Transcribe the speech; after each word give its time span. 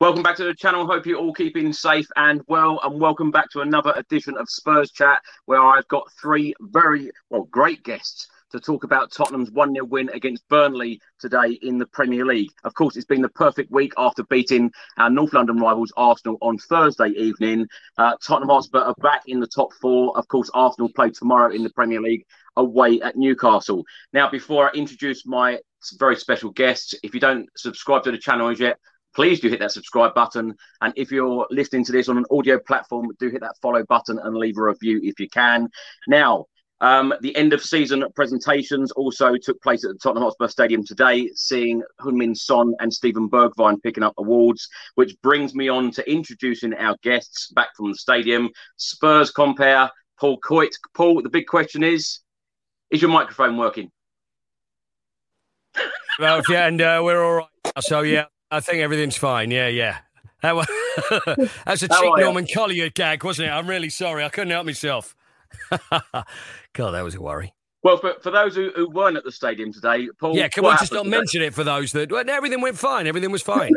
Welcome 0.00 0.22
back 0.22 0.36
to 0.36 0.44
the 0.44 0.54
channel. 0.54 0.86
Hope 0.86 1.06
you're 1.06 1.18
all 1.18 1.32
keeping 1.34 1.72
safe 1.72 2.06
and 2.16 2.40
well. 2.46 2.80
And 2.82 3.00
welcome 3.00 3.30
back 3.30 3.50
to 3.50 3.60
another 3.60 3.92
edition 3.96 4.36
of 4.38 4.48
Spurs 4.48 4.90
Chat, 4.90 5.20
where 5.46 5.60
I've 5.60 5.86
got 5.88 6.10
three 6.20 6.54
very, 6.60 7.10
well, 7.30 7.48
great 7.50 7.82
guests 7.82 8.26
to 8.50 8.60
talk 8.60 8.84
about 8.84 9.12
Tottenham's 9.12 9.50
1 9.50 9.74
0 9.74 9.84
win 9.84 10.08
against 10.10 10.48
Burnley 10.48 11.00
today 11.18 11.58
in 11.62 11.78
the 11.78 11.86
Premier 11.86 12.24
League. 12.24 12.50
Of 12.64 12.74
course, 12.74 12.96
it's 12.96 13.06
been 13.06 13.22
the 13.22 13.28
perfect 13.30 13.70
week 13.70 13.92
after 13.96 14.22
beating 14.24 14.70
our 14.96 15.10
North 15.10 15.32
London 15.32 15.58
rivals 15.58 15.92
Arsenal 15.96 16.38
on 16.40 16.58
Thursday 16.58 17.08
evening. 17.10 17.66
Uh, 17.96 18.14
Tottenham 18.24 18.48
Hotspur 18.48 18.78
are 18.78 18.94
back 19.00 19.22
in 19.26 19.40
the 19.40 19.46
top 19.46 19.72
four. 19.80 20.16
Of 20.16 20.28
course, 20.28 20.50
Arsenal 20.54 20.90
play 20.94 21.10
tomorrow 21.10 21.52
in 21.52 21.62
the 21.62 21.70
Premier 21.70 22.00
League 22.00 22.24
away 22.56 23.00
at 23.00 23.16
Newcastle. 23.16 23.84
Now, 24.12 24.30
before 24.30 24.68
I 24.68 24.72
introduce 24.72 25.26
my 25.26 25.58
very 25.98 26.16
special 26.16 26.50
guests, 26.50 26.94
if 27.02 27.14
you 27.14 27.20
don't 27.20 27.48
subscribe 27.56 28.02
to 28.04 28.10
the 28.10 28.18
channel 28.18 28.48
as 28.48 28.58
yet, 28.58 28.78
please 29.14 29.40
do 29.40 29.48
hit 29.48 29.60
that 29.60 29.72
subscribe 29.72 30.14
button. 30.14 30.54
And 30.80 30.92
if 30.96 31.10
you're 31.10 31.46
listening 31.50 31.84
to 31.84 31.92
this 31.92 32.08
on 32.08 32.18
an 32.18 32.24
audio 32.30 32.58
platform, 32.58 33.08
do 33.18 33.28
hit 33.28 33.40
that 33.40 33.56
follow 33.60 33.84
button 33.88 34.18
and 34.18 34.36
leave 34.36 34.58
a 34.58 34.62
review 34.62 35.00
if 35.02 35.18
you 35.20 35.28
can. 35.28 35.68
Now, 36.06 36.46
um, 36.80 37.12
the 37.20 37.34
end 37.36 37.52
of 37.52 37.62
season 37.62 38.04
presentations 38.14 38.92
also 38.92 39.34
took 39.36 39.60
place 39.62 39.84
at 39.84 39.92
the 39.92 39.98
Tottenham 39.98 40.22
Hotspur 40.22 40.48
Stadium 40.48 40.84
today, 40.84 41.30
seeing 41.34 41.82
Heung-min 42.00 42.34
Son 42.34 42.74
and 42.78 42.92
Steven 42.92 43.28
Bergwijn 43.28 43.82
picking 43.82 44.04
up 44.04 44.14
awards, 44.18 44.68
which 44.94 45.20
brings 45.22 45.54
me 45.54 45.68
on 45.68 45.90
to 45.92 46.10
introducing 46.10 46.74
our 46.74 46.96
guests 47.02 47.50
back 47.52 47.68
from 47.76 47.90
the 47.90 47.96
stadium. 47.96 48.48
Spurs 48.76 49.30
compare 49.30 49.90
Paul 50.20 50.38
Coyte. 50.38 50.74
Paul, 50.94 51.22
the 51.22 51.30
big 51.30 51.46
question 51.46 51.82
is, 51.82 52.20
is 52.90 53.02
your 53.02 53.10
microphone 53.10 53.56
working? 53.56 53.90
Well, 56.18 56.42
yeah, 56.48 56.66
and 56.66 56.80
uh, 56.80 57.00
we're 57.04 57.22
all 57.22 57.34
right. 57.34 57.82
So, 57.82 58.02
yeah, 58.02 58.26
I 58.50 58.60
think 58.60 58.78
everything's 58.78 59.16
fine. 59.16 59.50
Yeah, 59.50 59.68
yeah. 59.68 59.98
That 60.42 60.54
was, 60.54 60.66
that's 61.64 61.82
a 61.82 61.88
cheap? 61.88 62.16
Norman 62.18 62.46
Collier 62.52 62.90
gag, 62.90 63.24
wasn't 63.24 63.48
it? 63.48 63.50
I'm 63.50 63.68
really 63.68 63.90
sorry. 63.90 64.24
I 64.24 64.28
couldn't 64.28 64.50
help 64.50 64.66
myself. 64.66 65.14
God, 66.72 66.90
that 66.92 67.02
was 67.02 67.14
a 67.14 67.20
worry. 67.20 67.54
Well, 67.82 67.96
for, 67.96 68.14
for 68.20 68.30
those 68.30 68.56
who, 68.56 68.70
who 68.74 68.90
weren't 68.90 69.16
at 69.16 69.24
the 69.24 69.32
stadium 69.32 69.72
today, 69.72 70.08
Paul. 70.18 70.36
Yeah, 70.36 70.48
can 70.48 70.64
we 70.64 70.70
just 70.72 70.92
not 70.92 71.04
today? 71.04 71.16
mention 71.16 71.42
it 71.42 71.54
for 71.54 71.64
those 71.64 71.92
that 71.92 72.10
well, 72.10 72.28
everything 72.28 72.60
went 72.60 72.76
fine. 72.76 73.06
Everything 73.06 73.30
was 73.30 73.42
fine. 73.42 73.72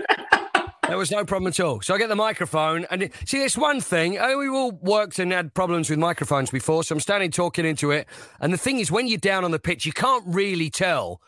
there 0.88 0.96
was 0.96 1.10
no 1.10 1.24
problem 1.24 1.48
at 1.48 1.58
all. 1.58 1.80
So 1.80 1.94
I 1.94 1.98
get 1.98 2.08
the 2.08 2.16
microphone, 2.16 2.86
and 2.90 3.02
it, 3.04 3.12
see, 3.26 3.38
there's 3.38 3.58
one 3.58 3.80
thing. 3.80 4.18
Oh, 4.18 4.38
we 4.38 4.48
all 4.48 4.70
worked 4.70 5.18
and 5.18 5.32
had 5.32 5.52
problems 5.52 5.90
with 5.90 5.98
microphones 5.98 6.50
before, 6.50 6.84
so 6.84 6.94
I'm 6.94 7.00
standing 7.00 7.32
talking 7.32 7.66
into 7.66 7.90
it. 7.90 8.06
And 8.40 8.52
the 8.52 8.58
thing 8.58 8.78
is, 8.78 8.90
when 8.90 9.08
you're 9.08 9.18
down 9.18 9.44
on 9.44 9.50
the 9.50 9.58
pitch, 9.58 9.84
you 9.84 9.92
can't 9.92 10.24
really 10.26 10.70
tell 10.70 11.20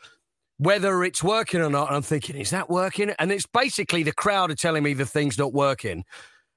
whether 0.58 1.02
it's 1.02 1.24
working 1.24 1.60
or 1.60 1.70
not. 1.70 1.88
And 1.88 1.96
I'm 1.96 2.02
thinking, 2.02 2.36
is 2.36 2.50
that 2.50 2.70
working? 2.70 3.10
And 3.18 3.32
it's 3.32 3.46
basically 3.46 4.04
the 4.04 4.12
crowd 4.12 4.50
are 4.52 4.54
telling 4.54 4.84
me 4.84 4.94
the 4.94 5.06
thing's 5.06 5.38
not 5.38 5.52
working. 5.52 6.04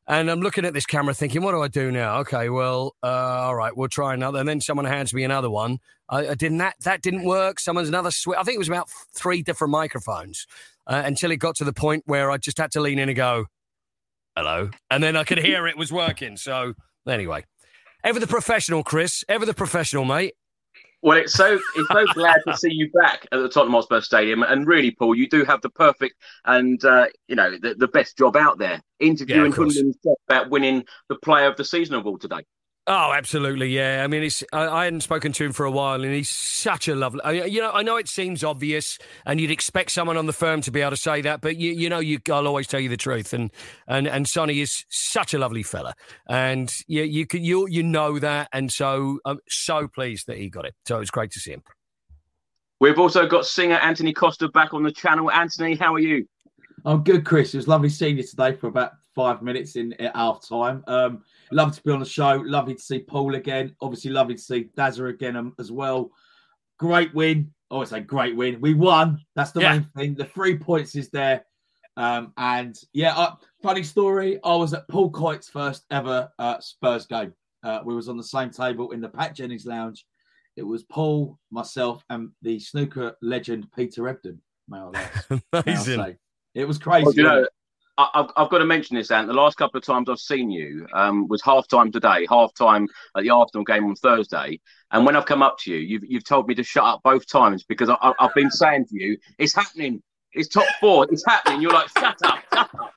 And 0.10 0.32
I'm 0.32 0.40
looking 0.40 0.64
at 0.64 0.74
this 0.74 0.86
camera 0.86 1.14
thinking, 1.14 1.42
what 1.42 1.52
do 1.52 1.62
I 1.62 1.68
do 1.68 1.92
now? 1.92 2.20
Okay, 2.20 2.48
well, 2.50 2.96
uh, 3.04 3.08
all 3.08 3.56
right, 3.56 3.76
we'll 3.76 3.90
try 3.90 4.14
another. 4.14 4.40
And 4.40 4.48
then 4.48 4.62
someone 4.62 4.86
hands 4.86 5.14
me 5.14 5.24
another 5.24 5.50
one. 5.50 5.80
I, 6.08 6.30
I 6.30 6.36
didn't 6.36 6.60
that 6.60 6.76
that 6.84 7.02
didn't 7.02 7.26
work. 7.26 7.60
Someone's 7.60 7.90
another 7.90 8.12
switch. 8.12 8.38
I 8.40 8.44
think 8.44 8.56
it 8.56 8.60
was 8.60 8.70
about 8.70 8.90
three 9.14 9.42
different 9.42 9.72
microphones 9.72 10.48
uh, 10.88 11.04
until 11.06 11.32
it 11.32 11.38
got 11.38 11.56
to 11.58 11.66
the 11.66 11.74
point 11.74 12.04
where 12.06 12.32
I 12.32 12.38
just 12.38 12.58
had 12.58 12.72
to 12.72 12.82
lean 12.82 13.00
in 13.00 13.10
and 13.10 13.16
go, 13.16 13.48
hello. 14.38 14.70
And 14.90 15.04
then 15.04 15.18
I 15.18 15.26
could 15.26 15.40
hear 15.40 15.68
it 15.68 15.78
was 15.78 15.92
working. 15.92 16.38
So 16.38 16.74
anyway, 17.06 17.44
ever 18.04 18.20
the 18.20 18.28
professional, 18.28 18.84
Chris. 18.84 19.26
Ever 19.28 19.46
the 19.46 19.54
professional, 19.54 20.06
mate. 20.06 20.36
Well, 21.04 21.18
it's 21.18 21.34
so 21.34 21.60
it's 21.76 21.88
so 21.92 22.06
glad 22.14 22.42
to 22.48 22.58
see 22.58 22.72
you 22.72 22.90
back 22.92 23.28
at 23.32 23.38
the 23.38 23.50
Tottenham 23.50 23.74
Hotspur 23.74 24.02
Stadium, 24.02 24.42
and 24.42 24.66
really, 24.66 24.92
Paul, 24.92 25.16
you 25.16 25.30
do 25.30 25.46
have 25.46 25.62
the 25.62 25.70
perfect 25.70 26.16
and 26.46 26.84
uh, 26.84 27.06
you 27.28 27.36
know 27.36 27.52
the, 27.58 27.76
the 27.76 27.88
best 27.88 28.18
job 28.18 28.36
out 28.36 28.58
there, 28.58 28.82
interviewing 29.00 29.52
course. 29.52 29.80
About 30.28 30.50
winning 30.50 30.84
the 31.08 31.16
Player 31.16 31.48
of 31.48 31.56
the 31.56 31.66
Season 31.66 31.96
award 31.96 32.22
today. 32.22 32.42
Oh, 32.90 33.12
absolutely, 33.12 33.68
yeah. 33.68 34.02
I 34.02 34.08
mean, 34.08 34.24
it's 34.24 34.46
I, 34.54 34.66
I 34.66 34.84
hadn't 34.86 35.02
spoken 35.02 35.34
to 35.34 35.44
him 35.44 35.52
for 35.52 35.66
a 35.66 35.72
while, 35.72 36.02
and 36.06 36.14
he's 36.14 36.30
such 36.30 36.88
a 36.88 36.96
lovely. 36.96 37.20
I, 37.22 37.32
you 37.44 37.60
know, 37.60 37.72
I 37.72 37.84
know 37.84 37.98
it 37.98 38.08
seems 38.08 38.46
obvious, 38.46 38.98
and 39.26 39.42
you'd 39.42 39.52
expect 39.52 39.92
someone 39.92 40.16
on 40.16 40.26
the 40.26 40.32
firm 40.32 40.62
to 40.62 40.72
be 40.72 40.80
able 40.80 40.92
to 40.92 40.98
say 40.98 41.20
that, 41.22 41.42
but 41.42 41.58
you, 41.58 41.74
you 41.74 41.90
know, 41.90 42.00
you, 42.00 42.20
I'll 42.32 42.48
always 42.48 42.66
tell 42.66 42.80
you 42.80 42.88
the 42.88 42.96
truth. 42.96 43.34
And 43.34 43.52
and 43.90 44.08
and 44.08 44.26
Sonny 44.26 44.62
is 44.62 44.86
such 44.90 45.34
a 45.34 45.38
lovely 45.38 45.64
fella, 45.64 45.96
and 46.30 46.74
you 46.88 47.04
you 47.04 47.28
can 47.28 47.44
you 47.44 47.68
you 47.68 47.84
know 47.84 48.20
that, 48.20 48.48
and 48.54 48.72
so 48.72 49.20
I'm 49.26 49.40
so 49.50 49.90
pleased 49.90 50.28
that 50.28 50.38
he 50.38 50.50
got 50.50 50.66
it. 50.66 50.74
So 50.88 50.96
it 50.96 51.00
was 51.00 51.12
great 51.12 51.32
to 51.32 51.40
see 51.42 51.52
him. 51.52 51.64
We've 52.80 53.00
also 53.00 53.28
got 53.28 53.46
singer 53.46 53.76
Antony 53.76 54.14
Costa 54.14 54.48
back 54.48 54.74
on 54.74 54.84
the 54.84 54.92
channel. 54.94 55.30
Anthony, 55.30 55.76
how 55.76 55.94
are 55.96 56.00
you? 56.00 56.26
I'm 56.86 57.04
good, 57.04 57.26
Chris. 57.26 57.54
It 57.54 57.58
was 57.58 57.68
lovely 57.68 57.90
seeing 57.90 58.16
you 58.16 58.24
today 58.24 58.54
for 58.54 58.68
about 58.68 58.92
five 59.14 59.42
minutes 59.42 59.76
in 59.76 59.92
at 59.94 60.16
half 60.16 60.48
time. 60.48 60.86
Um, 60.88 61.24
lovely 61.52 61.76
to 61.76 61.84
be 61.84 61.92
on 61.92 62.00
the 62.00 62.06
show. 62.06 62.42
Lovely 62.46 62.76
to 62.76 62.82
see 62.82 63.00
Paul 63.00 63.36
again. 63.36 63.76
Obviously, 63.82 64.12
lovely 64.12 64.36
to 64.36 64.42
see 64.42 64.70
Dazza 64.78 65.10
again 65.10 65.36
um, 65.36 65.54
as 65.60 65.72
well. 65.72 66.12
Great 66.80 67.14
win. 67.14 67.52
I 67.70 67.74
always 67.76 67.92
a 67.92 68.00
great 68.00 68.36
win. 68.36 68.62
We 68.62 68.74
won. 68.74 69.20
That's 69.36 69.52
the 69.52 69.62
Yeah. 69.62 69.74
main 69.74 69.84
thing. 69.96 70.16
The 70.16 70.26
three 70.26 70.58
points 70.58 70.96
is 70.96 71.10
there. 71.10 71.46
Um, 71.98 72.32
and 72.38 72.78
yeah, 72.94 73.18
uh, 73.18 73.36
funny 73.64 73.84
story. 73.84 74.40
I 74.44 74.56
was 74.56 74.74
at 74.74 74.88
Paul 74.88 75.10
Coyte's 75.10 75.50
first 75.50 75.86
ever 75.92 76.30
uh, 76.38 76.60
Spurs 76.60 77.06
game. 77.08 77.34
Uh, 77.64 77.80
we 77.84 77.96
was 77.96 78.08
on 78.08 78.18
the 78.18 78.24
same 78.24 78.52
table 78.52 78.92
in 78.92 79.02
the 79.02 79.10
Pat 79.10 79.34
Jennings 79.36 79.66
Lounge 79.66 80.06
It 80.56 80.64
was 80.64 80.84
Paul, 80.84 81.38
myself, 81.52 82.04
and 82.10 82.30
the 82.44 82.60
snooker 82.60 83.16
legend 83.22 83.68
Peter 83.76 84.08
Ebdon. 84.08 84.40
May 84.70 84.78
I, 84.78 85.10
Amazing. 85.54 86.00
say. 86.04 86.18
It 86.54 86.66
was 86.66 86.78
crazy. 86.78 87.06
Well, 87.06 87.14
you 87.16 87.24
know, 87.24 87.30
wasn't 87.30 87.46
it? 87.48 87.54
I- 87.98 88.10
I've, 88.14 88.30
I've 88.36 88.50
got 88.50 88.60
to 88.60 88.66
mention 88.66 88.96
this, 88.96 89.12
Ant. 89.12 89.28
The 89.28 89.34
last 89.34 89.58
couple 89.58 89.78
of 89.78 89.84
times 89.86 90.10
I've 90.10 90.20
seen 90.20 90.52
you 90.52 90.86
um, 90.94 91.28
was 91.28 91.42
half 91.42 91.68
time 91.68 91.92
today, 91.92 92.28
half 92.30 92.54
time 92.54 92.88
at 93.16 93.24
the 93.24 93.30
Arsenal 93.32 93.64
game 93.64 93.86
on 93.86 93.96
Thursday. 93.96 94.60
And 94.92 95.06
when 95.06 95.16
I've 95.16 95.26
come 95.26 95.42
up 95.42 95.58
to 95.60 95.72
you, 95.72 95.78
you've, 95.80 96.04
you've 96.06 96.24
told 96.24 96.48
me 96.48 96.56
to 96.56 96.64
shut 96.64 96.84
up 96.84 97.02
both 97.04 97.28
times 97.28 97.64
because 97.64 97.90
I, 97.90 98.14
I've 98.20 98.34
been 98.36 98.52
saying 98.52 98.86
to 98.88 98.96
you, 99.04 99.18
it's 99.38 99.54
happening. 99.56 100.02
It's 100.34 100.48
top 100.48 100.68
four. 100.80 101.08
It's 101.12 101.26
happening. 101.26 101.62
You're 101.62 101.74
like, 101.74 101.90
shut 101.90 102.16
up, 102.24 102.40
shut 102.54 102.70
up. 102.76 102.94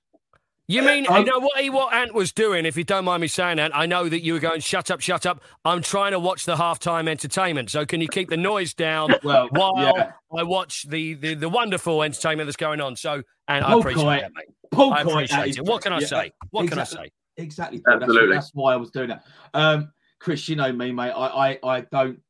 You 0.71 0.83
mean 0.83 1.05
Um, 1.09 1.17
you 1.17 1.25
know 1.25 1.41
what 1.41 1.61
he, 1.61 1.69
what 1.69 1.93
Ant 1.93 2.15
was 2.15 2.31
doing? 2.31 2.65
If 2.65 2.77
you 2.77 2.85
don't 2.85 3.05
mind 3.05 3.21
me 3.21 3.27
saying 3.27 3.57
that, 3.57 3.77
I 3.77 3.87
know 3.87 4.09
that 4.09 4.23
you 4.23 4.35
were 4.35 4.39
going 4.39 4.61
shut 4.61 4.89
up, 4.93 5.01
shut 5.01 5.27
up. 5.27 5.43
I'm 5.65 5.83
trying 5.83 6.13
to 6.13 6.21
watch 6.21 6.45
the 6.45 6.55
halftime 6.55 7.09
entertainment. 7.09 7.71
So 7.71 7.85
can 7.85 8.01
you 8.01 8.07
keep 8.07 8.29
the 8.29 8.37
noise 8.37 8.73
down 8.73 9.13
Well, 9.25 9.49
while 9.51 9.73
yeah. 9.77 10.13
I 10.37 10.45
watch 10.45 10.89
the, 10.89 11.15
the 11.15 11.35
the 11.35 11.49
wonderful 11.49 12.05
entertainment 12.05 12.47
that's 12.47 12.57
going 12.57 12.81
on? 12.81 12.95
So 12.95 13.23
and 13.49 13.65
I 13.65 13.77
appreciate 13.77 14.05
Coy- 14.05 14.21
that, 14.21 14.33
mate. 14.33 14.47
Paul 14.71 14.95
I 14.95 15.01
appreciate 15.01 15.39
at 15.39 15.49
it. 15.59 15.65
What 15.65 15.83
can 15.83 15.93
I 15.93 15.99
best. 15.99 16.11
say? 16.11 16.31
What 16.51 16.69
can 16.69 16.79
I 16.79 16.85
say? 16.85 17.11
Exactly. 17.37 17.81
Paul. 17.81 17.95
That's- 17.95 18.09
Absolutely. 18.09 18.37
That's, 18.37 18.51
why 18.55 18.73
I 18.73 18.77
was 18.77 18.91
doing 18.93 19.09
that. 19.09 19.25
Um, 19.55 19.91
Chris, 20.21 20.49
you 20.49 20.55
know 20.55 20.71
me, 20.71 20.93
mate. 20.93 21.11
I, 21.11 21.53
I, 21.53 21.59
I 21.65 21.81
don't, 21.81 22.21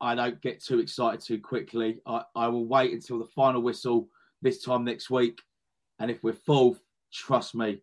I 0.00 0.14
don't 0.14 0.40
get 0.40 0.64
too 0.64 0.78
excited 0.78 1.20
too 1.20 1.40
quickly. 1.40 2.00
I, 2.06 2.22
I 2.34 2.48
will 2.48 2.64
wait 2.64 2.94
until 2.94 3.18
the 3.18 3.26
final 3.26 3.60
whistle 3.60 4.08
this 4.40 4.62
time 4.62 4.84
next 4.84 5.10
week, 5.10 5.42
and 5.98 6.10
if 6.10 6.22
we're 6.22 6.32
full, 6.32 6.78
trust 7.12 7.54
me, 7.54 7.78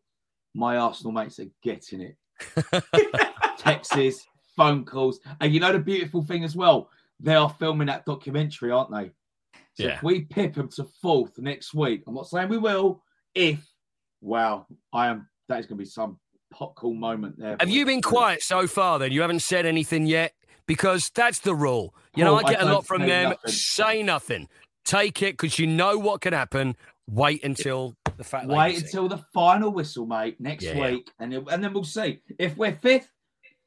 my 0.54 0.78
Arsenal 0.78 1.12
mates 1.12 1.40
are 1.40 1.48
getting 1.64 2.02
it. 2.02 2.18
Texts, 3.58 4.28
phone 4.56 4.86
calls, 4.86 5.20
and 5.40 5.54
you 5.54 5.60
know 5.60 5.72
the 5.74 5.80
beautiful 5.80 6.24
thing 6.24 6.44
as 6.44 6.56
well. 6.56 6.90
They 7.20 7.36
are 7.36 7.50
filming 7.50 7.88
that 7.88 8.06
documentary, 8.06 8.72
aren't 8.72 8.92
they? 8.92 9.12
So 9.76 9.86
Yeah. 9.86 9.96
if 9.96 10.04
we 10.04 10.22
pip 10.22 10.56
them 10.56 10.70
to 10.70 10.84
fourth 11.02 11.38
next 11.40 11.74
week, 11.74 12.04
I'm 12.08 12.14
not 12.16 12.28
saying 12.28 12.50
we 12.50 12.58
will. 12.58 13.02
If 13.34 13.66
wow, 14.22 14.68
I 14.92 15.08
am. 15.08 15.28
That 15.50 15.60
is 15.60 15.66
going 15.66 15.78
to 15.78 15.84
be 15.84 15.90
some 15.90 16.20
pop 16.52 16.76
cool 16.76 16.94
moment 16.94 17.38
there. 17.38 17.58
Have 17.60 17.70
you 17.70 17.86
been 17.86 18.02
quiet 18.02 18.42
so 18.44 18.68
far? 18.68 19.00
Then 19.00 19.12
you 19.12 19.22
haven't 19.22 19.42
said 19.42 19.66
anything 19.66 20.06
yet 20.06 20.34
because 20.68 21.10
that's 21.10 21.40
the 21.40 21.54
rule. 21.56 21.94
You 22.16 22.24
know, 22.24 22.36
I 22.36 22.44
get 22.44 22.62
I 22.64 22.70
a 22.70 22.74
lot 22.74 22.86
from 22.86 23.02
them. 23.02 23.30
nothing. 23.32 23.52
Say 23.52 24.04
nothing. 24.04 24.48
Take 24.86 25.22
it 25.22 25.34
because 25.38 25.60
you 25.60 25.68
know 25.68 25.98
what 25.98 26.22
can 26.22 26.34
happen. 26.34 26.76
Wait 27.10 27.44
until 27.44 27.96
the 28.18 28.24
fact. 28.24 28.48
Wait 28.48 28.82
until 28.82 29.08
the 29.08 29.18
final 29.34 29.72
whistle, 29.72 30.06
mate, 30.06 30.40
next 30.40 30.64
Yeah, 30.64 30.74
yeah. 30.78 30.92
week, 30.92 31.12
and 31.20 31.32
then- 31.34 31.46
and 31.52 31.64
then 31.64 31.74
we'll 31.74 31.84
see. 31.84 32.22
If 32.40 32.56
we're 32.58 32.74
fifth, 32.74 33.10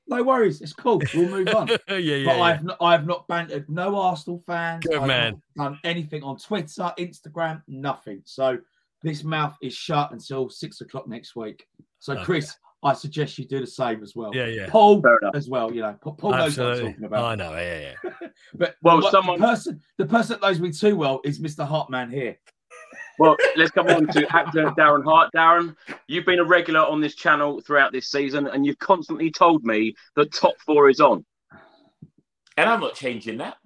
no 0.09 0.23
worries, 0.23 0.61
it's 0.63 0.73
cool. 0.73 1.03
We'll 1.15 1.29
move 1.29 1.49
on. 1.55 1.67
yeah, 1.89 1.97
yeah. 1.97 2.25
but 2.27 2.37
yeah. 2.37 2.43
I've 2.43 2.65
not, 2.65 2.77
I've 2.81 3.07
not 3.07 3.27
bantered 3.29 3.69
no 3.69 3.97
Arsenal 3.97 4.43
fans. 4.47 4.87
Good 4.87 4.99
I've 5.01 5.07
man. 5.07 5.43
not 5.57 5.65
done 5.73 5.81
anything 5.85 6.23
on 6.23 6.39
Twitter, 6.39 6.93
Instagram, 6.99 7.63
nothing. 7.69 8.23
So 8.25 8.59
this 9.03 9.25
mouth 9.25 9.57
is 9.61 9.75
shut 9.75 10.13
until 10.13 10.49
six 10.49 10.81
o'clock 10.81 11.09
next 11.09 11.35
week. 11.37 11.67
So 11.99 12.15
Okay. 12.15 12.25
Chris, 12.25 12.57
I 12.83 12.93
suggest 12.95 13.37
you 13.39 13.47
do 13.47 13.61
the 13.61 13.67
same 13.67 14.03
as 14.03 14.15
well. 14.15 14.31
Yeah, 14.35 14.47
yeah. 14.47 14.67
Paul 14.69 15.03
as 15.35 15.49
well. 15.49 15.73
You 15.73 15.83
know, 15.83 15.97
Paul 16.01 16.31
knows 16.31 16.57
what 16.57 16.69
I'm 16.75 16.87
talking 16.93 17.05
about. 17.05 17.25
I 17.25 17.35
know. 17.35 17.53
Yeah, 17.57 17.93
yeah. 18.05 18.29
But 18.55 18.77
Well, 18.83 19.01
the, 19.01 19.11
someone- 19.11 19.41
the 19.41 19.47
person, 19.47 19.81
the 19.99 20.07
person 20.07 20.39
that 20.41 20.47
knows 20.47 20.61
me 20.61 20.71
too 20.71 20.95
well 20.97 21.21
is 21.25 21.41
Mr. 21.41 21.67
Hartman 21.67 22.11
here. 22.11 22.39
Well, 23.19 23.37
let's 23.57 23.71
come 23.71 23.89
on 23.89 24.07
to 24.09 24.27
actor 24.37 24.65
Darren 24.77 25.05
Hart. 25.05 25.31
Darren, 25.35 25.75
you've 26.07 26.27
been 26.27 26.39
a 26.39 26.45
regular 26.45 26.81
on 26.81 27.01
this 27.01 27.15
channel 27.15 27.61
throughout 27.61 27.93
this 27.93 28.09
season, 28.09 28.47
and 28.47 28.67
you've 28.67 28.79
constantly 28.79 29.31
told 29.31 29.65
me 29.65 29.95
that 30.17 30.33
top 30.33 30.55
four 30.59 30.91
is 30.91 31.01
on. 31.01 31.25
And 32.59 32.69
I'm 32.69 32.81
not 32.81 32.95
changing 32.95 33.39
that. 33.39 33.57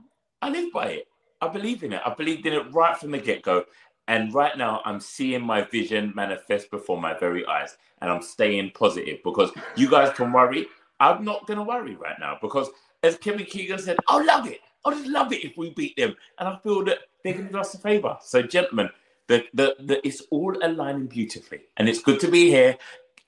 I 0.40 0.50
live 0.50 0.72
by 0.72 0.86
it. 0.86 1.08
I 1.40 1.48
believe 1.48 1.82
in 1.82 1.92
it. 1.92 2.02
I 2.04 2.14
believed 2.14 2.46
in 2.46 2.52
it 2.52 2.72
right 2.72 2.96
from 2.96 3.10
the 3.10 3.18
get 3.18 3.42
go. 3.42 3.64
And 4.06 4.32
right 4.34 4.56
now, 4.56 4.82
I'm 4.84 5.00
seeing 5.00 5.42
my 5.42 5.62
vision 5.62 6.12
manifest 6.14 6.70
before 6.70 7.00
my 7.00 7.18
very 7.18 7.46
eyes. 7.46 7.76
And 8.00 8.10
I'm 8.10 8.22
staying 8.22 8.72
positive 8.74 9.18
because 9.24 9.50
you 9.76 9.90
guys 9.90 10.14
can 10.14 10.32
worry. 10.32 10.66
I'm 10.98 11.24
not 11.24 11.46
going 11.46 11.58
to 11.58 11.64
worry 11.64 11.96
right 11.96 12.18
now 12.18 12.38
because, 12.40 12.68
as 13.02 13.16
Kevin 13.16 13.46
Keegan 13.46 13.78
said, 13.78 13.96
I'll 14.08 14.24
love 14.24 14.46
it. 14.46 14.60
I'll 14.84 14.92
just 14.92 15.06
love 15.06 15.32
it 15.32 15.44
if 15.44 15.56
we 15.56 15.70
beat 15.70 15.96
them. 15.96 16.14
And 16.38 16.48
I 16.48 16.58
feel 16.62 16.84
that 16.84 16.98
they're 17.22 17.34
going 17.34 17.46
to 17.46 17.52
do 17.52 17.58
us 17.58 17.74
a 17.74 17.78
favor. 17.78 18.16
So, 18.22 18.42
gentlemen, 18.42 18.90
the, 19.30 19.44
the, 19.54 19.76
the, 19.78 20.06
it's 20.06 20.22
all 20.32 20.56
aligning 20.60 21.06
beautifully. 21.06 21.60
And 21.76 21.88
it's 21.88 22.02
good 22.02 22.18
to 22.20 22.28
be 22.28 22.50
here. 22.50 22.76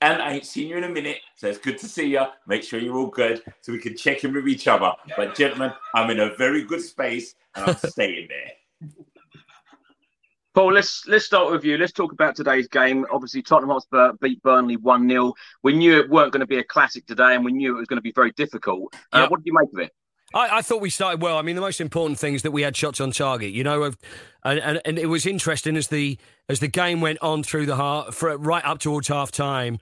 And 0.01 0.21
I 0.21 0.33
ain't 0.33 0.45
seen 0.45 0.67
you 0.67 0.75
in 0.75 0.83
a 0.83 0.89
minute, 0.89 1.19
so 1.37 1.47
it's 1.47 1.57
good 1.57 1.77
to 1.77 1.87
see 1.87 2.07
you. 2.07 2.25
Make 2.45 2.63
sure 2.63 2.77
you're 2.77 2.97
all 2.97 3.07
good 3.07 3.41
so 3.61 3.71
we 3.71 3.79
can 3.79 3.95
check 3.95 4.25
in 4.25 4.33
with 4.33 4.49
each 4.49 4.67
other. 4.67 4.91
But, 5.15 5.33
gentlemen, 5.33 5.71
I'm 5.95 6.09
in 6.09 6.19
a 6.19 6.35
very 6.35 6.65
good 6.65 6.81
space 6.81 7.35
and 7.55 7.69
I'm 7.69 7.77
staying 7.89 8.27
there. 8.27 8.91
Paul, 10.53 10.73
let's 10.73 11.07
let's 11.07 11.25
start 11.25 11.51
with 11.51 11.63
you. 11.63 11.77
Let's 11.77 11.93
talk 11.93 12.11
about 12.11 12.35
today's 12.35 12.67
game. 12.67 13.07
Obviously, 13.11 13.41
Tottenham 13.41 13.71
Hotspur 13.71 14.11
beat 14.21 14.43
Burnley 14.43 14.77
one 14.77 15.09
0 15.09 15.33
We 15.63 15.73
knew 15.73 15.97
it 15.97 16.09
weren't 16.09 16.31
going 16.31 16.41
to 16.41 16.47
be 16.47 16.59
a 16.59 16.63
classic 16.63 17.07
today, 17.07 17.33
and 17.33 17.43
we 17.43 17.53
knew 17.53 17.75
it 17.75 17.79
was 17.79 17.87
going 17.87 17.97
to 17.97 18.03
be 18.03 18.11
very 18.11 18.33
difficult. 18.33 18.93
Uh, 19.11 19.21
Yep. 19.21 19.31
What 19.31 19.37
did 19.39 19.47
you 19.47 19.53
make 19.59 19.73
of 19.73 19.79
it? 19.79 19.91
I, 20.33 20.57
I 20.57 20.61
thought 20.61 20.81
we 20.81 20.89
started 20.89 21.21
well. 21.21 21.37
I 21.37 21.41
mean, 21.41 21.55
the 21.55 21.61
most 21.61 21.81
important 21.81 22.19
thing 22.19 22.33
is 22.33 22.41
that 22.41 22.51
we 22.51 22.61
had 22.61 22.75
shots 22.75 22.99
on 22.99 23.11
target. 23.11 23.51
You 23.51 23.63
know, 23.63 23.83
and, 23.83 23.95
and, 24.59 24.81
and 24.85 24.99
it 24.99 25.07
was 25.07 25.25
interesting 25.25 25.77
as 25.77 25.87
the 25.87 26.17
as 26.49 26.59
the 26.59 26.67
game 26.67 27.01
went 27.01 27.19
on 27.21 27.43
through 27.43 27.65
the 27.65 27.75
heart, 27.75 28.15
right 28.21 28.65
up 28.65 28.79
towards 28.79 29.07
half 29.07 29.31
time. 29.31 29.77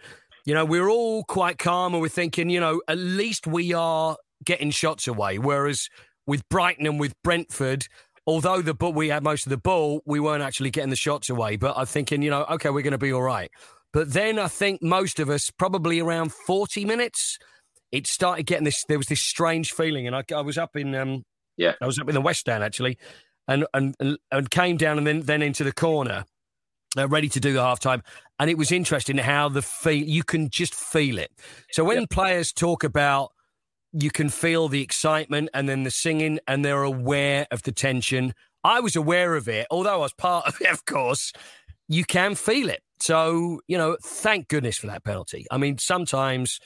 You 0.45 0.53
know, 0.53 0.65
we 0.65 0.79
were 0.79 0.89
all 0.89 1.23
quite 1.23 1.57
calm 1.57 1.93
and 1.93 2.01
we're 2.01 2.09
thinking, 2.09 2.49
you 2.49 2.59
know, 2.59 2.81
at 2.87 2.97
least 2.97 3.45
we 3.45 3.73
are 3.73 4.17
getting 4.43 4.71
shots 4.71 5.07
away. 5.07 5.37
Whereas 5.37 5.87
with 6.25 6.47
Brighton 6.49 6.87
and 6.87 6.99
with 6.99 7.13
Brentford, 7.23 7.87
although 8.25 8.61
the 8.61 8.73
but 8.73 8.91
we 8.91 9.09
had 9.09 9.23
most 9.23 9.45
of 9.45 9.51
the 9.51 9.57
ball, 9.57 10.01
we 10.05 10.19
weren't 10.19 10.43
actually 10.43 10.71
getting 10.71 10.89
the 10.89 10.95
shots 10.95 11.29
away. 11.29 11.57
But 11.57 11.77
I'm 11.77 11.85
thinking, 11.85 12.21
you 12.21 12.29
know, 12.29 12.45
okay, 12.45 12.69
we're 12.69 12.81
going 12.81 12.91
to 12.91 12.97
be 12.97 13.13
all 13.13 13.21
right. 13.21 13.51
But 13.93 14.13
then 14.13 14.39
I 14.39 14.47
think 14.47 14.81
most 14.81 15.19
of 15.19 15.29
us, 15.29 15.51
probably 15.51 15.99
around 15.99 16.31
40 16.31 16.85
minutes, 16.85 17.37
it 17.91 18.07
started 18.07 18.45
getting 18.45 18.63
this. 18.65 18.83
There 18.87 18.97
was 18.97 19.07
this 19.07 19.21
strange 19.21 19.71
feeling, 19.73 20.07
and 20.07 20.15
I, 20.15 20.23
I 20.35 20.41
was 20.41 20.57
up 20.57 20.75
in, 20.75 20.95
um, 20.95 21.23
Yeah. 21.57 21.73
I 21.81 21.85
was 21.85 21.99
up 21.99 22.07
in 22.07 22.15
the 22.15 22.21
West 22.21 22.41
Stand 22.41 22.63
actually, 22.63 22.97
and 23.47 23.65
and 23.73 23.95
and- 24.31 24.49
came 24.51 24.77
down 24.77 24.97
and 24.97 25.05
then 25.07 25.21
then 25.21 25.41
into 25.41 25.63
the 25.63 25.73
corner, 25.73 26.25
uh, 26.97 27.07
ready 27.07 27.29
to 27.29 27.39
do 27.39 27.53
the 27.53 27.59
halftime. 27.59 28.01
And 28.39 28.49
it 28.49 28.57
was 28.57 28.71
interesting 28.71 29.17
how 29.17 29.49
the 29.49 29.61
feel 29.61 30.03
you 30.03 30.23
can 30.23 30.49
just 30.49 30.73
feel 30.73 31.17
it. 31.19 31.31
So 31.71 31.83
when 31.83 32.07
players 32.07 32.51
talk 32.51 32.83
about 32.83 33.31
you 33.93 34.09
can 34.09 34.29
feel 34.29 34.69
the 34.69 34.81
excitement 34.81 35.49
and 35.53 35.67
then 35.67 35.83
the 35.83 35.91
singing, 35.91 36.39
and 36.47 36.63
they're 36.63 36.83
aware 36.83 37.45
of 37.51 37.63
the 37.63 37.71
tension. 37.73 38.33
I 38.63 38.79
was 38.79 38.95
aware 38.95 39.35
of 39.35 39.49
it, 39.49 39.67
although 39.69 39.95
I 39.95 39.97
was 39.97 40.13
part 40.13 40.45
of 40.47 40.61
it, 40.61 40.71
of 40.71 40.85
course. 40.85 41.33
You 41.89 42.05
can 42.05 42.35
feel 42.35 42.69
it. 42.69 42.81
So 43.01 43.59
you 43.67 43.77
know, 43.77 43.97
thank 44.01 44.47
goodness 44.47 44.77
for 44.77 44.87
that 44.87 45.03
penalty. 45.03 45.45
I 45.51 45.57
mean, 45.57 45.77
sometimes. 45.77 46.59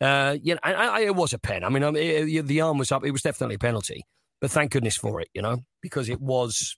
Uh, 0.00 0.36
you 0.42 0.54
know, 0.54 0.60
I, 0.62 0.72
I, 0.72 1.00
it 1.00 1.14
was 1.14 1.32
a 1.32 1.38
pen. 1.38 1.62
I 1.62 1.68
mean, 1.68 1.84
I 1.84 1.90
mean 1.90 2.28
it- 2.28 2.46
the 2.46 2.60
arm 2.60 2.78
was 2.78 2.90
up. 2.92 3.04
It 3.04 3.10
was 3.10 3.22
definitely 3.22 3.56
a 3.56 3.58
penalty, 3.58 4.02
but 4.40 4.50
thank 4.50 4.72
goodness 4.72 4.96
for 4.96 5.20
it. 5.20 5.28
You 5.34 5.42
know, 5.42 5.58
because 5.82 6.08
it 6.08 6.20
was 6.20 6.76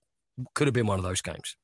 could 0.54 0.66
have 0.66 0.74
been 0.74 0.86
one 0.86 0.98
of 0.98 1.04
those 1.04 1.22
games. 1.22 1.56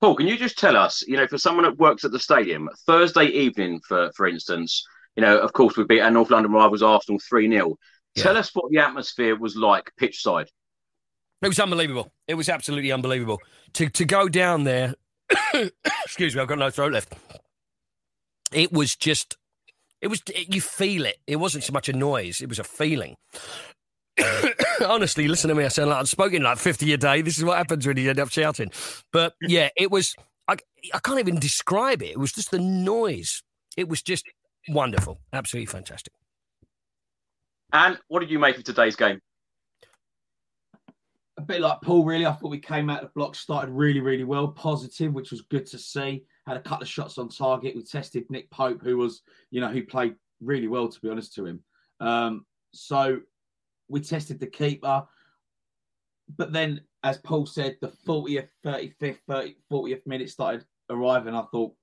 Paul, 0.00 0.14
can 0.14 0.26
you 0.28 0.36
just 0.36 0.58
tell 0.58 0.76
us, 0.76 1.02
you 1.08 1.16
know, 1.16 1.26
for 1.26 1.38
someone 1.38 1.64
that 1.64 1.76
works 1.76 2.04
at 2.04 2.12
the 2.12 2.20
stadium, 2.20 2.68
Thursday 2.86 3.26
evening, 3.26 3.80
for 3.86 4.10
for 4.16 4.26
instance, 4.26 4.84
you 5.16 5.22
know, 5.22 5.38
of 5.38 5.52
course, 5.52 5.76
we 5.76 5.84
beat 5.84 6.00
our 6.00 6.10
North 6.10 6.30
London 6.30 6.52
rivals 6.52 6.82
Arsenal 6.82 7.20
3 7.28 7.50
0. 7.50 7.76
Tell 8.16 8.36
us 8.36 8.50
what 8.54 8.70
the 8.70 8.78
atmosphere 8.78 9.36
was 9.36 9.54
like 9.56 9.92
pitch 9.96 10.22
side. 10.22 10.48
It 11.42 11.48
was 11.48 11.60
unbelievable. 11.60 12.12
It 12.26 12.34
was 12.34 12.48
absolutely 12.48 12.90
unbelievable 12.90 13.40
to 13.74 13.88
to 13.90 14.04
go 14.04 14.28
down 14.28 14.64
there. 14.64 14.94
excuse 16.04 16.34
me, 16.34 16.40
I've 16.42 16.48
got 16.48 16.58
no 16.58 16.70
throat 16.70 16.92
left. 16.92 17.14
It 18.52 18.72
was 18.72 18.96
just, 18.96 19.36
it 20.00 20.08
was 20.08 20.22
you 20.26 20.60
feel 20.60 21.06
it. 21.06 21.18
It 21.26 21.36
wasn't 21.36 21.64
so 21.64 21.72
much 21.72 21.88
a 21.88 21.92
noise; 21.92 22.40
it 22.40 22.48
was 22.48 22.58
a 22.58 22.64
feeling. 22.64 23.16
Honestly, 24.86 25.28
listen 25.28 25.48
to 25.48 25.54
me. 25.54 25.64
I 25.64 25.68
sound 25.68 25.90
like 25.90 25.98
I'm 25.98 26.06
spoken 26.06 26.42
like 26.42 26.58
fifty 26.58 26.92
a 26.92 26.96
day. 26.96 27.22
This 27.22 27.38
is 27.38 27.44
what 27.44 27.58
happens 27.58 27.86
when 27.86 27.96
you 27.96 28.10
end 28.10 28.20
up 28.20 28.30
shouting. 28.30 28.70
But 29.12 29.34
yeah, 29.40 29.68
it 29.76 29.90
was. 29.90 30.14
I 30.46 30.56
I 30.94 30.98
can't 31.00 31.18
even 31.18 31.38
describe 31.38 32.02
it. 32.02 32.10
It 32.10 32.18
was 32.18 32.32
just 32.32 32.50
the 32.50 32.58
noise. 32.58 33.42
It 33.76 33.88
was 33.88 34.02
just 34.02 34.24
wonderful, 34.68 35.18
absolutely 35.32 35.66
fantastic. 35.66 36.12
And 37.72 37.98
what 38.08 38.20
did 38.20 38.30
you 38.30 38.38
make 38.38 38.56
of 38.56 38.64
today's 38.64 38.96
game? 38.96 39.20
a 41.38 41.42
bit 41.42 41.60
like 41.60 41.80
Paul, 41.80 42.04
really. 42.04 42.26
I 42.26 42.32
thought 42.32 42.50
we 42.50 42.58
came 42.58 42.90
out 42.90 43.02
of 43.02 43.08
the 43.08 43.12
block, 43.14 43.34
started 43.34 43.70
really, 43.70 44.00
really 44.00 44.24
well, 44.24 44.48
positive, 44.48 45.14
which 45.14 45.30
was 45.30 45.42
good 45.42 45.66
to 45.66 45.78
see. 45.78 46.24
Had 46.48 46.56
a 46.56 46.62
couple 46.62 46.84
of 46.84 46.88
shots 46.88 47.18
on 47.18 47.28
target. 47.28 47.76
We 47.76 47.82
tested 47.82 48.24
Nick 48.30 48.50
Pope, 48.50 48.80
who 48.82 48.96
was, 48.96 49.20
you 49.50 49.60
know, 49.60 49.68
who 49.68 49.82
played 49.82 50.14
really 50.40 50.66
well, 50.66 50.88
to 50.88 51.00
be 51.00 51.10
honest 51.10 51.34
to 51.34 51.44
him. 51.44 51.62
Um, 52.00 52.46
so 52.72 53.20
we 53.88 54.00
tested 54.00 54.40
the 54.40 54.46
keeper. 54.46 55.04
But 56.38 56.54
then, 56.54 56.80
as 57.02 57.18
Paul 57.18 57.44
said, 57.44 57.76
the 57.82 57.92
40th, 58.06 58.48
35th, 58.64 59.18
30, 59.28 59.56
40th 59.70 60.06
minute 60.06 60.30
started 60.30 60.64
arriving. 60.88 61.34
I 61.34 61.44
thought, 61.52 61.74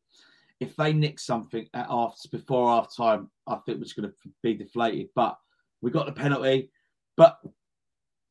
if 0.59 0.75
they 0.75 0.93
nick 0.93 1.19
something 1.19 1.67
at 1.75 1.85
after 1.87 2.27
before 2.29 2.69
half 2.69 2.95
time, 2.95 3.29
I 3.45 3.57
think 3.57 3.79
we're 3.79 4.01
going 4.01 4.11
to 4.11 4.29
be 4.41 4.55
deflated. 4.55 5.09
But 5.13 5.37
we 5.83 5.91
got 5.91 6.07
the 6.07 6.11
penalty. 6.11 6.71
But 7.17 7.39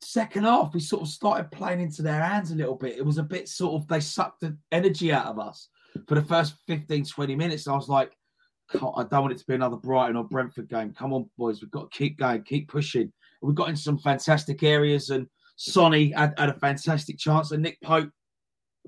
second 0.00 0.44
half, 0.44 0.74
we 0.74 0.80
sort 0.80 1.02
of 1.02 1.08
started 1.08 1.52
playing 1.52 1.80
into 1.80 2.02
their 2.02 2.20
hands 2.20 2.50
a 2.50 2.56
little 2.56 2.74
bit. 2.74 2.98
It 2.98 3.06
was 3.06 3.18
a 3.18 3.22
bit 3.22 3.48
sort 3.48 3.80
of, 3.80 3.86
they 3.86 4.00
sucked 4.00 4.40
the 4.40 4.56
energy 4.72 5.12
out 5.12 5.26
of 5.26 5.38
us 5.38 5.68
for 6.06 6.14
the 6.14 6.22
first 6.22 6.54
15, 6.66 7.04
20 7.04 7.36
minutes. 7.36 7.68
I 7.68 7.74
was 7.74 7.88
like, 7.88 8.12
I 8.72 9.04
don't 9.04 9.22
want 9.22 9.32
it 9.32 9.38
to 9.38 9.46
be 9.46 9.54
another 9.54 9.76
Brighton 9.76 10.16
or 10.16 10.24
Brentford 10.24 10.68
game. 10.68 10.92
Come 10.92 11.12
on, 11.12 11.28
boys. 11.36 11.60
We've 11.60 11.70
got 11.70 11.90
to 11.90 11.98
keep 11.98 12.18
going, 12.18 12.42
keep 12.42 12.68
pushing. 12.68 13.12
We 13.42 13.52
got 13.52 13.68
in 13.68 13.76
some 13.76 13.98
fantastic 13.98 14.62
areas, 14.62 15.10
and 15.10 15.26
Sonny 15.56 16.12
had, 16.12 16.34
had 16.38 16.48
a 16.48 16.54
fantastic 16.54 17.18
chance, 17.18 17.52
and 17.52 17.62
Nick 17.62 17.78
Pope 17.82 18.10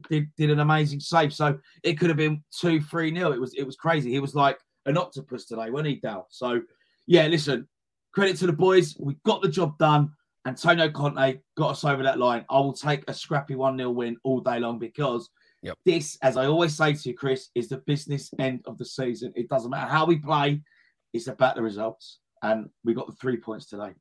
did, 0.08 0.28
did 0.36 0.50
an 0.50 0.60
amazing 0.60 1.00
save. 1.00 1.32
So 1.34 1.58
it 1.82 1.98
could 1.98 2.08
have 2.08 2.16
been 2.16 2.42
two, 2.58 2.80
three 2.80 3.10
nil. 3.10 3.32
It 3.32 3.40
was 3.40 3.54
it 3.54 3.64
was 3.64 3.76
crazy. 3.76 4.10
He 4.10 4.20
was 4.20 4.34
like 4.34 4.58
an 4.86 4.96
octopus 4.96 5.44
today, 5.46 5.70
wasn't 5.70 5.88
he, 5.88 5.96
Dal? 5.96 6.26
So 6.30 6.62
yeah, 7.06 7.26
listen, 7.26 7.68
credit 8.12 8.36
to 8.38 8.46
the 8.46 8.52
boys. 8.52 8.96
We 8.98 9.16
got 9.24 9.42
the 9.42 9.48
job 9.48 9.76
done. 9.78 10.10
Antonio 10.46 10.88
Conte 10.90 11.40
got 11.56 11.72
us 11.72 11.84
over 11.84 12.02
that 12.04 12.18
line. 12.18 12.44
I 12.48 12.58
will 12.60 12.72
take 12.72 13.02
a 13.08 13.14
scrappy 13.14 13.56
1 13.56 13.76
0 13.76 13.90
win 13.90 14.16
all 14.22 14.40
day 14.40 14.60
long 14.60 14.78
because 14.78 15.28
Yep. 15.62 15.78
this, 15.84 16.18
as 16.22 16.36
I 16.36 16.46
always 16.46 16.76
say 16.76 16.92
to 16.92 17.08
you, 17.08 17.14
Chris, 17.14 17.48
is 17.54 17.68
the 17.68 17.78
business 17.78 18.30
end 18.38 18.62
of 18.66 18.78
the 18.78 18.84
season. 18.84 19.32
It 19.34 19.48
doesn't 19.48 19.70
matter 19.70 19.90
how 19.90 20.06
we 20.06 20.16
play, 20.16 20.62
it's 21.12 21.28
about 21.28 21.56
the 21.56 21.62
results. 21.62 22.18
And 22.42 22.68
we 22.84 22.94
got 22.94 23.06
the 23.06 23.16
three 23.16 23.38
points 23.38 23.66
today. 23.66 23.94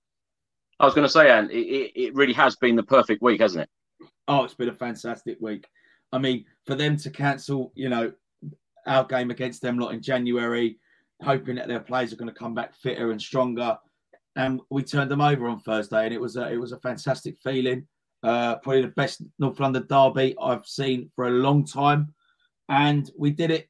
I 0.80 0.86
was 0.86 0.94
going 0.94 1.08
to 1.08 1.12
say, 1.12 1.32
Anne, 1.32 1.50
it, 1.50 1.56
it, 1.56 1.92
it 1.96 2.16
really 2.16 2.34
has 2.34 2.58
been 2.58 2.76
the 2.76 2.84
perfect 2.84 3.22
week, 3.22 3.42
hasn't 3.42 3.64
it? 3.64 4.08
Oh, 4.28 4.44
it's 4.44 4.54
been 4.54 4.70
a 4.70 4.74
fantastic 4.74 5.38
week. 5.40 5.66
I 6.12 6.18
mean, 6.18 6.46
for 6.66 6.76
them 6.76 6.98
to 6.98 7.10
cancel, 7.10 7.72
you 7.76 7.90
know, 7.90 8.12
our 8.86 9.06
game 9.06 9.32
against 9.32 9.62
them 9.62 9.80
lot 9.80 9.94
in 9.94 10.02
January, 10.02 10.78
hoping 11.22 11.56
that 11.56 11.68
their 11.68 11.80
players 11.80 12.12
are 12.12 12.18
going 12.18 12.32
to 12.32 12.38
come 12.38 12.54
back 12.54 12.76
fitter 12.76 13.12
and 13.12 13.22
stronger, 13.22 13.78
and 14.36 14.60
we 14.70 14.84
turned 14.84 15.10
them 15.10 15.22
over 15.22 15.48
on 15.48 15.60
Thursday, 15.60 16.06
and 16.06 16.14
it 16.14 16.22
was 16.22 16.36
a 16.36 16.52
it 16.52 16.58
was 16.58 16.72
a 16.72 16.80
fantastic 16.80 17.38
feeling. 17.44 17.88
Uh, 18.26 18.56
probably 18.58 18.82
the 18.82 18.88
best 18.88 19.22
North 19.38 19.60
London 19.60 19.86
derby 19.88 20.36
I've 20.42 20.66
seen 20.66 21.12
for 21.16 21.28
a 21.28 21.32
long 21.32 21.64
time, 21.64 22.12
and 22.70 23.12
we 23.18 23.30
did 23.30 23.52
it 23.52 23.70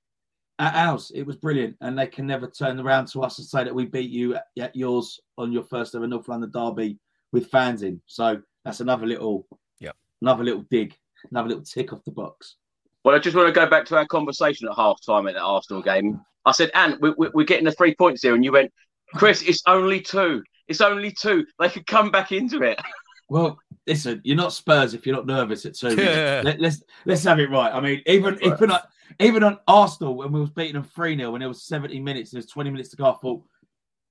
at 0.59 0.73
ours. 0.75 1.11
It 1.13 1.25
was 1.25 1.35
brilliant, 1.35 1.75
and 1.81 1.97
they 1.99 2.07
can 2.07 2.25
never 2.25 2.47
turn 2.47 2.79
around 2.79 3.07
to 3.07 3.21
us 3.21 3.37
and 3.37 3.45
say 3.45 3.65
that 3.65 3.75
we 3.75 3.85
beat 3.85 4.09
you 4.09 4.35
at, 4.35 4.45
at 4.57 4.75
yours 4.75 5.19
on 5.37 5.51
your 5.51 5.63
first 5.63 5.93
ever 5.93 6.07
North 6.07 6.29
London 6.29 6.51
derby 6.51 6.97
with 7.33 7.47
fans 7.47 7.83
in. 7.83 8.01
So 8.05 8.41
that's 8.63 8.79
another 8.79 9.05
little, 9.05 9.45
Yep. 9.81 9.95
another 10.21 10.45
little 10.45 10.65
dig, 10.71 10.95
another 11.31 11.49
little 11.49 11.63
tick 11.65 11.91
off 11.91 12.05
the 12.05 12.11
box. 12.11 12.55
Well, 13.03 13.13
I 13.13 13.19
just 13.19 13.35
want 13.35 13.47
to 13.47 13.51
go 13.53 13.69
back 13.69 13.85
to 13.87 13.97
our 13.97 14.07
conversation 14.07 14.69
at 14.69 14.75
half 14.77 14.99
time 15.05 15.27
at 15.27 15.33
the 15.33 15.41
Arsenal 15.41 15.81
game. 15.83 16.21
I 16.45 16.53
said, 16.53 16.71
Anne, 16.73 16.97
we, 17.01 17.13
we, 17.17 17.27
we're 17.33 17.45
getting 17.45 17.65
the 17.65 17.71
three 17.73 17.93
points 17.93 18.21
here. 18.21 18.33
And 18.33 18.43
you 18.45 18.53
went, 18.53 18.71
Chris, 19.15 19.41
it's 19.41 19.61
only 19.67 19.99
two. 19.99 20.41
It's 20.69 20.81
only 20.81 21.11
two. 21.11 21.45
They 21.59 21.69
could 21.69 21.85
come 21.85 22.09
back 22.09 22.31
into 22.31 22.63
it. 22.63 22.79
Well, 23.29 23.57
listen, 23.87 24.21
you're 24.23 24.37
not 24.37 24.53
Spurs 24.53 24.93
if 24.93 25.05
you're 25.05 25.15
not 25.15 25.25
nervous 25.25 25.65
at 25.65 25.75
two. 25.75 25.95
Yeah. 25.97 26.41
Let, 26.43 26.61
us 26.61 26.83
let's 27.05 27.23
have 27.23 27.39
it 27.39 27.49
right. 27.49 27.73
I 27.73 27.79
mean, 27.79 28.01
even 28.05 28.37
even 28.43 28.71
on, 28.71 28.79
even 29.19 29.43
on 29.43 29.59
Arsenal 29.67 30.15
when 30.15 30.31
we 30.31 30.39
was 30.39 30.51
beating 30.51 30.73
them 30.73 30.83
three 30.83 31.17
0 31.17 31.31
when 31.31 31.41
it 31.41 31.47
was 31.47 31.63
70 31.63 31.99
minutes, 31.99 32.33
and 32.33 32.41
there's 32.41 32.51
20 32.51 32.69
minutes 32.69 32.89
to 32.89 32.97
go. 32.97 33.05
I 33.05 33.13
thought, 33.15 33.43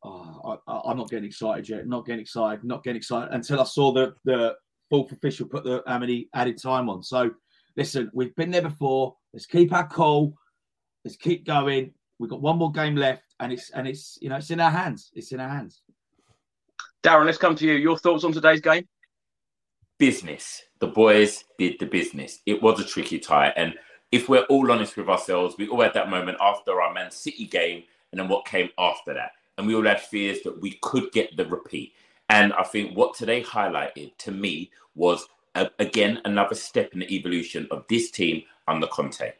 oh, 0.02 0.58
I, 0.66 0.72
I- 0.72 0.90
I'm 0.90 0.96
not 0.96 1.10
getting 1.10 1.24
excited 1.26 1.68
yet. 1.68 1.86
Not 1.86 2.06
getting 2.06 2.20
excited. 2.20 2.64
Not 2.64 2.82
getting 2.82 2.96
excited 2.96 3.32
until 3.32 3.60
I 3.60 3.64
saw 3.64 3.92
the 3.92 4.14
the 4.24 4.56
fourth 4.90 5.12
official 5.12 5.46
put 5.46 5.64
the 5.64 5.82
how 5.86 5.98
many 5.98 6.28
added 6.34 6.60
time 6.60 6.88
on. 6.90 7.02
So, 7.02 7.30
listen, 7.76 8.10
we've 8.12 8.34
been 8.34 8.50
there 8.50 8.62
before. 8.62 9.16
Let's 9.32 9.46
keep 9.46 9.72
our 9.72 9.86
cool. 9.88 10.34
Let's 11.04 11.16
keep 11.16 11.46
going. 11.46 11.92
We've 12.18 12.30
got 12.30 12.40
one 12.40 12.58
more 12.58 12.72
game 12.72 12.96
left, 12.96 13.22
and 13.40 13.52
it's 13.52 13.70
and 13.70 13.86
it's 13.86 14.18
you 14.20 14.28
know 14.28 14.36
it's 14.36 14.50
in 14.50 14.60
our 14.60 14.70
hands. 14.70 15.10
It's 15.14 15.32
in 15.32 15.40
our 15.40 15.48
hands. 15.48 15.82
Darren, 17.02 17.26
let's 17.26 17.38
come 17.38 17.54
to 17.56 17.66
you. 17.66 17.74
Your 17.74 17.98
thoughts 17.98 18.24
on 18.24 18.32
today's 18.32 18.60
game? 18.62 18.88
Business. 19.98 20.62
The 20.80 20.86
boys 20.86 21.44
did 21.58 21.78
the 21.78 21.86
business. 21.86 22.40
It 22.46 22.62
was 22.62 22.80
a 22.80 22.84
tricky 22.84 23.18
tie. 23.18 23.52
And 23.56 23.74
if 24.12 24.28
we're 24.28 24.44
all 24.44 24.70
honest 24.70 24.96
with 24.96 25.08
ourselves, 25.08 25.56
we 25.58 25.68
all 25.68 25.80
had 25.80 25.94
that 25.94 26.10
moment 26.10 26.38
after 26.40 26.80
our 26.80 26.92
Man 26.92 27.10
City 27.10 27.46
game 27.46 27.84
and 28.12 28.20
then 28.20 28.28
what 28.28 28.46
came 28.46 28.68
after 28.78 29.14
that. 29.14 29.32
And 29.56 29.66
we 29.66 29.74
all 29.74 29.84
had 29.84 30.00
fears 30.00 30.42
that 30.42 30.60
we 30.60 30.78
could 30.82 31.12
get 31.12 31.36
the 31.36 31.46
repeat. 31.46 31.92
And 32.28 32.52
I 32.54 32.62
think 32.64 32.96
what 32.96 33.14
today 33.14 33.42
highlighted 33.42 34.16
to 34.18 34.30
me 34.30 34.70
was, 34.94 35.26
again, 35.78 36.20
another 36.24 36.54
step 36.54 36.92
in 36.92 37.00
the 37.00 37.14
evolution 37.14 37.68
of 37.70 37.84
this 37.88 38.10
team 38.10 38.42
under 38.66 38.86
Conte. 38.86 39.32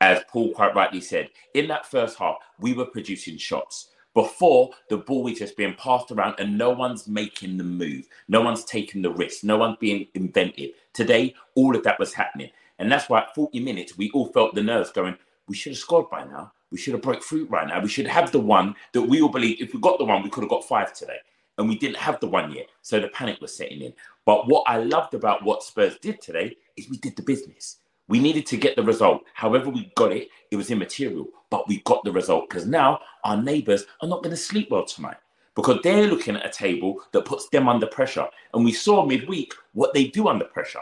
As 0.00 0.22
Paul 0.28 0.52
quite 0.52 0.74
rightly 0.74 1.00
said, 1.00 1.28
in 1.54 1.68
that 1.68 1.86
first 1.86 2.18
half, 2.18 2.36
we 2.58 2.72
were 2.72 2.86
producing 2.86 3.36
shots. 3.36 3.88
Before, 4.14 4.70
the 4.88 4.96
ball 4.96 5.22
was 5.22 5.38
just 5.38 5.56
being 5.56 5.74
passed 5.74 6.10
around 6.10 6.34
and 6.38 6.58
no 6.58 6.70
one's 6.70 7.06
making 7.06 7.56
the 7.56 7.64
move. 7.64 8.08
No 8.28 8.40
one's 8.40 8.64
taking 8.64 9.02
the 9.02 9.10
risk. 9.12 9.44
No 9.44 9.56
one's 9.56 9.76
being 9.78 10.08
inventive. 10.14 10.70
Today, 10.92 11.34
all 11.54 11.76
of 11.76 11.84
that 11.84 11.98
was 11.98 12.12
happening. 12.12 12.50
And 12.78 12.90
that's 12.90 13.08
why 13.08 13.20
at 13.20 13.34
40 13.34 13.60
minutes, 13.60 13.96
we 13.96 14.10
all 14.10 14.26
felt 14.26 14.54
the 14.54 14.62
nerves 14.62 14.90
going, 14.90 15.16
we 15.46 15.54
should 15.54 15.72
have 15.72 15.78
scored 15.78 16.10
by 16.10 16.24
now. 16.24 16.52
We 16.72 16.78
should 16.78 16.94
have 16.94 17.02
broke 17.02 17.22
through 17.22 17.46
right 17.46 17.68
now. 17.68 17.80
We 17.80 17.88
should 17.88 18.06
have 18.06 18.32
the 18.32 18.40
one 18.40 18.74
that 18.92 19.02
we 19.02 19.20
all 19.20 19.28
believe 19.28 19.60
if 19.60 19.74
we 19.74 19.80
got 19.80 19.98
the 19.98 20.04
one, 20.04 20.22
we 20.22 20.30
could 20.30 20.42
have 20.42 20.50
got 20.50 20.64
five 20.64 20.92
today. 20.92 21.18
And 21.58 21.68
we 21.68 21.76
didn't 21.76 21.98
have 21.98 22.18
the 22.20 22.28
one 22.28 22.52
yet. 22.52 22.66
So 22.82 23.00
the 23.00 23.08
panic 23.08 23.40
was 23.40 23.56
setting 23.56 23.82
in. 23.82 23.92
But 24.24 24.48
what 24.48 24.64
I 24.66 24.78
loved 24.78 25.14
about 25.14 25.44
what 25.44 25.62
Spurs 25.62 25.98
did 25.98 26.20
today 26.20 26.56
is 26.76 26.88
we 26.88 26.96
did 26.96 27.16
the 27.16 27.22
business. 27.22 27.78
We 28.08 28.18
needed 28.18 28.46
to 28.46 28.56
get 28.56 28.76
the 28.76 28.82
result. 28.82 29.22
However, 29.34 29.70
we 29.70 29.92
got 29.96 30.12
it, 30.12 30.28
it 30.50 30.56
was 30.56 30.70
immaterial, 30.70 31.28
but 31.50 31.68
we 31.68 31.80
got 31.80 32.02
the 32.04 32.12
result 32.12 32.48
because 32.48 32.66
now 32.66 33.00
our 33.24 33.36
neighbors 33.36 33.84
are 34.00 34.08
not 34.08 34.22
going 34.22 34.30
to 34.30 34.36
sleep 34.36 34.70
well 34.70 34.84
tonight 34.84 35.16
because 35.56 35.80
they're 35.82 36.06
looking 36.06 36.36
at 36.36 36.46
a 36.46 36.50
table 36.50 37.02
that 37.12 37.24
puts 37.24 37.48
them 37.48 37.68
under 37.68 37.86
pressure. 37.86 38.26
And 38.54 38.64
we 38.64 38.72
saw 38.72 39.04
midweek 39.04 39.52
what 39.72 39.92
they 39.92 40.04
do 40.06 40.28
under 40.28 40.44
pressure. 40.44 40.80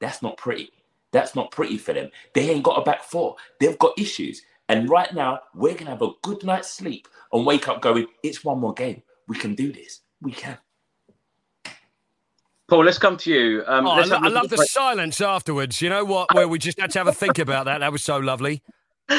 That's 0.00 0.22
not 0.22 0.36
pretty. 0.36 0.70
That's 1.12 1.34
not 1.34 1.50
pretty 1.50 1.78
for 1.78 1.92
them. 1.94 2.10
They 2.34 2.50
ain't 2.50 2.62
got 2.62 2.78
a 2.78 2.82
back 2.84 3.02
four. 3.04 3.36
They've 3.58 3.78
got 3.78 3.98
issues. 3.98 4.42
And 4.68 4.88
right 4.88 5.12
now, 5.14 5.40
we're 5.54 5.72
going 5.74 5.86
to 5.86 5.90
have 5.92 6.02
a 6.02 6.10
good 6.22 6.42
night's 6.44 6.70
sleep 6.70 7.08
and 7.32 7.44
wake 7.44 7.68
up 7.68 7.82
going, 7.82 8.06
it's 8.22 8.44
one 8.44 8.60
more 8.60 8.72
game. 8.74 9.02
We 9.28 9.36
can 9.36 9.54
do 9.54 9.72
this. 9.72 10.00
We 10.20 10.32
can. 10.32 10.56
Paul, 12.68 12.84
let's 12.84 12.98
come 12.98 13.16
to 13.18 13.30
you. 13.30 13.64
Um, 13.66 13.86
Oh, 13.86 13.90
I, 13.90 13.96
lo- 13.96 14.02
have 14.02 14.12
a 14.12 14.14
I 14.16 14.28
look 14.28 14.34
love 14.34 14.50
the 14.50 14.56
the- 14.56 14.66
silence 14.66 15.20
afterwards. 15.20 15.82
You 15.82 15.90
know 15.90 16.04
what? 16.04 16.32
Where 16.34 16.48
we 16.48 16.58
just 16.58 16.80
had 16.80 16.90
to 16.92 16.98
have 17.00 17.08
a 17.08 17.12
think 17.12 17.38
about 17.38 17.64
that. 17.66 17.78
That 17.78 17.92
was 17.92 18.02
so 18.04 18.18
lovely. 18.18 18.62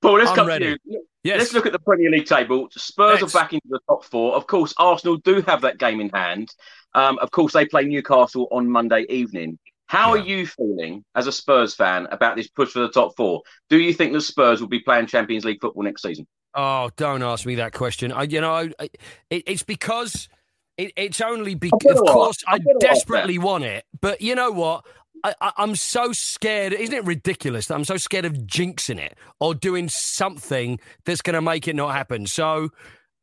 Paul, 0.00 0.18
let's 0.18 0.30
I'm 0.30 0.36
come 0.36 0.46
ready. 0.48 0.64
to 0.74 0.78
you. 0.84 1.04
Yes. 1.24 1.38
Let's 1.40 1.52
look 1.52 1.66
at 1.66 1.72
the 1.72 1.78
Premier 1.80 2.10
League 2.10 2.26
table. 2.26 2.68
Spurs 2.70 3.20
Let's. 3.20 3.34
are 3.34 3.38
back 3.40 3.52
into 3.52 3.66
the 3.68 3.80
top 3.88 4.04
four. 4.04 4.34
Of 4.34 4.46
course, 4.46 4.72
Arsenal 4.78 5.16
do 5.16 5.42
have 5.42 5.62
that 5.62 5.78
game 5.78 6.00
in 6.00 6.08
hand. 6.10 6.48
Um, 6.94 7.18
of 7.18 7.30
course, 7.32 7.52
they 7.52 7.66
play 7.66 7.84
Newcastle 7.84 8.46
on 8.52 8.70
Monday 8.70 9.04
evening. 9.08 9.58
How 9.86 10.14
Yeah. 10.14 10.20
are 10.22 10.24
you 10.26 10.46
feeling 10.46 11.04
as 11.16 11.26
a 11.26 11.32
Spurs 11.32 11.74
fan 11.74 12.06
about 12.10 12.36
this 12.36 12.46
push 12.48 12.70
for 12.70 12.78
the 12.80 12.88
top 12.90 13.16
four? 13.16 13.42
Do 13.68 13.78
you 13.78 13.92
think 13.92 14.12
the 14.12 14.20
Spurs 14.20 14.60
will 14.60 14.68
be 14.68 14.80
playing 14.80 15.06
Champions 15.06 15.44
League 15.44 15.60
football 15.60 15.82
next 15.82 16.02
season? 16.02 16.26
Oh, 16.54 16.90
don't 16.96 17.22
ask 17.22 17.44
me 17.44 17.56
that 17.56 17.72
question. 17.72 18.12
I, 18.12 18.22
you 18.22 18.40
know, 18.40 18.52
I, 18.52 18.70
I- 18.78 18.90
it, 19.30 19.42
it's 19.46 19.62
because 19.64 20.28
it, 20.76 20.92
it's 20.96 21.20
only 21.20 21.54
because, 21.56 21.98
of 21.98 22.06
course, 22.06 22.38
I 22.46 22.54
ask 22.54 22.62
desperately 22.80 23.38
want 23.38 23.64
it. 23.64 23.84
But 24.00 24.20
you 24.20 24.34
know 24.34 24.52
what? 24.52 24.84
I, 25.24 25.34
I, 25.40 25.52
I'm 25.56 25.76
so 25.76 26.12
scared. 26.12 26.72
Isn't 26.72 26.94
it 26.94 27.04
ridiculous 27.04 27.66
that 27.66 27.74
I'm 27.74 27.84
so 27.84 27.96
scared 27.96 28.24
of 28.24 28.32
jinxing 28.32 28.98
it 28.98 29.16
or 29.40 29.54
doing 29.54 29.88
something 29.88 30.78
that's 31.04 31.22
going 31.22 31.34
to 31.34 31.42
make 31.42 31.68
it 31.68 31.76
not 31.76 31.94
happen? 31.94 32.26
So, 32.26 32.70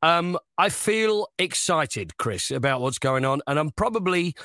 um, 0.01 0.37
I 0.57 0.69
feel 0.69 1.27
excited, 1.39 2.17
Chris, 2.17 2.51
about 2.51 2.81
what's 2.81 2.99
going 2.99 3.25
on, 3.25 3.41
and 3.47 3.57
I'm 3.57 3.71
probably, 3.71 4.35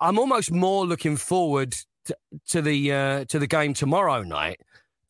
I'm 0.00 0.18
almost 0.18 0.50
more 0.50 0.86
looking 0.86 1.16
forward 1.16 1.76
to, 2.06 2.16
to 2.48 2.62
the 2.62 2.92
uh, 2.92 3.24
to 3.26 3.38
the 3.38 3.46
game 3.46 3.74
tomorrow 3.74 4.22
night 4.22 4.60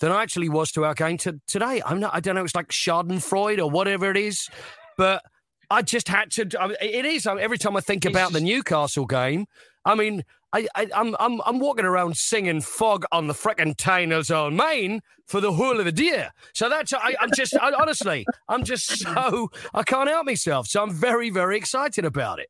than 0.00 0.12
I 0.12 0.22
actually 0.22 0.48
was 0.48 0.70
to 0.72 0.84
our 0.84 0.94
game 0.94 1.16
to, 1.18 1.40
today. 1.46 1.80
I'm 1.84 2.00
not. 2.00 2.14
I 2.14 2.20
don't 2.20 2.34
know. 2.34 2.44
It's 2.44 2.54
like 2.54 2.68
Schadenfreude 2.68 3.58
or 3.58 3.70
whatever 3.70 4.10
it 4.10 4.16
is, 4.16 4.48
but 4.98 5.22
I 5.70 5.82
just 5.82 6.08
had 6.08 6.30
to. 6.32 6.48
I 6.60 6.66
mean, 6.68 6.76
it 6.80 7.04
is. 7.04 7.26
I 7.26 7.34
mean, 7.34 7.42
every 7.42 7.58
time 7.58 7.76
I 7.76 7.80
think 7.80 8.04
about 8.04 8.32
the 8.32 8.40
Newcastle 8.40 9.06
game, 9.06 9.46
I 9.84 9.94
mean, 9.94 10.24
I, 10.54 10.68
I, 10.76 10.88
I'm 10.94 11.16
I'm 11.18 11.40
I'm 11.44 11.58
walking 11.58 11.84
around 11.84 12.16
singing 12.16 12.60
"Fog 12.60 13.04
on 13.10 13.26
the 13.26 13.34
frickin' 13.34 13.76
Tainers 13.76 14.30
on 14.30 14.54
Main" 14.54 15.00
for 15.26 15.40
the 15.40 15.52
whole 15.52 15.78
of 15.80 15.84
the 15.84 15.92
deer. 15.92 16.30
So 16.54 16.68
that's. 16.68 16.92
I, 16.94 17.16
I'm 17.20 17.30
just 17.36 17.56
I, 17.60 17.72
honestly, 17.72 18.24
I'm 18.48 18.62
just 18.64 18.98
so 19.00 19.50
I 19.74 19.82
can't 19.82 20.08
help 20.08 20.26
myself. 20.26 20.68
So 20.68 20.82
I'm 20.82 20.92
very 20.92 21.28
very 21.28 21.56
excited 21.56 22.04
about 22.04 22.38
it. 22.38 22.48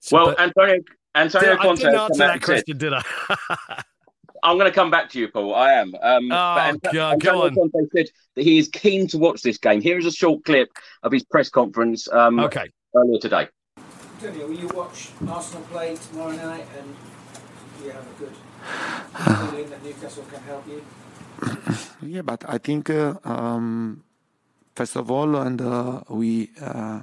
So, 0.00 0.16
Well, 0.16 0.26
but- 0.28 0.40
Antonio, 0.40 0.78
Antonio 1.14 1.52
I 1.52 1.56
Conte. 1.56 1.76
didn't 1.80 1.92
has 1.92 1.96
come 1.96 2.10
answer 2.10 2.18
that 2.26 2.42
question, 2.42 2.78
did 2.78 2.92
I? 2.94 3.02
I'm 4.42 4.58
going 4.58 4.70
to 4.70 4.74
come 4.74 4.90
back 4.90 5.10
to 5.10 5.18
you, 5.18 5.28
Paul. 5.28 5.54
I 5.54 5.72
am. 5.72 5.94
Um, 6.00 6.30
Oh, 6.30 6.58
Ant- 6.58 6.82
God, 6.82 6.92
go 6.92 7.10
Antonio 7.12 7.42
on. 7.46 7.54
Conte 7.54 7.88
said 7.94 8.06
that 8.36 8.42
he 8.42 8.58
is 8.58 8.68
keen 8.68 9.08
to 9.08 9.18
watch 9.18 9.42
this 9.42 9.58
game. 9.58 9.80
Here 9.80 9.98
is 9.98 10.06
a 10.06 10.12
short 10.12 10.44
clip 10.44 10.68
of 11.02 11.10
his 11.10 11.24
press 11.24 11.48
conference 11.48 12.06
um, 12.12 12.38
okay. 12.40 12.70
earlier 12.94 13.18
today. 13.18 13.48
Antonio, 14.18 14.46
will 14.46 14.54
you 14.56 14.68
watch 14.68 15.10
Arsenal 15.28 15.62
play 15.64 15.94
tomorrow 15.94 16.32
night 16.36 16.66
and 16.78 16.96
you 17.84 17.90
have 17.90 18.02
a 18.02 18.14
good 18.18 18.32
feeling 19.50 19.68
that 19.68 19.84
Newcastle 19.84 20.24
can 20.32 20.42
help 20.42 20.66
you? 20.66 20.82
Yeah, 22.02 22.22
but 22.22 22.44
I 22.48 22.56
think 22.58 22.88
uh, 22.88 23.14
um, 23.24 24.02
first 24.74 24.96
of 24.96 25.10
all, 25.10 25.36
and 25.36 25.60
uh, 25.60 26.00
we 26.08 26.50
uh, 26.60 27.02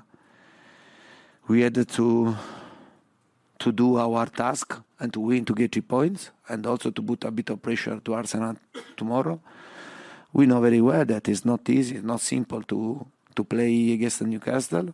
we 1.48 1.62
had 1.62 1.75
to 1.88 2.36
to 3.60 3.72
do 3.72 3.98
our 3.98 4.25
task 4.25 4.79
and 5.00 5.13
to 5.13 5.20
win 5.20 5.46
to 5.46 5.53
get 5.53 5.74
three 5.74 5.82
points 5.82 6.32
and 6.50 6.65
also 6.65 6.89
to 6.89 7.01
put 7.01 7.25
a 7.25 7.32
bit 7.32 7.50
of 7.50 7.62
pressure 7.62 8.00
to 8.00 8.13
Arsenal 8.13 8.55
tomorrow. 8.98 9.39
We 10.32 10.46
know 10.48 10.62
very 10.62 10.82
well 10.82 11.05
that 11.05 11.27
it's 11.29 11.46
not 11.46 11.70
easy, 11.70 11.96
it's 11.98 12.05
not 12.05 12.22
simple 12.22 12.63
to 12.63 13.05
to 13.36 13.43
play 13.43 13.93
against 13.93 14.22
Newcastle, 14.22 14.93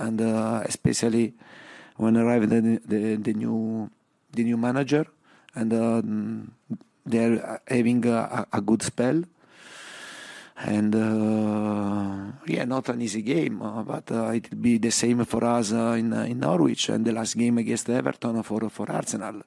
and 0.00 0.20
uh, 0.20 0.62
especially 0.64 1.34
when 1.96 2.16
arrive 2.16 2.48
the, 2.48 2.80
the, 2.84 3.16
the 3.16 3.34
new 3.34 3.90
the 4.32 4.42
new 4.44 4.56
manager 4.56 5.06
and 5.54 5.72
um, 5.72 6.52
they're 7.04 7.60
having 7.68 8.06
a, 8.06 8.46
a, 8.52 8.60
good 8.60 8.82
spell. 8.82 9.22
And 10.62 10.94
uh, 10.94 12.32
yeah, 12.46 12.64
not 12.64 12.88
an 12.90 13.00
easy 13.02 13.22
game, 13.22 13.62
uh, 13.62 13.82
but 13.82 14.10
uh, 14.12 14.28
it 14.28 14.50
will 14.50 14.58
be 14.58 14.78
the 14.78 14.90
same 14.90 15.24
for 15.24 15.42
us 15.44 15.72
uh, 15.72 15.96
in 15.98 16.12
in 16.12 16.40
Norwich 16.40 16.90
and 16.90 17.04
the 17.04 17.12
last 17.12 17.36
game 17.36 17.56
against 17.58 17.88
Everton 17.88 18.42
for 18.42 18.68
for 18.68 18.90
Arsenal. 18.90 19.42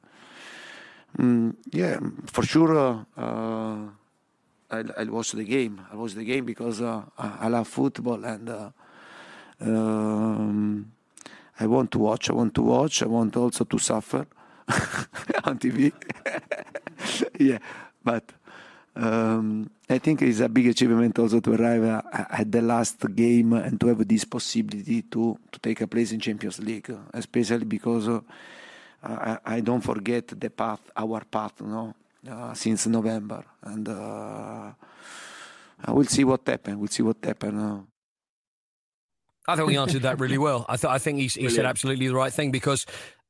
Mm, 1.19 1.55
yeah, 1.71 1.99
for 2.25 2.43
sure. 2.43 3.05
Uh, 3.15 3.89
I, 4.71 4.83
I 4.97 5.03
watch 5.03 5.33
the 5.33 5.43
game. 5.43 5.81
I 5.91 5.95
watch 5.95 6.13
the 6.13 6.25
game 6.25 6.45
because 6.45 6.81
uh, 6.81 7.03
I 7.17 7.47
love 7.47 7.67
football 7.67 8.25
and 8.25 8.73
um, 9.61 10.91
I 11.59 11.67
want 11.67 11.91
to 11.91 11.99
watch. 11.99 12.29
I 12.29 12.33
want 12.33 12.53
to 12.55 12.61
watch. 12.61 13.03
I 13.03 13.07
want 13.07 13.35
also 13.37 13.63
to 13.63 13.79
suffer 13.79 14.25
on 15.43 15.59
TV. 15.59 15.91
yeah, 17.39 17.59
but 18.03 18.23
um, 18.95 19.69
I 19.89 19.97
think 19.97 20.21
it's 20.21 20.39
a 20.39 20.49
big 20.49 20.67
achievement 20.67 21.17
also 21.19 21.39
to 21.39 21.53
arrive 21.53 21.83
uh, 21.83 22.01
at 22.29 22.51
the 22.51 22.61
last 22.61 22.99
game 23.15 23.53
and 23.53 23.79
to 23.79 23.87
have 23.87 24.07
this 24.07 24.25
possibility 24.25 25.01
to, 25.03 25.37
to 25.51 25.59
take 25.59 25.81
a 25.81 25.87
place 25.87 26.11
in 26.11 26.19
Champions 26.19 26.59
League, 26.59 26.93
especially 27.13 27.65
because 27.65 28.07
uh, 28.07 28.21
I, 29.03 29.37
I, 29.45 29.59
don't 29.61 29.81
forget 29.81 30.27
the 30.27 30.49
path, 30.49 30.79
our 30.95 31.21
path, 31.21 31.59
know, 31.61 31.93
uh, 32.29 32.53
since 32.53 32.87
November, 32.87 33.43
and 33.63 33.89
uh, 33.89 34.71
we'll 35.87 36.05
see 36.05 36.23
what 36.23 36.47
happens. 36.47 36.77
We'll 36.77 36.87
see 36.87 37.03
what 37.03 37.17
happens. 37.23 37.83
I 39.47 39.55
think 39.55 39.69
he 39.69 39.77
answered 39.77 40.03
that 40.03 40.19
really 40.19 40.37
well. 40.37 40.65
I, 40.69 40.77
th- 40.77 40.91
I 40.91 40.97
think 40.97 41.19
he, 41.19 41.27
he 41.27 41.49
said 41.49 41.65
absolutely 41.65 42.07
the 42.07 42.15
right 42.15 42.31
thing 42.31 42.51
because, 42.51 42.85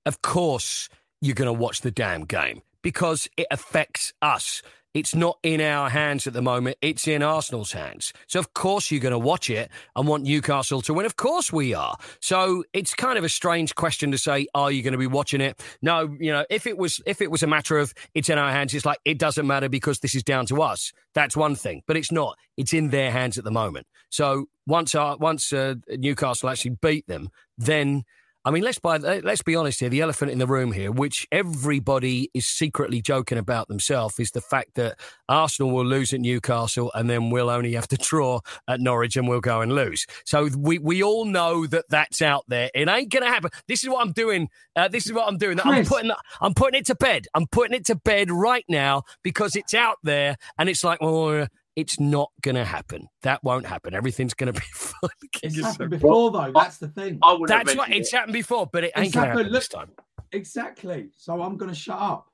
of 0.05 0.21
course, 0.21 0.89
you're 1.21 1.35
going 1.35 1.47
to 1.47 1.53
watch 1.53 1.81
the 1.81 1.91
damn 1.91 2.25
game 2.25 2.61
because 2.81 3.27
it 3.37 3.47
affects 3.49 4.13
us. 4.21 4.61
It's 4.93 5.15
not 5.15 5.39
in 5.41 5.59
our 5.59 5.89
hands 5.89 6.27
at 6.27 6.33
the 6.33 6.41
moment. 6.41 6.77
It's 6.81 7.07
in 7.07 7.23
Arsenal's 7.23 7.71
hands. 7.71 8.13
So 8.27 8.39
of 8.39 8.53
course 8.53 8.91
you're 8.91 9.01
going 9.01 9.11
to 9.11 9.19
watch 9.19 9.49
it 9.49 9.71
and 9.95 10.07
want 10.07 10.23
Newcastle 10.23 10.81
to 10.83 10.93
win. 10.93 11.05
Of 11.05 11.15
course 11.15 11.51
we 11.51 11.73
are. 11.73 11.97
So 12.19 12.63
it's 12.73 12.93
kind 12.93 13.17
of 13.17 13.23
a 13.23 13.29
strange 13.29 13.73
question 13.75 14.11
to 14.11 14.17
say, 14.17 14.47
are 14.53 14.71
you 14.71 14.83
going 14.83 14.91
to 14.91 14.97
be 14.99 15.07
watching 15.07 15.41
it? 15.41 15.59
No, 15.81 16.15
you 16.19 16.31
know, 16.31 16.45
if 16.49 16.67
it 16.67 16.77
was 16.77 17.01
if 17.05 17.21
it 17.21 17.31
was 17.31 17.41
a 17.41 17.47
matter 17.47 17.77
of 17.79 17.93
it's 18.13 18.29
in 18.29 18.37
our 18.37 18.51
hands, 18.51 18.73
it's 18.73 18.85
like 18.85 18.99
it 19.03 19.17
doesn't 19.17 19.47
matter 19.47 19.69
because 19.69 19.99
this 19.99 20.13
is 20.13 20.23
down 20.23 20.45
to 20.47 20.61
us. 20.61 20.93
That's 21.13 21.35
one 21.35 21.55
thing, 21.55 21.81
but 21.87 21.97
it's 21.97 22.11
not. 22.11 22.37
It's 22.57 22.73
in 22.73 22.89
their 22.89 23.11
hands 23.11 23.37
at 23.37 23.43
the 23.43 23.51
moment. 23.51 23.87
So 24.09 24.45
once 24.67 24.93
uh, 24.93 25.15
once 25.19 25.51
uh, 25.51 25.75
Newcastle 25.89 26.49
actually 26.49 26.77
beat 26.81 27.07
them, 27.07 27.29
then 27.57 28.03
I 28.45 28.51
mean, 28.51 28.63
let's 28.63 28.79
by, 28.79 28.97
let's 28.97 29.41
be 29.41 29.55
honest 29.55 29.79
here. 29.79 29.89
The 29.89 30.01
elephant 30.01 30.31
in 30.31 30.39
the 30.39 30.47
room 30.47 30.73
here, 30.73 30.91
which 30.91 31.25
everybody 31.31 32.29
is 32.33 32.45
secretly 32.45 33.01
joking 33.01 33.37
about 33.37 33.69
themselves, 33.69 34.19
is 34.19 34.31
the 34.31 34.41
fact 34.41 34.75
that 34.75 34.99
Arsenal 35.29 35.71
will 35.71 35.85
lose 35.85 36.13
at 36.13 36.19
Newcastle 36.19 36.91
and 36.93 37.09
then 37.09 37.29
we'll 37.29 37.49
only 37.49 37.73
have 37.73 37.87
to 37.89 37.97
draw 37.97 38.41
at 38.67 38.81
Norwich 38.81 39.15
and 39.15 39.29
we'll 39.29 39.39
go 39.39 39.61
and 39.61 39.73
lose. 39.73 40.05
So 40.25 40.49
we 40.57 40.77
we 40.77 41.01
all 41.01 41.23
know 41.23 41.65
that 41.67 41.85
that's 41.89 42.21
out 42.21 42.43
there. 42.49 42.69
It 42.75 42.89
ain't 42.89 43.11
gonna 43.11 43.29
happen. 43.29 43.51
This 43.67 43.83
is 43.83 43.89
what 43.89 44.05
I'm 44.05 44.11
doing. 44.11 44.49
Uh, 44.75 44.89
this 44.89 45.05
is 45.05 45.13
what 45.13 45.27
I'm 45.27 45.37
doing. 45.37 45.59
I'm 45.63 45.85
putting 45.85 46.11
I'm 46.41 46.53
putting 46.53 46.79
it 46.79 46.87
to 46.87 46.95
bed. 46.95 47.27
I'm 47.33 47.47
putting 47.47 47.75
it 47.75 47.85
to 47.85 47.95
bed 47.95 48.29
right 48.29 48.65
now 48.67 49.03
because 49.23 49.55
it's 49.55 49.73
out 49.73 49.99
there 50.03 50.35
and 50.57 50.67
it's 50.67 50.83
like, 50.83 51.01
well, 51.01 51.47
it's 51.75 51.99
not 51.99 52.31
going 52.41 52.55
to 52.55 52.65
happen. 52.65 53.07
That 53.21 53.43
won't 53.43 53.65
happen. 53.65 53.93
Everything's 53.93 54.33
going 54.33 54.53
to 54.53 54.59
be 54.59 54.65
fine. 54.73 55.09
It's 55.41 55.59
happened 55.59 55.91
before, 55.91 56.31
though. 56.31 56.51
That's 56.53 56.77
the 56.77 56.89
thing. 56.89 57.19
That's 57.47 57.75
what 57.75 57.91
it's 57.91 58.11
happened 58.11 58.33
before, 58.33 58.67
but 58.71 58.83
it 58.83 58.93
ain't 58.95 59.13
going 59.13 59.25
to 59.25 59.31
happen 59.31 59.51
this 59.51 59.67
time. 59.67 59.91
Exactly. 60.31 61.09
So 61.17 61.41
I'm 61.41 61.57
going 61.57 61.71
to 61.71 61.77
shut 61.77 61.99
up. 61.99 62.27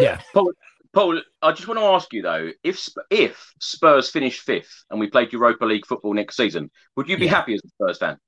Yeah. 0.00 0.20
Paul, 0.34 0.52
Paul, 0.92 1.20
I 1.42 1.52
just 1.52 1.68
want 1.68 1.78
to 1.80 1.86
ask 1.86 2.12
you 2.12 2.22
though, 2.22 2.50
if 2.62 2.88
if 3.10 3.52
Spurs 3.60 4.10
finish 4.10 4.40
fifth 4.40 4.84
and 4.90 4.98
we 4.98 5.08
played 5.08 5.32
Europa 5.32 5.64
League 5.64 5.86
football 5.86 6.14
next 6.14 6.36
season, 6.36 6.70
would 6.96 7.08
you 7.08 7.18
be 7.18 7.26
yeah. 7.26 7.32
happy 7.32 7.54
as 7.54 7.60
a 7.64 7.68
Spurs 7.68 7.98
fan? 7.98 8.18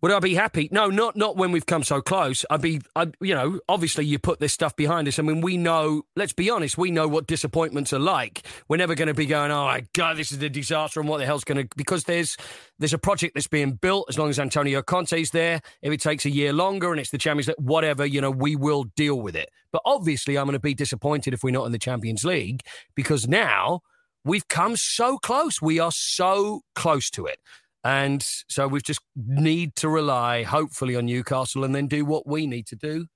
Would 0.00 0.12
I 0.12 0.20
be 0.20 0.34
happy? 0.34 0.68
No, 0.70 0.88
not 0.88 1.16
not 1.16 1.36
when 1.36 1.50
we've 1.50 1.66
come 1.66 1.82
so 1.82 2.00
close. 2.00 2.44
I'd 2.50 2.60
be, 2.60 2.80
I, 2.94 3.08
you 3.20 3.34
know, 3.34 3.58
obviously 3.68 4.04
you 4.04 4.20
put 4.20 4.38
this 4.38 4.52
stuff 4.52 4.76
behind 4.76 5.08
us. 5.08 5.18
I 5.18 5.22
mean, 5.22 5.40
we 5.40 5.56
know. 5.56 6.02
Let's 6.14 6.32
be 6.32 6.50
honest, 6.50 6.78
we 6.78 6.92
know 6.92 7.08
what 7.08 7.26
disappointments 7.26 7.92
are 7.92 7.98
like. 7.98 8.46
We're 8.68 8.76
never 8.76 8.94
going 8.94 9.08
to 9.08 9.14
be 9.14 9.26
going, 9.26 9.50
oh 9.50 9.64
my 9.64 9.84
god, 9.94 10.16
this 10.16 10.30
is 10.30 10.40
a 10.40 10.48
disaster, 10.48 11.00
and 11.00 11.08
what 11.08 11.18
the 11.18 11.26
hell's 11.26 11.42
going 11.42 11.66
to? 11.66 11.76
Because 11.76 12.04
there's 12.04 12.36
there's 12.78 12.92
a 12.92 12.98
project 12.98 13.34
that's 13.34 13.48
being 13.48 13.72
built. 13.72 14.06
As 14.08 14.16
long 14.16 14.30
as 14.30 14.38
Antonio 14.38 14.82
Conte's 14.82 15.30
there, 15.30 15.60
if 15.82 15.92
it 15.92 16.00
takes 16.00 16.24
a 16.24 16.30
year 16.30 16.52
longer 16.52 16.92
and 16.92 17.00
it's 17.00 17.10
the 17.10 17.18
Champions 17.18 17.48
League, 17.48 17.56
whatever, 17.58 18.06
you 18.06 18.20
know, 18.20 18.30
we 18.30 18.54
will 18.54 18.84
deal 18.84 19.20
with 19.20 19.34
it. 19.34 19.50
But 19.72 19.82
obviously, 19.84 20.38
I'm 20.38 20.46
going 20.46 20.52
to 20.52 20.60
be 20.60 20.74
disappointed 20.74 21.34
if 21.34 21.42
we're 21.42 21.50
not 21.50 21.66
in 21.66 21.72
the 21.72 21.78
Champions 21.78 22.22
League 22.24 22.62
because 22.94 23.26
now 23.26 23.80
we've 24.24 24.46
come 24.46 24.76
so 24.76 25.18
close. 25.18 25.60
We 25.60 25.80
are 25.80 25.92
so 25.92 26.60
close 26.76 27.10
to 27.10 27.26
it. 27.26 27.40
And 27.84 28.22
so 28.48 28.66
we 28.66 28.80
just 28.80 29.00
need 29.16 29.74
to 29.76 29.88
rely, 29.88 30.42
hopefully, 30.42 30.96
on 30.96 31.06
Newcastle 31.06 31.64
and 31.64 31.74
then 31.74 31.86
do 31.86 32.04
what 32.04 32.26
we 32.26 32.46
need 32.46 32.66
to 32.68 32.76
do 32.76 33.06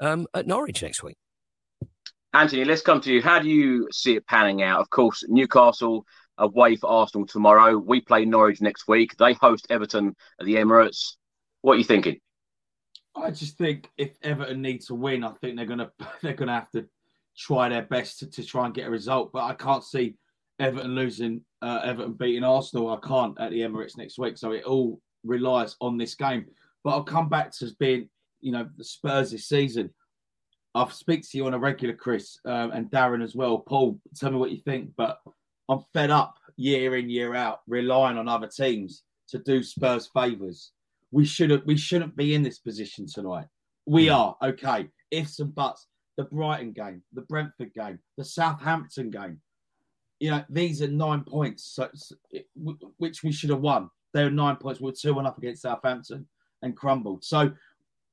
um, 0.00 0.26
at 0.34 0.46
Norwich 0.46 0.82
next 0.82 1.02
week. 1.02 1.16
Antony, 2.34 2.64
let's 2.64 2.82
come 2.82 3.00
to 3.02 3.12
you. 3.12 3.20
How 3.20 3.40
do 3.40 3.48
you 3.48 3.88
see 3.92 4.16
it 4.16 4.26
panning 4.26 4.62
out? 4.62 4.80
Of 4.80 4.88
course, 4.90 5.24
Newcastle 5.28 6.06
away 6.38 6.76
for 6.76 6.88
Arsenal 6.88 7.26
tomorrow. 7.26 7.76
We 7.76 8.00
play 8.00 8.24
Norwich 8.24 8.62
next 8.62 8.88
week. 8.88 9.16
They 9.18 9.34
host 9.34 9.66
Everton 9.68 10.16
at 10.40 10.46
the 10.46 10.54
Emirates. 10.54 11.16
What 11.60 11.74
are 11.74 11.78
you 11.78 11.84
thinking? 11.84 12.18
I 13.14 13.30
just 13.30 13.58
think 13.58 13.90
if 13.98 14.12
Everton 14.22 14.62
need 14.62 14.80
to 14.82 14.94
win, 14.94 15.24
I 15.24 15.32
think 15.32 15.56
they're 15.56 15.66
gonna 15.66 15.90
they're 16.22 16.34
gonna 16.34 16.54
have 16.54 16.70
to 16.70 16.86
try 17.36 17.68
their 17.68 17.82
best 17.82 18.20
to, 18.20 18.30
to 18.30 18.44
try 18.44 18.64
and 18.64 18.74
get 18.74 18.86
a 18.86 18.90
result. 18.90 19.30
But 19.32 19.44
I 19.44 19.54
can't 19.54 19.84
see 19.84 20.14
Everton 20.58 20.94
losing, 20.94 21.42
uh, 21.60 21.80
Everton 21.84 22.12
beating 22.12 22.44
Arsenal. 22.44 22.90
I 22.90 23.06
can't 23.06 23.38
at 23.40 23.50
the 23.50 23.60
Emirates 23.60 23.96
next 23.96 24.18
week. 24.18 24.38
So 24.38 24.52
it 24.52 24.64
all 24.64 25.00
relies 25.24 25.76
on 25.80 25.96
this 25.96 26.14
game. 26.14 26.46
But 26.84 26.90
I'll 26.90 27.04
come 27.04 27.28
back 27.28 27.52
to 27.58 27.70
being, 27.78 28.08
you 28.40 28.52
know, 28.52 28.68
the 28.76 28.84
Spurs 28.84 29.30
this 29.30 29.48
season. 29.48 29.90
I'll 30.74 30.90
speak 30.90 31.22
to 31.22 31.36
you 31.36 31.46
on 31.46 31.54
a 31.54 31.58
regular, 31.58 31.94
Chris, 31.94 32.38
um, 32.44 32.70
and 32.72 32.90
Darren 32.90 33.22
as 33.22 33.34
well. 33.34 33.58
Paul, 33.58 34.00
tell 34.16 34.30
me 34.30 34.38
what 34.38 34.50
you 34.50 34.58
think. 34.58 34.90
But 34.96 35.18
I'm 35.68 35.80
fed 35.92 36.10
up 36.10 36.36
year 36.56 36.96
in, 36.96 37.10
year 37.10 37.34
out, 37.34 37.60
relying 37.66 38.18
on 38.18 38.28
other 38.28 38.48
teams 38.48 39.02
to 39.28 39.38
do 39.38 39.62
Spurs 39.62 40.08
favours. 40.14 40.72
We 41.10 41.24
shouldn't 41.26 41.66
we 41.66 41.76
shouldn't 41.76 42.16
be 42.16 42.34
in 42.34 42.42
this 42.42 42.58
position 42.58 43.06
tonight. 43.06 43.46
We 43.86 44.06
hmm. 44.08 44.14
are, 44.14 44.36
okay. 44.42 44.88
Ifs 45.10 45.40
and 45.40 45.54
buts. 45.54 45.86
The 46.18 46.24
Brighton 46.24 46.72
game, 46.72 47.02
the 47.14 47.22
Brentford 47.22 47.72
game, 47.72 47.98
the 48.18 48.24
Southampton 48.24 49.10
game 49.10 49.40
you 50.22 50.30
know, 50.30 50.44
these 50.48 50.80
are 50.80 50.86
nine 50.86 51.24
points, 51.24 51.64
so, 51.64 51.88
which 52.98 53.24
we 53.24 53.32
should 53.32 53.50
have 53.50 53.60
won. 53.60 53.90
They 54.14 54.22
were 54.22 54.30
nine 54.30 54.54
points. 54.54 54.80
We 54.80 54.86
were 54.86 54.92
2 54.92 55.14
1 55.14 55.26
up 55.26 55.36
against 55.36 55.62
Southampton 55.62 56.28
and 56.62 56.76
crumbled. 56.76 57.24
So 57.24 57.50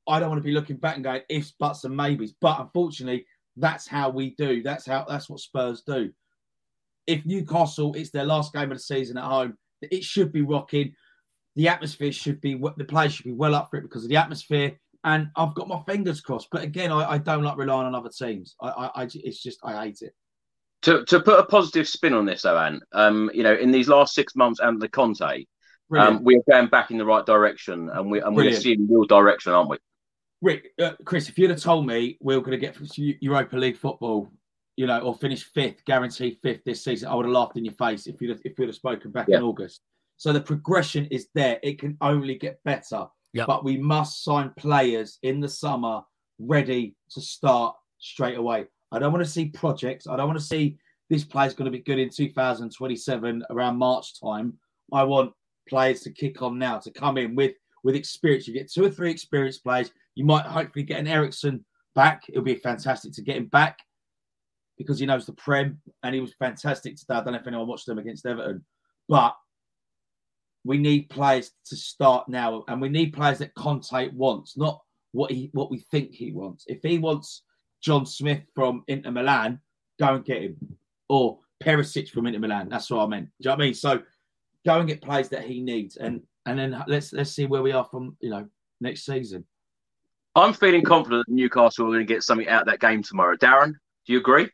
I 0.07 0.19
don't 0.19 0.29
want 0.29 0.41
to 0.41 0.45
be 0.45 0.51
looking 0.51 0.77
back 0.77 0.95
and 0.95 1.03
going 1.03 1.21
ifs, 1.29 1.51
buts, 1.51 1.83
and 1.83 1.95
maybes. 1.95 2.33
But 2.41 2.61
unfortunately, 2.61 3.27
that's 3.57 3.85
how 3.85 4.09
we 4.09 4.31
do. 4.31 4.63
That's 4.63 4.87
how 4.87 5.05
that's 5.07 5.29
what 5.29 5.39
Spurs 5.39 5.83
do. 5.83 6.11
If 7.05 7.27
Newcastle, 7.27 7.93
it's 7.93 8.09
their 8.09 8.25
last 8.25 8.53
game 8.53 8.71
of 8.71 8.77
the 8.79 8.83
season 8.83 9.19
at 9.19 9.25
home, 9.25 9.55
it 9.83 10.03
should 10.03 10.31
be 10.31 10.41
rocking. 10.41 10.95
The 11.57 11.67
atmosphere 11.67 12.11
should 12.11 12.41
be, 12.41 12.59
the 12.77 12.85
players 12.85 13.13
should 13.13 13.25
be 13.25 13.33
well 13.33 13.53
up 13.53 13.69
for 13.69 13.77
it 13.77 13.83
because 13.83 14.03
of 14.03 14.09
the 14.09 14.17
atmosphere. 14.17 14.79
And 15.03 15.29
I've 15.35 15.53
got 15.53 15.67
my 15.67 15.83
fingers 15.87 16.21
crossed. 16.21 16.47
But 16.51 16.63
again, 16.63 16.91
I, 16.91 17.11
I 17.11 17.17
don't 17.19 17.43
like 17.43 17.57
relying 17.57 17.85
on 17.85 17.93
other 17.93 18.09
teams. 18.09 18.55
I, 18.59 18.69
I, 18.69 19.03
I, 19.03 19.09
it's 19.13 19.43
just, 19.43 19.59
I 19.63 19.83
hate 19.83 20.01
it. 20.01 20.15
To 20.83 21.03
to 21.05 21.19
put 21.19 21.39
a 21.39 21.43
positive 21.43 21.87
spin 21.87 22.13
on 22.13 22.25
this, 22.25 22.43
though, 22.43 22.57
Anne, 22.57 22.79
um, 22.93 23.29
you 23.33 23.43
know, 23.43 23.53
in 23.53 23.71
these 23.71 23.89
last 23.89 24.15
six 24.15 24.35
months 24.35 24.61
and 24.61 24.81
the 24.81 24.87
Conte, 24.87 25.45
um, 25.97 26.23
we 26.23 26.37
are 26.37 26.43
going 26.49 26.67
back 26.67 26.91
in 26.91 26.97
the 26.97 27.05
right 27.05 27.25
direction, 27.25 27.89
and 27.89 28.09
we 28.09 28.21
and 28.21 28.35
we're 28.35 28.53
seeing 28.53 28.87
real 28.89 29.05
direction, 29.05 29.51
aren't 29.51 29.69
we? 29.69 29.77
Rick, 30.41 30.69
uh, 30.81 30.93
Chris, 31.03 31.27
if 31.27 31.37
you'd 31.37 31.49
have 31.49 31.61
told 31.61 31.85
me 31.85 32.17
we 32.21 32.35
were 32.35 32.41
going 32.41 32.59
to 32.59 32.65
get 32.65 32.77
Europa 33.21 33.57
League 33.57 33.77
football, 33.77 34.31
you 34.77 34.87
know, 34.87 34.99
or 34.99 35.13
finish 35.13 35.43
fifth, 35.43 35.83
guaranteed 35.83 36.37
fifth 36.41 36.63
this 36.65 36.83
season, 36.83 37.09
I 37.09 37.15
would 37.15 37.25
have 37.25 37.33
laughed 37.33 37.57
in 37.57 37.65
your 37.65 37.73
face 37.73 38.07
if 38.07 38.21
you'd 38.21 38.29
have, 38.29 38.41
if 38.45 38.57
you'd 38.57 38.69
have 38.69 38.75
spoken 38.75 39.11
back 39.11 39.27
yeah. 39.27 39.37
in 39.37 39.43
August. 39.43 39.81
So 40.15 40.31
the 40.31 40.41
progression 40.41 41.07
is 41.07 41.27
there; 41.35 41.59
it 41.63 41.79
can 41.79 41.97
only 42.01 42.35
get 42.35 42.63
better. 42.63 43.07
Yep. 43.33 43.47
But 43.47 43.63
we 43.63 43.77
must 43.77 44.23
sign 44.23 44.51
players 44.57 45.19
in 45.21 45.39
the 45.39 45.49
summer 45.49 46.01
ready 46.39 46.95
to 47.11 47.21
start 47.21 47.75
straight 47.99 48.37
away. 48.37 48.65
I 48.91 48.99
don't 48.99 49.13
want 49.13 49.23
to 49.23 49.31
see 49.31 49.45
projects. 49.45 50.07
I 50.07 50.15
don't 50.15 50.27
want 50.27 50.39
to 50.39 50.45
see 50.45 50.77
this 51.09 51.23
player's 51.23 51.53
going 51.53 51.71
to 51.71 51.77
be 51.77 51.83
good 51.83 51.99
in 51.99 52.09
2027 52.09 53.43
around 53.49 53.77
March 53.77 54.19
time. 54.19 54.53
I 54.91 55.03
want 55.03 55.33
players 55.67 56.01
to 56.01 56.11
kick 56.11 56.41
on 56.41 56.57
now, 56.57 56.79
to 56.79 56.91
come 56.91 57.17
in 57.17 57.35
with 57.35 57.53
with 57.83 57.95
experience. 57.95 58.47
You 58.47 58.53
get 58.53 58.71
two 58.71 58.85
or 58.85 58.89
three 58.89 59.11
experienced 59.11 59.63
players. 59.63 59.91
You 60.15 60.25
might 60.25 60.45
hopefully 60.45 60.83
get 60.83 60.99
an 60.99 61.07
Eriksen 61.07 61.63
back. 61.95 62.23
It'll 62.29 62.43
be 62.43 62.55
fantastic 62.55 63.13
to 63.13 63.21
get 63.21 63.37
him 63.37 63.45
back 63.45 63.79
because 64.77 64.99
he 64.99 65.05
knows 65.05 65.25
the 65.25 65.33
Prem 65.33 65.79
and 66.03 66.15
he 66.15 66.21
was 66.21 66.33
fantastic 66.33 66.95
today. 66.95 67.15
I 67.15 67.23
don't 67.23 67.33
know 67.33 67.39
if 67.39 67.47
anyone 67.47 67.67
watched 67.67 67.85
them 67.85 67.99
against 67.99 68.25
Everton, 68.25 68.65
but 69.07 69.35
we 70.63 70.77
need 70.77 71.09
players 71.09 71.51
to 71.67 71.75
start 71.75 72.27
now, 72.27 72.63
and 72.67 72.81
we 72.81 72.89
need 72.89 73.13
players 73.13 73.39
that 73.39 73.55
Conte 73.55 74.09
wants, 74.13 74.57
not 74.57 74.81
what 75.11 75.31
he 75.31 75.49
what 75.53 75.71
we 75.71 75.79
think 75.91 76.11
he 76.11 76.31
wants. 76.31 76.65
If 76.67 76.81
he 76.83 76.97
wants 76.97 77.43
John 77.81 78.05
Smith 78.05 78.41
from 78.53 78.83
Inter 78.87 79.11
Milan, 79.11 79.59
go 79.99 80.15
and 80.15 80.25
get 80.25 80.41
him, 80.41 80.57
or 81.07 81.39
Perisic 81.63 82.09
from 82.09 82.27
Inter 82.27 82.39
Milan. 82.39 82.69
That's 82.69 82.89
what 82.89 83.03
I 83.03 83.07
meant. 83.07 83.25
Do 83.25 83.31
you 83.39 83.49
know 83.49 83.55
what 83.55 83.61
I 83.61 83.65
mean? 83.65 83.73
So 83.73 84.01
go 84.65 84.79
and 84.79 84.87
get 84.87 85.01
players 85.01 85.29
that 85.29 85.45
he 85.45 85.61
needs, 85.61 85.97
and 85.97 86.21
and 86.45 86.57
then 86.57 86.83
let's 86.87 87.13
let's 87.13 87.31
see 87.31 87.45
where 87.45 87.61
we 87.61 87.71
are 87.71 87.85
from 87.85 88.17
you 88.19 88.29
know 88.29 88.47
next 88.81 89.05
season. 89.05 89.45
I'm 90.35 90.53
feeling 90.53 90.83
confident 90.83 91.25
that 91.27 91.33
Newcastle 91.33 91.85
are 91.85 91.89
going 91.89 92.05
to 92.05 92.13
get 92.13 92.23
something 92.23 92.47
out 92.47 92.61
of 92.61 92.67
that 92.67 92.79
game 92.79 93.03
tomorrow. 93.03 93.35
Darren, 93.35 93.73
do 94.05 94.13
you 94.13 94.19
agree? 94.19 94.49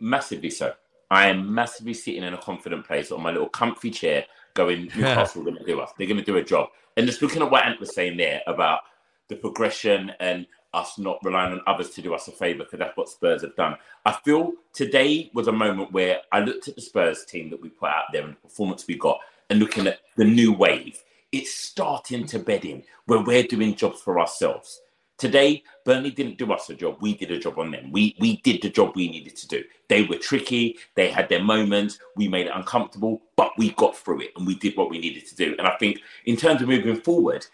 Massively 0.00 0.50
so. 0.50 0.72
I 1.10 1.26
am 1.26 1.54
massively 1.54 1.92
sitting 1.92 2.22
in 2.22 2.32
a 2.32 2.38
confident 2.38 2.86
place 2.86 3.12
on 3.12 3.22
my 3.22 3.30
little 3.30 3.48
comfy 3.48 3.90
chair, 3.90 4.24
going, 4.54 4.84
Newcastle 4.96 5.42
are 5.42 5.44
going 5.44 5.58
to 5.58 5.64
do 5.64 5.80
us. 5.80 5.90
They're 5.96 6.06
going 6.06 6.18
to 6.18 6.24
do 6.24 6.38
a 6.38 6.42
job. 6.42 6.70
And 6.96 7.06
just 7.06 7.20
looking 7.20 7.42
at 7.42 7.50
what 7.50 7.64
Ant 7.64 7.78
was 7.78 7.94
saying 7.94 8.16
there 8.16 8.40
about 8.46 8.80
the 9.28 9.36
progression 9.36 10.12
and 10.20 10.46
us 10.74 10.98
not 10.98 11.18
relying 11.22 11.52
on 11.52 11.60
others 11.66 11.90
to 11.90 12.02
do 12.02 12.14
us 12.14 12.28
a 12.28 12.32
favour, 12.32 12.64
because 12.64 12.78
that's 12.78 12.96
what 12.96 13.08
Spurs 13.08 13.42
have 13.42 13.56
done. 13.56 13.76
I 14.06 14.12
feel 14.24 14.52
today 14.72 15.30
was 15.34 15.48
a 15.48 15.52
moment 15.52 15.92
where 15.92 16.20
I 16.32 16.40
looked 16.40 16.68
at 16.68 16.76
the 16.76 16.82
Spurs 16.82 17.24
team 17.24 17.50
that 17.50 17.60
we 17.60 17.68
put 17.68 17.90
out 17.90 18.04
there 18.12 18.22
and 18.24 18.32
the 18.32 18.40
performance 18.40 18.86
we 18.86 18.96
got, 18.96 19.20
and 19.50 19.58
looking 19.58 19.86
at 19.86 20.00
the 20.16 20.24
new 20.24 20.52
wave. 20.52 21.02
It's 21.30 21.54
starting 21.54 22.26
to 22.26 22.38
bed 22.38 22.64
in 22.64 22.82
where 23.06 23.22
we're 23.22 23.42
doing 23.42 23.74
jobs 23.74 24.00
for 24.00 24.20
ourselves. 24.20 24.80
Today, 25.18 25.62
Burnley 25.84 26.10
didn't 26.10 26.36
do 26.36 26.52
us 26.52 26.68
a 26.68 26.74
job. 26.74 26.96
We 27.00 27.14
did 27.14 27.30
a 27.30 27.38
job 27.38 27.58
on 27.58 27.70
them. 27.70 27.92
We 27.92 28.16
we 28.18 28.38
did 28.38 28.60
the 28.60 28.70
job 28.70 28.96
we 28.96 29.08
needed 29.08 29.36
to 29.36 29.46
do. 29.46 29.62
They 29.88 30.02
were 30.02 30.16
tricky. 30.16 30.78
They 30.94 31.10
had 31.10 31.28
their 31.28 31.42
moments. 31.44 31.98
We 32.16 32.28
made 32.28 32.46
it 32.46 32.52
uncomfortable, 32.54 33.22
but 33.36 33.52
we 33.56 33.70
got 33.72 33.96
through 33.96 34.22
it 34.22 34.32
and 34.36 34.46
we 34.46 34.56
did 34.56 34.76
what 34.76 34.90
we 34.90 34.98
needed 34.98 35.26
to 35.28 35.36
do. 35.36 35.54
And 35.58 35.66
I 35.66 35.76
think 35.76 36.00
in 36.24 36.36
terms 36.36 36.60
of 36.60 36.68
moving 36.68 36.96
forward, 36.96 37.46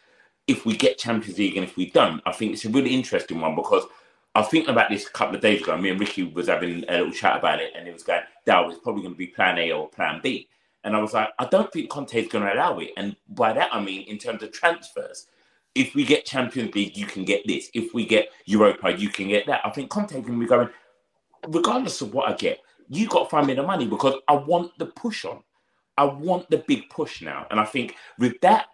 if 0.48 0.66
we 0.66 0.76
get 0.76 0.98
Champions 0.98 1.38
League 1.38 1.56
and 1.56 1.64
if 1.64 1.76
we 1.76 1.90
don't, 1.90 2.20
I 2.26 2.32
think 2.32 2.52
it's 2.52 2.64
a 2.64 2.70
really 2.70 2.94
interesting 2.94 3.40
one 3.40 3.54
because 3.54 3.84
I 4.34 4.40
was 4.40 4.48
thinking 4.48 4.70
about 4.70 4.90
this 4.90 5.06
a 5.06 5.10
couple 5.10 5.36
of 5.36 5.40
days 5.40 5.62
ago. 5.62 5.76
Me 5.76 5.90
and 5.90 6.00
Ricky 6.00 6.24
was 6.24 6.48
having 6.48 6.84
a 6.88 6.98
little 6.98 7.12
chat 7.12 7.38
about 7.38 7.60
it, 7.60 7.72
and 7.76 7.86
it 7.86 7.92
was 7.92 8.02
going, 8.02 8.22
"That 8.46 8.68
it's 8.68 8.80
probably 8.80 9.02
going 9.02 9.14
to 9.14 9.18
be 9.18 9.28
Plan 9.28 9.58
A 9.58 9.72
or 9.72 9.88
Plan 9.88 10.20
B." 10.22 10.48
And 10.84 10.96
I 10.96 11.00
was 11.00 11.12
like, 11.12 11.30
I 11.38 11.44
don't 11.44 11.70
think 11.72 11.90
Conte 11.90 12.14
is 12.14 12.28
going 12.28 12.44
to 12.44 12.54
allow 12.54 12.78
it. 12.78 12.90
And 12.96 13.16
by 13.28 13.52
that 13.52 13.74
I 13.74 13.80
mean 13.80 14.02
in 14.08 14.16
terms 14.16 14.42
of 14.42 14.52
transfers 14.52 15.26
if 15.78 15.94
we 15.94 16.04
get 16.04 16.24
Champions 16.24 16.74
League, 16.74 16.96
you 16.96 17.06
can 17.06 17.24
get 17.24 17.46
this. 17.46 17.70
If 17.72 17.94
we 17.94 18.04
get 18.04 18.30
Europa, 18.46 18.92
you 18.92 19.08
can 19.08 19.28
get 19.28 19.46
that. 19.46 19.60
I 19.64 19.70
think 19.70 19.90
Conte 19.90 20.20
can 20.22 20.38
be 20.38 20.46
going, 20.46 20.68
regardless 21.46 22.00
of 22.00 22.12
what 22.12 22.28
I 22.28 22.34
get, 22.34 22.60
you 22.88 23.06
got 23.08 23.24
to 23.24 23.30
find 23.30 23.46
me 23.46 23.54
the 23.54 23.62
money 23.62 23.86
because 23.86 24.14
I 24.26 24.34
want 24.34 24.76
the 24.78 24.86
push 24.86 25.24
on. 25.24 25.42
I 25.96 26.04
want 26.04 26.50
the 26.50 26.64
big 26.66 26.88
push 26.90 27.22
now. 27.22 27.46
And 27.50 27.60
I 27.60 27.64
think 27.64 27.94
with 28.18 28.40
that 28.40 28.66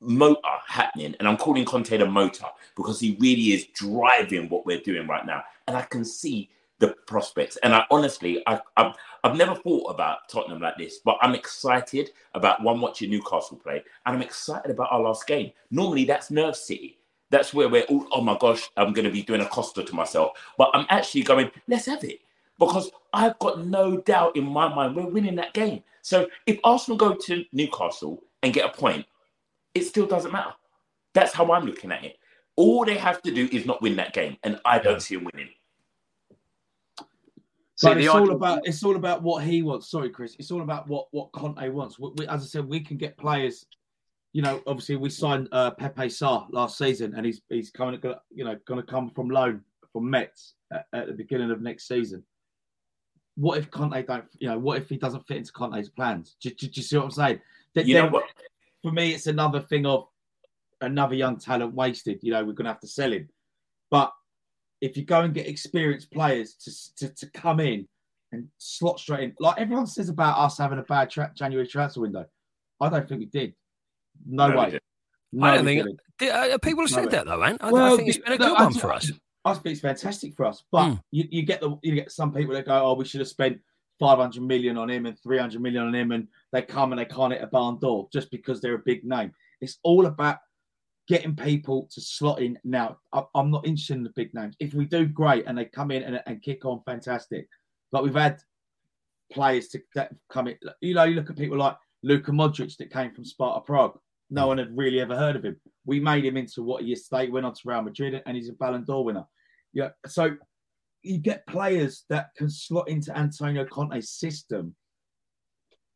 motor 0.00 0.40
happening, 0.66 1.14
and 1.18 1.28
I'm 1.28 1.36
calling 1.36 1.64
Conte 1.64 1.96
the 1.96 2.06
motor 2.06 2.46
because 2.76 3.00
he 3.00 3.16
really 3.20 3.52
is 3.52 3.66
driving 3.74 4.48
what 4.48 4.66
we're 4.66 4.80
doing 4.80 5.06
right 5.06 5.26
now. 5.26 5.42
And 5.66 5.76
I 5.76 5.82
can 5.82 6.04
see 6.04 6.50
the 6.78 6.94
prospects. 7.06 7.56
And 7.62 7.74
I 7.74 7.84
honestly, 7.90 8.42
I, 8.46 8.60
I've, 8.76 8.94
I've 9.24 9.36
never 9.36 9.54
thought 9.54 9.90
about 9.90 10.28
Tottenham 10.28 10.60
like 10.60 10.76
this, 10.78 10.98
but 11.04 11.18
I'm 11.20 11.34
excited 11.34 12.10
about 12.34 12.62
one 12.62 12.80
watching 12.80 13.10
Newcastle 13.10 13.56
play, 13.56 13.82
and 14.06 14.16
I'm 14.16 14.22
excited 14.22 14.70
about 14.70 14.92
our 14.92 15.00
last 15.00 15.26
game. 15.26 15.52
Normally, 15.70 16.04
that's 16.04 16.30
Nerve 16.30 16.56
City. 16.56 16.98
That's 17.30 17.52
where 17.52 17.68
we're 17.68 17.82
all, 17.84 18.06
oh 18.12 18.22
my 18.22 18.38
gosh, 18.40 18.70
I'm 18.76 18.92
going 18.92 19.04
to 19.04 19.10
be 19.10 19.22
doing 19.22 19.42
a 19.42 19.46
Costa 19.46 19.84
to 19.84 19.94
myself. 19.94 20.32
But 20.56 20.70
I'm 20.72 20.86
actually 20.88 21.24
going, 21.24 21.50
let's 21.66 21.86
have 21.86 22.04
it. 22.04 22.20
Because 22.58 22.90
I've 23.12 23.38
got 23.38 23.66
no 23.66 23.98
doubt 23.98 24.36
in 24.36 24.44
my 24.44 24.72
mind 24.72 24.96
we're 24.96 25.06
winning 25.06 25.36
that 25.36 25.52
game. 25.52 25.82
So 26.02 26.26
if 26.46 26.58
Arsenal 26.64 26.96
go 26.96 27.14
to 27.14 27.44
Newcastle 27.52 28.22
and 28.42 28.52
get 28.52 28.64
a 28.64 28.76
point, 28.76 29.04
it 29.78 29.86
still 29.86 30.06
doesn't 30.06 30.32
matter. 30.32 30.52
That's 31.14 31.32
how 31.32 31.50
I'm 31.52 31.64
looking 31.64 31.92
at 31.92 32.04
it. 32.04 32.16
All 32.56 32.84
they 32.84 32.98
have 32.98 33.22
to 33.22 33.32
do 33.32 33.48
is 33.50 33.64
not 33.64 33.80
win 33.80 33.96
that 33.96 34.12
game, 34.12 34.36
and 34.42 34.60
I 34.64 34.78
don't 34.78 35.00
see 35.00 35.14
them 35.14 35.28
winning. 35.32 35.50
But 37.80 37.98
it's 37.98 38.08
all 38.08 38.32
about 38.32 38.66
it's 38.66 38.82
all 38.82 38.96
about 38.96 39.22
what 39.22 39.44
he 39.44 39.62
wants. 39.62 39.88
Sorry, 39.88 40.10
Chris. 40.10 40.34
It's 40.38 40.50
all 40.50 40.62
about 40.62 40.88
what 40.88 41.06
what 41.12 41.30
Conte 41.32 41.68
wants. 41.68 41.98
We, 41.98 42.10
we, 42.16 42.26
as 42.26 42.42
I 42.42 42.46
said, 42.46 42.66
we 42.66 42.80
can 42.80 42.96
get 42.96 43.16
players. 43.16 43.66
You 44.32 44.42
know, 44.42 44.60
obviously 44.66 44.96
we 44.96 45.10
signed 45.10 45.48
uh, 45.52 45.70
Pape 45.70 45.96
Sarr 45.96 46.46
last 46.50 46.76
season, 46.76 47.14
and 47.16 47.24
he's 47.24 47.40
he's 47.48 47.70
coming. 47.70 48.00
You 48.34 48.44
know, 48.44 48.56
going 48.66 48.80
to 48.80 48.86
come 48.86 49.10
from 49.10 49.30
loan 49.30 49.62
from 49.92 50.10
Metz 50.10 50.54
at, 50.72 50.86
at, 50.92 51.06
the 51.06 51.12
beginning 51.12 51.50
of 51.50 51.62
next 51.62 51.86
season. 51.86 52.24
What 53.36 53.58
if 53.58 53.70
Conte 53.70 54.02
don't? 54.02 54.24
You 54.40 54.48
know, 54.48 54.58
what 54.58 54.78
if 54.78 54.88
he 54.88 54.96
doesn't 54.96 55.26
fit 55.28 55.36
into 55.36 55.52
Conte's 55.52 55.88
plans? 55.88 56.36
Do, 56.40 56.50
do, 56.50 56.66
do 56.66 56.72
you 56.74 56.82
see 56.82 56.96
what 56.96 57.04
I'm 57.04 57.10
saying? 57.12 57.40
Then, 57.74 57.86
you 57.86 57.94
know 57.94 58.08
what? 58.08 58.24
For 58.82 58.92
me, 58.92 59.12
it's 59.12 59.26
another 59.26 59.60
thing 59.60 59.86
of 59.86 60.06
another 60.80 61.14
young 61.14 61.38
talent 61.38 61.74
wasted. 61.74 62.20
You 62.22 62.32
know, 62.32 62.44
we're 62.44 62.52
going 62.52 62.66
to 62.66 62.72
have 62.72 62.80
to 62.80 62.88
sell 62.88 63.12
him. 63.12 63.28
But 63.90 64.12
if 64.80 64.96
you 64.96 65.04
go 65.04 65.22
and 65.22 65.34
get 65.34 65.48
experienced 65.48 66.12
players 66.12 66.54
to, 66.54 67.08
to, 67.08 67.14
to 67.14 67.30
come 67.30 67.60
in 67.60 67.88
and 68.32 68.46
slot 68.58 69.00
straight 69.00 69.24
in, 69.24 69.34
like 69.40 69.58
everyone 69.58 69.86
says 69.86 70.08
about 70.08 70.38
us 70.38 70.58
having 70.58 70.78
a 70.78 70.82
bad 70.82 71.10
tra- 71.10 71.32
January 71.34 71.66
transfer 71.66 72.00
window, 72.00 72.26
I 72.80 72.88
don't 72.88 73.08
think 73.08 73.20
we 73.20 73.26
did. 73.26 73.54
No, 74.26 74.48
no 74.48 74.58
way. 74.58 74.78
No, 75.32 75.46
I 75.46 75.56
don't 75.56 75.64
think 75.64 75.98
did, 76.18 76.30
uh, 76.30 76.58
people 76.58 76.84
have 76.84 76.90
said 76.90 77.04
no 77.04 77.10
that 77.10 77.26
though, 77.26 77.38
man. 77.38 77.58
I, 77.60 77.70
well, 77.70 77.94
I, 77.94 77.96
think 77.96 78.08
it's 78.08 78.18
been 78.18 78.32
a 78.32 78.38
good 78.38 78.52
one 78.52 78.74
for 78.74 78.92
us. 78.92 79.10
I 79.44 79.54
think 79.54 79.66
it's 79.66 79.80
fantastic 79.80 80.34
for 80.34 80.46
us, 80.46 80.64
but 80.72 80.88
mm. 80.88 81.02
you, 81.10 81.24
you 81.30 81.42
get 81.42 81.60
the 81.60 81.76
you 81.82 81.94
get 81.94 82.10
some 82.10 82.32
people 82.32 82.54
that 82.54 82.66
go, 82.66 82.86
"Oh, 82.86 82.94
we 82.94 83.04
should 83.04 83.20
have 83.20 83.28
spent 83.28 83.60
500 84.00 84.42
million 84.42 84.78
on 84.78 84.90
him 84.90 85.06
and 85.06 85.18
300 85.18 85.60
million 85.60 85.84
on 85.84 85.94
him," 85.94 86.12
and 86.12 86.28
they 86.52 86.62
come 86.62 86.92
and 86.92 86.98
they 86.98 87.04
can't 87.04 87.32
hit 87.32 87.42
a 87.42 87.46
barn 87.46 87.78
door 87.78 88.08
just 88.12 88.30
because 88.30 88.60
they're 88.60 88.74
a 88.74 88.82
big 88.84 89.04
name. 89.04 89.32
It's 89.60 89.78
all 89.82 90.06
about 90.06 90.38
getting 91.08 91.34
people 91.34 91.88
to 91.92 92.00
slot 92.00 92.40
in. 92.40 92.58
Now, 92.64 92.98
I'm 93.34 93.50
not 93.50 93.66
interested 93.66 93.96
in 93.96 94.04
the 94.04 94.12
big 94.14 94.34
names. 94.34 94.56
If 94.60 94.74
we 94.74 94.84
do 94.84 95.06
great 95.06 95.46
and 95.46 95.56
they 95.56 95.64
come 95.64 95.90
in 95.90 96.02
and, 96.02 96.22
and 96.26 96.42
kick 96.42 96.64
on, 96.64 96.82
fantastic. 96.84 97.48
But 97.90 98.04
we've 98.04 98.14
had 98.14 98.40
players 99.32 99.68
to 99.68 99.80
that 99.94 100.14
come 100.30 100.48
in. 100.48 100.58
You 100.80 100.94
know, 100.94 101.04
you 101.04 101.14
look 101.14 101.30
at 101.30 101.36
people 101.36 101.58
like 101.58 101.76
Luka 102.02 102.30
Modric 102.30 102.76
that 102.76 102.92
came 102.92 103.12
from 103.12 103.24
Sparta 103.24 103.60
Prague. 103.60 103.98
No 104.30 104.46
one 104.46 104.58
had 104.58 104.76
really 104.76 105.00
ever 105.00 105.16
heard 105.16 105.36
of 105.36 105.44
him. 105.44 105.58
We 105.86 106.00
made 106.00 106.24
him 106.24 106.36
into 106.36 106.62
what 106.62 106.82
he 106.82 106.92
is 106.92 107.08
today. 107.08 107.28
Went 107.28 107.46
on 107.46 107.54
to 107.54 107.60
Real 107.64 107.82
Madrid 107.82 108.22
and 108.26 108.36
he's 108.36 108.50
a 108.50 108.52
Ballon 108.52 108.84
d'Or 108.84 109.04
winner. 109.04 109.24
Yeah, 109.72 109.90
so 110.06 110.36
you 111.02 111.18
get 111.18 111.46
players 111.46 112.04
that 112.10 112.34
can 112.36 112.50
slot 112.50 112.88
into 112.88 113.16
Antonio 113.16 113.64
Conte's 113.64 114.10
system, 114.10 114.74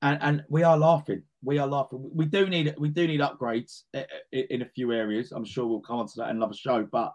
and 0.02 0.18
and 0.20 0.44
we 0.48 0.62
are 0.62 0.76
laughing 0.76 1.22
we 1.42 1.58
are 1.58 1.66
laughing. 1.66 2.08
We 2.14 2.24
do 2.26 2.48
need 2.48 2.74
we 2.78 2.88
do 2.88 3.06
need 3.06 3.20
upgrades 3.20 3.82
eh, 3.94 4.04
eh, 4.32 4.42
in 4.50 4.62
a 4.62 4.66
few 4.66 4.92
areas. 4.92 5.32
I'm 5.32 5.44
sure 5.44 5.66
we'll 5.66 5.80
come 5.80 5.98
on 5.98 6.06
to 6.06 6.12
that 6.18 6.30
in 6.30 6.36
another 6.36 6.54
show, 6.54 6.86
but 6.90 7.12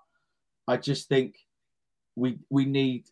I 0.67 0.77
just 0.77 1.07
think 1.07 1.35
we 2.15 2.39
we 2.49 2.65
need 2.65 3.05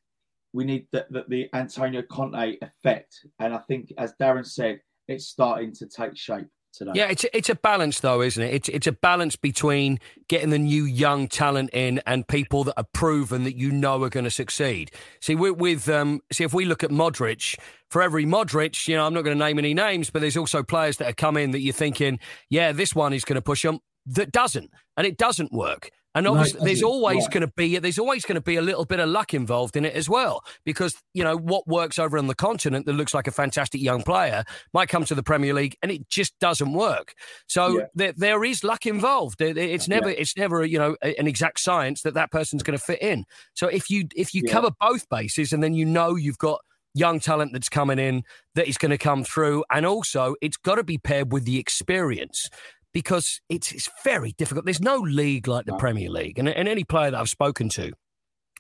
we 0.54 0.66
need 0.66 0.88
the, 0.92 1.06
the, 1.10 1.26
the 1.28 1.50
Antonio 1.54 2.02
Conte 2.02 2.58
effect, 2.62 3.26
and 3.40 3.54
I 3.54 3.60
think 3.60 3.94
as 3.98 4.14
Darren 4.22 4.46
said, 4.46 4.82
it's 5.08 5.28
starting 5.28 5.74
to 5.76 5.88
take 5.88 6.18
shape 6.18 6.48
today. 6.78 6.92
Yeah, 6.96 7.08
it's 7.08 7.26
it's 7.34 7.50
a 7.50 7.56
balance 7.56 8.00
though, 8.00 8.22
isn't 8.22 8.42
it? 8.42 8.54
It's 8.54 8.70
it's 8.70 8.88
a 8.88 8.92
balance 8.92 9.36
between 9.36 10.00
getting 10.28 10.50
the 10.50 10.60
new 10.60 10.84
young 10.84 11.28
talent 11.28 11.70
in 11.74 12.02
and 12.06 12.28
people 12.28 12.64
that 12.66 12.74
are 12.78 12.88
proven 12.94 13.44
that 13.44 13.56
you 13.56 13.72
know 13.72 14.04
are 14.04 14.10
going 14.10 14.24
to 14.24 14.32
succeed. 14.32 14.92
See, 15.22 15.36
with, 15.36 15.58
with 15.58 15.90
um, 15.90 16.22
see 16.32 16.44
if 16.44 16.54
we 16.54 16.66
look 16.66 16.84
at 16.84 16.90
Modric, 16.90 17.58
for 17.90 18.02
every 18.02 18.26
Modric, 18.26 18.88
you 18.88 18.96
know, 18.96 19.06
I'm 19.06 19.14
not 19.14 19.24
going 19.24 19.38
to 19.38 19.44
name 19.44 19.60
any 19.60 19.74
names, 19.74 20.10
but 20.10 20.22
there's 20.22 20.38
also 20.38 20.64
players 20.64 20.98
that 20.98 21.10
are 21.10 21.14
come 21.14 21.38
in 21.38 21.52
that 21.52 21.62
you're 21.62 21.74
thinking, 21.74 22.20
yeah, 22.50 22.72
this 22.72 22.94
one 22.94 23.14
is 23.14 23.26
going 23.26 23.36
to 23.36 23.42
push 23.42 23.64
them. 23.64 23.80
That 24.08 24.32
doesn't, 24.32 24.72
and 24.98 25.08
it 25.08 25.18
doesn't 25.18 25.52
work. 25.52 25.90
And 26.16 26.28
obviously, 26.28 26.60
no, 26.60 26.66
there's 26.66 26.82
always 26.82 27.24
right. 27.24 27.32
going 27.32 27.42
to 27.42 27.54
be 27.56 27.78
there's 27.78 28.00
always 28.00 28.24
going 28.24 28.36
to 28.36 28.42
be 28.42 28.56
a 28.56 28.62
little 28.62 28.86
bit 28.86 29.02
of 29.02 29.10
luck 29.10 29.34
involved 29.34 29.76
in 29.76 29.84
it 29.84 29.94
as 29.94 30.10
well, 30.10 30.44
because 30.64 30.96
you 31.14 31.24
know 31.24 31.38
what 31.38 31.68
works 31.68 32.00
over 32.00 32.18
on 32.18 32.28
the 32.28 32.36
continent 32.36 32.86
that 32.86 32.94
looks 32.94 33.14
like 33.14 33.28
a 33.28 33.32
fantastic 33.32 33.82
young 33.82 34.02
player 34.02 34.46
might 34.74 34.88
come 34.88 35.04
to 35.06 35.14
the 35.14 35.24
Premier 35.24 35.54
League 35.54 35.76
and 35.84 35.92
it 35.92 36.10
just 36.10 36.34
doesn't 36.40 36.72
work. 36.74 37.14
So 37.48 37.80
yeah. 37.80 37.86
there, 37.94 38.14
there 38.16 38.44
is 38.46 38.64
luck 38.64 38.86
involved. 38.86 39.42
It's 39.42 39.90
never 39.90 40.10
yeah. 40.10 40.18
it's 40.18 40.38
never 40.38 40.66
you 40.66 40.80
know 40.80 40.96
an 41.04 41.28
exact 41.28 41.60
science 41.60 42.02
that 42.04 42.14
that 42.14 42.32
person's 42.32 42.64
going 42.64 42.78
to 42.78 42.84
fit 42.84 43.02
in. 43.02 43.26
So 43.54 43.68
if 43.68 43.90
you 43.90 44.08
if 44.16 44.34
you 44.34 44.44
yeah. 44.46 44.54
cover 44.54 44.72
both 44.80 45.10
bases 45.10 45.52
and 45.52 45.62
then 45.62 45.74
you 45.74 45.86
know 45.86 46.16
you've 46.16 46.38
got 46.38 46.62
young 46.96 47.20
talent 47.20 47.52
that's 47.52 47.70
coming 47.70 48.00
in 48.00 48.24
that 48.56 48.68
is 48.68 48.78
going 48.78 48.90
to 48.90 48.98
come 48.98 49.24
through. 49.24 49.64
And 49.70 49.86
also, 49.86 50.36
it's 50.42 50.58
got 50.58 50.76
to 50.76 50.84
be 50.84 50.98
paired 50.98 51.32
with 51.32 51.46
the 51.46 51.60
experience 51.60 52.50
because 52.96 53.42
it's, 53.50 53.74
it's 53.74 53.90
very 54.06 54.32
difficult. 54.38 54.64
There's 54.64 54.80
no 54.80 54.96
league 54.96 55.50
like 55.50 55.66
the. 55.66 55.76
Premier 55.76 56.10
League. 56.10 56.40
And, 56.40 56.48
and 56.48 56.68
any 56.70 56.86
player 56.86 57.12
that 57.12 57.20
I've 57.20 57.30
spoken 57.30 57.68
to 57.70 57.92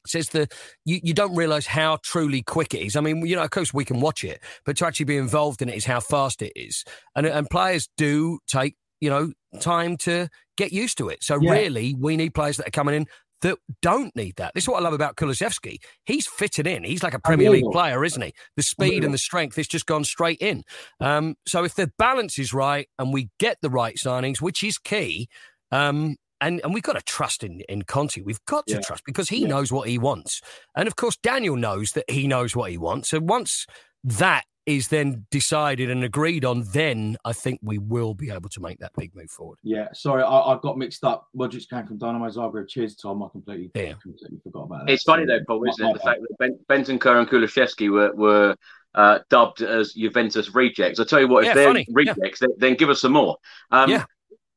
says 0.06 0.30
that 0.32 0.54
you, 0.84 1.00
you 1.02 1.14
don't 1.14 1.34
realize 1.36 1.66
how 1.66 2.00
truly 2.04 2.44
quick 2.44 2.74
it 2.74 2.82
is. 2.82 2.98
I 2.98 3.02
mean, 3.02 3.26
you 3.26 3.38
know, 3.38 3.44
of 3.44 3.50
course 3.50 3.74
we 3.74 3.86
can 3.86 4.02
watch 4.02 4.26
it, 4.26 4.44
but 4.66 4.76
to 4.78 4.86
actually 4.86 5.06
be 5.06 5.16
involved 5.16 5.62
in 5.62 5.70
it 5.70 5.76
is 5.76 5.86
how 5.86 6.02
fast 6.02 6.42
it 6.42 6.52
is. 6.54 6.84
And, 7.16 7.26
and 7.26 7.50
players 7.50 7.88
do 7.96 8.40
take, 8.46 8.76
you 9.00 9.10
know, 9.10 9.32
time 9.62 9.96
to 10.00 10.28
get 10.58 10.74
used 10.74 10.98
to 10.98 11.08
it. 11.08 11.24
So 11.24 11.40
Yeah. 11.40 11.52
really, 11.52 11.96
we 11.98 12.18
need 12.18 12.34
players 12.34 12.58
that 12.58 12.68
are 12.68 12.72
coming 12.72 12.94
in 12.94 13.06
that 13.42 13.58
don't 13.82 14.16
need 14.16 14.36
that. 14.38 14.54
This 14.54 14.64
is 14.64 14.68
what 14.68 14.78
I 14.80 14.84
love 14.84 14.94
about 14.94 15.16
Kulusevski. 15.16 15.78
He's 16.06 16.28
fitted 16.28 16.66
in. 16.68 16.84
He's 16.84 17.04
like 17.04 17.14
a 17.14 17.20
Premier 17.20 17.50
League 17.50 17.72
player, 17.72 18.04
isn't 18.04 18.22
he? 18.22 18.34
The 18.56 18.64
speed 18.64 19.04
and 19.04 19.14
the 19.14 19.18
strength 19.18 19.56
has 19.58 19.68
just 19.68 19.86
gone 19.86 20.04
straight 20.04 20.40
in. 20.40 20.64
Um, 21.00 21.36
so 21.46 21.64
if 21.64 21.76
the 21.76 21.92
balance 21.98 22.40
is 22.40 22.54
right 22.54 22.88
and 22.98 23.14
we 23.14 23.30
get 23.40 23.58
the 23.62 23.70
right 23.70 23.96
signings, 23.98 24.42
which 24.42 24.64
is 24.64 24.78
key, 24.78 25.28
um, 25.72 26.16
and, 26.42 26.60
and 26.64 26.74
we've 26.74 26.84
got 26.84 26.94
to 26.94 27.02
trust 27.02 27.44
in, 27.44 27.62
in 27.70 27.84
Conte. 27.84 28.22
We've 28.22 28.44
got 28.46 28.68
to 28.68 28.76
Yeah. 28.76 28.82
trust 28.82 29.04
because 29.06 29.30
he 29.30 29.42
Yeah. 29.44 29.48
knows 29.48 29.72
what 29.72 29.88
he 29.88 29.98
wants. 29.98 30.42
And 30.76 30.88
of 30.88 30.96
course, 30.96 31.18
Daniel 31.18 31.56
knows 31.56 31.92
that 31.92 32.10
he 32.10 32.28
knows 32.28 32.56
what 32.56 32.72
he 32.72 32.78
wants. 32.78 33.10
So 33.10 33.20
once 33.20 33.66
that 34.04 34.44
is 34.66 34.88
then 34.88 35.26
decided 35.30 35.90
and 35.90 36.04
agreed 36.04 36.44
on, 36.44 36.64
then 36.74 37.18
I 37.24 37.34
think 37.34 37.60
we 37.62 37.78
will 37.78 38.14
be 38.14 38.32
able 38.32 38.50
to 38.50 38.60
make 38.60 38.80
that 38.80 38.92
big 38.98 39.16
move 39.16 39.30
forward. 39.30 39.60
Yeah, 39.64 39.88
sorry, 39.94 40.24
I, 40.24 40.40
I 40.40 40.60
got 40.62 40.78
mixed 40.78 41.04
up. 41.04 41.28
Modric 41.36 41.70
came 41.70 41.86
from 41.86 41.98
Dynamo 41.98 42.28
Zagreb. 42.30 42.68
Cheers, 42.68 42.96
Tom. 42.96 43.22
I 43.22 43.28
completely, 43.32 43.70
Yeah. 43.76 43.94
completely 44.02 44.40
forgot 44.44 44.64
about 44.64 44.86
that. 44.88 44.94
It's 44.94 45.04
funny 45.04 45.26
though, 45.26 45.40
Paul, 45.48 45.68
isn't 45.70 45.86
it? 45.86 45.94
The 45.94 46.00
fact 46.00 46.22
that 46.22 46.38
ben, 46.40 46.60
Bentancur 46.70 47.20
and 47.20 47.28
Kulusevski 47.30 47.92
were, 47.92 48.14
were 48.16 48.56
uh, 48.96 49.20
dubbed 49.30 49.62
as 49.62 49.94
Juventus 49.94 50.56
rejects. 50.56 51.00
I 51.00 51.04
tell 51.04 51.20
you 51.20 51.28
what, 51.28 51.44
if 51.44 51.48
Yeah, 51.50 51.54
they're 51.54 51.68
funny. 51.68 51.86
Yeah. 51.88 52.14
rejects, 52.14 52.40
then, 52.40 52.50
then 52.58 52.74
give 52.76 52.90
us 52.90 53.02
some 53.02 53.14
more. 53.14 53.38
Um, 53.72 53.90
Yeah. 53.90 54.06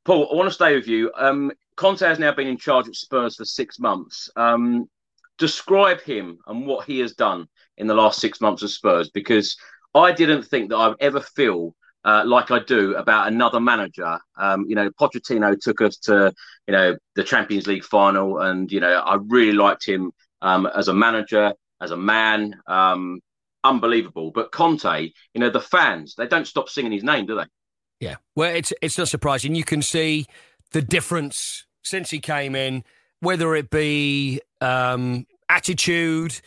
Paul, 0.05 0.29
I 0.33 0.37
want 0.37 0.49
to 0.49 0.55
stay 0.55 0.75
with 0.75 0.89
you. 0.89 1.13
Um, 1.19 1.53
Conte 1.77 2.01
has 2.01 2.19
now 2.19 2.33
been 2.33 2.47
in 2.49 2.57
charge 2.57 2.89
at 2.89 2.95
Spurs 2.95 3.37
for 3.37 3.45
six 3.45 3.79
months. 3.79 4.31
Um, 4.37 4.89
describe 5.37 6.01
him 6.01 6.39
and 6.47 6.67
what 6.67 6.87
he 6.87 6.99
has 7.01 7.13
done 7.13 7.47
in 7.77 7.87
the 7.87 7.95
last 7.95 8.19
six 8.21 8.41
months 8.41 8.63
of 8.63 8.71
Spurs, 8.71 9.11
because 9.11 9.57
I 9.95 10.13
didn't 10.13 10.43
think 10.43 10.71
that 10.71 10.77
I 10.77 10.89
would 10.89 10.99
ever 11.01 11.21
feel 11.21 11.75
uh, 12.05 12.23
like 12.25 12.51
I 12.51 12.61
do 12.61 12.95
about 12.95 13.29
another 13.29 13.61
manager. 13.61 14.19
Um, 14.37 14.67
you 14.69 14.75
know, 14.75 14.91
Pochettino 15.01 15.59
took 15.61 15.81
us 15.81 15.97
to, 15.99 16.33
you 16.67 16.73
know, 16.73 16.97
the 17.15 17.25
Champions 17.25 17.67
League 17.67 17.85
final, 17.85 18.39
and 18.39 18.71
you 18.71 18.81
know, 18.81 18.95
I 18.95 19.19
really 19.27 19.53
liked 19.53 19.87
him 19.87 20.13
um, 20.43 20.67
as 20.67 20.89
a 20.89 20.95
manager, 20.95 21.53
as 21.81 21.91
a 21.91 21.97
man. 21.97 22.55
Um, 22.67 23.21
unbelievable. 23.65 24.31
But 24.31 24.53
Conte, 24.53 25.11
you 25.35 25.41
know, 25.41 25.51
the 25.51 25.61
fans, 25.61 26.15
they 26.17 26.27
don't 26.27 26.47
stop 26.47 26.69
singing 26.69 26.93
his 26.93 27.03
name, 27.03 27.27
do 27.27 27.35
they? 27.37 27.45
Yeah. 28.01 28.17
Well, 28.37 28.55
it's 28.55 28.73
it's 28.81 28.99
not 28.99 29.09
surprising. 29.09 29.55
You 29.55 29.65
can 29.65 29.83
see 29.83 30.27
the 30.71 30.83
difference 30.83 31.67
since 31.83 32.11
he 32.11 32.21
came 32.21 32.55
in, 32.55 32.85
whether 33.21 33.55
it 33.55 33.71
be 33.71 34.41
um, 34.61 35.27
attitude, 35.49 36.41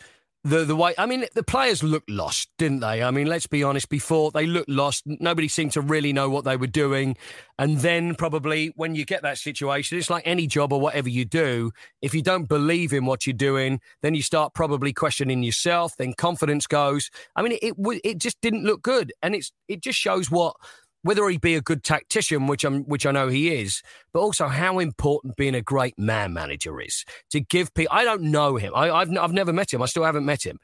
the 0.44 0.64
the 0.64 0.74
way. 0.74 0.94
I 0.98 1.06
mean, 1.06 1.24
the 1.34 1.42
players 1.42 1.82
looked 1.82 2.10
lost, 2.10 2.50
didn't 2.58 2.80
they? 2.80 3.02
I 3.02 3.10
mean, 3.10 3.26
let's 3.26 3.46
be 3.46 3.62
honest. 3.62 3.88
Before 3.88 4.30
they 4.30 4.46
looked 4.46 4.68
lost, 4.68 5.04
nobody 5.06 5.48
seemed 5.48 5.72
to 5.72 5.80
really 5.80 6.12
know 6.12 6.28
what 6.28 6.44
they 6.44 6.56
were 6.56 6.66
doing. 6.66 7.16
And 7.58 7.78
then 7.78 8.14
probably 8.16 8.72
when 8.76 8.94
you 8.94 9.04
get 9.04 9.22
that 9.22 9.38
situation, 9.38 9.98
it's 9.98 10.10
like 10.10 10.24
any 10.26 10.46
job 10.46 10.72
or 10.72 10.80
whatever 10.80 11.08
you 11.08 11.24
do. 11.24 11.70
If 12.00 12.14
you 12.14 12.22
don't 12.22 12.48
believe 12.48 12.92
in 12.92 13.06
what 13.06 13.26
you're 13.26 13.34
doing, 13.34 13.80
then 14.02 14.14
you 14.14 14.22
start 14.22 14.52
probably 14.54 14.92
questioning 14.92 15.42
yourself. 15.42 15.96
Then 15.96 16.14
confidence 16.14 16.66
goes. 16.66 17.10
I 17.36 17.42
mean, 17.42 17.52
it 17.52 17.74
it, 17.78 18.00
it 18.04 18.18
just 18.18 18.40
didn't 18.40 18.64
look 18.64 18.82
good, 18.82 19.12
and 19.22 19.34
it's 19.34 19.52
it 19.68 19.80
just 19.80 19.98
shows 19.98 20.30
what 20.30 20.56
whether 21.02 21.28
he 21.28 21.36
be 21.38 21.54
a 21.54 21.60
good 21.60 21.82
tactician, 21.84 22.46
which 22.46 22.64
I'm, 22.64 22.84
which 22.84 23.06
I 23.06 23.10
know 23.12 23.28
he 23.28 23.54
is, 23.54 23.82
but 24.12 24.20
also 24.20 24.48
how 24.48 24.78
important 24.78 25.36
being 25.36 25.54
a 25.54 25.62
great 25.62 25.98
man 25.98 26.32
manager 26.32 26.80
is 26.80 27.04
to 27.30 27.40
give 27.40 27.72
people. 27.74 27.94
I 27.96 28.04
don't 28.04 28.22
know 28.22 28.56
him. 28.56 28.72
I, 28.74 28.90
I've, 28.90 29.08
n- 29.10 29.18
I've 29.18 29.32
never 29.32 29.52
met 29.52 29.72
him. 29.72 29.82
I 29.82 29.86
still 29.86 30.04
haven't 30.04 30.24
met 30.24 30.44
him. 30.44 30.58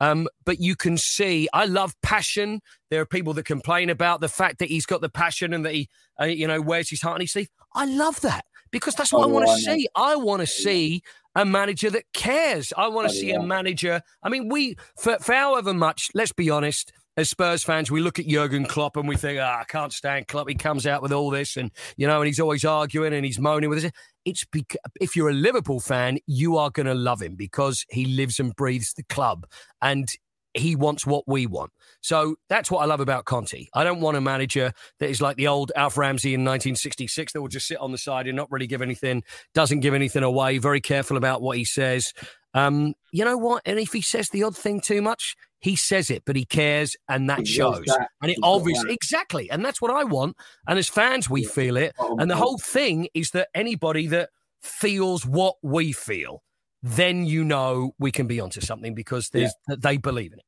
Um, 0.00 0.26
but 0.44 0.58
you 0.60 0.74
can 0.74 0.98
see, 0.98 1.48
I 1.52 1.66
love 1.66 1.94
passion. 2.02 2.60
There 2.90 3.00
are 3.00 3.06
people 3.06 3.32
that 3.34 3.44
complain 3.44 3.88
about 3.90 4.20
the 4.20 4.28
fact 4.28 4.58
that 4.58 4.68
he's 4.68 4.86
got 4.86 5.00
the 5.00 5.08
passion 5.08 5.54
and 5.54 5.64
that 5.64 5.72
he, 5.72 5.88
uh, 6.20 6.24
you 6.24 6.48
know, 6.48 6.60
wears 6.60 6.90
his 6.90 7.00
heart 7.00 7.14
on 7.14 7.20
his 7.20 7.32
sleeve. 7.32 7.48
I 7.74 7.84
love 7.86 8.20
that 8.22 8.44
because 8.72 8.96
that's 8.96 9.12
what 9.12 9.20
I 9.22 9.26
Oh, 9.26 9.28
want 9.28 9.46
to 9.46 9.52
know. 9.52 9.76
see. 9.76 9.88
I 9.94 10.16
want 10.16 10.40
to 10.40 10.46
see 10.46 11.02
a 11.36 11.44
manager 11.44 11.90
that 11.90 12.04
cares. 12.12 12.72
I 12.76 12.88
want 12.88 13.08
to 13.08 13.14
Oh, 13.14 13.18
see 13.20 13.28
yeah. 13.30 13.38
a 13.38 13.42
manager. 13.42 14.02
I 14.22 14.28
mean, 14.28 14.48
we 14.48 14.76
for, 14.96 15.16
for 15.20 15.32
however 15.32 15.72
much. 15.72 16.10
Let's 16.12 16.32
be 16.32 16.50
honest. 16.50 16.92
As 17.16 17.30
Spurs 17.30 17.62
fans, 17.62 17.92
we 17.92 18.00
look 18.00 18.18
at 18.18 18.26
Jurgen 18.26 18.64
Klopp 18.64 18.96
and 18.96 19.08
we 19.08 19.16
think, 19.16 19.38
ah, 19.40 19.60
I 19.60 19.64
can't 19.64 19.92
stand 19.92 20.26
Klopp. 20.26 20.48
He 20.48 20.56
comes 20.56 20.84
out 20.84 21.00
with 21.00 21.12
all 21.12 21.30
this, 21.30 21.56
and 21.56 21.70
you 21.96 22.08
know, 22.08 22.20
and 22.20 22.26
he's 22.26 22.40
always 22.40 22.64
arguing 22.64 23.12
and 23.12 23.24
he's 23.24 23.38
moaning 23.38 23.70
with 23.70 23.84
us. 23.84 23.90
It's 24.24 24.44
because 24.44 24.80
if 25.00 25.14
you're 25.14 25.28
a 25.28 25.34
Liverpool 25.34 25.78
fan, 25.78 26.18
you 26.26 26.56
are 26.56 26.70
going 26.70 26.86
to 26.86 26.94
love 26.94 27.22
him 27.22 27.36
because 27.36 27.84
he 27.88 28.06
lives 28.06 28.40
and 28.40 28.54
breathes 28.56 28.94
the 28.94 29.04
club, 29.04 29.46
and 29.80 30.08
he 30.54 30.74
wants 30.74 31.06
what 31.06 31.24
we 31.26 31.46
want. 31.46 31.70
So 32.00 32.36
that's 32.48 32.70
what 32.70 32.80
I 32.80 32.86
love 32.86 33.00
about 33.00 33.26
Conte. 33.26 33.66
I 33.74 33.84
don't 33.84 34.00
want 34.00 34.16
a 34.16 34.20
manager 34.20 34.72
that 35.00 35.10
is 35.10 35.20
like 35.20 35.36
the 35.36 35.48
old 35.48 35.72
Alf 35.76 35.96
Ramsey 35.96 36.34
in 36.34 36.40
1966 36.40 37.32
that 37.32 37.40
will 37.40 37.48
just 37.48 37.66
sit 37.66 37.78
on 37.78 37.92
the 37.92 37.98
side 37.98 38.26
and 38.26 38.36
not 38.36 38.50
really 38.50 38.66
give 38.66 38.82
anything, 38.82 39.22
doesn't 39.52 39.80
give 39.80 39.94
anything 39.94 40.22
away, 40.22 40.58
very 40.58 40.80
careful 40.80 41.16
about 41.16 41.42
what 41.42 41.58
he 41.58 41.64
says. 41.64 42.12
Um, 42.54 42.94
you 43.12 43.24
know 43.24 43.36
what? 43.36 43.62
And 43.66 43.78
if 43.78 43.92
he 43.92 44.00
says 44.00 44.28
the 44.30 44.42
odd 44.44 44.56
thing 44.56 44.80
too 44.80 45.02
much, 45.02 45.36
he 45.60 45.76
says 45.76 46.10
it, 46.10 46.22
but 46.26 46.36
he 46.36 46.44
cares, 46.44 46.94
and 47.08 47.28
that 47.30 47.40
He 47.40 47.44
shows. 47.46 47.82
that. 47.86 48.08
And 48.22 48.30
it 48.30 48.38
obviously, 48.42 48.92
exactly, 48.92 49.50
and 49.50 49.64
that's 49.64 49.80
what 49.80 49.90
I 49.90 50.04
want. 50.04 50.36
And 50.68 50.78
as 50.78 50.88
fans, 50.88 51.28
we 51.28 51.44
feel 51.44 51.76
it. 51.76 51.94
Oh, 51.98 52.16
And 52.18 52.30
the 52.30 52.36
whole 52.36 52.58
thing 52.58 53.08
is 53.14 53.30
that 53.30 53.48
anybody 53.54 54.06
that 54.08 54.28
feels 54.62 55.24
what 55.26 55.56
we 55.62 55.92
feel, 55.92 56.42
then 56.82 57.24
you 57.24 57.44
know 57.44 57.94
we 57.98 58.12
can 58.12 58.26
be 58.26 58.40
onto 58.40 58.60
something 58.60 58.94
because 58.94 59.30
there's 59.30 59.54
that 59.68 59.80
they 59.82 59.96
believe 59.96 60.32
in 60.32 60.38
it. 60.38 60.44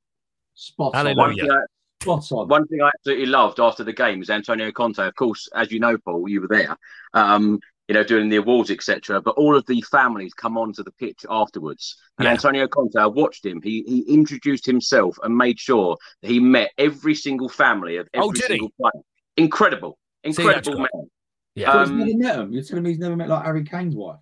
Spot 0.55 0.95
on. 0.95 1.07
Hallelujah. 1.07 1.16
One 1.16 1.37
thing, 1.37 1.51
I, 1.51 1.64
Spot 2.05 2.33
on. 2.33 2.49
one 2.49 2.66
thing 2.66 2.83
I 2.83 2.90
absolutely 2.99 3.27
loved 3.27 3.59
after 3.59 3.85
the 3.85 3.92
game 3.95 4.19
was 4.19 4.29
Antonio 4.31 4.71
Conte. 4.71 4.99
Of 4.99 5.14
course, 5.14 5.49
as 5.55 5.73
you 5.73 5.81
know, 5.81 5.97
Paul, 5.99 6.29
you 6.29 6.42
were 6.42 6.49
there. 6.49 6.77
Um, 7.14 7.59
you 7.88 7.94
know, 7.94 8.03
doing 8.03 8.29
the 8.29 8.37
awards, 8.37 8.70
etc. 8.70 9.20
But 9.22 9.37
all 9.37 9.57
of 9.57 9.64
the 9.66 9.81
families 9.83 10.35
come 10.35 10.59
onto 10.59 10.83
the 10.83 10.90
pitch 10.92 11.25
afterwards. 11.31 11.96
And 12.18 12.25
Yeah. 12.27 12.33
Antonio 12.33 12.66
Conte, 12.66 12.96
I 12.99 13.07
watched 13.07 13.44
him. 13.46 13.61
He 13.62 13.83
he 13.87 14.01
introduced 14.12 14.66
himself 14.66 15.18
and 15.22 15.37
made 15.37 15.59
sure 15.61 15.96
that 16.22 16.31
he 16.31 16.40
met 16.40 16.72
every 16.79 17.14
single 17.14 17.49
family 17.49 17.96
of 17.99 18.09
every 18.12 18.27
Oh, 18.29 18.33
did 18.33 18.42
he? 18.42 18.49
single 18.49 18.70
player. 18.81 19.03
Incredible, 19.37 19.99
incredible 20.25 20.72
good. 20.72 20.88
man. 20.92 21.11
Yeah. 21.55 21.72
So 21.72 21.79
Um, 21.92 22.01
he's 22.01 22.14
never 22.16 22.38
met 22.38 22.44
him. 22.46 22.53
You're 22.53 22.62
telling 22.64 22.83
me 22.85 22.90
he's 22.90 22.99
never 22.99 23.16
met 23.16 23.29
like 23.29 23.44
Harry 23.44 23.64
Kane's 23.64 23.94
wife? 23.94 24.18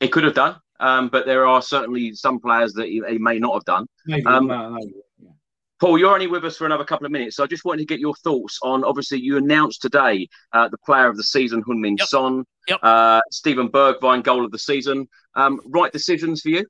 He 0.00 0.08
could 0.08 0.24
have 0.24 0.34
done, 0.34 0.56
um, 0.78 1.08
but 1.08 1.26
there 1.26 1.46
are 1.46 1.60
certainly 1.60 2.14
some 2.14 2.40
players 2.40 2.72
that 2.74 2.86
he, 2.86 3.02
he 3.08 3.18
may 3.18 3.38
not 3.38 3.52
have 3.54 3.64
done. 3.64 3.86
Maybe. 4.06 4.24
Um, 4.24 4.46
no, 4.46 4.70
no. 4.70 4.78
Yeah. 5.80 5.86
Paul, 5.86 5.98
you're 5.98 6.12
only 6.12 6.26
with 6.26 6.44
us 6.44 6.56
for 6.56 6.66
another 6.66 6.84
couple 6.84 7.06
of 7.06 7.12
minutes, 7.12 7.36
so 7.36 7.44
I 7.44 7.46
just 7.46 7.64
wanted 7.64 7.78
to 7.80 7.86
get 7.86 8.00
your 8.00 8.14
thoughts 8.16 8.58
on. 8.62 8.84
Obviously, 8.84 9.20
you 9.20 9.36
announced 9.36 9.82
today 9.82 10.28
uh, 10.52 10.68
the 10.68 10.78
player 10.78 11.08
of 11.08 11.16
the 11.16 11.22
season, 11.24 11.62
Heung-min 11.64 11.96
Yep. 11.98 12.08
Son, 12.08 12.44
Yep. 12.68 12.80
uh, 12.82 13.20
Steven 13.30 13.68
Bergwijn, 13.68 14.22
goal 14.22 14.44
of 14.44 14.50
the 14.50 14.58
season. 14.58 15.08
Um, 15.34 15.60
right 15.66 15.92
decisions 15.92 16.42
for 16.42 16.50
you? 16.50 16.66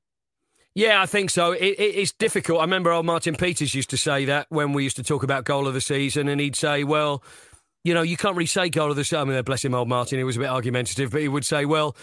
Yeah, 0.73 1.01
I 1.01 1.05
think 1.05 1.29
so. 1.29 1.51
It, 1.51 1.75
it, 1.77 1.95
it's 1.95 2.13
difficult. 2.13 2.59
I 2.59 2.63
remember 2.63 2.91
old 2.91 3.05
Martin 3.05 3.35
Peters 3.35 3.75
used 3.75 3.89
to 3.89 3.97
say 3.97 4.23
that 4.25 4.47
when 4.49 4.71
we 4.71 4.83
used 4.83 4.95
to 4.95 5.03
talk 5.03 5.23
about 5.23 5.43
goal 5.43 5.67
of 5.67 5.73
the 5.73 5.81
season, 5.81 6.29
and 6.29 6.39
he'd 6.39 6.55
say, 6.55 6.85
well, 6.85 7.21
you 7.83 7.93
know, 7.93 8.03
you 8.03 8.15
can't 8.15 8.37
really 8.37 8.45
say 8.45 8.69
goal 8.69 8.89
of 8.89 8.95
the 8.95 9.03
season. 9.03 9.19
I 9.19 9.23
mean, 9.25 9.43
bless 9.43 9.65
him, 9.65 9.73
old 9.73 9.89
Martin. 9.89 10.17
He 10.17 10.23
was 10.23 10.37
a 10.37 10.39
bit 10.39 10.49
argumentative, 10.49 11.11
but 11.11 11.21
he 11.21 11.27
would 11.27 11.45
say, 11.45 11.65
well, 11.65 11.95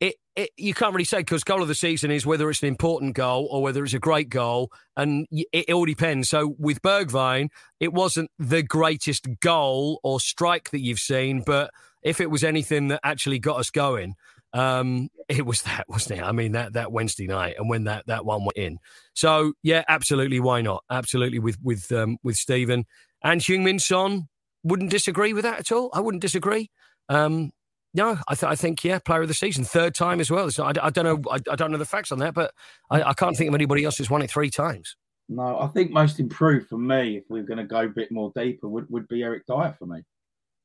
it, 0.00 0.16
it 0.36 0.50
you 0.56 0.74
can't 0.74 0.92
really 0.92 1.04
say 1.04 1.18
because 1.18 1.44
goal 1.44 1.62
of 1.62 1.68
the 1.68 1.74
season 1.74 2.10
is 2.10 2.26
whether 2.26 2.50
it's 2.50 2.62
an 2.62 2.68
important 2.68 3.14
goal 3.14 3.48
or 3.50 3.62
whether 3.62 3.84
it's 3.84 3.94
a 3.94 3.98
great 3.98 4.28
goal, 4.28 4.70
and 4.96 5.26
it, 5.30 5.70
all 5.72 5.84
depends. 5.84 6.28
So 6.28 6.54
with 6.58 6.82
Bergwijn, 6.82 7.48
it 7.80 7.92
wasn't 7.92 8.30
the 8.38 8.62
greatest 8.62 9.28
goal 9.40 10.00
or 10.02 10.20
strike 10.20 10.70
that 10.70 10.80
you've 10.80 10.98
seen, 10.98 11.42
but 11.44 11.70
if 12.02 12.20
it 12.20 12.30
was 12.30 12.44
anything 12.44 12.88
that 12.88 13.00
actually 13.02 13.38
got 13.38 13.58
us 13.58 13.70
going, 13.70 14.14
um, 14.52 15.08
it 15.28 15.46
was 15.46 15.62
that, 15.62 15.84
wasn't 15.88 16.20
it? 16.20 16.22
I 16.22 16.32
mean, 16.32 16.52
that 16.52 16.72
that 16.74 16.92
Wednesday 16.92 17.26
night, 17.26 17.56
and 17.58 17.68
when 17.68 17.84
that 17.84 18.06
that 18.06 18.24
one 18.24 18.44
went 18.44 18.56
in. 18.56 18.78
So 19.14 19.52
yeah, 19.62 19.84
absolutely, 19.88 20.40
why 20.40 20.60
not? 20.60 20.84
Absolutely, 20.90 21.38
with 21.38 21.58
with 21.62 21.90
um, 21.92 22.18
with 22.22 22.36
Steven 22.36 22.84
and 23.22 23.40
Heung-Min 23.40 23.78
Son, 23.78 24.28
wouldn't 24.62 24.90
disagree 24.90 25.32
with 25.32 25.44
that 25.44 25.60
at 25.60 25.72
all. 25.72 25.90
I 25.94 26.00
wouldn't 26.00 26.22
disagree. 26.22 26.70
Um, 27.08 27.52
no, 27.94 28.18
I, 28.28 28.34
th- 28.34 28.50
I 28.50 28.56
think 28.56 28.82
yeah, 28.84 28.98
player 28.98 29.22
of 29.22 29.28
the 29.28 29.34
season, 29.34 29.64
third 29.64 29.94
time 29.94 30.20
as 30.20 30.30
well. 30.30 30.50
I, 30.58 30.72
I 30.82 30.90
don't 30.90 31.04
know, 31.04 31.30
I, 31.30 31.38
I 31.50 31.56
don't 31.56 31.70
know 31.70 31.78
the 31.78 31.84
facts 31.84 32.12
on 32.12 32.18
that, 32.18 32.34
but 32.34 32.52
I, 32.90 33.02
I 33.02 33.14
can't 33.14 33.36
think 33.36 33.48
of 33.48 33.54
anybody 33.54 33.84
else 33.84 33.98
who's 33.98 34.10
won 34.10 34.22
it 34.22 34.30
three 34.30 34.50
times. 34.50 34.96
No, 35.28 35.58
I 35.58 35.68
think 35.68 35.90
most 35.90 36.20
improved 36.20 36.68
for 36.68 36.76
me, 36.76 37.16
if 37.16 37.24
we're 37.30 37.44
going 37.44 37.58
to 37.58 37.64
go 37.64 37.82
a 37.82 37.88
bit 37.88 38.12
more 38.12 38.30
deeper, 38.36 38.68
would, 38.68 38.86
would 38.90 39.08
be 39.08 39.22
Eric 39.22 39.44
Dier 39.46 39.74
for 39.78 39.86
me. 39.86 40.02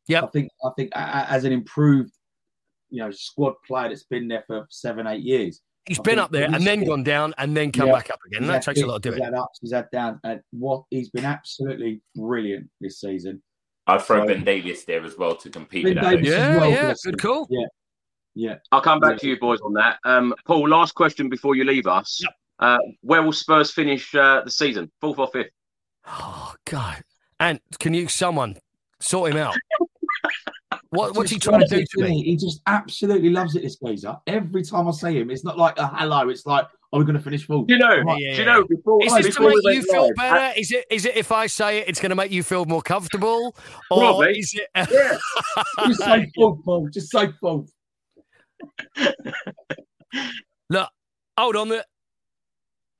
Yep. 0.08 0.24
I 0.24 0.28
think 0.28 0.50
I 0.66 0.70
think 0.76 0.92
as 0.96 1.44
an 1.44 1.54
improved, 1.54 2.12
you 2.90 3.00
know, 3.00 3.12
squad 3.12 3.54
player 3.66 3.90
that's 3.90 4.04
been 4.06 4.28
there 4.28 4.44
for 4.48 4.66
seven, 4.70 5.08
eight 5.08 5.22
years. 5.22 5.62
He's 5.86 6.00
been 6.00 6.20
up 6.20 6.32
there 6.32 6.46
and 6.46 6.66
then 6.66 6.84
gone 6.84 7.04
down 7.04 7.34
and 7.38 7.56
then 7.56 7.72
come 7.72 7.88
Yeah. 7.88 7.94
back 7.94 8.10
up 8.10 8.20
again. 8.28 8.48
That 8.48 8.64
takes 8.64 8.82
a 8.82 8.86
lot 8.86 8.96
of 8.96 9.02
doing. 9.02 9.16
He's 9.16 9.24
had 9.24 9.34
ups, 9.34 9.60
he's 9.62 9.74
had 9.74 9.88
downs, 9.92 10.20
and 10.24 10.42
what 10.52 10.84
he's 10.90 11.10
been 11.10 11.26
absolutely 11.26 12.02
brilliant 12.16 12.70
this 12.82 13.00
season. 13.00 13.42
I'd 13.90 14.02
throw 14.02 14.22
So- 14.22 14.28
Ben 14.28 14.44
Davies 14.44 14.86
there 14.86 15.04
as 15.04 15.18
well 15.18 15.36
to 15.36 15.50
compete 15.50 15.84
Ben 15.84 15.96
with 15.96 16.04
that. 16.04 16.10
Davies 16.12 16.32
as 16.32 16.38
Yeah, 16.38 16.58
well, 16.58 16.70
yeah, 16.70 16.82
bless 16.86 17.02
good 17.06 17.22
call. 17.22 17.48
Yeah, 17.50 17.66
yeah. 18.36 18.56
I'll 18.72 18.82
come 18.82 19.00
back 19.00 19.12
Yeah. 19.14 19.18
to 19.18 19.28
you 19.30 19.40
boys 19.40 19.60
on 19.62 19.74
that. 19.74 20.00
Um, 20.06 20.34
Paul, 20.46 20.68
last 20.70 20.94
question 20.96 21.30
before 21.30 21.56
you 21.56 21.64
leave 21.66 21.88
us. 21.88 22.22
Uh, 22.60 22.78
where 23.02 23.24
will 23.24 23.32
Spurs 23.34 23.72
finish 23.72 24.14
uh, 24.16 24.42
the 24.44 24.52
season? 24.52 24.92
Fourth 25.02 25.18
or 25.20 25.28
fifth? 25.28 25.52
Oh 26.08 26.54
God! 26.66 27.04
And 27.40 27.60
can 27.80 27.94
you 27.94 28.08
someone 28.08 28.58
sort 29.00 29.32
him 29.32 29.38
out? 29.38 29.56
What, 30.92 31.16
what's 31.16 31.30
he 31.30 31.38
trying 31.38 31.60
to 31.60 31.66
loves 31.66 31.72
do 31.72 31.78
it, 31.78 31.90
to 31.92 31.98
doesn't 32.00 32.10
me? 32.16 32.24
He? 32.24 32.32
He 32.32 32.36
just 32.38 32.62
absolutely 32.66 33.30
loves 33.30 33.56
it. 33.56 33.62
This 33.62 33.78
geezer. 33.78 34.18
Every 34.26 34.64
time 34.64 34.88
I 34.88 34.92
see 34.92 35.20
him, 35.20 35.30
it's 35.30 35.44
not 35.44 35.56
like 35.56 35.78
a 35.78 35.88
hello. 35.88 36.30
It's 36.30 36.48
like, 36.48 36.66
are 36.92 37.00
we 37.00 37.06
going 37.06 37.16
to 37.18 37.22
finish 37.22 37.46
full? 37.46 37.66
Do 37.66 37.74
you 37.76 37.80
know? 37.80 38.00
Right. 38.02 38.18
Do 38.18 38.24
you 38.40 38.46
know? 38.46 38.66
Before, 38.66 39.04
Is 39.06 39.14
this 39.14 39.36
to 39.36 39.42
make 39.42 39.56
you 39.64 39.84
feel 39.84 40.08
live, 40.08 40.16
better? 40.16 40.60
Is 40.60 40.72
it? 40.72 40.86
Is 40.90 41.06
it 41.06 41.16
if 41.16 41.32
I 41.32 41.46
say 41.48 41.80
it, 41.80 41.88
it's 41.88 42.00
going 42.00 42.10
to 42.10 42.16
make 42.16 42.32
you 42.32 42.42
feel 42.44 42.66
more 42.66 42.82
comfortable? 42.82 43.56
Or 43.92 44.00
Probably. 44.00 44.40
is 44.40 44.54
it? 44.56 44.68
Yeah. 44.92 45.18
Just 45.88 46.00
say 46.04 46.32
full, 46.36 46.62
Paul. 46.66 46.90
Just 46.92 47.12
say 47.12 47.30
full. 47.40 47.68
Look, 50.70 50.90
hold 51.38 51.56
on. 51.56 51.70
The... 51.70 51.86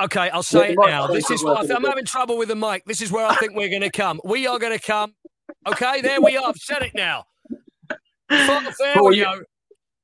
Okay, 0.02 0.30
I'll 0.30 0.44
say 0.44 0.60
Yeah, 0.60 0.72
it 0.72 0.78
now. 0.80 1.08
This 1.08 1.30
is 1.30 1.44
what 1.44 1.58
I 1.58 1.62
a 1.62 1.68
th- 1.68 1.76
I'm 1.78 1.84
having 1.84 2.06
trouble 2.06 2.38
with 2.38 2.48
the 2.48 2.56
mic. 2.56 2.86
This 2.86 3.02
is 3.02 3.12
where 3.12 3.26
I 3.26 3.36
think 3.36 3.54
we're 3.56 3.70
going 3.70 3.82
to 3.82 3.90
come. 3.92 4.20
We 4.24 4.48
are 4.48 4.58
going 4.60 4.78
to 4.78 4.84
come. 4.84 5.14
Okay, 5.68 6.02
there 6.02 6.22
we 6.22 6.38
are. 6.38 6.48
I've 6.48 6.58
said 6.58 6.82
it 6.84 6.92
now. 6.96 7.26
Fuck, 8.30 8.76
There 8.80 8.94
Paul, 8.96 9.10
we 9.10 9.18
you- 9.18 9.24
go. 9.26 9.42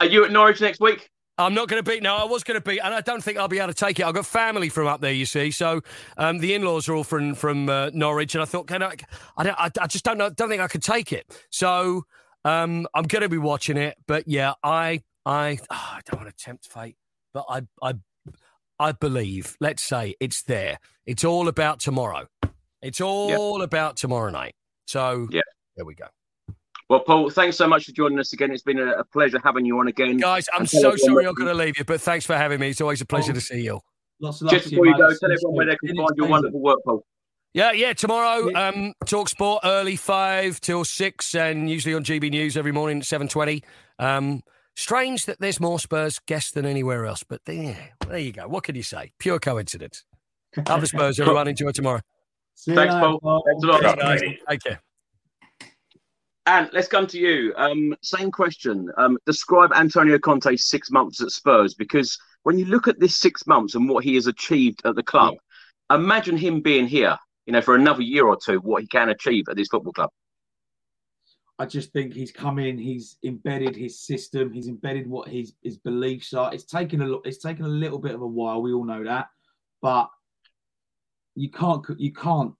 Are 0.02 0.06
you 0.08 0.26
at 0.26 0.32
Norwich 0.32 0.60
next 0.60 0.82
week? 0.82 1.10
I'm 1.38 1.54
not 1.54 1.68
going 1.68 1.84
to 1.84 1.90
beat. 1.90 2.02
No, 2.02 2.16
I 2.16 2.24
was 2.24 2.44
going 2.44 2.60
to 2.60 2.62
beat, 2.68 2.80
and 2.80 2.94
I 2.94 3.02
don't 3.02 3.22
think 3.24 3.38
I'll 3.38 3.48
be 3.48 3.60
able 3.60 3.68
to 3.68 3.74
take 3.74 4.00
it. 4.00 4.06
I've 4.06 4.14
got 4.14 4.26
family 4.26 4.70
from 4.70 4.88
up 4.88 5.02
there, 5.02 5.12
you 5.12 5.26
see. 5.26 5.52
So 5.52 5.82
um, 6.18 6.38
the 6.40 6.54
in-laws 6.54 6.88
are 6.88 6.96
all 6.96 7.04
from 7.04 7.36
from 7.36 7.68
uh, 7.70 7.90
Norwich, 7.94 8.36
and 8.36 8.42
I 8.42 8.46
thought, 8.46 8.68
can 8.68 8.82
I? 8.82 8.96
I, 9.38 9.44
don't, 9.44 9.60
I, 9.60 9.70
I 9.82 9.88
just 9.88 10.06
don't 10.06 10.18
know. 10.18 10.30
Don't 10.30 10.50
think 10.50 10.62
I 10.62 10.68
could 10.68 10.84
take 10.84 11.12
it. 11.12 11.26
So 11.50 12.04
um, 12.46 12.88
I'm 12.94 13.04
going 13.04 13.22
to 13.22 13.30
be 13.30 13.38
watching 13.38 13.78
it. 13.78 13.98
But 14.08 14.28
yeah, 14.28 14.54
I 14.64 15.04
I 15.26 15.60
oh, 15.70 15.94
I 15.96 16.00
don't 16.06 16.22
want 16.22 16.36
to 16.36 16.44
tempt 16.44 16.68
fate, 16.72 16.96
but 17.34 17.46
I 17.50 17.64
I 17.82 17.96
I 18.80 18.92
believe. 18.94 19.58
Let's 19.60 19.84
say 19.84 20.16
it's 20.20 20.42
there. 20.44 20.80
It's 21.06 21.24
all 21.24 21.48
about 21.48 21.80
tomorrow. 21.80 22.28
It's 22.82 23.02
all 23.02 23.62
about 23.62 23.98
tomorrow 23.98 24.30
night. 24.30 24.54
So 24.88 25.28
Yeah. 25.32 25.42
there 25.76 25.86
we 25.86 25.96
go. 25.96 26.06
Well, 26.90 27.00
Paul, 27.00 27.30
thanks 27.32 27.58
so 27.58 27.68
much 27.68 27.86
for 27.86 27.92
joining 27.94 28.20
us 28.20 28.32
again. 28.34 28.52
It's 28.52 28.62
been 28.62 28.78
a, 28.78 28.92
a 29.00 29.04
pleasure 29.04 29.40
having 29.44 29.66
you 29.66 29.80
on 29.80 29.88
again. 29.88 30.18
Guys, 30.18 30.46
I'm 30.56 30.68
so 30.68 30.78
everyone 30.78 30.98
sorry 31.00 31.26
I'm 31.26 31.34
going 31.34 31.48
to 31.48 31.56
leave 31.56 31.78
you, 31.80 31.84
but 31.84 32.00
thanks 32.00 32.26
for 32.26 32.36
having 32.38 32.60
me. 32.60 32.70
It's 32.70 32.82
always 32.82 33.02
a 33.02 33.06
pleasure 33.06 33.34
to 33.34 33.42
see 33.42 33.62
you. 33.62 33.80
Lots 34.20 34.42
of 34.42 34.46
love 34.46 34.54
Just 34.54 34.66
to 34.66 34.70
before 34.70 34.86
you 34.86 34.92
mate. 34.92 35.00
go, 35.00 35.10
tell 35.10 35.32
everyone 35.32 35.56
where 35.56 35.66
they 35.66 35.78
can 35.78 35.90
Finish 35.90 35.98
find 35.98 36.18
your 36.18 36.28
wonderful 36.28 36.60
work, 36.60 36.80
Paul. 36.86 37.04
Yeah, 37.54 37.72
yeah. 37.72 37.94
Tomorrow, 37.94 38.54
um, 38.54 38.94
Talk 39.06 39.30
Sport 39.30 39.62
early 39.64 39.96
five 39.96 40.60
till 40.62 40.84
six, 40.84 41.34
and 41.34 41.70
usually 41.70 41.96
on 41.96 42.04
GB 42.04 42.30
News 42.30 42.58
every 42.58 42.72
morning 42.72 43.00
at 43.00 43.06
seven 43.06 43.28
twenty. 43.28 43.64
Um, 43.98 44.42
strange 44.76 45.26
that 45.26 45.40
there's 45.40 45.60
more 45.60 45.80
Spurs 45.80 46.20
guests 46.28 46.52
than 46.52 46.66
anywhere 46.66 47.06
else, 47.06 47.24
but 47.24 47.42
there, 47.46 47.92
there 48.08 48.18
you 48.18 48.34
go. 48.34 48.48
What 48.48 48.64
can 48.66 48.76
you 48.76 48.84
say? 48.84 49.12
Pure 49.20 49.40
coincidence. 49.40 50.04
Love 50.68 50.82
the 50.82 50.88
Spurs, 50.88 51.20
everyone. 51.20 51.48
Enjoy 51.50 51.72
tomorrow. 51.72 52.02
See 52.56 52.76
Thanks, 52.76 52.94
later, 52.94 53.18
Paul. 53.22 53.44
Thanks 53.46 53.64
a 53.64 53.68
lot. 53.68 53.82
Thanks, 53.82 54.02
guys. 54.02 54.22
Take 54.50 54.64
care. 54.64 54.82
And 56.48 56.70
let's 56.74 56.88
come 56.88 57.08
to 57.08 57.18
you. 57.18 57.54
Um, 57.58 57.96
same 58.02 58.32
question. 58.32 58.92
Um, 58.98 59.18
describe 59.26 59.72
Antonio 59.74 60.20
Conte's 60.20 60.66
six 60.66 60.92
months 60.92 61.22
at 61.22 61.32
Spurs 61.32 61.74
because 61.74 62.18
when 62.44 62.60
you 62.60 62.66
look 62.66 62.88
at 62.88 63.00
this 63.00 63.16
six 63.16 63.48
months 63.48 63.74
and 63.74 63.90
what 63.90 64.04
he 64.04 64.14
has 64.16 64.28
achieved 64.28 64.82
at 64.86 64.96
the 64.96 65.02
club, 65.02 65.36
imagine 65.92 66.38
him 66.38 66.62
being 66.62 66.88
here, 66.88 67.18
you 67.48 67.54
know, 67.54 67.62
for 67.62 67.74
another 67.74 68.04
year 68.04 68.28
or 68.28 68.38
two, 68.38 68.58
what 68.58 68.84
he 68.84 68.88
can 68.88 69.10
achieve 69.10 69.46
at 69.50 69.56
this 69.56 69.70
football 69.70 69.94
club. 69.94 70.12
I 71.58 71.66
just 71.66 71.94
think 71.94 72.14
he's 72.14 72.32
come 72.32 72.60
in, 72.60 72.78
he's 72.78 73.18
embedded 73.24 73.76
his 73.76 74.00
system, 74.02 74.52
he's 74.52 74.68
embedded 74.68 75.08
what 75.08 75.30
his 75.30 75.54
his 75.64 75.78
beliefs 75.78 76.34
are. 76.34 76.54
It's 76.54 76.66
taken 76.66 77.02
a 77.02 77.18
it's 77.22 77.38
taken 77.38 77.66
a 77.66 77.70
little 77.70 78.00
bit 78.00 78.14
of 78.14 78.22
a 78.22 78.28
while, 78.28 78.62
we 78.62 78.74
all 78.74 78.84
know 78.84 79.04
that, 79.06 79.30
but 79.82 80.10
you 81.34 81.50
can't 81.50 81.84
you 81.98 82.12
can't 82.12 82.54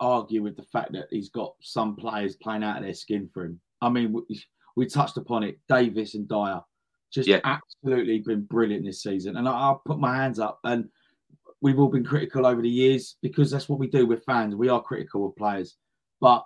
argue 0.00 0.42
with 0.42 0.56
the 0.56 0.62
fact 0.64 0.92
that 0.92 1.06
he's 1.10 1.28
got 1.30 1.54
some 1.60 1.96
players 1.96 2.36
playing 2.36 2.62
out 2.64 2.76
of 2.78 2.82
their 2.84 2.94
skin 2.94 3.28
for 3.32 3.44
him. 3.44 3.60
I 3.80 3.88
mean, 3.88 4.12
we, 4.12 4.42
we 4.76 4.86
touched 4.86 5.16
upon 5.16 5.42
it, 5.44 5.58
Davies 5.68 6.14
and 6.14 6.28
Dier, 6.28 6.60
just 7.12 7.28
Yeah. 7.28 7.40
absolutely 7.44 8.20
been 8.20 8.42
brilliant 8.44 8.84
this 8.84 9.02
season, 9.02 9.36
and 9.36 9.48
I, 9.48 9.52
I'll 9.52 9.82
put 9.84 9.98
my 9.98 10.16
hands 10.16 10.38
up 10.38 10.60
and. 10.64 10.88
We've 11.60 11.80
all 11.80 11.88
been 11.88 12.04
critical 12.04 12.46
over 12.46 12.62
the 12.62 12.68
years 12.68 13.16
because 13.20 13.50
that's 13.50 13.68
what 13.68 13.80
we 13.80 13.88
do. 13.88 14.06
We're 14.06 14.18
fans. 14.20 14.54
We 14.54 14.68
are 14.68 14.80
critical 14.80 15.26
of 15.26 15.34
players, 15.34 15.76
but 16.20 16.44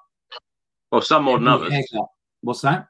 Well, 0.91 1.03
some 1.03 1.25
more 1.25 1.38
than 1.38 1.49
others. 1.49 1.71
haircut- 1.71 2.09
What's 2.41 2.62
that? 2.62 2.87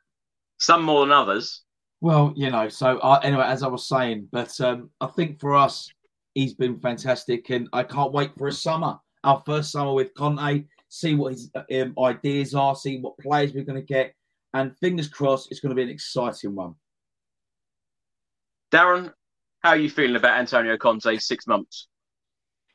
Some 0.61 0.85
more 0.85 1.01
than 1.01 1.11
others. 1.11 1.62
Well, 2.01 2.33
you 2.37 2.48
know, 2.48 2.68
so 2.68 3.01
I, 3.01 3.20
anyway, 3.25 3.42
as 3.42 3.64
I 3.64 3.66
was 3.66 3.88
saying, 3.88 4.29
but 4.31 4.61
um, 4.61 4.90
I 5.01 5.09
think 5.09 5.40
for 5.40 5.57
us, 5.57 5.88
he's 6.35 6.55
been 6.55 6.79
fantastic, 6.79 7.51
and 7.51 7.68
I 7.72 7.83
can't 7.83 8.12
wait 8.12 8.31
for 8.38 8.46
a 8.46 8.53
summer, 8.53 9.01
our 9.24 9.42
first 9.44 9.72
summer 9.72 9.92
with 9.92 10.14
Conte, 10.14 10.64
see 10.88 11.14
what 11.14 11.32
his 11.32 11.50
um, 11.54 11.94
ideas 11.98 12.54
are, 12.54 12.74
see 12.74 12.98
what 12.98 13.18
players 13.18 13.52
we're 13.52 13.64
going 13.64 13.80
to 13.80 13.87
get, 13.87 14.14
and 14.54 14.76
fingers 14.78 15.08
crossed, 15.08 15.50
it's 15.50 15.61
going 15.61 15.70
to 15.70 15.76
be 15.76 15.82
an 15.82 15.88
exciting 15.88 16.54
one. 16.54 16.74
Darren, 18.72 19.12
how 19.62 19.70
are 19.70 19.76
you 19.76 19.90
feeling 19.90 20.16
about 20.16 20.38
Antonio 20.38 20.76
Conte 20.76 21.18
six 21.18 21.46
months? 21.46 21.88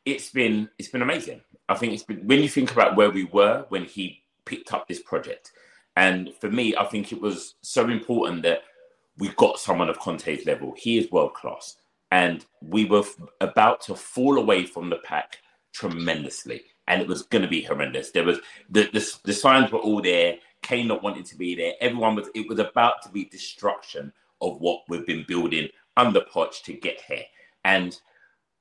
it's 0.08 0.30
been 0.30 0.70
it's 0.80 0.88
been 0.88 1.02
amazing. 1.02 1.42
I 1.68 1.76
think 1.76 1.92
it's 1.94 2.04
been 2.04 2.26
when 2.26 2.42
you 2.42 2.48
think 2.48 2.72
about 2.72 2.96
where 2.96 3.10
we 3.10 3.26
were 3.26 3.66
when 3.68 3.84
he 3.84 4.24
picked 4.46 4.74
up 4.74 4.88
this 4.88 5.02
project, 5.02 5.52
and 5.98 6.34
for 6.40 6.50
me, 6.50 6.76
I 6.78 6.86
think 6.86 7.12
it 7.12 7.22
was 7.22 7.56
so 7.62 7.90
important 7.90 8.44
that 8.44 8.62
we 9.18 9.30
got 9.36 9.60
someone 9.60 9.90
of 9.90 10.00
Conte's 10.00 10.46
level. 10.46 10.74
He 10.78 10.98
is 10.98 11.12
world 11.12 11.34
class, 11.34 11.76
and 12.10 12.46
we 12.62 12.86
were 12.86 13.02
f- 13.02 13.18
about 13.42 13.82
to 13.82 13.96
fall 13.96 14.38
away 14.38 14.66
from 14.66 14.90
the 14.90 15.00
pack 15.04 15.40
tremendously, 15.78 16.64
and 16.88 17.02
it 17.02 17.08
was 17.08 17.24
going 17.24 17.42
to 17.42 17.48
be 17.48 17.62
horrendous. 17.62 18.12
There 18.12 18.24
was 18.24 18.40
the, 18.70 18.90
the 18.94 19.20
the 19.24 19.34
signs 19.34 19.72
were 19.72 19.80
all 19.80 20.02
there. 20.02 20.38
Kane 20.62 20.88
not 20.88 21.04
wanting 21.04 21.24
to 21.24 21.38
be 21.38 21.56
there. 21.56 21.74
Everyone 21.82 22.16
was. 22.16 22.30
It 22.36 22.50
was 22.50 22.60
about 22.60 23.02
to 23.04 23.10
be 23.10 23.26
destruction 23.26 24.12
of 24.42 24.60
what 24.60 24.82
we've 24.88 25.06
been 25.06 25.26
building 25.28 25.70
under 25.96 26.22
Poch 26.22 26.64
to 26.64 26.74
get 26.74 27.02
here, 27.02 27.24
and 27.64 28.00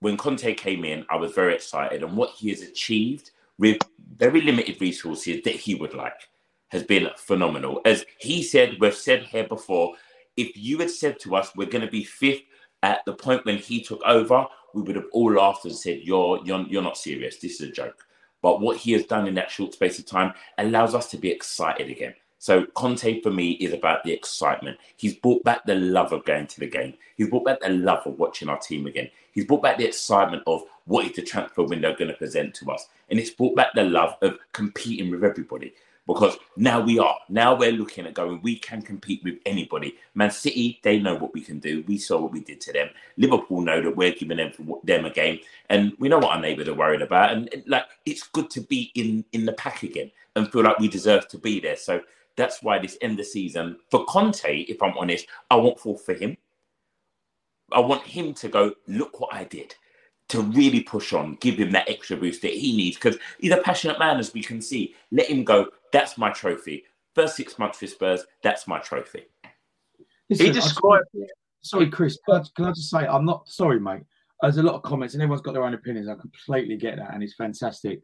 when 0.00 0.16
Conte 0.16 0.54
came 0.54 0.84
in, 0.84 1.06
I 1.08 1.16
was 1.16 1.32
very 1.32 1.54
excited, 1.54 2.02
and 2.02 2.16
what 2.16 2.30
he 2.30 2.50
has 2.50 2.62
achieved 2.62 3.30
with 3.58 3.78
very 4.16 4.40
limited 4.40 4.80
resources 4.80 5.42
that 5.44 5.54
he 5.54 5.74
would 5.74 5.94
like 5.94 6.28
has 6.68 6.82
been 6.82 7.08
phenomenal. 7.16 7.80
As 7.84 8.04
he 8.18 8.42
said, 8.42 8.76
we've 8.80 8.94
said 8.94 9.22
here 9.22 9.46
before, 9.46 9.94
if 10.36 10.56
you 10.56 10.78
had 10.78 10.90
said 10.90 11.18
to 11.20 11.36
us, 11.36 11.54
we're 11.56 11.68
going 11.68 11.84
to 11.84 11.90
be 11.90 12.04
fifth 12.04 12.42
at 12.82 13.04
the 13.06 13.14
point 13.14 13.44
when 13.44 13.56
he 13.56 13.82
took 13.82 14.02
over, 14.04 14.46
we 14.76 14.82
would 14.82 14.96
have 14.96 15.08
all 15.12 15.32
laughed 15.32 15.64
and 15.64 15.74
said, 15.74 16.00
"You're 16.02 16.40
you're 16.44 16.66
you're 16.68 16.82
not 16.82 16.98
serious. 16.98 17.38
This 17.38 17.60
is 17.60 17.68
a 17.68 17.72
joke." 17.72 18.06
But 18.42 18.60
what 18.60 18.76
he 18.76 18.92
has 18.92 19.06
done 19.06 19.26
in 19.26 19.34
that 19.34 19.50
short 19.50 19.72
space 19.72 19.98
of 19.98 20.04
time 20.04 20.34
allows 20.58 20.94
us 20.94 21.10
to 21.10 21.16
be 21.16 21.30
excited 21.30 21.90
again. 21.90 22.14
So 22.38 22.66
Conte 22.66 23.22
for 23.22 23.30
me 23.30 23.52
is 23.52 23.72
about 23.72 24.04
the 24.04 24.12
excitement. 24.12 24.78
He's 24.96 25.14
brought 25.14 25.42
back 25.42 25.64
the 25.64 25.74
love 25.74 26.12
of 26.12 26.26
going 26.26 26.46
to 26.48 26.60
the 26.60 26.66
game. 26.66 26.94
He's 27.16 27.30
brought 27.30 27.46
back 27.46 27.60
the 27.60 27.70
love 27.70 28.06
of 28.06 28.18
watching 28.18 28.50
our 28.50 28.58
team 28.58 28.86
again. 28.86 29.08
He's 29.32 29.46
brought 29.46 29.62
back 29.62 29.78
the 29.78 29.86
excitement 29.86 30.42
of 30.46 30.62
what 30.84 31.06
is 31.06 31.16
the 31.16 31.22
transfer 31.22 31.62
window 31.62 31.96
going 31.96 32.10
to 32.10 32.16
present 32.16 32.54
to 32.56 32.70
us. 32.70 32.86
And 33.08 33.18
it's 33.18 33.30
brought 33.30 33.56
back 33.56 33.72
the 33.74 33.84
love 33.84 34.16
of 34.20 34.38
competing 34.52 35.10
with 35.10 35.24
everybody. 35.24 35.72
Because 36.06 36.36
now 36.56 36.80
we 36.80 36.98
are. 37.00 37.16
Now 37.28 37.56
we're 37.56 37.72
looking 37.72 38.06
at 38.06 38.14
going, 38.14 38.40
we 38.42 38.58
can 38.58 38.80
compete 38.80 39.24
with 39.24 39.38
anybody. 39.44 39.96
Man 40.14 40.30
City, 40.30 40.78
they 40.84 41.00
know 41.00 41.16
what 41.16 41.34
we 41.34 41.40
can 41.40 41.58
do. 41.58 41.82
We 41.88 41.98
saw 41.98 42.20
what 42.20 42.32
we 42.32 42.40
did 42.40 42.60
to 42.62 42.72
them. 42.72 42.90
Liverpool 43.16 43.60
know 43.60 43.82
that 43.82 43.96
we're 43.96 44.12
giving 44.12 44.36
them 44.36 44.52
them 44.84 45.04
a 45.04 45.10
game. 45.10 45.40
And 45.68 45.94
we 45.98 46.08
know 46.08 46.18
what 46.18 46.36
our 46.36 46.40
neighbours 46.40 46.68
are 46.68 46.74
worried 46.74 47.02
about. 47.02 47.32
And 47.32 47.64
like 47.66 47.86
it's 48.04 48.22
good 48.28 48.50
to 48.50 48.60
be 48.60 48.92
in 48.94 49.24
in 49.32 49.44
the 49.46 49.52
pack 49.54 49.82
again 49.82 50.12
and 50.36 50.50
feel 50.50 50.62
like 50.62 50.78
we 50.78 50.88
deserve 50.88 51.26
to 51.28 51.38
be 51.38 51.58
there. 51.58 51.76
So 51.76 52.00
that's 52.36 52.62
why 52.62 52.78
this 52.78 52.98
end 53.00 53.18
of 53.18 53.26
season 53.26 53.76
for 53.90 54.04
Conte, 54.04 54.60
if 54.68 54.80
I'm 54.82 54.96
honest, 54.96 55.26
I 55.50 55.56
want 55.56 55.80
fall 55.80 55.98
for 55.98 56.14
him. 56.14 56.36
I 57.72 57.80
want 57.80 58.02
him 58.02 58.32
to 58.34 58.48
go, 58.48 58.74
look 58.86 59.18
what 59.18 59.34
I 59.34 59.42
did. 59.42 59.74
To 60.30 60.40
really 60.42 60.80
push 60.80 61.12
on, 61.12 61.36
give 61.40 61.56
him 61.56 61.70
that 61.70 61.88
extra 61.88 62.16
boost 62.16 62.42
that 62.42 62.52
he 62.52 62.76
needs 62.76 62.96
because 62.96 63.16
he's 63.38 63.52
a 63.52 63.58
passionate 63.58 63.98
man, 64.00 64.18
as 64.18 64.34
we 64.34 64.42
can 64.42 64.60
see. 64.60 64.94
Let 65.12 65.28
him 65.30 65.44
go. 65.44 65.68
That's 65.92 66.18
my 66.18 66.30
trophy. 66.30 66.84
First 67.14 67.36
six 67.36 67.58
months 67.60 67.78
for 67.78 67.86
Spurs, 67.86 68.24
that's 68.42 68.66
my 68.66 68.80
trophy. 68.80 69.26
Listen, 70.28 70.46
He 70.46 70.50
I 70.50 70.54
just- 70.54 70.68
described. 70.70 71.04
Sorry, 71.62 71.88
Chris. 71.90 72.18
Can 72.28 72.40
I, 72.40 72.44
can 72.56 72.64
I 72.66 72.70
just 72.72 72.90
say 72.90 73.06
I'm 73.06 73.24
not 73.24 73.48
sorry, 73.48 73.78
mate. 73.80 74.02
There's 74.42 74.56
a 74.58 74.62
lot 74.62 74.74
of 74.74 74.82
comments, 74.82 75.14
and 75.14 75.22
everyone's 75.22 75.42
got 75.42 75.52
their 75.52 75.64
own 75.64 75.74
opinions. 75.74 76.08
I 76.08 76.14
completely 76.14 76.76
get 76.76 76.96
that, 76.98 77.14
and 77.14 77.22
it's 77.22 77.34
fantastic. 77.34 78.00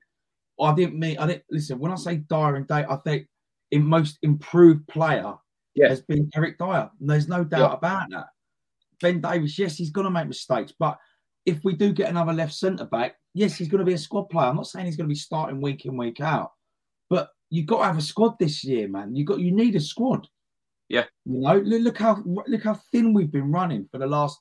I 0.60 0.72
didn't 0.74 0.98
mean. 0.98 1.18
I 1.18 1.26
didn't 1.26 1.44
listen 1.50 1.78
when 1.80 1.90
I 1.92 1.96
say 1.96 2.16
Dier 2.16 2.54
and 2.56 2.66
Day. 2.68 2.84
I 2.88 2.96
think 3.04 3.26
in 3.72 3.84
most 3.84 4.18
improved 4.22 4.86
player 4.86 5.34
Yeah. 5.74 5.88
has 5.88 6.02
been 6.02 6.30
Eric 6.36 6.58
Dier. 6.58 6.88
And 7.00 7.10
there's 7.10 7.26
no 7.28 7.42
doubt 7.42 7.74
about 7.78 8.10
that. 8.10 8.26
Ben 9.00 9.20
Davies, 9.20 9.58
yes, 9.58 9.76
he's 9.76 9.90
going 9.90 10.04
to 10.04 10.10
make 10.10 10.28
mistakes, 10.28 10.72
but 10.78 10.98
if 11.46 11.62
we 11.64 11.74
do 11.74 11.92
get 11.92 12.10
another 12.10 12.32
left 12.32 12.54
centre 12.54 12.84
back, 12.84 13.16
yes, 13.34 13.56
he's 13.56 13.68
going 13.68 13.80
to 13.80 13.84
be 13.84 13.94
a 13.94 13.98
squad 13.98 14.24
player. 14.30 14.48
I'm 14.48 14.56
not 14.56 14.66
saying 14.66 14.86
he's 14.86 14.96
going 14.96 15.08
to 15.08 15.12
be 15.12 15.18
starting 15.18 15.60
week 15.60 15.84
in 15.84 15.96
week 15.96 16.20
out, 16.20 16.52
but 17.10 17.30
you've 17.50 17.66
got 17.66 17.78
to 17.78 17.84
have 17.84 17.98
a 17.98 18.02
squad 18.02 18.38
this 18.38 18.64
year, 18.64 18.88
man. 18.88 19.14
You 19.14 19.24
got 19.24 19.40
you 19.40 19.52
need 19.52 19.74
a 19.76 19.80
squad. 19.80 20.26
Yeah. 20.88 21.04
You 21.24 21.40
know, 21.40 21.58
look, 21.58 21.82
look 21.82 21.98
how 21.98 22.22
look 22.24 22.62
how 22.62 22.78
thin 22.92 23.14
we've 23.14 23.32
been 23.32 23.50
running 23.50 23.88
for 23.90 23.98
the 23.98 24.06
last 24.06 24.38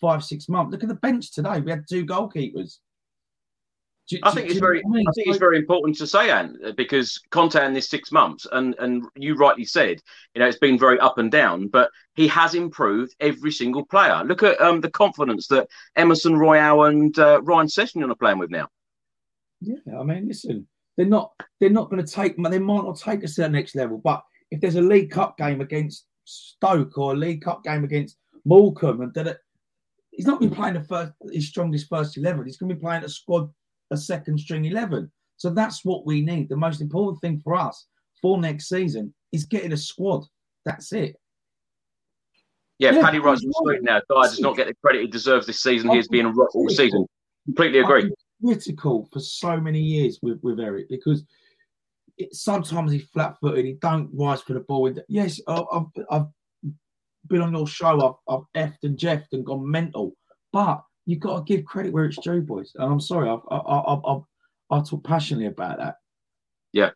five 0.00 0.22
six 0.22 0.48
months. 0.48 0.72
Look 0.72 0.82
at 0.82 0.88
the 0.88 0.94
bench 0.96 1.32
today. 1.32 1.60
We 1.60 1.70
had 1.70 1.84
two 1.88 2.04
goalkeepers. 2.04 2.78
Do- 4.08 4.18
I 4.22 4.30
do- 4.30 4.34
think 4.36 4.46
do 4.46 4.52
it's 4.52 4.54
you 4.54 4.60
know 4.60 4.66
very, 4.66 4.82
I? 4.84 5.00
I 5.00 5.12
think 5.12 5.28
it's 5.28 5.38
very 5.38 5.58
important 5.58 5.96
to 5.98 6.06
say, 6.06 6.30
Anne, 6.30 6.58
because 6.76 7.20
Conte 7.30 7.56
in 7.56 7.74
this 7.74 7.88
six 7.88 8.12
months, 8.12 8.46
and 8.52 8.74
and 8.78 9.04
you 9.16 9.34
rightly 9.34 9.64
said, 9.64 10.00
you 10.34 10.40
know, 10.40 10.46
it's 10.46 10.58
been 10.58 10.78
very 10.78 11.00
up 11.00 11.18
and 11.18 11.30
down, 11.30 11.68
but 11.68 11.90
he 12.14 12.28
has 12.28 12.54
improved 12.54 13.14
every 13.20 13.50
single 13.50 13.84
player. 13.84 14.22
Look 14.24 14.42
at 14.42 14.60
um, 14.60 14.80
the 14.80 14.90
confidence 14.90 15.48
that 15.48 15.68
Emerson 15.96 16.36
Royal 16.36 16.84
and 16.84 17.18
uh, 17.18 17.42
Ryan 17.42 17.66
Sessegnon 17.66 18.10
are 18.10 18.16
playing 18.16 18.38
with 18.38 18.50
now. 18.50 18.68
Yeah, 19.60 19.98
I 19.98 20.04
mean, 20.04 20.28
listen, 20.28 20.66
they're 20.96 21.06
not 21.06 21.32
they're 21.58 21.70
not 21.70 21.90
going 21.90 22.04
to 22.04 22.12
take 22.12 22.36
they 22.36 22.58
might 22.58 22.84
not 22.84 22.98
take 22.98 23.24
us 23.24 23.34
to 23.34 23.42
the 23.42 23.48
next 23.48 23.74
level, 23.74 23.98
but 23.98 24.22
if 24.50 24.60
there's 24.60 24.76
a 24.76 24.80
League 24.82 25.10
Cup 25.10 25.36
game 25.36 25.60
against 25.60 26.06
Stoke 26.24 26.96
or 26.98 27.12
a 27.12 27.16
League 27.16 27.42
Cup 27.42 27.64
game 27.64 27.82
against 27.82 28.18
Morecambe, 28.44 29.00
and 29.00 29.14
that 29.14 29.38
he's 30.12 30.26
not 30.26 30.40
been 30.40 30.50
playing 30.50 30.74
the 30.74 30.84
first 30.84 31.12
his 31.32 31.48
strongest 31.48 31.88
first 31.88 32.16
eleven. 32.16 32.44
He's 32.44 32.56
going 32.56 32.68
to 32.68 32.74
be 32.74 32.80
playing 32.80 33.02
a 33.02 33.08
squad 33.08 33.50
a 33.90 33.96
second 33.96 34.38
string 34.38 34.64
eleven. 34.64 35.10
So 35.36 35.50
that's 35.50 35.84
what 35.84 36.06
we 36.06 36.22
need. 36.22 36.48
The 36.48 36.56
most 36.56 36.80
important 36.80 37.20
thing 37.20 37.40
for 37.40 37.54
us 37.54 37.86
for 38.22 38.38
next 38.38 38.68
season 38.68 39.14
is 39.32 39.44
getting 39.44 39.72
a 39.72 39.76
squad. 39.76 40.24
That's 40.64 40.92
it. 40.92 41.16
Yeah, 42.78 42.92
Yeah, 42.92 43.02
Paddy 43.02 43.20
was 43.20 43.44
right. 43.66 43.82
now. 43.82 44.00
Guy 44.10 44.22
does 44.22 44.40
not 44.40 44.56
get 44.56 44.66
the 44.66 44.74
credit 44.82 45.02
he 45.02 45.06
deserves 45.08 45.46
this 45.46 45.62
season. 45.62 45.90
He 45.90 45.96
has 45.96 46.08
been 46.08 46.26
a 46.26 46.32
rock 46.32 46.54
all 46.54 46.68
season. 46.68 47.06
Completely 47.46 47.78
agree. 47.80 48.12
critical 48.44 49.08
for 49.12 49.20
so 49.20 49.58
many 49.60 49.80
years 49.80 50.18
with, 50.22 50.38
with 50.42 50.58
Eric 50.60 50.88
because 50.88 51.24
it, 52.18 52.34
sometimes 52.34 52.92
he's 52.92 53.04
flat 53.04 53.36
footed. 53.40 53.64
He 53.64 53.74
don't 53.74 54.10
rise 54.12 54.42
for 54.42 54.54
the 54.54 54.60
ball. 54.60 54.92
Yes, 55.08 55.40
I've, 55.46 55.64
I've 56.10 56.26
been 57.28 57.42
on 57.42 57.54
your 57.54 57.66
show. 57.66 58.18
I've, 58.28 58.34
I've 58.34 58.62
effed 58.68 58.82
and 58.82 58.98
jeffed 58.98 59.32
and 59.32 59.44
gone 59.44 59.70
mental, 59.70 60.12
but 60.52 60.82
you've 61.06 61.20
got 61.20 61.38
to 61.38 61.54
give 61.54 61.64
credit 61.64 61.92
where 61.92 62.04
it's 62.04 62.18
due, 62.18 62.42
boys. 62.42 62.72
And 62.74 62.92
I'm 62.92 63.00
sorry, 63.00 63.28
I, 63.28 63.36
I, 63.54 63.94
I, 63.94 64.20
I 64.70 64.80
talk 64.82 65.04
passionately 65.04 65.46
about 65.46 65.78
that. 65.78 65.96
Yeah. 66.72 66.90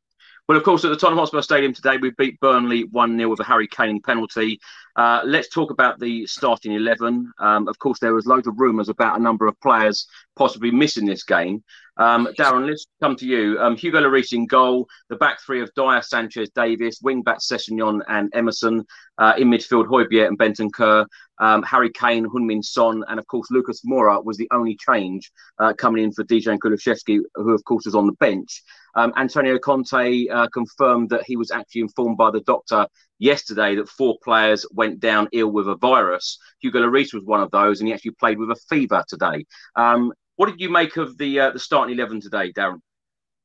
Well, 0.48 0.58
of 0.58 0.64
course, 0.64 0.84
at 0.84 0.88
the 0.88 0.96
Tottenham 0.96 1.20
Hotspur 1.20 1.42
Stadium 1.42 1.72
today, 1.72 1.96
we 1.96 2.10
beat 2.18 2.40
Burnley 2.40 2.82
1 2.90 3.16
0 3.16 3.30
with 3.30 3.38
a 3.38 3.44
Harry 3.44 3.68
Kane 3.68 4.02
penalty. 4.02 4.58
Uh, 4.96 5.20
let's 5.24 5.48
talk 5.48 5.70
about 5.70 6.00
the 6.00 6.26
starting 6.26 6.72
11. 6.72 7.32
Um, 7.38 7.68
of 7.68 7.78
course, 7.78 8.00
there 8.00 8.12
was 8.12 8.26
loads 8.26 8.48
of 8.48 8.58
rumours 8.58 8.88
about 8.88 9.18
a 9.18 9.22
number 9.22 9.46
of 9.46 9.58
players 9.60 10.08
possibly 10.36 10.72
missing 10.72 11.06
this 11.06 11.22
game. 11.22 11.62
Um, 12.00 12.28
Darren, 12.38 12.66
let's 12.66 12.86
come 13.02 13.14
to 13.16 13.26
you. 13.26 13.58
Um, 13.60 13.76
Hugo 13.76 14.00
Lloris 14.00 14.32
in 14.32 14.46
goal, 14.46 14.88
the 15.10 15.16
back 15.16 15.38
three 15.42 15.60
of 15.60 15.70
Dier, 15.76 16.00
Sanchez, 16.00 16.48
Davies, 16.54 16.98
wing 17.02 17.22
back 17.22 17.40
Sessegnon 17.40 18.00
and 18.08 18.30
Emerson, 18.34 18.86
uh, 19.18 19.34
in 19.36 19.50
midfield, 19.50 19.86
Højbjerg 19.86 20.28
and 20.28 20.38
Bentancur, 20.38 21.04
um, 21.40 21.62
Harry 21.62 21.90
Kane, 21.90 22.24
Heung-min 22.24 22.62
Son, 22.62 23.04
and 23.08 23.18
of 23.18 23.26
course, 23.26 23.50
Lucas 23.50 23.82
Moura 23.84 24.24
was 24.24 24.38
the 24.38 24.48
only 24.50 24.78
change 24.80 25.30
uh, 25.58 25.74
coming 25.74 26.02
in 26.02 26.10
for 26.10 26.24
Dejan 26.24 26.58
Kulusevski, 26.58 27.20
who 27.34 27.52
of 27.52 27.62
course 27.64 27.84
was 27.84 27.94
on 27.94 28.06
the 28.06 28.14
bench. 28.14 28.62
Um, 28.94 29.12
Antonio 29.18 29.58
Conte 29.58 30.26
uh, 30.28 30.48
confirmed 30.48 31.10
that 31.10 31.24
he 31.26 31.36
was 31.36 31.50
actually 31.50 31.82
informed 31.82 32.16
by 32.16 32.30
the 32.30 32.40
doctor 32.40 32.86
yesterday 33.18 33.74
that 33.74 33.90
four 33.90 34.16
players 34.24 34.64
went 34.72 35.00
down 35.00 35.28
ill 35.32 35.52
with 35.52 35.68
a 35.68 35.76
virus. 35.76 36.38
Hugo 36.60 36.80
Lloris 36.80 37.12
was 37.12 37.24
one 37.24 37.42
of 37.42 37.50
those, 37.50 37.80
and 37.80 37.88
he 37.88 37.92
actually 37.92 38.12
played 38.12 38.38
with 38.38 38.50
a 38.50 38.60
fever 38.70 39.04
today. 39.06 39.44
Um, 39.76 40.14
what 40.40 40.48
did 40.48 40.58
you 40.58 40.70
make 40.70 40.96
of 40.96 41.18
the 41.18 41.38
uh, 41.38 41.50
the 41.50 41.58
starting 41.58 41.94
eleven 41.94 42.18
today, 42.18 42.50
Darren? 42.50 42.80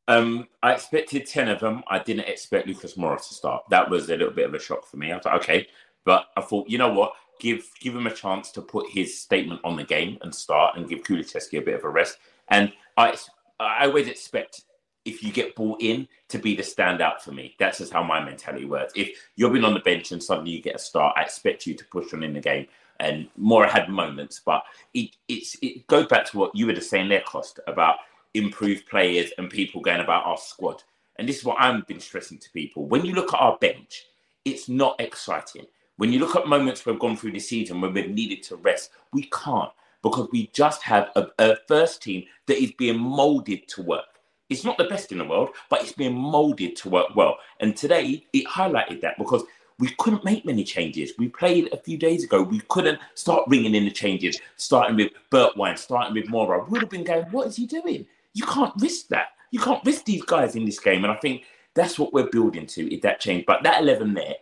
Um, 0.08 0.48
I 0.64 0.72
expected 0.72 1.26
10 1.26 1.50
of 1.50 1.60
them. 1.60 1.84
I 1.90 2.00
didn't 2.00 2.30
expect 2.30 2.68
Lucas 2.68 2.94
Moura 2.94 3.18
to 3.18 3.34
start. 3.34 3.64
That 3.70 3.90
was 3.90 4.08
a 4.08 4.16
little 4.16 4.32
bit 4.32 4.46
of 4.46 4.54
a 4.54 4.60
shock 4.60 4.86
for 4.86 4.96
me. 4.96 5.12
I 5.12 5.16
like, 5.16 5.26
okay. 5.26 5.68
But 6.06 6.28
I 6.38 6.42
thought, 6.42 6.70
you 6.70 6.78
know 6.78 6.94
what? 6.94 7.12
Give 7.42 7.68
give 7.82 7.94
him 7.94 8.08
a 8.08 8.14
chance 8.14 8.50
to 8.52 8.62
put 8.62 8.90
his 8.90 9.20
statement 9.20 9.60
on 9.66 9.76
the 9.76 9.84
game 9.84 10.20
and 10.22 10.34
start 10.34 10.78
and 10.78 10.88
give 10.88 11.04
Kulusevski 11.04 11.58
a 11.58 11.62
bit 11.62 11.76
of 11.76 11.84
a 11.84 11.90
rest. 11.90 12.18
And 12.48 12.72
I, 12.96 13.18
I 13.60 13.88
always 13.88 14.08
expect 14.08 14.62
if 15.04 15.22
you 15.22 15.34
get 15.34 15.54
bought 15.54 15.82
in 15.82 16.08
to 16.30 16.38
be 16.40 16.56
the 16.56 16.64
standout 16.64 17.20
for 17.20 17.34
me. 17.34 17.58
That's 17.60 17.80
just 17.80 17.92
how 17.92 18.04
my 18.04 18.24
mentality 18.24 18.64
works. 18.64 18.94
If 18.96 19.20
you've 19.36 19.52
been 19.52 19.66
on 19.66 19.74
the 19.74 19.82
bench 19.82 20.14
and 20.14 20.24
suddenly 20.24 20.52
you 20.52 20.62
get 20.62 20.76
a 20.76 20.80
start, 20.80 21.18
I 21.18 21.24
expect 21.24 21.68
you 21.68 21.74
to 21.74 21.86
push 21.92 22.14
on 22.14 22.24
in 22.24 22.32
the 22.32 22.40
game. 22.40 22.68
And 23.00 23.28
Moura 23.40 23.70
had 23.70 23.90
moments, 23.90 24.42
but 24.46 24.64
it 24.94 25.12
it's 25.28 25.58
it 25.62 25.86
goes 25.88 26.08
back 26.08 26.26
to 26.28 26.38
what 26.38 26.56
you 26.56 26.66
were 26.66 26.74
just 26.74 26.90
saying 26.90 27.10
there, 27.10 27.22
Cost, 27.22 27.60
about 27.68 27.98
improved 28.34 28.86
players 28.88 29.32
and 29.38 29.50
people 29.50 29.82
going 29.82 30.02
about 30.02 30.26
our 30.26 30.38
squad. 30.38 30.84
And 31.18 31.28
this 31.28 31.38
is 31.38 31.46
what 31.46 31.58
I've 31.60 31.88
been 31.88 32.00
stressing 32.00 32.40
to 32.40 32.52
people. 32.52 32.86
When 32.86 33.06
you 33.06 33.14
look 33.14 33.34
at 33.34 33.40
our 33.40 33.58
bench, 33.58 34.06
it's 34.44 34.70
not 34.70 35.00
exciting. 35.00 35.66
When 35.98 36.12
you 36.12 36.20
look 36.20 36.36
at 36.36 36.48
moments 36.48 36.86
we've 36.86 37.00
gone 37.00 37.16
through 37.16 37.32
the 37.32 37.40
season 37.40 37.80
when 37.80 37.94
we've 37.94 38.10
needed 38.10 38.44
to 38.44 38.58
rest, 38.58 38.92
we 39.14 39.24
can't 39.24 39.72
because 40.04 40.28
we 40.32 40.48
just 40.54 40.84
have 40.84 41.10
a, 41.16 41.28
a 41.40 41.56
first 41.68 42.04
team 42.04 42.26
that 42.48 42.62
is 42.62 42.72
being 42.74 43.00
molded 43.00 43.68
to 43.70 43.82
work. 43.82 44.06
It's 44.50 44.64
not 44.64 44.78
the 44.78 44.84
best 44.84 45.12
in 45.12 45.18
the 45.18 45.26
world, 45.26 45.50
but 45.70 45.82
it's 45.82 45.94
being 45.94 46.14
molded 46.14 46.76
to 46.78 46.90
work 46.90 47.16
well. 47.16 47.38
And 47.60 47.76
today 47.76 48.26
it 48.32 48.46
highlighted 48.46 49.02
that 49.02 49.18
because 49.18 49.44
we 49.80 49.90
couldn't 50.00 50.24
make 50.24 50.46
many 50.46 50.64
changes. 50.64 51.14
We 51.18 51.28
played 51.28 51.72
a 51.74 51.78
few 51.78 51.98
days 51.98 52.24
ago. 52.24 52.42
We 52.42 52.62
couldn't 52.70 53.00
start 53.14 53.44
ringing 53.48 53.76
in 53.76 53.86
the 53.86 53.92
changes, 53.92 54.40
starting 54.56 54.96
with 54.96 55.12
Bergwijn, 55.32 55.78
starting 55.78 56.14
with 56.14 56.28
Moura. 56.28 56.66
We 56.66 56.72
would 56.72 56.82
have 56.82 56.90
been 56.90 57.04
going, 57.04 57.26
what 57.26 57.48
is 57.48 57.58
he 57.58 57.66
doing? 57.66 58.06
You 58.34 58.46
can't 58.46 58.74
risk 58.80 59.10
that. 59.10 59.30
You 59.52 59.60
can't 59.60 59.84
risk 59.86 60.06
these 60.06 60.24
guys 60.24 60.56
in 60.56 60.66
this 60.66 60.80
game. 60.80 61.04
And 61.04 61.12
I 61.12 61.18
think 61.18 61.44
that's 61.74 62.00
what 62.00 62.14
we're 62.14 62.30
building 62.30 62.66
to, 62.68 62.94
is 62.94 63.02
that 63.02 63.20
change. 63.20 63.46
But 63.46 63.64
that 63.64 63.82
11 63.82 64.14
there 64.14 64.36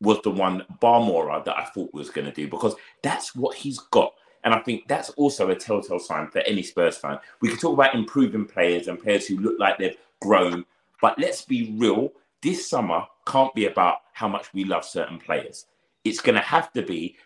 was 0.00 0.20
the 0.22 0.30
one, 0.30 0.64
Bar 0.80 1.00
Moura, 1.00 1.44
that 1.44 1.58
I 1.58 1.64
thought 1.66 1.92
was 1.92 2.10
going 2.10 2.26
to 2.26 2.32
do 2.32 2.48
because 2.48 2.74
that's 3.02 3.34
what 3.34 3.56
he's 3.56 3.78
got. 3.78 4.14
And 4.44 4.54
I 4.54 4.60
think 4.60 4.88
that's 4.88 5.10
also 5.10 5.50
a 5.50 5.54
telltale 5.54 5.98
sign 5.98 6.28
for 6.28 6.38
any 6.40 6.62
Spurs 6.62 6.96
fan. 6.96 7.18
We 7.42 7.50
can 7.50 7.58
talk 7.58 7.74
about 7.74 7.94
improving 7.94 8.46
players 8.46 8.88
and 8.88 8.98
players 8.98 9.26
who 9.26 9.36
look 9.36 9.58
like 9.58 9.76
they've 9.76 9.98
grown, 10.20 10.64
but 11.02 11.18
let's 11.18 11.42
be 11.42 11.74
real. 11.78 12.12
This 12.42 12.66
summer 12.66 13.04
can't 13.26 13.54
be 13.54 13.66
about 13.66 13.98
how 14.20 14.28
much 14.28 14.52
we 14.52 14.64
love 14.64 14.84
certain 14.84 15.18
players. 15.18 15.64
It's 16.04 16.20
going 16.20 16.34
to 16.34 16.42
have 16.42 16.70
to 16.74 16.82
be 16.82 17.16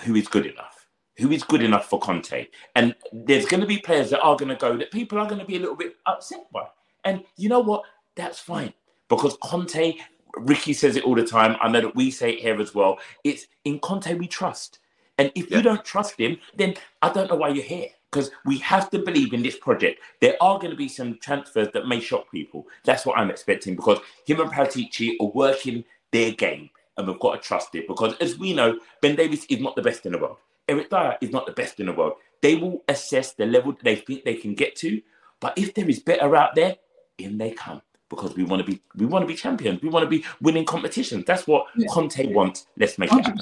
who 0.00 0.14
is 0.16 0.26
good 0.26 0.46
enough, 0.46 0.88
who 1.18 1.30
is 1.30 1.44
good 1.44 1.62
enough 1.62 1.90
for 1.90 2.00
Conte. 2.00 2.46
And 2.74 2.94
there's 3.12 3.44
going 3.44 3.60
to 3.60 3.66
be 3.66 3.78
players 3.78 4.08
that 4.10 4.22
are 4.22 4.34
going 4.34 4.48
to 4.48 4.56
go 4.56 4.76
that 4.78 4.90
people 4.90 5.18
are 5.18 5.26
going 5.26 5.40
to 5.40 5.44
be 5.44 5.56
a 5.56 5.60
little 5.60 5.76
bit 5.76 5.96
upset 6.06 6.50
by. 6.50 6.66
And 7.04 7.22
you 7.36 7.50
know 7.50 7.60
what? 7.60 7.82
That's 8.16 8.38
fine 8.38 8.72
because 9.10 9.36
Conte, 9.42 9.98
Ricky 10.38 10.72
says 10.72 10.96
it 10.96 11.04
all 11.04 11.14
the 11.14 11.26
time. 11.26 11.56
I 11.60 11.68
know 11.68 11.82
that 11.82 11.94
we 11.94 12.10
say 12.10 12.32
it 12.32 12.40
here 12.40 12.58
as 12.60 12.74
well. 12.74 12.98
It's 13.24 13.46
in 13.66 13.78
Conte 13.80 14.14
we 14.14 14.26
trust. 14.26 14.78
And 15.18 15.30
if 15.34 15.50
you 15.50 15.60
don't 15.60 15.84
trust 15.84 16.18
him, 16.18 16.38
then 16.56 16.74
I 17.02 17.12
don't 17.12 17.28
know 17.28 17.36
why 17.36 17.48
you're 17.48 17.64
here. 17.64 17.88
Because 18.10 18.30
we 18.46 18.56
have 18.58 18.88
to 18.90 19.00
believe 19.00 19.34
in 19.34 19.42
this 19.42 19.58
project. 19.58 20.00
There 20.22 20.36
are 20.40 20.58
going 20.58 20.70
to 20.70 20.76
be 20.76 20.88
some 20.88 21.18
transfers 21.20 21.68
that 21.74 21.86
may 21.86 22.00
shock 22.00 22.30
people. 22.30 22.66
That's 22.84 23.04
what 23.04 23.18
I'm 23.18 23.28
expecting 23.28 23.76
because 23.76 23.98
him 24.24 24.40
and 24.40 24.50
Paratici 24.50 25.16
are 25.20 25.26
working 25.26 25.84
their 26.12 26.32
game 26.32 26.70
and 26.96 27.06
we've 27.06 27.20
got 27.20 27.40
to 27.40 27.46
trust 27.46 27.74
it. 27.74 27.86
Because 27.86 28.14
as 28.20 28.38
we 28.38 28.52
know, 28.52 28.78
Ben 29.00 29.16
Davies 29.16 29.46
is 29.46 29.60
not 29.60 29.76
the 29.76 29.82
best 29.82 30.06
in 30.06 30.12
the 30.12 30.18
world. 30.18 30.36
Eric 30.68 30.90
Dier 30.90 31.16
is 31.20 31.30
not 31.30 31.46
the 31.46 31.52
best 31.52 31.80
in 31.80 31.86
the 31.86 31.92
world. 31.92 32.14
They 32.42 32.54
will 32.56 32.84
assess 32.88 33.32
the 33.32 33.46
level 33.46 33.74
they 33.82 33.96
think 33.96 34.24
they 34.24 34.34
can 34.34 34.54
get 34.54 34.76
to. 34.76 35.00
But 35.40 35.56
if 35.56 35.74
there 35.74 35.88
is 35.88 36.00
better 36.00 36.34
out 36.36 36.54
there, 36.54 36.76
in 37.18 37.38
they 37.38 37.52
come. 37.52 37.82
Because 38.10 38.34
we 38.34 38.44
want 38.44 38.64
to 38.64 38.70
be 38.70 38.80
we 38.96 39.04
want 39.04 39.22
to 39.22 39.26
be 39.26 39.34
champions. 39.34 39.82
We 39.82 39.90
want 39.90 40.02
to 40.02 40.08
be 40.08 40.24
winning 40.40 40.64
competitions. 40.64 41.24
That's 41.26 41.46
what 41.46 41.66
Conte 41.90 42.32
wants. 42.32 42.66
Let's 42.78 42.98
make 42.98 43.12
it 43.12 43.24
happen. 43.24 43.38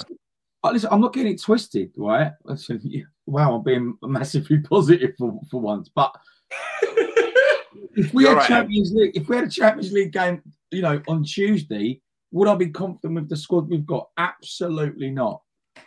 Listen, 0.64 0.88
I'm 0.90 1.00
not 1.00 1.12
getting 1.12 1.34
it 1.34 1.40
twisted, 1.40 1.92
right? 1.96 2.32
Listen, 2.44 2.80
yeah, 2.84 3.04
Wow, 3.26 3.56
I'm 3.56 3.62
being 3.62 3.96
massively 4.02 4.58
positive 4.70 5.14
for, 5.18 5.38
for 5.50 5.60
once. 5.60 5.88
But 5.88 6.12
if 6.82 8.12
we 8.14 8.24
You're 8.24 8.32
had 8.32 8.38
right, 8.38 8.48
Champions 8.48 8.92
League, 8.92 9.16
if 9.16 9.28
we 9.28 9.36
had 9.36 9.46
a 9.46 9.50
Champions 9.50 9.92
League 9.92 10.12
game, 10.12 10.42
you 10.70 10.82
know, 10.82 11.00
on 11.08 11.24
Tuesday, 11.24 12.00
would 12.36 12.48
I 12.48 12.54
be 12.54 12.68
confident 12.68 13.14
with 13.14 13.30
the 13.30 13.36
squad 13.36 13.70
we've 13.70 13.86
got? 13.86 14.10
Absolutely 14.18 15.08
not. 15.10 15.40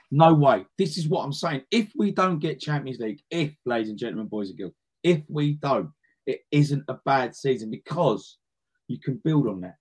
No 0.09 0.33
way. 0.33 0.65
This 0.79 0.97
is 0.97 1.07
what 1.07 1.23
I'm 1.23 1.31
saying. 1.31 1.61
If 1.69 1.91
we 1.95 2.09
don't 2.09 2.39
get 2.39 2.59
Champions 2.59 2.99
League, 2.99 3.21
if, 3.29 3.53
ladies 3.67 3.89
and 3.89 3.99
gentlemen, 3.99 4.25
boys 4.25 4.49
and 4.49 4.57
girls, 4.57 4.73
if 5.03 5.21
we 5.29 5.53
don't, 5.53 5.91
it 6.25 6.39
isn't 6.49 6.85
a 6.87 6.95
bad 7.05 7.35
season 7.35 7.69
because 7.69 8.39
you 8.87 8.99
can 8.99 9.21
build 9.23 9.47
on 9.47 9.61
that. 9.61 9.75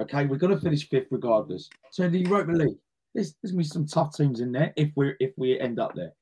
Okay, 0.00 0.26
we're 0.26 0.38
going 0.38 0.54
to 0.54 0.62
finish 0.62 0.88
fifth 0.88 1.08
regardless. 1.10 1.68
So 1.90 2.08
the 2.08 2.20
Europa 2.20 2.52
League, 2.52 2.78
there's, 3.12 3.34
there's 3.42 3.50
going 3.50 3.64
to 3.64 3.68
be 3.68 3.72
some 3.72 3.86
tough 3.86 4.16
teams 4.16 4.38
in 4.38 4.52
there 4.52 4.72
if 4.76 4.90
we 4.94 5.14
if 5.18 5.32
we 5.36 5.58
end 5.58 5.80
up 5.80 5.96
there. 5.96 6.12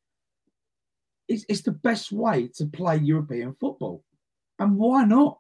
It's, 1.29 1.45
it's 1.51 1.63
the 1.63 1.73
best 1.73 2.13
way 2.13 2.49
to 2.57 2.65
play 2.65 2.97
European 2.97 3.55
football, 3.61 4.03
and 4.59 4.79
why 4.79 5.05
not? 5.05 5.39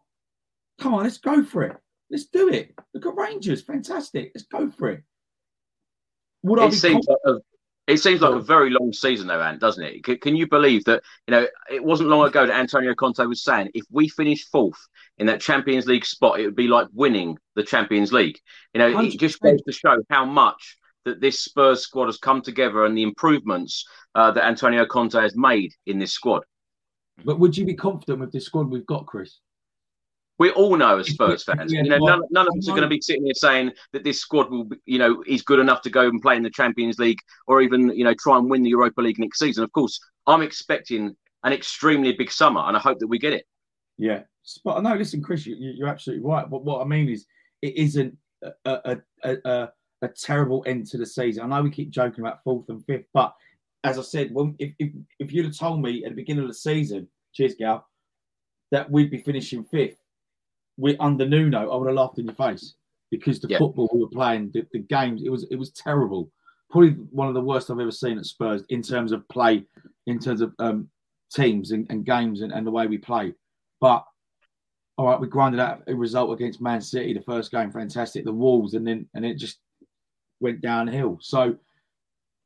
Come 0.78 0.92
on, 0.92 1.05
let's 1.05 1.16
go 1.16 1.42
for 1.42 1.62
it. 1.62 1.76
Let's 2.12 2.26
do 2.26 2.50
it. 2.50 2.74
Look 2.94 3.06
at 3.06 3.16
Rangers, 3.16 3.62
fantastic. 3.62 4.32
Let's 4.34 4.46
go 4.46 4.70
for 4.70 4.90
it. 4.90 5.02
Would 6.42 6.60
I 6.60 6.66
It 6.66 6.70
be 6.72 6.76
seems 6.76 7.06
confident? 7.06 7.18
like 7.24 7.36
a, 7.36 7.92
it 7.92 7.96
seems 7.98 8.20
like 8.20 8.34
a 8.34 8.40
very 8.40 8.70
long 8.70 8.92
season, 8.92 9.26
though, 9.26 9.40
Ant, 9.40 9.60
doesn't 9.60 9.82
it? 9.82 10.04
Can, 10.04 10.18
can 10.18 10.36
you 10.36 10.46
believe 10.46 10.84
that? 10.84 11.02
You 11.26 11.32
know, 11.32 11.46
it 11.70 11.82
wasn't 11.82 12.10
long 12.10 12.26
ago 12.28 12.46
that 12.46 12.54
Antonio 12.54 12.94
Conte 12.94 13.24
was 13.24 13.42
saying 13.42 13.70
if 13.74 13.84
we 13.90 14.08
finish 14.08 14.44
fourth 14.50 14.78
in 15.18 15.26
that 15.26 15.40
Champions 15.40 15.86
League 15.86 16.04
spot, 16.04 16.38
it 16.38 16.44
would 16.44 16.54
be 16.54 16.68
like 16.68 16.88
winning 16.92 17.38
the 17.56 17.62
Champions 17.64 18.12
League. 18.12 18.38
You 18.74 18.78
know, 18.80 19.00
it 19.00 19.18
just 19.18 19.40
goes 19.40 19.62
to 19.62 19.72
show 19.72 19.96
how 20.10 20.24
much 20.26 20.76
that 21.04 21.20
this 21.20 21.40
Spurs 21.40 21.80
squad 21.82 22.06
has 22.06 22.18
come 22.18 22.42
together 22.42 22.84
and 22.84 22.96
the 22.96 23.02
improvements 23.02 23.84
uh, 24.14 24.30
that 24.32 24.44
Antonio 24.44 24.84
Conte 24.86 25.18
has 25.18 25.34
made 25.34 25.72
in 25.86 25.98
this 25.98 26.12
squad. 26.12 26.44
But 27.24 27.40
would 27.40 27.56
you 27.56 27.64
be 27.64 27.74
confident 27.74 28.20
with 28.20 28.32
the 28.32 28.40
squad 28.40 28.70
we've 28.70 28.86
got, 28.86 29.06
Chris? 29.06 29.38
We 30.43 30.51
all 30.51 30.76
know 30.76 30.99
as 30.99 31.09
Spurs 31.09 31.45
fans, 31.45 31.72
you 31.72 31.84
know, 31.84 31.99
none, 31.99 32.22
none 32.32 32.49
of 32.49 32.55
us 32.59 32.68
are 32.68 32.72
going 32.72 32.82
to 32.82 32.88
be 32.88 33.01
sitting 33.01 33.26
here 33.26 33.34
saying 33.34 33.70
that 33.93 34.03
this 34.03 34.18
squad 34.18 34.51
will, 34.51 34.64
be, 34.64 34.76
you 34.86 34.99
know, 34.99 35.22
is 35.24 35.40
good 35.40 35.61
enough 35.61 35.82
to 35.82 35.90
go 35.90 36.09
and 36.09 36.20
play 36.20 36.34
in 36.34 36.43
the 36.43 36.51
Champions 36.51 36.99
League 36.99 37.20
or 37.47 37.62
even, 37.62 37.90
you 37.97 38.03
know, 38.03 38.12
try 38.18 38.38
and 38.38 38.51
win 38.51 38.64
the 38.64 38.70
Europa 38.70 39.01
League 39.01 39.20
next 39.20 39.38
season. 39.38 39.62
Of 39.62 39.70
course, 39.70 40.01
I'm 40.26 40.43
expecting 40.43 41.14
an 41.45 41.53
extremely 41.53 42.11
big 42.11 42.32
summer, 42.32 42.61
and 42.62 42.76
I 42.76 42.80
hope 42.80 42.99
that 42.99 43.07
we 43.07 43.20
get 43.20 43.32
it. 43.32 43.47
Yeah, 43.99 44.22
but 44.64 44.82
no, 44.82 44.97
listen, 44.97 45.22
Chris, 45.22 45.47
you, 45.47 45.55
you're 45.59 45.86
absolutely 45.86 46.26
right. 46.26 46.51
But 46.51 46.64
what 46.64 46.84
I 46.84 46.88
mean 46.88 47.09
is, 47.09 47.24
it 47.62 47.76
isn't 47.76 48.18
a, 48.43 48.51
a, 48.64 48.97
a, 49.22 49.36
a, 49.45 49.68
a 50.03 50.09
terrible 50.09 50.64
end 50.66 50.88
to 50.88 50.99
the 50.99 51.07
season. 51.07 51.45
I 51.45 51.47
know 51.47 51.62
we 51.62 51.70
keep 51.70 51.90
joking 51.90 52.24
about 52.24 52.43
fourth 52.43 52.68
and 52.68 52.84
fifth, 52.84 53.07
but 53.14 53.32
as 53.84 53.97
I 53.97 54.03
said, 54.03 54.34
when, 54.34 54.57
if, 54.59 54.72
if, 54.80 54.90
if 55.20 55.32
you'd 55.32 55.45
have 55.45 55.57
told 55.57 55.82
me 55.82 56.03
at 56.05 56.11
the 56.11 56.16
beginning 56.16 56.43
of 56.43 56.51
the 56.51 56.55
season, 56.55 57.07
cheers, 57.32 57.55
Gal, 57.55 57.86
that 58.72 58.90
we'd 58.90 59.12
be 59.12 59.18
finishing 59.18 59.62
fifth, 59.62 60.01
we 60.76 60.96
under 60.98 61.26
Nuno, 61.28 61.70
I 61.70 61.76
would 61.76 61.86
have 61.88 61.96
laughed 61.96 62.18
in 62.18 62.26
your 62.26 62.34
face 62.34 62.74
because 63.10 63.40
the 63.40 63.48
Yeah. 63.48 63.58
football 63.58 63.88
we 63.92 64.00
were 64.00 64.08
playing, 64.08 64.50
the, 64.52 64.66
the 64.72 64.80
games, 64.80 65.22
it 65.24 65.30
was 65.30 65.44
it 65.50 65.56
was 65.56 65.70
terrible. 65.72 66.30
Probably 66.70 66.92
one 67.10 67.28
of 67.28 67.34
the 67.34 67.40
worst 67.42 67.70
I've 67.70 67.78
ever 67.80 67.90
seen 67.90 68.18
at 68.18 68.24
Spurs 68.24 68.64
in 68.70 68.80
terms 68.82 69.12
of 69.12 69.28
play, 69.28 69.64
in 70.06 70.18
terms 70.18 70.40
of 70.40 70.54
um, 70.58 70.88
teams 71.34 71.72
and, 71.72 71.86
and 71.90 72.04
games 72.06 72.40
and, 72.40 72.50
and 72.52 72.66
the 72.66 72.70
way 72.70 72.86
we 72.86 72.96
play. 72.98 73.34
But 73.80 74.04
all 74.96 75.06
right, 75.06 75.20
we 75.20 75.26
grinded 75.26 75.60
out 75.60 75.82
a 75.86 75.94
result 75.94 76.32
against 76.32 76.60
Man 76.62 76.80
City, 76.80 77.12
the 77.12 77.22
first 77.22 77.50
game, 77.50 77.70
fantastic. 77.70 78.24
The 78.24 78.32
Wolves, 78.32 78.74
and 78.74 78.86
then 78.86 79.08
and 79.14 79.24
it 79.24 79.36
just 79.38 79.58
went 80.40 80.60
downhill. 80.62 81.18
So 81.20 81.56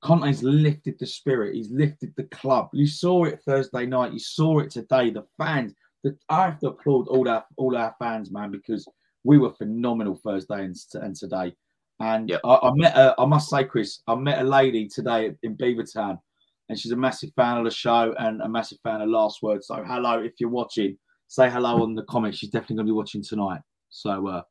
Conte's 0.02 0.42
lifted 0.42 0.98
the 0.98 1.06
spirit. 1.06 1.54
He's 1.54 1.70
lifted 1.70 2.12
the 2.16 2.24
club. 2.24 2.68
You 2.72 2.86
saw 2.86 3.24
it 3.24 3.40
Thursday 3.46 3.86
night. 3.86 4.12
You 4.12 4.18
saw 4.18 4.58
it 4.58 4.70
today. 4.70 5.10
The 5.10 5.24
fans. 5.38 5.72
The, 6.06 6.16
I 6.28 6.44
have 6.44 6.60
to 6.60 6.68
applaud 6.68 7.08
all 7.08 7.28
our 7.28 7.44
all 7.56 7.76
our 7.76 7.92
fans, 7.98 8.30
man, 8.30 8.52
because 8.52 8.86
we 9.24 9.38
were 9.38 9.50
phenomenal 9.50 10.14
Thursday 10.14 10.64
and, 10.64 10.76
and 10.94 11.16
today. 11.16 11.52
And 11.98 12.30
I, 12.44 12.54
I 12.62 12.70
met, 12.74 12.96
a, 12.96 13.12
I 13.18 13.24
must 13.24 13.50
say, 13.50 13.64
Chris, 13.64 14.02
I 14.06 14.14
met 14.14 14.40
a 14.40 14.44
lady 14.44 14.86
today 14.86 15.32
in 15.42 15.56
Beavertown, 15.56 16.20
and 16.68 16.78
she's 16.78 16.92
a 16.92 16.96
massive 16.96 17.30
fan 17.34 17.58
of 17.58 17.64
the 17.64 17.72
show 17.72 18.14
and 18.20 18.40
a 18.40 18.48
massive 18.48 18.78
fan 18.84 19.00
of 19.00 19.08
Last 19.08 19.42
Word. 19.42 19.64
So, 19.64 19.82
hello, 19.84 20.20
if 20.20 20.34
you're 20.38 20.48
watching, 20.48 20.96
say 21.26 21.50
hello 21.50 21.82
on 21.82 21.96
the 21.96 22.04
comments. 22.04 22.38
She's 22.38 22.50
definitely 22.50 22.76
going 22.76 22.86
to 22.86 22.92
be 22.92 22.96
watching 22.96 23.24
tonight. 23.24 23.62
So, 23.88 24.28
uh, 24.28 24.42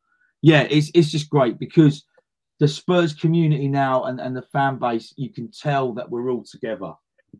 yeah, 0.41 0.63
it's 0.63 0.91
it's 0.93 1.09
just 1.09 1.29
great 1.29 1.57
because 1.57 2.03
the 2.59 2.67
Spurs 2.67 3.13
community 3.13 3.69
now 3.69 4.03
and, 4.05 4.19
and 4.19 4.35
the 4.35 4.41
fan 4.51 4.77
base, 4.77 5.13
you 5.15 5.31
can 5.31 5.49
tell 5.51 5.93
that 5.93 6.09
we're 6.09 6.31
all 6.31 6.43
together, 6.43 6.91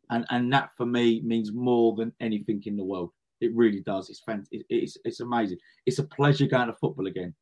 and 0.09 0.26
and 0.30 0.53
that 0.53 0.70
for 0.78 0.86
me 0.86 1.22
means 1.26 1.51
more 1.51 1.95
than 1.97 2.13
anything 2.22 2.63
in 2.66 2.78
the 2.78 2.84
world. 2.86 3.11
It 3.46 3.56
really 3.56 3.82
does. 3.82 4.10
It's 4.10 4.20
fantastic. 4.20 4.66
it's 4.70 4.98
it's 5.06 5.20
amazing. 5.20 5.58
It's 5.86 6.00
a 6.00 6.04
pleasure 6.04 6.48
going 6.48 6.68
to 6.68 6.74
football 6.74 7.08
again. 7.08 7.34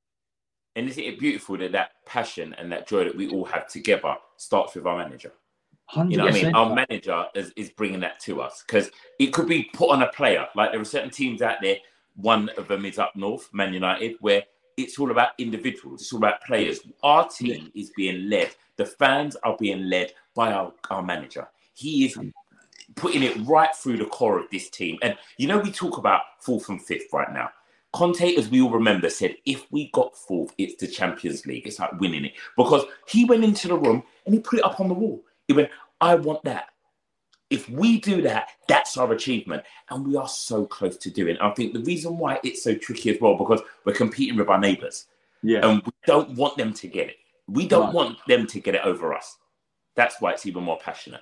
And 0.75 0.89
isn't 0.89 1.03
it 1.03 1.19
beautiful 1.19 1.57
that 1.57 1.71
that 1.73 1.91
passion 2.05 2.55
and 2.57 2.71
that 2.71 2.87
joy 2.87 3.03
that 3.03 3.15
we 3.15 3.29
all 3.29 3.45
have 3.45 3.67
together 3.67 4.15
starts 4.37 4.75
with 4.75 4.85
our 4.85 4.97
manager? 4.97 5.31
You 5.95 6.17
know 6.17 6.25
what 6.25 6.33
I 6.33 6.43
mean? 6.43 6.55
Our 6.55 6.73
manager 6.73 7.25
is, 7.35 7.53
is 7.55 7.69
bringing 7.69 7.99
that 7.99 8.19
to 8.21 8.41
us 8.41 8.63
because 8.65 8.89
it 9.19 9.27
could 9.27 9.47
be 9.47 9.69
put 9.73 9.91
on 9.91 10.01
a 10.01 10.07
player. 10.07 10.47
Like 10.55 10.71
there 10.71 10.81
are 10.81 10.85
certain 10.85 11.11
teams 11.11 11.41
out 11.41 11.57
there, 11.61 11.77
one 12.15 12.49
of 12.57 12.67
them 12.67 12.85
is 12.85 12.97
up 12.97 13.15
north, 13.15 13.49
Man 13.53 13.73
United, 13.73 14.15
where 14.21 14.43
it's 14.75 14.97
all 14.97 15.11
about 15.11 15.31
individuals, 15.37 16.01
it's 16.01 16.11
all 16.11 16.19
about 16.19 16.41
players. 16.41 16.79
Our 17.03 17.27
team 17.29 17.71
is 17.75 17.91
being 17.95 18.27
led, 18.29 18.55
the 18.77 18.85
fans 18.85 19.35
are 19.43 19.55
being 19.59 19.87
led 19.89 20.13
by 20.33 20.53
our, 20.53 20.73
our 20.89 21.03
manager. 21.03 21.47
He 21.75 22.05
is 22.05 22.17
putting 22.95 23.23
it 23.23 23.35
right 23.45 23.73
through 23.75 23.97
the 23.97 24.05
core 24.05 24.39
of 24.39 24.49
this 24.51 24.69
team. 24.69 24.97
And 25.01 25.17
you 25.37 25.47
know, 25.47 25.59
we 25.59 25.71
talk 25.71 25.97
about 25.97 26.21
fourth 26.39 26.69
and 26.69 26.81
fifth 26.81 27.11
right 27.13 27.31
now. 27.31 27.49
Conte, 27.93 28.35
as 28.35 28.49
we 28.49 28.59
all 28.61 28.71
remember, 28.71 29.07
said, 29.09 29.35
if 29.45 29.71
we 29.71 29.91
got 29.91 30.17
fourth, 30.17 30.53
it's 30.57 30.75
the 30.81 30.87
Champions 30.87 31.45
League. 31.45 31.67
It's 31.67 31.77
like 31.79 31.99
winning 31.99 32.25
it. 32.25 32.33
Because 32.57 32.85
he 33.07 33.23
went 33.25 33.43
into 33.43 33.67
the 33.67 33.77
room 33.77 34.01
and 34.25 34.33
he 34.33 34.41
put 34.41 34.59
it 34.59 34.65
up 34.65 34.79
on 34.79 34.87
the 34.87 34.95
wall. 34.95 35.23
He 35.47 35.53
went, 35.53 35.69
I 36.01 36.15
want 36.15 36.43
that. 36.45 36.69
If 37.51 37.69
we 37.69 37.99
do 37.99 38.23
that, 38.23 38.49
that's 38.67 38.97
our 38.97 39.11
achievement. 39.13 39.61
And 39.91 40.07
we 40.07 40.15
are 40.15 40.27
so 40.27 40.65
close 40.65 40.97
to 40.97 41.11
doing 41.11 41.35
it. 41.35 41.41
I 41.41 41.51
think 41.51 41.73
the 41.73 41.81
reason 41.81 42.17
why 42.17 42.39
it's 42.43 42.63
so 42.63 42.73
tricky 42.73 43.11
as 43.11 43.21
well, 43.21 43.37
because 43.37 43.61
we're 43.85 43.93
competing 43.93 44.37
with 44.37 44.49
our 44.49 44.59
neighbours. 44.59 45.05
Yeah. 45.43 45.59
And 45.63 45.83
we 45.83 45.91
don't 46.07 46.31
want 46.31 46.57
them 46.57 46.73
to 46.73 46.87
get 46.87 47.09
it. 47.09 47.17
We 47.47 47.67
don't 47.67 47.87
Right. 47.87 47.93
want 47.93 48.17
them 48.27 48.47
to 48.47 48.59
get 48.59 48.73
it 48.73 48.81
over 48.83 49.13
us. 49.13 49.37
That's 49.95 50.19
why 50.19 50.31
it's 50.31 50.47
even 50.47 50.63
more 50.63 50.79
passionate. 50.79 51.21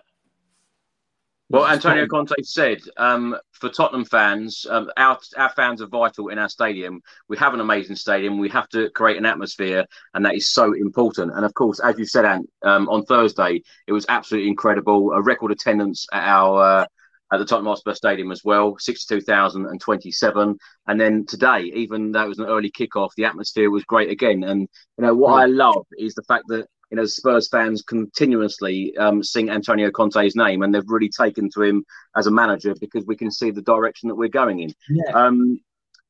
Well, 1.52 1.68
Antonio 1.68 2.08
Conte 2.08 2.34
said 2.43 2.80
um, 2.95 3.38
for 3.52 3.70
Tottenham 3.70 4.06
fans, 4.06 4.66
um, 4.70 4.89
our 4.95 5.20
our 5.36 5.49
fans 5.49 5.82
are 5.82 5.88
vital 5.88 6.30
in 6.30 6.39
our 6.39 6.47
stadium. 6.47 7.02
We 7.28 7.38
have 7.38 7.54
an 7.54 7.60
amazing 7.60 7.97
stadium. 7.97 8.39
We 8.39 8.49
have 8.49 8.70
to 8.70 8.89
create 8.91 9.18
an 9.18 9.26
atmosphere, 9.26 9.86
and 10.14 10.26
that 10.26 10.36
is 10.36 10.49
so 10.52 10.74
important. 10.74 11.34
And 11.36 11.43
of 11.43 11.54
course, 11.54 11.82
as 11.82 11.99
you 11.99 12.06
said, 12.06 12.26
Ant, 12.26 12.49
um, 12.64 12.88
on 12.88 13.04
Thursday, 13.04 13.64
it 13.86 13.91
was 13.91 14.06
absolutely 14.08 14.49
incredible. 14.49 15.12
A 15.12 15.22
record 15.22 15.52
attendance 15.52 16.08
at 16.14 16.24
our 16.24 16.64
uh, 16.64 16.86
at 17.34 17.38
the 17.38 17.45
Tottenham 17.45 17.68
Hotspur 17.68 17.95
Stadium 17.95 18.32
as 18.32 18.43
well, 18.43 18.78
sixty-two 18.80 19.22
thousand 19.22 19.66
and 19.66 19.80
twenty-seven. 19.80 20.58
And 20.88 20.99
then 20.99 21.26
today, 21.26 21.72
even 21.76 22.12
though 22.12 22.24
it 22.24 22.30
was 22.30 22.39
an 22.39 22.45
early 22.45 22.72
kickoff, 22.72 23.10
the 23.18 23.26
atmosphere 23.26 23.70
was 23.70 23.84
great 23.84 24.10
again. 24.10 24.43
And 24.43 24.62
you 24.97 25.06
know 25.06 25.16
what 25.16 25.34
I 25.34 25.45
love 25.47 25.86
is 25.97 26.14
the 26.14 26.24
fact 26.24 26.45
that 26.47 26.68
you 26.92 26.98
know 26.98 27.06
Spurs 27.06 27.48
fans 27.48 27.82
continuously 27.82 28.96
um, 28.98 29.24
sing 29.24 29.50
Antonio 29.50 29.89
Conte's 29.89 30.36
name, 30.36 30.62
and 30.62 30.76
they've 30.76 30.84
really 30.88 31.10
taken 31.10 31.50
to 31.52 31.64
him 31.64 31.86
as 32.16 32.28
a 32.28 32.32
manager 32.32 32.76
because 32.80 33.06
we 33.06 33.16
can 33.16 33.32
see 33.32 33.50
the 33.50 33.62
direction 33.62 34.10
that 34.10 34.16
we're 34.16 34.30
going 34.30 34.60
in. 34.60 34.74
Yeah. 34.89 35.12
Um, 35.14 35.60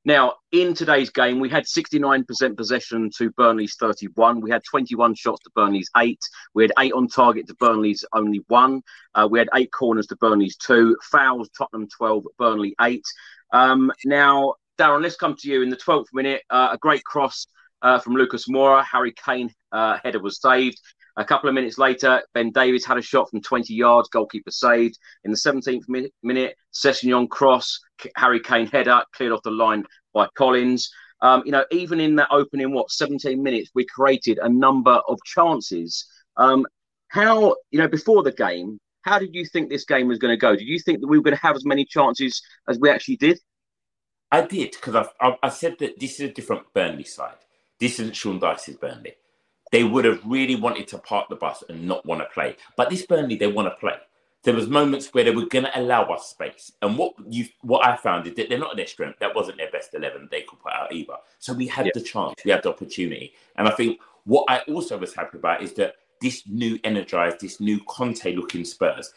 now, 0.04 0.34
in 0.52 0.74
today's 0.74 1.12
game, 1.12 1.40
we 1.40 1.48
had 1.48 1.66
69% 1.66 2.58
possession 2.58 3.12
to 3.18 3.30
Burnley's 3.32 3.76
31. 3.80 4.42
We 4.42 4.50
had 4.50 4.64
21 4.64 5.14
shots 5.14 5.44
to 5.44 5.52
Burnley's 5.54 5.92
eight. 5.96 6.20
We 6.56 6.64
had 6.64 6.72
eight 6.80 6.94
on 6.94 7.08
target 7.08 7.48
to 7.48 7.56
Burnley's 7.56 8.04
only 8.12 8.44
one. 8.48 8.82
Uh, 9.14 9.28
we 9.30 9.38
had 9.38 9.50
eight 9.54 9.72
corners 9.72 10.08
to 10.08 10.16
Burnley's 10.16 10.58
two. 10.58 10.98
Fouls, 11.12 11.50
Tottenham 11.56 11.88
12, 11.88 12.26
Burnley 12.40 12.76
eight. 12.82 13.06
Um, 13.54 13.92
now, 14.04 14.56
Darren, 14.80 15.04
let's 15.04 15.18
come 15.18 15.36
to 15.36 15.48
you 15.48 15.62
in 15.62 15.70
the 15.70 15.78
12th 15.78 16.08
minute. 16.14 16.42
Uh, 16.50 16.70
a 16.72 16.78
great 16.80 17.04
cross 17.04 17.46
uh, 17.82 18.00
from 18.00 18.14
Lucas 18.14 18.48
Moura. 18.48 18.84
Harry 18.84 19.14
Kane 19.14 19.54
uh, 19.72 19.98
header 20.04 20.20
was 20.20 20.42
saved. 20.42 20.80
A 21.18 21.26
couple 21.26 21.50
of 21.50 21.56
minutes 21.56 21.78
later, 21.78 22.22
Ben 22.34 22.52
Davies 22.52 22.86
had 22.86 22.98
a 22.98 23.02
shot 23.02 23.30
from 23.30 23.42
20 23.42 23.74
yards, 23.74 24.08
goalkeeper 24.10 24.52
saved. 24.52 24.98
In 25.26 25.32
the 25.32 25.38
17th 25.38 25.84
mi- 25.90 26.12
minute, 26.24 26.56
Sessegnon 26.74 27.30
cross, 27.30 27.80
Harry 28.16 28.40
Kane 28.40 28.68
header, 28.68 29.02
cleared 29.14 29.34
off 29.34 29.44
the 29.44 29.52
line 29.52 29.86
by 30.14 30.28
Collins. 30.36 30.90
Um, 31.22 31.44
you 31.46 31.52
know, 31.52 31.66
even 31.72 32.00
in 32.00 32.16
that 32.16 32.30
opening, 32.32 32.74
what, 32.74 32.92
17 32.92 33.44
minutes, 33.44 33.72
we 33.76 33.86
created 33.86 34.40
a 34.42 34.50
number 34.50 35.02
of 35.08 35.20
chances. 35.26 36.06
Um, 36.38 36.66
how, 37.10 37.56
you 37.72 37.80
know, 37.80 37.90
before 37.90 38.24
the 38.24 38.32
game, 38.32 38.80
how 39.04 39.20
did 39.20 39.36
you 39.36 39.46
think 39.46 39.70
this 39.70 39.86
game 39.86 40.08
was 40.08 40.18
going 40.18 40.32
to 40.32 40.38
go? 40.38 40.56
Did 40.56 40.68
you 40.68 40.80
think 40.80 41.02
that 41.02 41.08
we 41.08 41.18
were 41.18 41.24
going 41.24 41.36
to 41.36 41.42
have 41.42 41.56
as 41.56 41.66
many 41.66 41.86
chances 41.86 42.42
as 42.70 42.80
we 42.80 42.90
actually 42.90 43.18
did? 43.18 43.40
I 44.32 44.42
did 44.42 44.72
because 44.72 45.08
I, 45.20 45.38
I 45.44 45.50
said 45.50 45.76
that 45.80 46.00
this 46.00 46.20
is 46.20 46.30
a 46.30 46.34
different 46.34 46.64
Burnley 46.74 47.04
side. 47.04 47.36
This 47.82 48.00
isn't 48.00 48.16
Sean 48.16 48.40
Dyche's 48.40 48.76
Burnley. 48.76 49.16
They 49.72 49.84
would 49.84 50.06
have 50.06 50.22
really 50.24 50.56
wanted 50.56 50.88
to 50.90 51.00
park 51.00 51.30
the 51.30 51.36
bus 51.36 51.64
and 51.68 51.88
not 51.88 52.06
want 52.06 52.22
to 52.22 52.28
play. 52.32 52.56
But 52.78 52.92
this 52.92 53.08
Burnley, 53.08 53.38
they 53.38 53.48
want 53.48 53.70
to 53.70 53.76
play. 53.80 53.96
There 54.44 54.54
was 54.54 54.68
moments 54.68 55.08
where 55.14 55.24
they 55.24 55.32
were 55.32 55.48
going 55.48 55.66
to 55.66 55.80
allow 55.80 56.04
us 56.04 56.30
space, 56.30 56.72
and 56.82 56.98
what 56.98 57.14
you 57.28 57.46
what 57.62 57.86
I 57.86 57.96
found 57.96 58.28
is 58.28 58.36
that 58.36 58.50
they're 58.50 58.58
not 58.58 58.76
their 58.76 58.88
strength. 58.88 59.20
That 59.20 59.36
wasn't 59.36 59.58
their 59.58 59.70
best 59.72 59.94
eleven 59.94 60.28
they 60.32 60.42
could 60.42 60.60
put 60.60 60.74
out 60.74 60.94
either. 60.94 61.14
So 61.40 61.54
we 61.54 61.68
had 61.68 61.92
the 61.94 62.02
chance, 62.02 62.36
we 62.44 62.52
had 62.52 62.64
the 62.64 62.70
opportunity, 62.70 63.34
and 63.56 63.68
I 63.68 63.72
think 63.72 64.00
what 64.26 64.46
I 64.48 64.60
also 64.72 64.98
was 64.98 65.14
happy 65.14 65.38
about 65.38 65.62
is 65.62 65.74
that 65.74 65.96
this 66.22 66.44
new 66.48 66.80
energized, 66.84 67.40
this 67.40 67.60
new 67.60 67.80
Conte-looking 67.88 68.66
Spurs, 68.66 69.14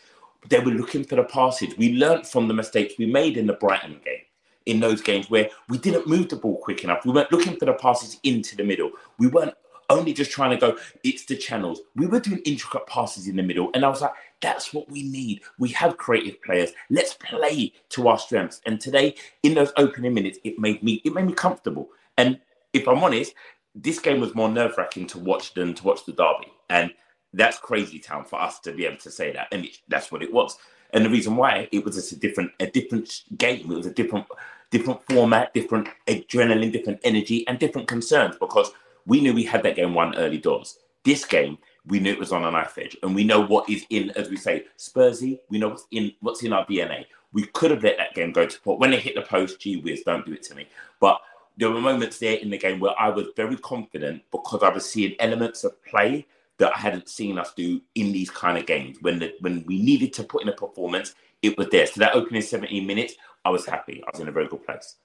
they 0.49 0.59
were 0.59 0.73
looking 0.73 1.05
for 1.05 1.17
the 1.17 1.25
passage. 1.25 1.77
We 1.79 1.95
learnt 1.95 2.27
from 2.27 2.47
the 2.47 2.55
mistakes 2.55 2.95
we 2.99 3.07
made 3.07 3.39
in 3.39 3.47
the 3.47 3.55
Brighton 3.55 4.01
game 4.05 4.25
in 4.67 4.81
those 4.81 5.03
games 5.03 5.31
where 5.31 5.51
we 5.69 5.79
didn't 5.79 6.07
move 6.07 6.29
the 6.29 6.37
ball 6.37 6.59
quick 6.59 6.85
enough. 6.85 7.05
We 7.05 7.13
weren't 7.13 7.33
looking 7.33 7.57
for 7.57 7.67
the 7.67 7.75
passes 7.75 8.19
into 8.23 8.57
the 8.57 8.65
middle. 8.65 8.91
We 9.19 9.27
weren't 9.27 9.55
only 9.91 10.13
just 10.13 10.31
trying 10.31 10.51
to 10.51 10.57
go, 10.57 10.79
it's 11.03 11.27
the 11.27 11.37
channels. 11.37 11.81
We 11.95 12.07
were 12.07 12.21
doing 12.21 12.41
intricate 12.45 12.87
passes 12.87 13.29
in 13.29 13.37
the 13.37 13.43
middle. 13.43 13.71
And 13.75 13.85
I 13.85 13.89
was 13.89 14.01
like, 14.01 14.13
that's 14.41 14.73
what 14.73 14.89
we 14.91 15.03
need. 15.03 15.43
We 15.59 15.69
have 15.71 15.97
creative 15.97 16.43
players. 16.43 16.73
Let's 16.91 17.15
play 17.15 17.73
to 17.91 18.09
our 18.09 18.19
strengths. 18.19 18.61
And 18.67 18.81
today, 18.81 19.15
in 19.43 19.55
those 19.55 19.73
opening 19.77 20.15
minutes, 20.15 20.39
it 20.45 20.59
made 20.59 20.83
me 20.83 21.01
it 21.05 21.15
made 21.15 21.27
me 21.27 21.33
comfortable. 21.33 21.89
And 22.17 22.41
if 22.73 22.89
I'm 22.89 23.03
honest, 23.03 23.35
this 23.75 23.99
game 23.99 24.21
was 24.21 24.35
more 24.35 24.49
nerve-wracking 24.49 25.07
to 25.09 25.19
watch 25.19 25.55
than 25.55 25.75
to 25.75 25.85
watch 25.85 26.05
the 26.05 26.13
derby. 26.13 26.53
And 26.71 26.93
that's 27.33 27.59
crazy 27.59 27.99
town 27.99 28.25
for 28.25 28.41
us 28.41 28.61
to 28.61 28.73
be 28.73 28.87
able 28.87 28.99
to 28.99 29.11
say 29.11 29.33
that. 29.33 29.49
And 29.53 29.65
it, 29.65 29.79
that's 29.89 30.13
what 30.13 30.23
it 30.23 30.33
was. 30.33 30.57
And 30.95 31.05
the 31.05 31.11
reason 31.11 31.37
why 31.37 31.69
it 31.73 31.85
was 31.85 31.97
just 31.97 32.13
a 32.13 32.17
different 32.17 32.53
a 32.61 32.67
different 32.67 33.25
game. 33.37 33.71
It 33.71 33.77
was 33.77 33.87
a 33.87 33.93
different 33.93 34.27
different 34.71 35.01
format, 35.11 35.53
different 35.53 35.89
adrenaline, 36.07 36.73
different 36.73 37.01
energy, 37.05 37.47
and 37.47 37.59
different 37.59 37.89
concerns 37.89 38.37
because 38.39 38.71
we 39.05 39.21
knew 39.21 39.35
we 39.35 39.45
had 39.45 39.63
that 39.65 39.77
game 39.77 39.93
won 39.93 40.17
early 40.17 40.39
doors. 40.39 40.79
This 41.05 41.25
game, 41.25 41.59
we 41.87 42.01
knew 42.01 42.13
it 42.13 42.19
was 42.19 42.33
on 42.33 42.45
a 42.45 42.51
knife 42.51 42.79
edge, 42.79 42.97
and 43.03 43.15
we 43.15 43.25
know 43.25 43.41
what 43.41 43.69
is 43.69 43.85
in, 43.91 44.11
as 44.13 44.31
we 44.31 44.37
say, 44.37 44.65
Spursy. 44.79 45.41
We 45.51 45.59
know 45.59 45.69
what's 45.71 45.87
in 45.91 46.13
what's 46.21 46.43
in 46.43 46.53
our 46.53 46.65
DNA. 46.65 47.07
We 47.33 47.47
could 47.47 47.73
have 47.73 47.83
let 47.83 47.99
that 47.99 48.15
game 48.15 48.33
go 48.33 48.47
to 48.47 48.61
port 48.61 48.79
when 48.79 48.93
they 48.93 49.01
hit 49.01 49.17
the 49.17 49.23
post. 49.23 49.61
Gee 49.61 49.77
whiz, 49.77 50.03
don't 50.05 50.25
do 50.25 50.33
it 50.33 50.45
to 50.45 50.55
me. 50.55 50.69
But 51.01 51.21
there 51.57 51.71
were 51.71 51.81
moments 51.81 52.19
there 52.19 52.37
in 52.37 52.51
the 52.51 52.59
game 52.59 52.79
where 52.79 52.95
I 52.99 53.11
was 53.11 53.29
very 53.37 53.57
confident 53.57 54.23
because 54.31 54.63
I 54.63 54.69
was 54.69 54.89
seeing 54.89 55.15
elements 55.19 55.65
of 55.65 55.83
play 55.85 56.27
that 56.59 56.73
I 56.75 56.79
hadn't 56.79 57.09
seen 57.09 57.39
us 57.39 57.53
do 57.55 57.81
in 57.95 58.13
these 58.13 58.31
kind 58.31 58.57
of 58.57 58.67
games. 58.67 58.99
When 59.01 59.19
the, 59.19 59.35
when 59.41 59.65
we 59.67 59.83
needed 59.83 60.13
to 60.15 60.25
put 60.25 60.43
in 60.43 60.49
a 60.49 60.53
performance, 60.53 61.15
it 61.43 61.59
was 61.59 61.69
there. 61.69 61.87
So 61.87 62.01
that 62.01 62.15
opening 62.15 62.43
17 62.43 62.87
minutes, 62.87 63.15
I 63.45 63.51
was 63.51 63.67
happy. 63.67 64.03
I 64.07 64.11
was 64.13 64.21
in 64.21 64.29
a 64.29 64.33
very 64.33 64.47
good 64.47 64.65
place. 64.65 64.97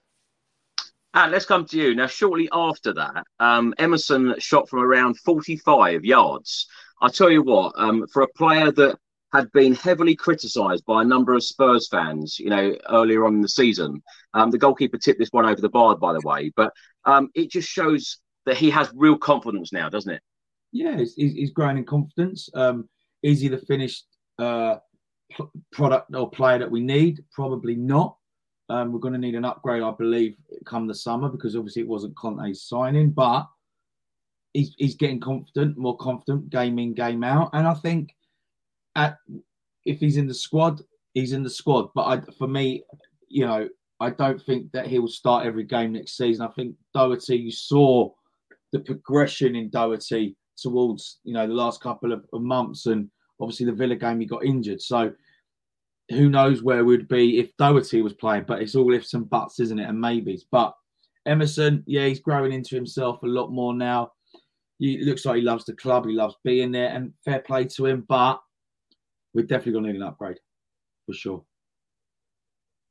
And 1.13 1.31
let's 1.31 1.45
come 1.45 1.65
to 1.65 1.77
you 1.77 1.95
now. 1.95 2.05
Shortly 2.05 2.49
after 2.53 2.93
that, 2.93 3.23
um, 3.39 3.73
Emerson 3.79 4.35
shot 4.37 4.69
from 4.69 4.79
around 4.79 5.17
45 5.19 6.05
yards. 6.05 6.67
I 7.01 7.09
tell 7.09 7.31
you 7.31 7.41
what, 7.41 7.73
um, 7.77 8.05
for 8.13 8.21
a 8.21 8.27
player 8.27 8.71
that 8.71 8.97
had 9.33 9.51
been 9.51 9.73
heavily 9.73 10.15
criticised 10.15 10.85
by 10.85 11.01
a 11.01 11.05
number 11.05 11.33
of 11.33 11.43
Spurs 11.43 11.87
fans, 11.87 12.39
you 12.39 12.49
know, 12.49 12.75
earlier 12.89 13.25
on 13.25 13.35
in 13.35 13.41
the 13.41 13.49
season, 13.49 14.01
um, 14.33 14.51
the 14.51 14.57
goalkeeper 14.57 14.97
tipped 14.97 15.19
this 15.19 15.29
one 15.31 15.45
over 15.45 15.61
the 15.61 15.69
bar, 15.69 15.95
by 15.95 16.13
the 16.13 16.21
way. 16.21 16.51
But 16.55 16.73
um, 17.05 17.29
it 17.33 17.49
just 17.49 17.69
shows 17.69 18.17
that 18.45 18.57
he 18.57 18.69
has 18.71 18.91
real 18.95 19.17
confidence 19.17 19.71
now, 19.71 19.89
doesn't 19.89 20.11
it? 20.11 20.21
Yeah, 20.71 20.97
he's, 20.97 21.15
he's 21.15 21.51
growing 21.51 21.77
in 21.77 21.85
confidence. 21.85 22.49
Um, 22.53 22.87
is 23.23 23.41
he 23.41 23.47
the 23.47 23.57
finished 23.57 24.05
uh, 24.37 24.77
product 25.71 26.13
or 26.15 26.29
player 26.29 26.59
that 26.59 26.71
we 26.71 26.81
need? 26.81 27.23
Probably 27.31 27.75
not. 27.75 28.15
Um, 28.69 28.91
we're 28.91 28.99
going 28.99 29.13
to 29.13 29.19
need 29.19 29.35
an 29.35 29.45
upgrade, 29.45 29.81
I 29.81 29.91
believe, 29.91 30.35
come 30.65 30.87
the 30.87 30.93
summer 30.93 31.27
because 31.27 31.55
obviously 31.55 31.81
it 31.81 31.87
wasn't 31.87 32.15
Conte's 32.15 32.63
signing, 32.63 33.09
but 33.09 33.47
he's, 34.53 34.75
he's 34.77 34.95
getting 34.95 35.19
confident, 35.19 35.77
more 35.77 35.97
confident, 35.97 36.51
game 36.51 36.77
in, 36.77 36.93
game 36.93 37.23
out. 37.23 37.49
And 37.53 37.67
I 37.67 37.73
think 37.73 38.15
at 38.95 39.17
if 39.85 39.99
he's 39.99 40.17
in 40.17 40.27
the 40.27 40.33
squad, 40.33 40.81
he's 41.13 41.33
in 41.33 41.41
the 41.41 41.49
squad. 41.49 41.89
But 41.95 42.03
I, 42.03 42.21
for 42.37 42.47
me, 42.47 42.83
you 43.27 43.45
know, 43.45 43.67
I 43.99 44.11
don't 44.11 44.41
think 44.41 44.71
that 44.71 44.87
he 44.87 44.99
will 44.99 45.07
start 45.07 45.45
every 45.45 45.63
game 45.63 45.93
next 45.93 46.15
season. 46.15 46.45
I 46.45 46.51
think 46.51 46.75
Doherty, 46.93 47.37
you 47.37 47.51
saw 47.51 48.11
the 48.71 48.79
progression 48.79 49.55
in 49.55 49.69
Doherty 49.69 50.35
towards, 50.61 51.19
you 51.23 51.33
know, 51.33 51.47
the 51.47 51.53
last 51.53 51.81
couple 51.81 52.11
of, 52.11 52.25
of 52.33 52.41
months. 52.41 52.85
And 52.85 53.09
obviously 53.39 53.65
the 53.65 53.73
Villa 53.73 53.95
game, 53.95 54.19
he 54.19 54.25
got 54.25 54.45
injured. 54.45 54.81
So 54.81 55.13
who 56.09 56.29
knows 56.29 56.63
where 56.63 56.85
we'd 56.85 57.07
be 57.07 57.39
if 57.39 57.55
Doherty 57.57 58.01
was 58.01 58.13
playing, 58.13 58.45
but 58.47 58.61
it's 58.61 58.75
all 58.75 58.93
ifs 58.93 59.13
and 59.13 59.29
buts, 59.29 59.59
isn't 59.59 59.79
it? 59.79 59.87
And 59.87 59.99
maybes. 59.99 60.45
But 60.51 60.73
Emerson, 61.25 61.83
yeah, 61.85 62.05
he's 62.05 62.19
growing 62.19 62.51
into 62.51 62.75
himself 62.75 63.21
a 63.23 63.27
lot 63.27 63.51
more 63.51 63.73
now. 63.73 64.11
He 64.79 65.03
looks 65.03 65.25
like 65.25 65.35
he 65.37 65.41
loves 65.41 65.65
the 65.65 65.73
club, 65.73 66.05
he 66.05 66.13
loves 66.13 66.35
being 66.43 66.71
there, 66.71 66.89
and 66.89 67.13
fair 67.25 67.39
play 67.39 67.65
to 67.65 67.85
him. 67.85 68.05
But 68.07 68.39
we're 69.33 69.45
definitely 69.45 69.73
going 69.73 69.83
to 69.85 69.91
need 69.91 70.01
an 70.01 70.07
upgrade 70.07 70.37
for 71.05 71.13
sure. 71.13 71.43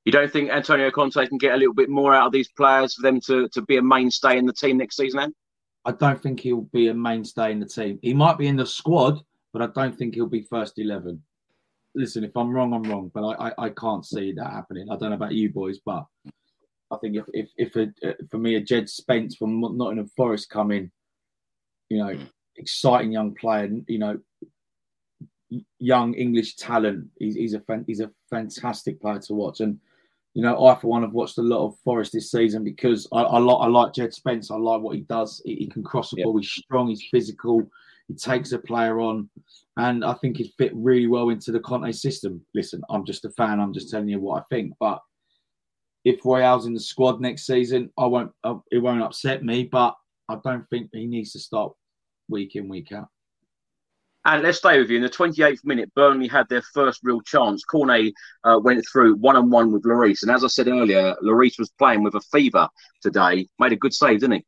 You 0.05 0.13
don't 0.13 0.33
think 0.33 0.51
Antonio 0.51 0.91
Conte 0.91 1.27
can 1.27 1.39
get 1.39 1.55
a 1.55 1.57
little 1.57 1.75
bit 1.75 1.91
more 1.91 2.15
out 2.15 2.27
of 2.27 2.33
these 2.33 2.49
players 2.49 2.95
for 2.95 3.03
them 3.03 3.21
to, 3.27 3.49
to 3.51 3.63
be 3.63 3.77
a 3.77 3.83
mainstay 3.83 4.39
in 4.39 4.47
the 4.47 4.53
team 4.53 4.79
next 4.79 4.97
season? 4.97 5.21
Then? 5.21 5.35
I 5.85 5.93
don't 5.93 6.21
think 6.23 6.41
he'll 6.41 6.63
be 6.63 6.89
a 6.89 6.95
mainstay 6.95 7.53
in 7.53 7.61
the 7.61 7.67
team. 7.67 7.99
He 8.03 8.13
might 8.13 8.39
be 8.39 8.47
in 8.47 8.57
the 8.57 8.67
squad, 8.67 9.21
but 9.53 9.63
I 9.63 9.69
don't 9.69 9.97
think 9.97 10.15
he'll 10.15 10.27
be 10.27 10.43
first 10.43 10.79
eleven 10.79 11.23
listen, 11.99 12.25
if 12.25 12.37
I'm 12.37 12.51
wrong, 12.51 12.73
I'm 12.73 12.85
wrong, 12.85 13.11
but 13.13 13.25
I, 13.25 13.49
I, 13.49 13.53
I, 13.67 13.71
can't 13.71 14.07
see 14.07 14.33
that 14.33 14.53
happening. 14.53 14.89
I 14.91 14.97
don't 14.97 15.11
know 15.11 15.17
about 15.17 15.35
you 15.35 15.51
boys, 15.51 15.79
but 15.85 16.07
I 16.91 16.97
think 16.99 17.17
if 17.17 17.25
if, 17.35 17.51
if 17.57 17.77
a, 17.77 18.09
uh, 18.09 18.15
for 18.31 18.39
me 18.39 18.55
a 18.55 18.61
Jed 18.61 18.89
Spence 18.89 19.37
from 19.37 19.61
Nottingham 19.61 20.11
Forest 20.17 20.49
come 20.49 20.71
in, 20.71 20.91
you 21.89 21.99
know, 21.99 22.19
exciting 22.57 23.13
young 23.13 23.35
player, 23.35 23.69
you 23.87 23.99
know, 23.99 24.19
young 25.79 26.15
English 26.15 26.57
talent. 26.57 27.09
He's, 27.19 27.35
he's 27.35 27.55
a 27.55 27.63
he's 27.87 28.01
a 28.01 28.11
fantastic 28.31 29.01
player 29.01 29.19
to 29.21 29.35
watch, 29.35 29.61
and 29.61 29.79
you 30.39 30.45
know, 30.45 30.69
I 30.69 30.77
for 30.77 30.87
one 30.87 31.03
have 31.03 31.15
watched 31.15 31.39
a 31.39 31.43
lot 31.43 31.67
of 31.67 31.77
Forest 31.81 32.13
this 32.13 32.31
season 32.31 32.63
because 32.63 33.09
I, 33.13 33.23
I 33.23 33.39
like 33.41 33.59
I 33.61 33.67
like 33.67 33.93
Jed 33.93 34.15
Spence. 34.15 34.53
I 34.53 34.55
like 34.55 34.81
what 34.81 34.95
he 34.95 35.01
does. 35.01 35.43
He, 35.45 35.57
he 35.57 35.67
can 35.67 35.83
cross 35.83 36.13
the 36.13 36.23
ball. 36.23 36.39
He's 36.39 36.49
strong. 36.49 36.87
He's 36.87 37.09
physical. 37.11 37.69
He 38.07 38.15
takes 38.15 38.53
a 38.53 38.59
player 38.61 39.01
on, 39.01 39.29
and 39.79 40.05
I 40.05 40.15
think 40.15 40.37
he'd 40.37 40.53
fit 40.57 40.71
really 40.77 41.09
well 41.09 41.31
into 41.31 41.51
the 41.51 41.59
Conte 41.59 41.91
system. 41.91 42.41
Listen, 42.55 42.83
I'm 42.89 43.05
just 43.05 43.25
a 43.25 43.31
fan. 43.31 43.59
I'm 43.59 43.73
just 43.73 43.91
telling 43.91 44.09
you 44.09 44.21
what 44.21 44.39
I 44.39 44.45
think. 44.49 44.75
But 44.79 45.03
if 46.05 46.25
Royal's 46.25 46.67
in 46.67 46.75
the 46.75 46.79
squad 46.79 47.21
next 47.21 47.45
season, 47.45 47.91
I 47.99 48.07
won't. 48.07 48.31
Uh, 48.45 48.59
it 48.71 48.79
won't 48.79 49.03
upset 49.03 49.45
me. 49.45 49.65
But 49.65 49.97
I 50.29 50.37
don't 50.45 50.71
think 50.71 50.91
he 50.93 51.09
needs 51.09 51.33
to 51.33 51.41
stop 51.41 51.77
week 52.29 52.55
in 52.55 52.69
week 52.69 52.93
out. 52.93 53.09
And 54.29 54.43
let's 54.43 54.59
stay 54.59 54.79
with 54.79 54.91
you. 54.91 54.99
In 54.99 55.03
the 55.03 55.09
28th 55.09 55.65
minute, 55.65 55.91
Burnley 55.95 56.29
had 56.29 56.47
their 56.51 56.61
first 56.61 57.01
real 57.03 57.23
chance. 57.23 57.65
Cornet 57.65 58.13
uh, 58.45 58.61
went 58.63 58.85
through 58.87 59.15
one 59.15 59.37
on 59.37 59.49
one 59.49 59.73
with 59.73 59.85
Lloris. 59.85 60.21
And 60.21 60.31
as 60.31 60.45
I 60.45 60.49
said 60.49 60.69
earlier, 60.69 61.17
Lloris 61.23 61.59
was 61.59 61.71
playing 61.79 62.03
with 62.03 62.15
a 62.15 62.21
fever 62.21 62.69
today. 63.01 63.49
Made 63.59 63.73
a 63.73 63.77
good 63.77 63.95
save, 63.95 64.21
didn't 64.21 64.37
he? 64.37 64.45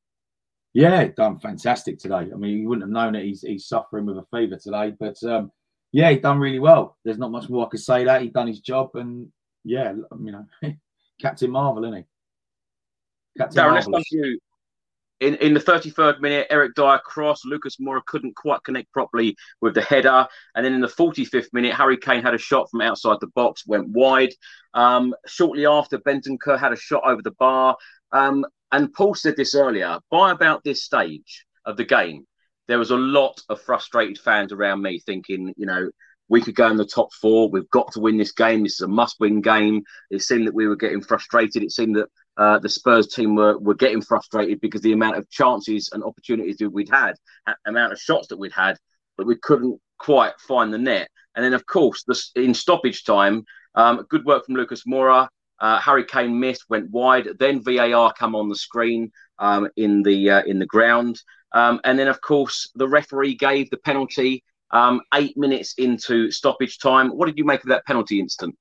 Yeah, 0.74 1.09
done 1.16 1.39
fantastic 1.39 1.99
today. 1.99 2.28
I 2.31 2.37
mean, 2.37 2.59
you 2.59 2.68
wouldn't 2.68 2.83
have 2.83 2.91
known 2.91 3.14
it. 3.14 3.24
He's, 3.24 3.41
he's 3.41 3.68
suffering 3.68 4.05
with 4.05 4.18
a 4.18 4.26
fever 4.31 4.59
today, 4.62 4.93
but 5.01 5.16
um, 5.24 5.51
yeah, 5.93 6.11
he 6.11 6.18
done 6.18 6.41
really 6.41 6.59
well. 6.59 6.99
There's 7.03 7.16
not 7.16 7.31
much 7.31 7.49
more 7.49 7.64
I 7.64 7.70
could 7.70 7.81
say. 7.81 8.05
That 8.05 8.20
he 8.20 8.28
done 8.28 8.49
his 8.49 8.61
job, 8.61 8.91
and 8.95 9.33
yeah, 9.64 9.93
you 9.93 10.31
know, 10.31 10.47
Captain 11.22 11.51
Marvel, 11.51 11.85
isn't 11.85 11.97
he? 11.97 12.05
Captain 13.39 13.64
Darren, 13.64 13.74
let's 13.74 13.87
come 13.87 14.03
to 14.03 14.16
you. 14.16 14.39
In, 15.21 15.35
in 15.37 15.53
the 15.53 15.61
33rd 15.61 16.21
minute, 16.21 16.47
Eric 16.49 16.75
Dier 16.75 16.99
crossed. 17.05 17.45
Lucas 17.45 17.77
Moura 17.77 18.05
couldn't 18.07 18.37
quite 18.37 18.64
connect 18.64 18.91
properly 18.93 19.37
with 19.61 19.75
the 19.75 19.83
header. 19.83 20.27
And 20.55 20.64
then 20.64 20.73
in 20.73 20.81
the 20.81 20.87
45th 20.87 21.53
minute, 21.53 21.75
Harry 21.75 21.99
Kane 21.99 22.23
had 22.23 22.35
a 22.35 22.39
shot 22.39 22.71
from 22.71 22.81
outside 22.81 23.18
the 23.21 23.27
box, 23.29 23.66
went 23.66 23.89
wide. 23.89 24.33
Um, 24.73 25.14
shortly 25.27 25.66
after, 25.66 25.99
Bentancur 25.99 26.59
had 26.59 26.73
a 26.73 26.77
shot 26.77 27.03
over 27.05 27.21
the 27.23 27.33
bar. 27.33 27.77
Um, 28.12 28.47
and 28.73 28.93
Paul 28.93 29.14
said 29.14 29.37
this 29.37 29.55
earlier. 29.55 29.99
By 30.11 30.31
about 30.31 30.64
this 30.64 30.83
stage 30.83 31.45
of 31.66 31.77
the 31.77 31.85
game, 31.85 32.25
there 32.68 32.79
was 32.79 32.91
a 32.91 32.97
lot 32.97 33.41
of 33.49 33.61
frustrated 33.61 34.18
fans 34.18 34.53
around 34.53 34.81
me 34.81 35.01
thinking, 35.01 35.53
you 35.57 35.66
know, 35.66 35.91
we 36.29 36.41
could 36.41 36.55
go 36.55 36.71
in 36.71 36.77
the 36.77 36.87
top 36.87 37.12
four. 37.12 37.51
We've 37.51 37.68
got 37.71 37.93
to 37.93 38.01
win 38.01 38.16
this 38.16 38.33
game. 38.33 38.62
This 38.62 38.75
is 38.75 38.83
a 38.83 38.89
must-win 38.89 39.41
game. 39.41 39.83
It 40.11 40.23
seemed 40.23 40.47
that 40.47 40.55
we 40.55 40.68
were 40.68 40.77
getting 40.77 41.03
frustrated. 41.03 41.64
It 41.64 41.73
seemed 41.73 41.97
that 41.97 42.09
uh, 42.41 42.59
the 42.59 42.70
Spurs 42.70 43.09
team 43.09 43.36
were, 43.36 43.59
were 43.59 43.74
getting 43.74 44.01
frustrated 44.01 44.62
because 44.62 44.80
the 44.80 44.95
amount 44.95 45.18
of 45.18 45.28
chances 45.28 45.91
and 45.93 46.03
opportunities 46.03 46.57
that 46.57 46.70
we'd 46.70 46.88
had, 46.88 47.14
amount 47.66 47.93
of 47.93 48.01
shots 48.01 48.28
that 48.28 48.38
we'd 48.38 48.51
had, 48.53 48.78
but 49.18 49.26
we 49.26 49.36
couldn't 49.36 49.78
quite 49.99 50.32
find 50.41 50.72
the 50.72 50.78
net. 50.78 51.11
And 51.36 51.45
then, 51.45 51.53
of 51.53 51.66
course, 51.66 52.03
this, 52.09 52.30
in 52.34 52.55
stoppage 52.55 53.05
time, 53.05 53.45
um, 53.74 54.07
good 54.09 54.24
work 54.24 54.47
from 54.47 54.55
Lucas 54.55 54.84
Moura. 54.84 55.28
Uh, 55.61 55.78
Harry 55.80 56.03
Kane 56.03 56.41
missed, 56.41 56.64
went 56.70 56.91
wide. 56.91 57.28
Then 57.38 57.62
VAR 57.62 58.14
come 58.18 58.34
on 58.34 58.49
the 58.49 58.57
screen 58.57 59.12
um, 59.38 59.68
in 59.76 60.03
the 60.03 60.30
uh, 60.30 60.43
in 60.45 60.59
the 60.59 60.64
ground, 60.64 61.20
um, 61.53 61.78
and 61.84 61.99
then 61.99 62.09
of 62.09 62.22
course 62.22 62.70
the 62.74 62.88
referee 62.88 63.34
gave 63.34 63.68
the 63.68 63.76
penalty 63.76 64.43
um, 64.70 65.03
eight 65.12 65.36
minutes 65.36 65.74
into 65.76 66.30
stoppage 66.30 66.78
time. 66.78 67.11
What 67.11 67.26
did 67.26 67.36
you 67.36 67.45
make 67.45 67.62
of 67.62 67.68
that 67.68 67.84
penalty 67.84 68.20
instant? 68.20 68.57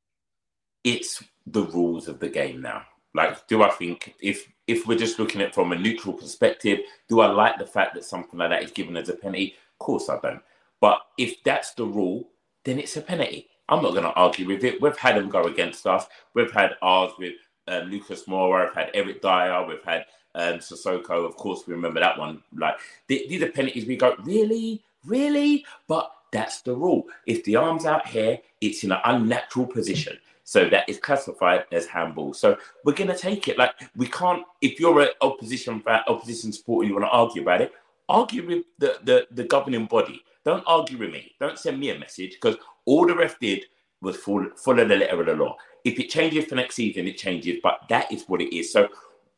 It's 0.83 1.23
the 1.45 1.63
rules 1.63 2.09
of 2.09 2.19
the 2.19 2.27
game 2.27 2.61
now. 2.61 2.85
Like, 3.13 3.47
do 3.47 3.63
I 3.63 3.69
think 3.69 4.15
if 4.21 4.47
if 4.67 4.85
we're 4.85 4.97
just 4.97 5.17
looking 5.17 5.41
at 5.41 5.53
from 5.55 5.71
a 5.71 5.77
neutral 5.77 6.13
perspective, 6.13 6.79
do 7.07 7.21
I 7.21 7.27
like 7.27 7.57
the 7.57 7.65
fact 7.65 7.95
that 7.95 8.05
something 8.05 8.37
like 8.39 8.49
that 8.51 8.63
is 8.63 8.71
given 8.71 8.95
as 8.97 9.09
a 9.09 9.13
penalty? 9.13 9.55
Of 9.73 9.79
course 9.79 10.09
I 10.09 10.19
don't. 10.19 10.41
But 10.79 10.99
if 11.17 11.43
that's 11.43 11.73
the 11.73 11.85
rule, 11.85 12.29
then 12.63 12.79
it's 12.79 12.97
a 12.97 13.01
penalty. 13.01 13.47
I'm 13.67 13.83
not 13.83 13.91
going 13.91 14.03
to 14.03 14.13
argue 14.13 14.47
with 14.47 14.63
it. 14.63 14.81
We've 14.81 14.97
had 14.97 15.15
them 15.15 15.29
go 15.29 15.43
against 15.43 15.85
us. 15.85 16.07
We've 16.33 16.51
had 16.51 16.75
ours 16.81 17.11
with 17.17 17.33
uh, 17.67 17.81
Lucas 17.87 18.23
Moura. 18.25 18.65
We've 18.65 18.75
had 18.75 18.91
Eric 18.93 19.21
Dier. 19.21 19.65
We've 19.67 19.83
had 19.83 20.05
um, 20.35 20.59
Sissoko. 20.59 21.25
Of 21.25 21.35
course, 21.35 21.63
we 21.67 21.73
remember 21.73 21.99
that 21.99 22.17
one. 22.17 22.41
Like 22.55 22.75
these 23.07 23.41
are 23.41 23.49
penalties. 23.49 23.85
We 23.85 23.95
go 23.95 24.15
really, 24.23 24.83
really, 25.05 25.65
but 25.87 26.11
that's 26.31 26.61
the 26.61 26.75
rule. 26.75 27.05
If 27.25 27.43
the 27.43 27.55
arm's 27.55 27.85
out 27.85 28.07
here, 28.07 28.39
it's 28.61 28.83
in 28.83 28.91
an 28.91 29.01
unnatural 29.03 29.65
position. 29.65 30.17
So 30.49 30.67
that 30.69 30.89
is 30.89 30.97
classified 30.97 31.65
as 31.71 31.85
handball. 31.85 32.33
So 32.33 32.57
we're 32.83 32.95
going 32.95 33.11
to 33.11 33.15
take 33.15 33.47
it. 33.47 33.55
Like 33.59 33.75
we 33.95 34.07
can't. 34.07 34.43
If 34.61 34.79
you're 34.79 34.99
an 34.99 35.09
opposition 35.21 35.83
opposition 35.85 36.51
supporter, 36.51 36.87
you 36.87 36.95
want 36.95 37.05
to 37.05 37.11
argue 37.11 37.43
about 37.43 37.61
it. 37.61 37.71
Argue 38.09 38.47
with 38.47 38.63
the, 38.79 38.97
the 39.03 39.27
the 39.29 39.43
governing 39.43 39.85
body. 39.85 40.23
Don't 40.43 40.63
argue 40.65 40.97
with 40.97 41.11
me. 41.11 41.35
Don't 41.39 41.59
send 41.59 41.79
me 41.79 41.91
a 41.91 41.99
message 41.99 42.31
because 42.31 42.55
all 42.85 43.05
the 43.05 43.15
ref 43.15 43.39
did 43.39 43.65
was 44.01 44.17
follow, 44.17 44.49
follow 44.55 44.87
the 44.87 44.95
letter 44.95 45.19
of 45.19 45.27
the 45.27 45.35
law. 45.35 45.55
If 45.85 45.99
it 45.99 46.09
changes 46.09 46.45
for 46.45 46.55
next 46.55 46.73
season, 46.73 47.07
it 47.07 47.19
changes, 47.19 47.59
but 47.61 47.81
that 47.89 48.11
is 48.11 48.23
what 48.25 48.41
it 48.41 48.51
is. 48.51 48.73
So 48.73 48.89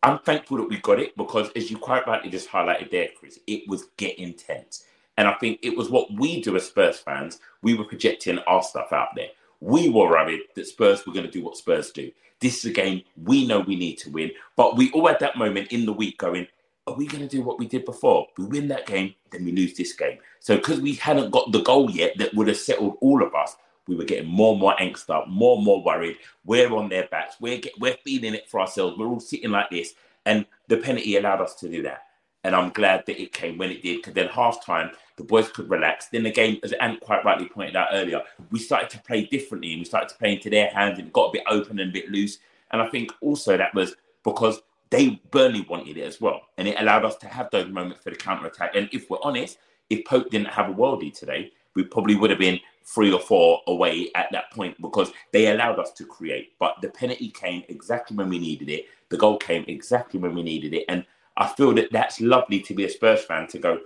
I'm 0.04 0.20
thankful 0.20 0.60
that 0.60 0.70
we 0.70 0.78
got 0.78 1.02
it 1.02 1.18
because, 1.18 1.50
as 1.58 1.70
you 1.70 1.78
quite 1.78 2.08
rightly 2.08 2.30
just 2.30 2.48
highlighted 2.48 2.90
there, 2.90 3.10
Chris, 3.20 3.38
it 3.48 3.68
was 3.68 3.90
getting 3.98 4.34
tense. 4.34 4.86
And 5.18 5.28
I 5.28 5.34
think 5.34 5.60
it 5.62 5.76
was 5.76 5.90
what 5.90 6.10
we 6.14 6.42
do 6.42 6.56
as 6.56 6.68
Spurs 6.68 7.00
fans. 7.00 7.42
We 7.62 7.74
were 7.74 7.84
projecting 7.84 8.40
our 8.48 8.64
stuff 8.64 8.94
out 8.94 9.10
there. 9.14 9.32
We 9.62 9.90
were 9.90 10.10
worried 10.10 10.42
that 10.56 10.68
Spurs 10.68 11.06
were 11.06 11.14
going 11.14 11.26
to 11.26 11.32
do 11.32 11.44
what 11.44 11.56
Spurs 11.56 11.92
do. 11.92 12.12
This 12.40 12.58
is 12.58 12.72
a 12.72 12.74
game 12.74 13.04
we 13.16 13.48
know 13.48 13.60
we 13.60 13.76
need 13.76 13.98
to 14.00 14.10
win. 14.10 14.32
But 14.56 14.76
we 14.76 14.92
all 14.92 15.08
at 15.08 15.20
that 15.20 15.38
moment 15.38 15.72
in 15.72 15.86
the 15.86 15.94
week 15.94 16.18
going, 16.18 16.48
are 16.88 16.96
we 16.96 17.06
going 17.06 17.22
to 17.22 17.28
do 17.28 17.44
what 17.44 17.60
we 17.60 17.68
did 17.68 17.86
before? 17.86 18.28
We 18.38 18.46
win 18.46 18.68
that 18.70 18.88
game, 18.88 19.14
then 19.32 19.46
we 19.46 19.52
lose 19.52 19.78
this 19.78 19.94
game. 19.94 20.18
So 20.40 20.58
because 20.58 20.82
we 20.82 20.96
hadn't 20.96 21.30
got 21.30 21.52
the 21.52 21.62
goal 21.62 21.92
yet 21.92 22.18
that 22.18 22.34
would 22.34 22.48
have 22.48 22.58
settled 22.58 22.98
all 23.02 23.22
of 23.24 23.36
us, 23.36 23.56
we 23.88 23.96
were 23.96 24.04
getting 24.04 24.30
more 24.30 24.54
and 24.54 24.62
more 24.62 24.76
angst 24.78 25.10
up, 25.10 25.28
more 25.28 25.58
and 25.58 25.66
more 25.66 25.84
worried. 25.84 26.18
We're 26.44 26.74
on 26.74 26.90
their 26.90 27.08
backs. 27.08 27.36
We're 27.40 27.60
get, 27.60 27.80
we're 27.80 27.98
feeling 28.04 28.34
it 28.34 28.50
for 28.50 28.60
ourselves. 28.60 28.98
We're 28.98 29.08
all 29.08 29.20
sitting 29.20 29.52
like 29.52 29.70
this, 29.70 29.94
And 30.26 30.46
the 30.68 30.78
penalty 30.78 31.18
allowed 31.18 31.42
us 31.42 31.56
to 31.56 31.70
do 31.70 31.84
that. 31.84 32.06
And 32.44 32.56
I'm 32.56 32.70
glad 32.70 33.06
that 33.06 33.22
it 33.22 33.34
came 33.34 33.58
when 33.58 33.70
it 33.70 33.84
did, 33.84 33.98
because 33.98 34.14
then 34.14 34.28
half 34.28 34.66
time, 34.66 34.92
the 35.18 35.24
boys 35.24 35.50
could 35.50 35.70
relax. 35.70 36.08
Then 36.08 36.24
the 36.24 36.32
game, 36.32 36.60
as 36.64 36.74
Ant 36.74 37.00
quite 37.02 37.26
rightly 37.26 37.48
pointed 37.48 37.76
out 37.76 37.90
earlier, 37.92 38.22
we 38.52 38.60
started 38.60 38.90
to 38.92 39.00
play 39.00 39.26
differently 39.26 39.72
and 39.72 39.82
we 39.82 39.86
started 39.86 40.10
to 40.10 40.18
play 40.18 40.34
into 40.34 40.50
their 40.50 40.70
hands 40.70 41.00
and 41.00 41.12
got 41.14 41.30
a 41.30 41.34
bit 41.34 41.44
open 41.48 41.80
and 41.80 41.90
a 41.90 41.94
bit 41.94 42.10
loose. 42.10 42.40
And 42.72 42.82
I 42.82 42.88
think 42.88 43.12
also 43.22 43.58
that 43.58 43.74
was 43.74 43.96
because 44.24 44.62
they 44.90 45.22
Burnley 45.32 45.62
wanted 45.62 45.98
it 45.98 46.04
as 46.04 46.22
well. 46.22 46.42
And 46.58 46.68
it 46.68 46.80
allowed 46.80 47.06
us 47.06 47.16
to 47.18 47.28
have 47.28 47.50
those 47.52 47.70
moments 47.70 48.04
for 48.04 48.10
the 48.10 48.16
counter 48.16 48.48
attack. 48.48 48.76
And 48.76 48.90
if 48.92 49.10
we're 49.10 49.18
honest, 49.24 49.58
if 49.90 50.06
Pope 50.06 50.30
didn't 50.30 50.50
have 50.50 50.70
a 50.70 50.74
worldie 50.74 51.18
today, 51.18 51.52
we 51.76 51.84
probably 51.84 52.16
would 52.16 52.30
have 52.30 52.40
been 52.40 52.60
three 52.84 53.12
or 53.12 53.20
four 53.20 53.62
away 53.68 54.10
at 54.16 54.28
that 54.32 54.52
point 54.52 54.80
because 54.82 55.12
they 55.32 55.48
allowed 55.48 55.80
us 55.80 55.92
to 55.94 56.06
create. 56.06 56.54
But 56.60 56.76
the 56.82 56.90
penalty 56.90 57.30
came 57.30 57.64
exactly 57.70 58.18
when 58.18 58.30
we 58.30 58.40
needed 58.40 58.70
it. 58.70 58.86
The 59.10 59.18
goal 59.18 59.38
came 59.38 59.64
exactly 59.68 60.20
when 60.20 60.36
we 60.36 60.44
needed 60.44 60.74
it. 60.74 60.86
And 60.90 61.06
I 61.38 61.48
feel 61.48 61.74
that 61.76 61.92
that's 61.92 62.20
lovely 62.20 62.60
to 62.62 62.74
be 62.74 62.86
a 62.86 62.90
Spurs 62.90 63.24
fan 63.24 63.48
to 63.48 63.60
go 63.60 63.80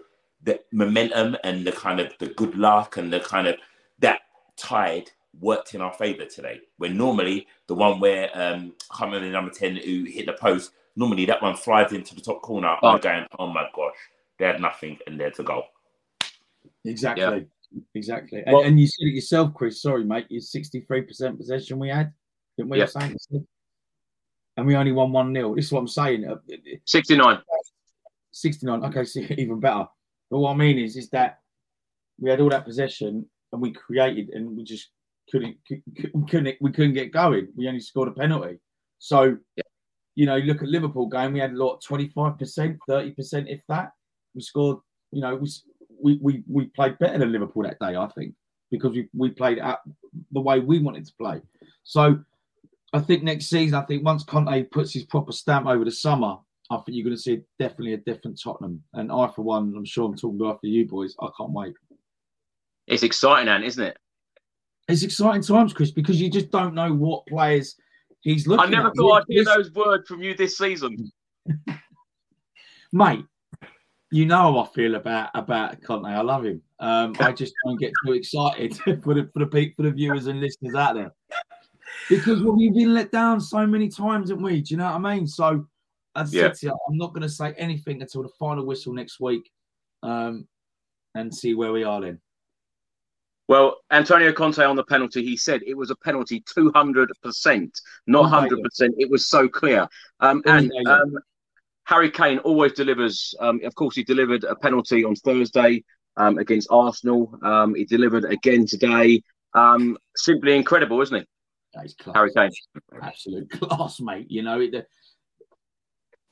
the 0.45 0.59
momentum 0.71 1.35
and 1.43 1.65
the 1.65 1.71
kind 1.71 1.99
of 1.99 2.13
the 2.19 2.27
good 2.27 2.55
luck 2.55 2.97
and 2.97 3.11
the 3.11 3.19
kind 3.19 3.47
of 3.47 3.55
that 3.99 4.21
tide 4.57 5.11
worked 5.39 5.73
in 5.73 5.81
our 5.81 5.93
favour 5.93 6.25
today. 6.25 6.61
When 6.77 6.97
normally 6.97 7.47
the 7.67 7.75
one 7.75 7.99
where 7.99 8.29
um 8.33 8.73
I 8.91 8.97
can't 8.97 9.11
remember 9.11 9.25
the 9.27 9.33
number 9.33 9.51
ten 9.51 9.75
who 9.75 10.05
hit 10.05 10.27
the 10.27 10.33
post, 10.33 10.71
normally 10.95 11.25
that 11.25 11.41
one 11.41 11.55
flies 11.55 11.91
into 11.91 12.15
the 12.15 12.21
top 12.21 12.41
corner. 12.41 12.75
Oh. 12.81 12.89
I'm 12.89 13.01
going, 13.01 13.25
oh 13.37 13.47
my 13.47 13.67
gosh, 13.75 13.95
they 14.39 14.45
had 14.45 14.61
nothing 14.61 14.97
and 15.07 15.19
there's 15.19 15.39
a 15.39 15.43
goal. 15.43 15.63
Exactly. 16.85 17.47
Exactly. 17.93 18.43
And, 18.45 18.53
Well- 18.53 18.63
and 18.63 18.79
you 18.79 18.87
said 18.87 19.07
it 19.07 19.15
yourself, 19.15 19.53
Chris. 19.53 19.81
Sorry, 19.81 20.05
mate. 20.05 20.27
It's 20.29 20.55
63% 20.55 21.37
possession 21.37 21.79
we 21.79 21.89
had. 21.89 22.13
Didn't 22.57 22.69
we? 22.69 22.79
Yeah. 22.79 22.87
And 24.57 24.65
we 24.65 24.75
only 24.75 24.93
won 24.93 25.11
1 25.11 25.33
0. 25.33 25.55
This 25.55 25.65
is 25.65 25.71
what 25.73 25.81
I'm 25.81 25.87
saying. 25.87 26.25
Uh, 26.25 26.37
69. 26.85 27.39
69. 28.31 28.85
Okay, 28.85 29.03
so 29.03 29.19
even 29.37 29.59
better. 29.59 29.87
But 30.29 30.39
what 30.39 30.51
I 30.51 30.55
mean 30.55 30.79
is, 30.79 30.95
is 30.95 31.09
that 31.09 31.39
we 32.19 32.29
had 32.29 32.41
all 32.41 32.49
that 32.49 32.65
possession 32.65 33.25
and 33.51 33.61
we 33.61 33.71
created 33.71 34.29
and 34.29 34.55
we 34.55 34.63
just 34.63 34.89
couldn't, 35.31 35.57
cou- 35.67 35.81
cou- 35.99 36.11
we 36.13 36.25
couldn't, 36.25 36.55
we 36.61 36.71
couldn't 36.71 36.93
get 36.93 37.11
going. 37.11 37.47
We 37.55 37.67
only 37.67 37.79
scored 37.79 38.09
a 38.09 38.11
penalty. 38.11 38.59
So, 38.99 39.37
you 40.15 40.25
know, 40.25 40.37
look 40.37 40.61
at 40.61 40.69
Liverpool 40.69 41.07
game. 41.07 41.33
We 41.33 41.39
had 41.39 41.51
a 41.51 41.57
lot, 41.57 41.83
25%, 41.83 42.77
30%, 42.89 43.51
if 43.51 43.61
that. 43.67 43.91
We 44.33 44.41
scored, 44.41 44.77
you 45.11 45.21
know, 45.21 45.35
we, 45.35 45.49
we, 46.01 46.19
we, 46.21 46.43
we 46.47 46.65
played 46.67 46.97
better 46.99 47.17
than 47.17 47.31
Liverpool 47.31 47.63
that 47.63 47.79
day, 47.79 47.95
I 47.95 48.07
think, 48.15 48.33
because 48.71 48.91
we, 48.91 49.07
we 49.13 49.29
played 49.29 49.59
out 49.59 49.79
the 50.31 50.41
way 50.41 50.59
we 50.59 50.79
wanted 50.79 51.05
to 51.05 51.13
play. 51.19 51.41
So, 51.83 52.19
I 52.93 52.99
think 52.99 53.23
next 53.23 53.47
season, 53.47 53.75
I 53.75 53.81
think 53.81 54.05
once 54.05 54.23
Conte 54.23 54.63
puts 54.63 54.93
his 54.93 55.03
proper 55.03 55.33
stamp 55.33 55.67
over 55.67 55.83
the 55.83 55.91
summer, 55.91 56.37
I 56.71 56.77
think 56.77 56.95
you're 56.95 57.03
going 57.03 57.15
to 57.15 57.21
see 57.21 57.41
definitely 57.59 57.93
a 57.93 57.97
different 57.97 58.39
Tottenham. 58.41 58.83
And 58.93 59.11
I, 59.11 59.27
for 59.27 59.43
one, 59.43 59.73
I'm 59.75 59.85
sure 59.85 60.05
I'm 60.05 60.15
talking 60.15 60.39
about 60.39 60.55
after 60.55 60.67
you 60.67 60.87
boys. 60.87 61.15
I 61.19 61.27
can't 61.37 61.51
wait. 61.51 61.73
It's 62.87 63.03
exciting, 63.03 63.47
Ant, 63.49 63.63
isn't 63.63 63.83
it? 63.83 63.97
It's 64.87 65.03
exciting 65.03 65.41
times, 65.41 65.73
Chris, 65.73 65.91
because 65.91 66.21
you 66.21 66.29
just 66.29 66.51
don't 66.51 66.75
know 66.75 66.93
what 66.93 67.25
players 67.27 67.75
he's 68.21 68.47
looking 68.47 68.65
I 68.65 68.69
never 68.69 68.89
at. 68.89 68.95
thought 68.95 69.21
I'd 69.21 69.23
hear 69.27 69.43
those 69.43 69.71
words 69.73 70.07
from 70.07 70.21
you 70.21 70.35
this 70.35 70.57
season. 70.57 71.11
mate. 72.91 73.25
You 74.11 74.25
know 74.25 74.53
how 74.53 74.59
I 74.59 74.67
feel 74.67 74.95
about 74.95 75.31
about 75.33 75.81
Conte. 75.81 76.07
I 76.07 76.21
love 76.21 76.45
him. 76.45 76.61
Um, 76.79 77.15
I 77.19 77.31
just 77.31 77.53
don't 77.65 77.79
get 77.79 77.91
too 78.05 78.13
excited 78.13 78.75
for 79.03 79.13
the 79.13 79.29
for 79.33 79.45
the 79.45 79.73
for 79.75 79.83
the 79.83 79.91
viewers 79.91 80.27
and 80.27 80.39
listeners 80.39 80.75
out 80.75 80.93
there 80.95 81.11
because 82.09 82.41
we've 82.43 82.73
been 82.73 82.93
let 82.93 83.11
down 83.11 83.41
so 83.41 83.65
many 83.65 83.89
times, 83.89 84.29
haven't 84.29 84.43
we? 84.43 84.61
Do 84.61 84.73
you 84.73 84.77
know 84.77 84.85
what 84.85 85.05
I 85.05 85.15
mean? 85.15 85.27
So, 85.27 85.65
as 86.15 86.33
I 86.33 86.37
Yeah. 86.37 86.43
said 86.43 86.53
to 86.55 86.65
you, 86.67 86.77
I'm 86.89 86.97
not 86.97 87.13
going 87.13 87.21
to 87.23 87.29
say 87.29 87.53
anything 87.57 88.01
until 88.01 88.23
the 88.23 88.29
final 88.39 88.65
whistle 88.65 88.93
next 88.93 89.19
week, 89.19 89.51
um, 90.03 90.47
and 91.13 91.33
see 91.33 91.53
where 91.53 91.71
we 91.71 91.83
are 91.83 92.01
then. 92.01 92.21
Well, 93.47 93.77
Antonio 93.91 94.33
Conte 94.33 94.63
on 94.63 94.75
the 94.75 94.83
penalty, 94.83 95.23
he 95.23 95.37
said 95.37 95.61
it 95.65 95.77
was 95.77 95.91
a 95.91 95.95
penalty 95.95 96.41
200%, 96.41 97.71
not 98.07 98.25
100%. 98.31 98.93
It 98.97 99.09
was 99.09 99.27
so 99.27 99.47
clear. 99.47 99.87
Um, 100.19 100.41
and 100.47 100.71
um, 100.87 101.19
Harry 101.83 102.09
Kane 102.09 102.39
always 102.39 102.73
delivers. 102.73 103.35
Um, 103.39 103.61
of 103.63 103.75
course, 103.75 103.95
he 103.95 104.03
delivered 104.03 104.43
a 104.45 104.55
penalty 104.55 105.03
on 105.03 105.15
Thursday 105.15 105.83
um, 106.17 106.39
against 106.39 106.69
Arsenal. 106.71 107.37
Um, 107.43 107.75
he 107.75 107.85
delivered 107.85 108.25
again 108.25 108.65
today. 108.65 109.21
Um, 109.53 109.97
simply 110.15 110.55
incredible, 110.55 110.99
isn't 111.01 111.15
he? 111.15 111.25
That 111.75 111.85
is 111.85 111.93
class. 111.93 112.15
Harry 112.15 112.31
Kane. 112.33 112.51
absolute 113.01 113.49
class, 113.51 113.99
mate. 114.01 114.25
You 114.29 114.41
know, 114.41 114.59
it, 114.59 114.87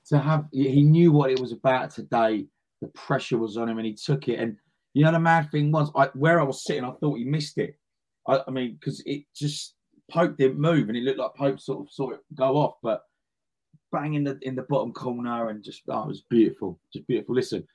to 0.07 0.19
have 0.19 0.45
he 0.51 0.83
knew 0.83 1.11
what 1.11 1.31
it 1.31 1.39
was 1.39 1.51
about 1.51 1.91
today. 1.91 2.45
The 2.81 2.87
pressure 2.89 3.37
was 3.37 3.57
on 3.57 3.69
him, 3.69 3.77
and 3.77 3.87
he 3.87 3.93
took 3.93 4.27
it. 4.27 4.39
And 4.39 4.57
you 4.93 5.03
know, 5.03 5.11
the 5.11 5.19
mad 5.19 5.49
thing 5.51 5.71
was, 5.71 5.91
I, 5.95 6.07
where 6.13 6.39
I 6.39 6.43
was 6.43 6.63
sitting, 6.63 6.83
I 6.83 6.91
thought 6.91 7.17
he 7.17 7.23
missed 7.23 7.57
it. 7.57 7.75
I, 8.27 8.41
I 8.47 8.51
mean, 8.51 8.77
because 8.79 9.01
it 9.05 9.23
just 9.35 9.75
Pope 10.11 10.37
didn't 10.37 10.59
move, 10.59 10.89
and 10.89 10.97
it 10.97 11.03
looked 11.03 11.19
like 11.19 11.35
Pope 11.35 11.59
sort 11.59 11.85
of 11.85 11.91
saw 11.91 12.11
it 12.11 12.19
go 12.35 12.57
off, 12.57 12.75
but 12.83 13.03
bang 13.91 14.15
in 14.15 14.23
the 14.23 14.37
in 14.41 14.55
the 14.55 14.63
bottom 14.63 14.91
corner, 14.91 15.49
and 15.49 15.63
just 15.63 15.83
oh, 15.87 16.03
it 16.03 16.07
was 16.07 16.23
beautiful, 16.29 16.79
just 16.91 17.07
beautiful. 17.07 17.35
Listen, 17.35 17.65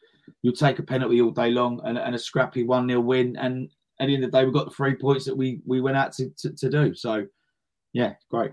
you'll 0.43 0.53
take 0.53 0.79
a 0.79 0.83
penalty 0.83 1.21
all 1.21 1.31
day 1.31 1.51
long, 1.51 1.81
and, 1.85 1.99
and 1.99 2.15
a 2.15 2.19
scrappy 2.19 2.65
one 2.65 2.89
0 2.89 3.01
win, 3.01 3.37
and 3.37 3.71
at 4.01 4.07
the 4.07 4.15
end 4.15 4.25
of 4.25 4.31
the 4.31 4.39
day, 4.39 4.45
we 4.45 4.53
got 4.53 4.67
the 4.67 4.75
three 4.75 4.95
points 4.95 5.25
that 5.25 5.37
we 5.37 5.61
we 5.67 5.81
went 5.81 5.97
out 5.97 6.13
to, 6.15 6.31
to, 6.39 6.51
to 6.53 6.71
do. 6.71 6.95
So, 6.95 7.27
yeah, 7.93 8.15
great. 8.31 8.53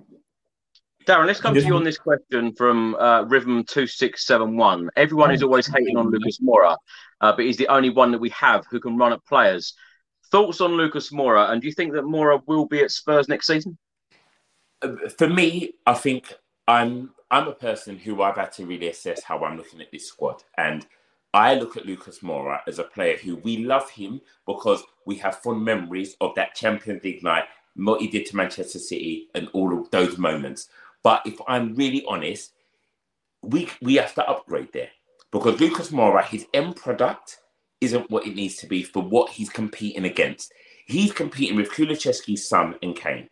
Darren, 1.06 1.28
let's 1.28 1.40
come 1.40 1.54
to 1.54 1.62
you 1.62 1.76
on 1.76 1.84
this 1.84 2.00
question 2.00 2.54
from 2.56 2.96
uh, 2.96 3.24
Rhythm 3.24 3.64
two 3.64 3.86
six 3.86 4.26
seven 4.26 4.58
one. 4.58 4.90
Everyone 4.96 5.32
is 5.32 5.44
always 5.44 5.68
hating 5.68 5.98
on 5.98 6.10
Lucas 6.10 6.40
Moura, 6.40 6.76
uh, 7.22 7.32
but 7.36 7.46
he's 7.46 7.58
the 7.58 7.68
only 7.68 7.92
one 7.92 8.12
that 8.12 8.20
we 8.20 8.30
have 8.30 8.66
who 8.72 8.80
can 8.80 8.98
run 8.98 9.14
at 9.14 9.24
players. 9.26 9.76
Thoughts 10.32 10.62
on 10.62 10.72
Lucas 10.72 11.12
Moura, 11.12 11.52
and 11.52 11.62
do 11.62 11.68
you 11.68 11.74
think 11.74 11.94
that 11.94 12.04
Moura 12.04 12.42
will 12.48 12.66
be 12.66 12.82
at 12.82 12.92
Spurs 12.92 13.28
next 13.28 13.48
season? 13.48 13.78
for 15.18 15.28
me, 15.28 15.74
I 15.86 15.94
think 15.94 16.34
I'm 16.68 17.12
I'm 17.32 17.48
a 17.48 17.54
person 17.54 17.98
who 17.98 18.22
I've 18.22 18.36
had 18.36 18.52
to 18.54 18.66
really 18.66 18.88
assess 18.88 19.24
how 19.24 19.44
I'm 19.44 19.58
looking 19.58 19.82
at 19.82 19.92
this 19.92 20.08
squad, 20.08 20.44
and 20.58 20.86
I 21.34 21.56
look 21.56 21.76
at 21.76 21.86
Lucas 21.86 22.20
Moura 22.20 22.62
as 22.68 22.80
a 22.80 22.84
player 22.84 23.18
who 23.18 23.36
we 23.38 23.58
love 23.58 23.90
him 23.90 24.22
because 24.48 24.84
we 25.06 25.18
have 25.18 25.38
fond 25.38 25.64
memories 25.64 26.16
of 26.22 26.34
that 26.36 26.56
Champions 26.56 27.04
League 27.04 27.24
night, 27.24 27.44
what 27.76 28.02
he 28.02 28.08
did 28.08 28.26
to 28.28 28.36
Manchester 28.36 28.80
City, 28.80 29.28
and 29.36 29.50
all 29.54 29.78
of 29.78 29.92
those 29.92 30.18
moments. 30.18 30.70
But 31.06 31.22
if 31.26 31.40
I'm 31.48 31.76
really 31.76 32.04
honest, 32.08 32.52
we 33.44 33.70
we 33.82 33.96
have 33.96 34.16
to 34.16 34.28
upgrade 34.28 34.74
there 34.74 34.90
because 35.32 35.62
Lucas 35.62 35.92
Moura, 35.92 36.26
his 36.26 36.48
end 36.52 36.76
product 36.76 37.42
isn't 37.80 38.10
what 38.10 38.26
it 38.26 38.36
needs 38.36 38.56
to 38.58 38.68
be 38.68 38.82
for 38.82 39.04
what 39.04 39.30
he's 39.30 39.50
competing 39.50 40.06
against. 40.06 40.52
He's 40.88 41.14
competing 41.14 41.58
with 41.58 41.70
Kulusevski's 41.72 42.50
son 42.50 42.76
and 42.82 42.96
Kane 42.96 43.30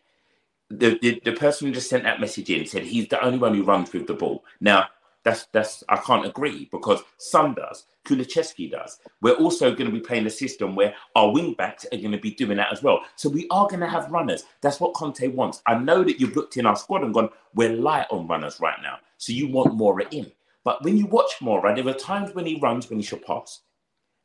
the, 0.80 0.98
the 1.02 1.22
the 1.24 1.34
person 1.34 1.68
who 1.68 1.74
just 1.74 1.90
sent 1.90 2.04
that 2.04 2.20
message 2.20 2.50
in 2.50 2.66
said 2.66 2.84
he's 2.84 3.08
the 3.08 3.24
only 3.24 3.38
one 3.38 3.56
who 3.56 3.64
runs 3.64 3.92
with 3.94 4.08
the 4.08 4.14
ball. 4.14 4.44
Now 4.60 4.88
that's 5.24 5.48
that's 5.52 5.84
I 5.90 5.98
can't 5.98 6.26
agree 6.26 6.70
because 6.72 7.02
Son 7.18 7.54
does, 7.54 7.86
Kulusevski 8.06 8.72
does. 8.72 9.00
We're 9.22 9.36
also 9.36 9.74
going 9.74 9.90
to 9.90 9.96
be 9.96 10.00
playing 10.00 10.26
a 10.26 10.30
system 10.30 10.76
where 10.76 10.94
our 11.16 11.32
wing 11.32 11.54
backs 11.54 11.86
are 11.92 11.98
going 11.98 12.12
to 12.12 12.18
be 12.18 12.32
doing 12.32 12.58
that 12.58 12.72
as 12.72 12.84
well. 12.84 13.02
So 13.16 13.30
we 13.30 13.48
are 13.50 13.68
going 13.68 13.80
to 13.80 13.88
have 13.88 14.12
runners. 14.12 14.44
That's 14.62 14.80
what 14.80 14.94
Conte 14.94 15.28
wants. 15.30 15.62
I 15.66 15.76
know 15.76 16.04
that 16.04 16.20
you've 16.20 16.36
looked 16.36 16.58
in 16.58 16.66
our 16.66 16.76
squad 16.76 17.04
and 17.04 17.14
gone, 17.14 17.30
we're 17.56 17.74
light 17.74 18.08
on 18.12 18.28
runners 18.28 18.60
right 18.60 18.78
now. 18.82 18.98
So 19.18 19.32
you 19.32 19.48
want 19.48 19.78
Moura 19.78 20.06
in. 20.12 20.32
But 20.64 20.84
when 20.84 20.98
you 20.98 21.06
watch 21.06 21.32
Moura, 21.42 21.76
there 21.76 21.88
are 21.88 21.98
times 21.98 22.34
when 22.34 22.46
he 22.46 22.60
runs 22.60 22.90
when 22.90 23.00
he 23.00 23.06
should 23.06 23.26
pass. 23.26 23.62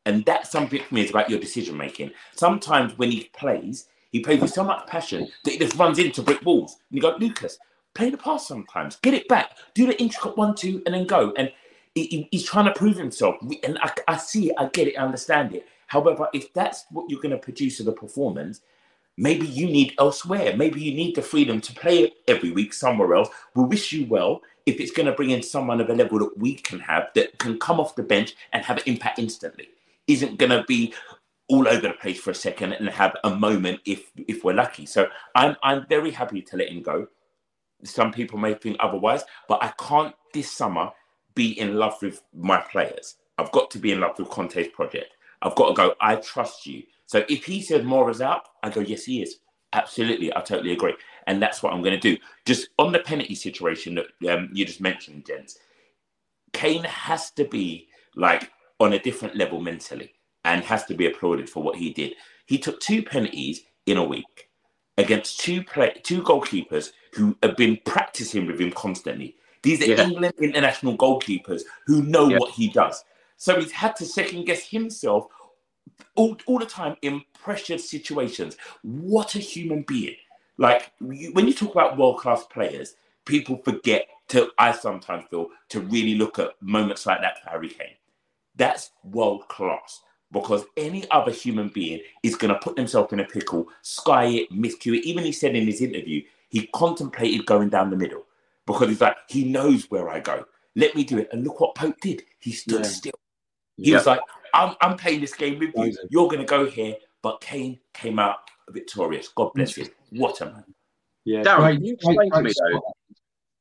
And 0.07 0.24
that's 0.24 0.51
something 0.51 0.82
for 0.82 0.94
me 0.94 1.03
is 1.03 1.11
about 1.11 1.28
your 1.30 1.38
decision 1.38 1.76
making. 1.76 2.12
Sometimes 2.34 2.96
when 2.96 3.11
he 3.11 3.30
plays, 3.34 3.88
he 4.11 4.20
plays 4.20 4.40
with 4.40 4.51
so 4.51 4.64
much 4.64 4.86
passion 4.86 5.28
that 5.44 5.51
he 5.51 5.59
just 5.59 5.76
runs 5.76 5.99
into 5.99 6.22
brick 6.22 6.42
walls. 6.44 6.78
And 6.90 6.96
you 6.96 7.03
go, 7.03 7.16
Lucas, 7.18 7.59
play 7.99 8.11
the 8.11 8.18
pass 8.18 8.49
sometimes, 8.49 8.96
get 8.99 9.14
it 9.14 9.28
back, 9.28 9.59
do 9.74 9.86
the 9.88 10.01
intricate 10.03 10.38
one, 10.38 10.57
two, 10.57 10.82
and 10.86 10.94
then 10.96 11.07
go. 11.07 11.34
And 11.38 11.53
he- 11.94 12.07
he- 12.09 12.28
he's 12.32 12.44
trying 12.46 12.66
to 12.66 12.72
prove 12.74 12.96
himself. 12.99 13.36
And 13.64 13.78
I, 13.82 13.92
I 14.09 14.18
see 14.18 14.51
it, 14.51 14.57
I 14.59 14.66
get 14.68 14.88
it, 14.88 14.96
I 14.99 15.05
understand 15.05 15.55
it. 15.55 15.68
However, 15.88 16.28
if 16.34 16.55
that's 16.55 16.86
what 16.92 17.11
you're 17.11 17.22
going 17.22 17.32
to 17.32 17.38
produce 17.38 17.80
as 17.80 17.88
a 17.88 17.92
performance, 17.92 18.62
maybe 19.18 19.46
you 19.46 19.66
need 19.66 19.94
elsewhere. 19.99 20.57
Maybe 20.57 20.80
you 20.82 20.94
need 20.94 21.16
the 21.16 21.22
freedom 21.22 21.61
to 21.62 21.74
play 21.74 22.12
every 22.28 22.53
week 22.53 22.74
somewhere 22.74 23.14
else. 23.14 23.30
We 23.57 23.64
wish 23.64 23.92
you 23.92 24.07
well 24.07 24.42
if 24.66 24.80
it's 24.80 24.92
going 24.92 25.07
to 25.07 25.12
bring 25.14 25.30
in 25.30 25.42
someone 25.42 25.80
of 25.80 25.90
a 25.90 25.94
level 25.94 26.20
that 26.20 26.38
we 26.38 26.55
can 26.57 26.80
have 26.80 27.09
that 27.16 27.38
can 27.38 27.59
come 27.61 27.80
off 27.80 27.96
the 27.96 28.05
bench 28.05 28.34
and 28.53 28.64
have 28.64 28.78
an 28.78 28.84
impact 28.86 29.20
instantly. 29.20 29.68
Isn't 30.09 30.38
going 30.38 30.53
to 30.53 30.64
be 30.64 30.94
all 31.49 31.68
over 31.68 31.82
the 31.88 31.94
place 31.94 32.20
for 32.20 32.32
a 32.32 32.36
second 32.36 32.74
and 32.74 32.88
have 32.90 33.16
a 33.24 33.30
moment 33.34 33.80
if 33.86 34.12
if 34.28 34.44
we're 34.44 34.55
lucky. 34.55 34.86
So 34.86 35.09
I'm 35.36 35.57
I'm 35.62 35.86
very 35.88 36.12
happy 36.12 36.42
to 36.42 36.59
let 36.59 36.70
him 36.70 36.82
go. 36.82 37.09
Some 37.85 38.12
people 38.12 38.39
may 38.39 38.55
think 38.55 38.76
otherwise, 38.81 39.24
but 39.49 39.62
I 39.62 39.72
can't 39.79 40.14
this 40.35 40.51
summer 40.51 40.91
be 41.35 41.59
in 41.59 41.76
love 41.76 41.97
with 42.03 42.22
my 42.35 42.61
players. 42.61 43.16
I've 43.39 43.53
got 43.53 43.70
to 43.72 43.79
be 43.79 43.93
in 43.93 44.01
love 44.01 44.18
with 44.18 44.31
Conte's 44.31 44.68
project. 44.68 45.16
I've 45.43 45.55
got 45.55 45.68
to 45.68 45.74
go, 45.74 45.95
I 46.01 46.16
trust 46.16 46.66
you. 46.66 46.83
So 47.07 47.24
if 47.29 47.45
he 47.45 47.62
says 47.62 47.85
Moura's 47.85 48.20
out, 48.20 48.49
I 48.62 48.70
go, 48.70 48.81
yes, 48.81 49.05
he 49.05 49.22
is. 49.22 49.37
Absolutely. 49.72 50.35
I 50.35 50.41
totally 50.41 50.72
agree. 50.72 50.95
And 51.26 51.41
that's 51.41 51.62
what 51.62 51.72
I'm 51.72 51.83
going 51.83 51.99
to 51.99 52.01
do. 52.01 52.20
Just 52.45 52.70
on 52.79 52.91
the 52.93 52.99
penalty 52.99 53.35
situation 53.35 53.95
that 53.97 54.33
um, 54.33 54.51
you 54.53 54.64
just 54.64 54.81
mentioned, 54.81 55.26
gents, 55.26 55.59
Kane 56.53 56.85
has 56.85 57.31
to 57.33 57.45
be 57.45 57.89
like 58.16 58.51
on 58.81 58.95
a 58.95 58.99
different 58.99 59.37
level 59.37 59.61
mentally 59.61 60.12
and 60.45 60.64
has 60.64 60.85
to 60.87 60.95
be 60.95 61.07
applauded 61.07 61.49
for 61.49 61.62
what 61.62 61.76
he 61.76 61.93
did. 61.93 62.14
He 62.47 62.59
took 62.59 62.81
two 62.81 63.03
penalties 63.03 63.62
in 63.87 63.99
a 63.99 64.05
week 64.05 64.47
against 64.99 65.40
two 65.40 65.62
play 65.62 65.94
two 66.03 66.22
goalkeepers 66.22 66.92
who 67.14 67.36
have 67.42 67.57
been 67.57 67.78
practicing 67.84 68.46
with 68.46 68.61
him 68.61 68.70
constantly. 68.72 69.36
These 69.62 69.82
are 69.82 69.86
Yeah. 69.86 70.05
England 70.05 70.34
international 70.38 70.96
goalkeepers 70.96 71.62
who 71.86 72.03
know 72.03 72.28
Yeah. 72.28 72.38
what 72.38 72.51
he 72.51 72.68
does. 72.68 73.03
So 73.36 73.59
he's 73.61 73.72
had 73.72 73.96
to 73.96 74.05
second 74.05 74.44
guess 74.44 74.68
himself 74.68 75.28
all, 76.14 76.36
all 76.46 76.59
the 76.59 76.66
time 76.66 76.96
in 77.03 77.22
pressured 77.32 77.80
situations. 77.80 78.57
What 78.82 79.34
a 79.34 79.38
human 79.38 79.82
being. 79.82 80.16
Like 80.59 80.92
you, 81.01 81.32
when 81.32 81.46
you 81.46 81.55
talk 81.55 81.72
about 81.72 81.96
world 81.96 82.18
class 82.18 82.44
players, 82.44 82.96
people 83.24 83.59
forget 83.64 84.09
to, 84.28 84.51
I 84.59 84.72
sometimes 84.72 85.26
feel, 85.30 85.49
to 85.70 85.80
really 85.80 86.14
look 86.16 86.38
at 86.38 86.61
moments 86.61 87.07
like 87.07 87.20
that 87.20 87.42
for 87.42 87.51
Harry 87.51 87.68
Kane. 87.68 87.94
That's 88.57 88.90
world 89.05 89.46
class 89.49 90.01
because 90.33 90.64
any 90.76 91.09
other 91.11 91.33
human 91.33 91.68
being 91.68 92.01
is 92.22 92.37
going 92.37 92.53
to 92.53 92.61
put 92.61 92.76
themselves 92.76 93.12
in 93.12 93.20
a 93.20 93.24
pickle, 93.24 93.68
sky 93.83 94.24
it, 94.26 94.51
miscue 94.53 94.97
it. 94.97 95.05
Even 95.07 95.24
he 95.24 95.33
said 95.33 95.57
in 95.57 95.66
his 95.66 95.81
interview, 95.81 96.22
he 96.51 96.66
contemplated 96.74 97.47
going 97.47 97.68
down 97.68 97.91
the 97.91 97.97
middle 97.97 98.24
because 98.66 98.89
he's 98.89 99.01
like, 99.01 99.16
he 99.29 99.45
knows 99.45 99.91
where 99.91 100.09
I 100.09 100.20
go. 100.20 100.45
Let 100.76 100.95
me 100.95 101.05
do 101.05 101.18
it. 101.18 101.29
And 101.33 101.45
look 101.45 101.61
what 101.61 101.74
Pope 101.74 102.01
did. 102.01 102.22
He 102.39 102.53
stood 102.53 102.85
Yeah. 102.85 102.91
still. 102.91 103.12
He 103.76 103.93
was 103.95 104.07
like, 104.07 104.20
I'm, 104.55 104.74
I'm 104.81 104.97
playing 104.97 105.20
this 105.20 105.35
game 105.35 105.59
with 105.59 105.70
you. 105.74 105.95
You're 106.11 106.29
going 106.29 106.41
to 106.41 106.45
go 106.45 106.66
here. 106.66 106.97
But 107.22 107.41
Kane 107.41 107.79
came 107.95 108.18
out 108.18 108.37
victorious. 108.70 109.29
God 109.29 109.53
bless 109.55 109.74
him. 109.76 109.89
What 110.11 110.41
a 110.41 110.47
man. 110.47 110.64
Yeah, 111.24 111.43
Darren, 111.43 111.79
great- 111.79 111.83
you 111.83 111.95
explain 111.95 112.31
to 112.33 112.43
me 112.43 112.51
spot. 112.51 112.83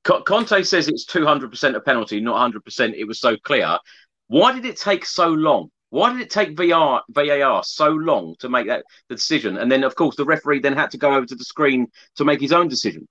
though? 0.06 0.22
Conte 0.22 0.64
says 0.64 0.88
it's 0.88 1.06
200% 1.06 1.76
a 1.76 1.80
penalty, 1.82 2.20
not 2.22 2.54
100%. 2.54 2.94
It 2.96 3.04
was 3.06 3.20
so 3.20 3.36
clear. 3.38 3.78
Why 4.28 4.54
did 4.54 4.66
it 4.66 4.78
take 4.78 5.06
so 5.06 5.28
long? 5.28 5.70
Why 5.90 6.12
did 6.12 6.22
it 6.22 6.30
take 6.30 6.56
VR, 6.56 7.02
VAR 7.10 7.64
so 7.64 7.90
long 7.90 8.36
to 8.40 8.50
make 8.50 8.68
that 8.68 8.84
the 9.08 9.16
decision? 9.16 9.58
And 9.58 9.72
then, 9.72 9.84
of 9.84 9.96
course, 9.96 10.16
the 10.16 10.26
referee 10.26 10.60
then 10.60 10.74
had 10.74 10.92
to 10.92 10.98
go 10.98 11.14
over 11.14 11.26
to 11.26 11.36
the 11.36 11.46
screen 11.46 11.88
to 12.16 12.26
make 12.26 12.42
his 12.42 12.52
own 12.52 12.68
decision. 12.68 13.08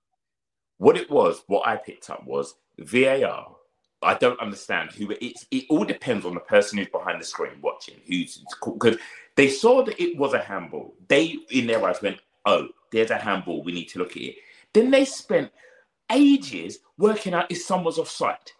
What 0.77 0.97
it 0.97 1.09
was, 1.09 1.41
what 1.47 1.67
I 1.67 1.77
picked 1.77 2.09
up 2.09 2.23
was 2.25 2.53
VAR. 2.77 3.55
I 4.03 4.13
don't 4.13 4.39
understand 4.39 4.91
who 4.91 5.11
it's. 5.19 5.47
It 5.49 5.65
all 5.69 5.83
depends 5.83 6.23
on 6.23 6.35
the 6.35 6.39
person 6.39 6.77
who's 6.77 6.89
behind 6.89 7.19
the 7.19 7.25
screen 7.25 7.59
watching. 7.61 7.95
Who's 8.07 8.43
because 8.63 8.97
they 9.35 9.49
saw 9.49 9.83
that 9.83 9.99
it 9.99 10.17
was 10.17 10.33
a 10.33 10.39
handball. 10.39 10.93
They 11.07 11.35
in 11.49 11.65
their 11.65 11.83
eyes 11.83 12.01
went, 12.03 12.19
"Oh, 12.45 12.67
there's 12.91 13.09
a 13.09 13.17
handball. 13.17 13.63
We 13.63 13.71
need 13.71 13.89
to 13.89 13.99
look 13.99 14.11
at 14.11 14.21
it." 14.21 14.35
Then 14.73 14.91
they 14.91 15.03
spent 15.03 15.51
ages 16.11 16.77
working 16.99 17.33
out 17.33 17.51
if 17.51 17.63
someone's 17.63 17.97
offside, 17.97 18.51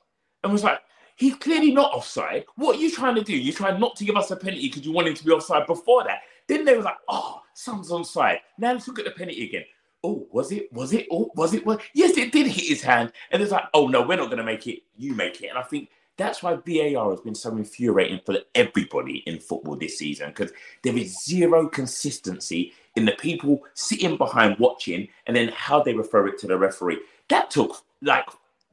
and 0.44 0.52
was 0.52 0.64
like, 0.64 0.82
"He's 1.18 1.36
clearly 1.36 1.72
not 1.72 1.94
offside. 1.94 2.46
What 2.56 2.78
are 2.78 2.80
you 2.80 2.90
trying 2.90 3.16
to 3.16 3.24
do? 3.24 3.36
You're 3.36 3.54
trying 3.54 3.80
not 3.80 3.98
to 3.98 4.06
give 4.06 4.16
us 4.16 4.32
a 4.32 4.38
penalty 4.38 4.70
because 4.70 4.86
you 4.86 4.94
want 4.94 5.10
him 5.10 5.14
to 5.16 5.26
be 5.26 5.32
offside 5.32 5.68
before 5.68 6.06
that?" 6.06 6.22
Then 6.48 6.64
they 6.64 6.76
was 6.78 6.86
like, 6.86 6.98
"Oh, 7.10 7.42
someone's 7.54 7.92
onside. 7.92 8.40
Now 8.58 8.72
let's 8.72 8.88
look 8.88 9.00
at 9.00 9.06
the 9.06 9.12
penalty 9.12 9.46
again." 9.46 9.66
Oh, 10.04 10.28
was 10.32 10.52
it? 10.52 10.72
Was 10.72 10.94
it? 10.94 11.08
Oh, 11.12 11.32
was 11.36 11.54
it? 11.54 11.66
Was, 11.66 11.80
yes, 11.94 12.18
it 12.18 12.32
did 12.32 12.48
hit 12.48 12.66
his 12.66 12.82
hand. 12.82 13.12
And 13.32 13.42
it's 13.42 13.52
like, 13.52 13.66
oh 13.74 13.88
no, 13.88 14.04
we're 14.04 14.16
not 14.16 14.28
going 14.28 14.38
to 14.38 14.44
make 14.44 14.68
it. 14.68 14.84
You 14.96 15.14
make 15.16 15.42
it. 15.42 15.48
And 15.48 15.58
I 15.58 15.64
think 15.64 15.90
that's 16.18 16.42
why 16.42 16.56
VAR 16.56 17.12
has 17.12 17.22
been 17.22 17.36
so 17.36 17.56
infuriating 17.56 18.22
for 18.26 18.38
everybody 18.56 19.18
in 19.28 19.40
football 19.40 19.76
this 19.76 19.98
season 20.00 20.30
because 20.30 20.52
there 20.84 20.98
is 20.98 21.24
zero 21.24 21.70
consistency 21.70 22.74
in 22.96 23.06
the 23.06 23.12
people 23.14 23.62
sitting 23.76 24.18
behind 24.18 24.58
watching 24.58 25.08
and 25.28 25.38
then 25.38 25.50
how 25.50 25.82
they 25.82 25.94
refer 25.94 26.28
it 26.28 26.40
to 26.40 26.48
the 26.48 26.58
referee. 26.58 27.00
That 27.30 27.52
took 27.52 27.84
like 28.02 28.26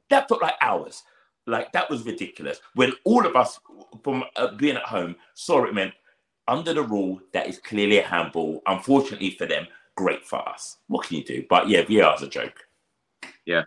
that 0.09 0.28
took 0.28 0.40
like 0.40 0.55
hours. 0.61 1.03
Like 1.47 1.72
that 1.72 1.90
was 1.90 2.05
ridiculous. 2.05 2.61
When 2.74 2.92
all 3.05 3.26
of 3.26 3.36
us 3.36 3.59
from 4.03 4.24
uh, 4.36 4.55
being 4.57 4.76
at 4.76 4.82
home 4.82 5.16
saw 5.34 5.64
it 5.64 5.74
meant 5.74 5.92
under 6.49 6.74
the 6.74 6.82
rule 6.82 7.20
that 7.32 7.47
is 7.47 7.59
clearly 7.59 7.99
a 7.99 8.07
handball. 8.07 8.62
Unfortunately 8.66 9.30
for 9.30 9.47
them, 9.47 9.66
great 9.97 10.24
for 10.26 10.47
us. 10.49 10.78
What 10.88 11.07
can 11.07 11.18
you 11.18 11.24
do? 11.24 11.45
But 11.49 11.68
yeah, 11.68 11.84
VAR's 11.84 12.22
a 12.22 12.28
joke. 12.28 12.66
Yeah. 13.47 13.62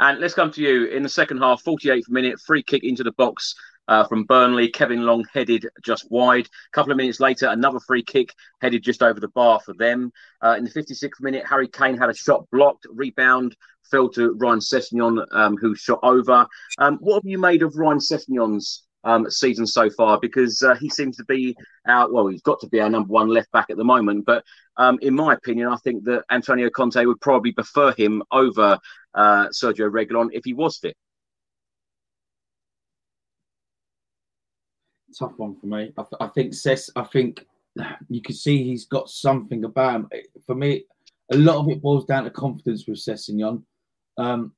And 0.00 0.20
let's 0.20 0.34
come 0.34 0.50
to 0.52 0.62
you 0.62 0.86
in 0.86 1.02
the 1.02 1.08
second 1.08 1.38
half, 1.38 1.62
48th 1.62 2.08
minute, 2.08 2.40
free 2.40 2.62
kick 2.62 2.82
into 2.82 3.04
the 3.04 3.12
box 3.12 3.54
uh, 3.92 4.04
from 4.04 4.24
Burnley. 4.24 4.68
Kevin 4.68 5.04
Long 5.04 5.22
headed 5.34 5.68
just 5.84 6.10
wide. 6.10 6.46
A 6.46 6.72
couple 6.72 6.92
of 6.92 6.96
minutes 6.96 7.20
later, 7.20 7.48
another 7.48 7.78
free 7.78 8.02
kick 8.02 8.32
headed 8.62 8.82
just 8.82 9.02
over 9.02 9.20
the 9.20 9.28
bar 9.28 9.60
for 9.60 9.74
them. 9.74 10.10
Uh, 10.42 10.54
in 10.56 10.64
the 10.64 10.70
56th 10.70 11.20
minute, 11.20 11.44
Harry 11.46 11.68
Kane 11.68 11.98
had 11.98 12.08
a 12.08 12.14
shot 12.14 12.46
blocked, 12.50 12.86
rebound 12.90 13.54
fell 13.90 14.08
to 14.08 14.32
Ryan 14.40 14.60
Sessegnon, 14.60 15.26
um, 15.32 15.58
who 15.58 15.74
shot 15.74 16.00
over. 16.02 16.46
Um, 16.78 16.96
what 17.02 17.16
have 17.22 17.30
you 17.30 17.36
made 17.38 17.62
of 17.62 17.76
Ryan 17.76 17.98
Sessegnon's 17.98 18.84
um, 19.04 19.30
season 19.30 19.66
so 19.66 19.90
far? 19.90 20.18
Because 20.18 20.62
uh, 20.62 20.74
he 20.76 20.88
seems 20.88 21.18
to 21.18 21.24
be 21.24 21.54
our, 21.86 22.10
well, 22.10 22.28
he's 22.28 22.40
got 22.40 22.60
to 22.60 22.68
be 22.68 22.80
our 22.80 22.88
number 22.88 23.12
one 23.12 23.28
left 23.28 23.52
back 23.52 23.68
at 23.68 23.76
the 23.76 23.84
moment. 23.84 24.24
But 24.24 24.42
um, 24.78 24.98
in 25.02 25.14
my 25.14 25.34
opinion, 25.34 25.68
I 25.68 25.76
think 25.76 26.04
that 26.04 26.24
Antonio 26.30 26.70
Conte 26.70 27.04
would 27.04 27.20
probably 27.20 27.52
prefer 27.52 27.92
him 27.92 28.22
over 28.32 28.78
uh, 29.12 29.48
Sergio 29.48 29.90
Reguilon 29.90 30.30
if 30.32 30.46
he 30.46 30.54
was 30.54 30.78
fit. 30.78 30.96
Tough 35.18 35.32
one 35.36 35.56
for 35.60 35.66
me. 35.66 35.92
I, 35.96 36.02
th- 36.02 36.20
I 36.20 36.26
think 36.28 36.54
Cess, 36.54 36.90
I 36.96 37.04
think 37.04 37.46
you 38.08 38.22
can 38.22 38.34
see 38.34 38.62
he's 38.64 38.86
got 38.86 39.08
something 39.08 39.64
about 39.64 39.96
him. 39.96 40.08
For 40.46 40.54
me, 40.54 40.84
a 41.30 41.36
lot 41.36 41.56
of 41.56 41.68
it 41.68 41.82
boils 41.82 42.04
down 42.04 42.24
to 42.24 42.30
confidence 42.30 42.86
with 42.86 42.98
Sessegnon. 42.98 43.62
Um, 44.18 44.52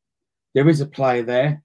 there 0.54 0.68
is 0.68 0.80
a 0.80 0.86
player 0.86 1.22
there. 1.22 1.62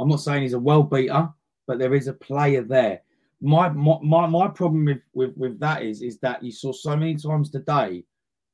I'm 0.00 0.08
not 0.08 0.20
saying 0.20 0.42
he's 0.42 0.54
a 0.54 0.58
well 0.58 0.82
beater, 0.82 1.28
but 1.66 1.78
there 1.78 1.94
is 1.94 2.08
a 2.08 2.14
player 2.14 2.62
there. 2.62 3.02
My 3.42 3.68
my 3.70 3.98
my, 4.02 4.26
my 4.26 4.48
problem 4.48 4.84
with, 4.84 5.00
with 5.14 5.36
with 5.36 5.58
that 5.60 5.82
is 5.82 6.02
is 6.02 6.18
that 6.20 6.42
you 6.42 6.52
saw 6.52 6.72
so 6.72 6.96
many 6.96 7.16
times 7.16 7.50
today. 7.50 8.04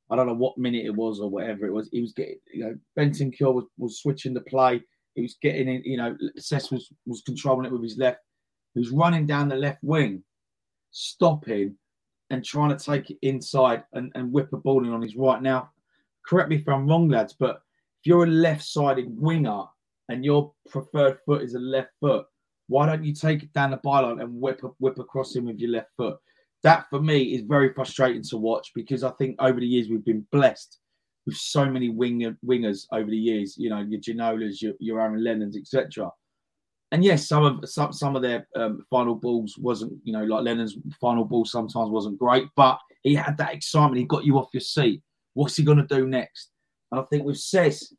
I 0.09 0.15
don't 0.15 0.27
know 0.27 0.33
what 0.33 0.57
minute 0.57 0.85
it 0.85 0.95
was 0.95 1.19
or 1.19 1.29
whatever 1.29 1.65
it 1.65 1.73
was. 1.73 1.89
He 1.91 1.99
was 1.99 2.13
getting, 2.13 2.39
you 2.53 2.63
know, 2.63 2.77
Bentancur 2.97 3.53
was, 3.53 3.65
was 3.77 3.99
switching 3.99 4.33
the 4.33 4.39
play. 4.41 4.81
He 5.15 5.21
was 5.21 5.35
getting 5.41 5.67
in, 5.67 5.83
you 5.83 5.97
know, 5.97 6.15
Cess 6.37 6.71
was 6.71 6.89
was 7.05 7.21
controlling 7.25 7.65
it 7.65 7.71
with 7.71 7.83
his 7.83 7.97
left 7.97 8.19
who's 8.77 8.91
running 8.91 9.25
down 9.25 9.49
the 9.49 9.55
left 9.55 9.83
wing, 9.83 10.23
stopping 10.91 11.75
and 12.29 12.45
trying 12.45 12.69
to 12.69 12.85
take 12.85 13.09
it 13.09 13.17
inside 13.23 13.83
and, 13.93 14.11
and 14.13 14.31
whip 14.31 14.53
a 14.53 14.57
ball 14.57 14.85
in 14.85 14.93
on 14.93 15.01
his 15.01 15.15
right. 15.15 15.41
Now, 15.41 15.71
correct 16.23 16.49
me 16.49 16.57
if 16.57 16.69
I'm 16.69 16.87
wrong, 16.87 17.09
lads, 17.09 17.35
but 17.39 17.55
if 17.99 18.05
you're 18.05 18.25
a 18.25 18.27
left 18.27 18.63
sided 18.63 19.07
winger 19.09 19.63
and 20.09 20.23
your 20.23 20.53
preferred 20.69 21.17
foot 21.25 21.41
is 21.41 21.55
a 21.55 21.59
left 21.59 21.89
foot, 21.99 22.27
why 22.67 22.85
don't 22.85 23.03
you 23.03 23.15
take 23.15 23.41
it 23.41 23.51
down 23.53 23.71
the 23.71 23.77
byline 23.77 24.21
and 24.21 24.39
whip, 24.39 24.61
whip 24.77 24.99
across 24.99 25.35
him 25.35 25.45
with 25.45 25.57
your 25.57 25.71
left 25.71 25.89
foot? 25.97 26.17
That 26.61 26.85
for 26.91 27.01
me 27.01 27.33
is 27.33 27.41
very 27.41 27.73
frustrating 27.73 28.23
to 28.29 28.37
watch 28.37 28.73
because 28.75 29.03
I 29.03 29.09
think 29.11 29.37
over 29.39 29.59
the 29.59 29.65
years 29.65 29.89
we've 29.89 30.05
been 30.05 30.27
blessed 30.31 30.77
with 31.25 31.35
so 31.35 31.65
many 31.65 31.89
winger, 31.89 32.37
wingers 32.45 32.85
over 32.91 33.09
the 33.09 33.17
years, 33.17 33.57
you 33.57 33.71
know, 33.71 33.79
your 33.79 34.01
Ginolas, 34.01 34.61
your, 34.61 34.73
your 34.79 35.01
Aaron 35.01 35.23
Lennons, 35.23 35.57
etc 35.57 36.11
and 36.91 37.03
yes, 37.03 37.27
some 37.27 37.43
of 37.43 37.69
some 37.69 37.91
some 37.91 38.15
of 38.15 38.21
their 38.21 38.47
um, 38.55 38.85
final 38.89 39.15
balls 39.15 39.57
wasn't, 39.57 39.93
you 40.03 40.13
know, 40.13 40.23
like 40.23 40.43
Lennon's 40.43 40.77
final 40.99 41.25
ball 41.25 41.45
sometimes 41.45 41.89
wasn't 41.89 42.17
great, 42.17 42.47
but 42.55 42.79
he 43.03 43.13
had 43.13 43.37
that 43.37 43.53
excitement. 43.53 43.97
He 43.97 44.05
got 44.05 44.25
you 44.25 44.37
off 44.37 44.49
your 44.53 44.61
seat. 44.61 45.01
What's 45.33 45.55
he 45.55 45.63
going 45.63 45.85
to 45.85 45.95
do 45.95 46.07
next? 46.07 46.51
And 46.91 47.01
I 47.01 47.03
think 47.03 47.25
with 47.25 47.37
Cess, 47.37 47.93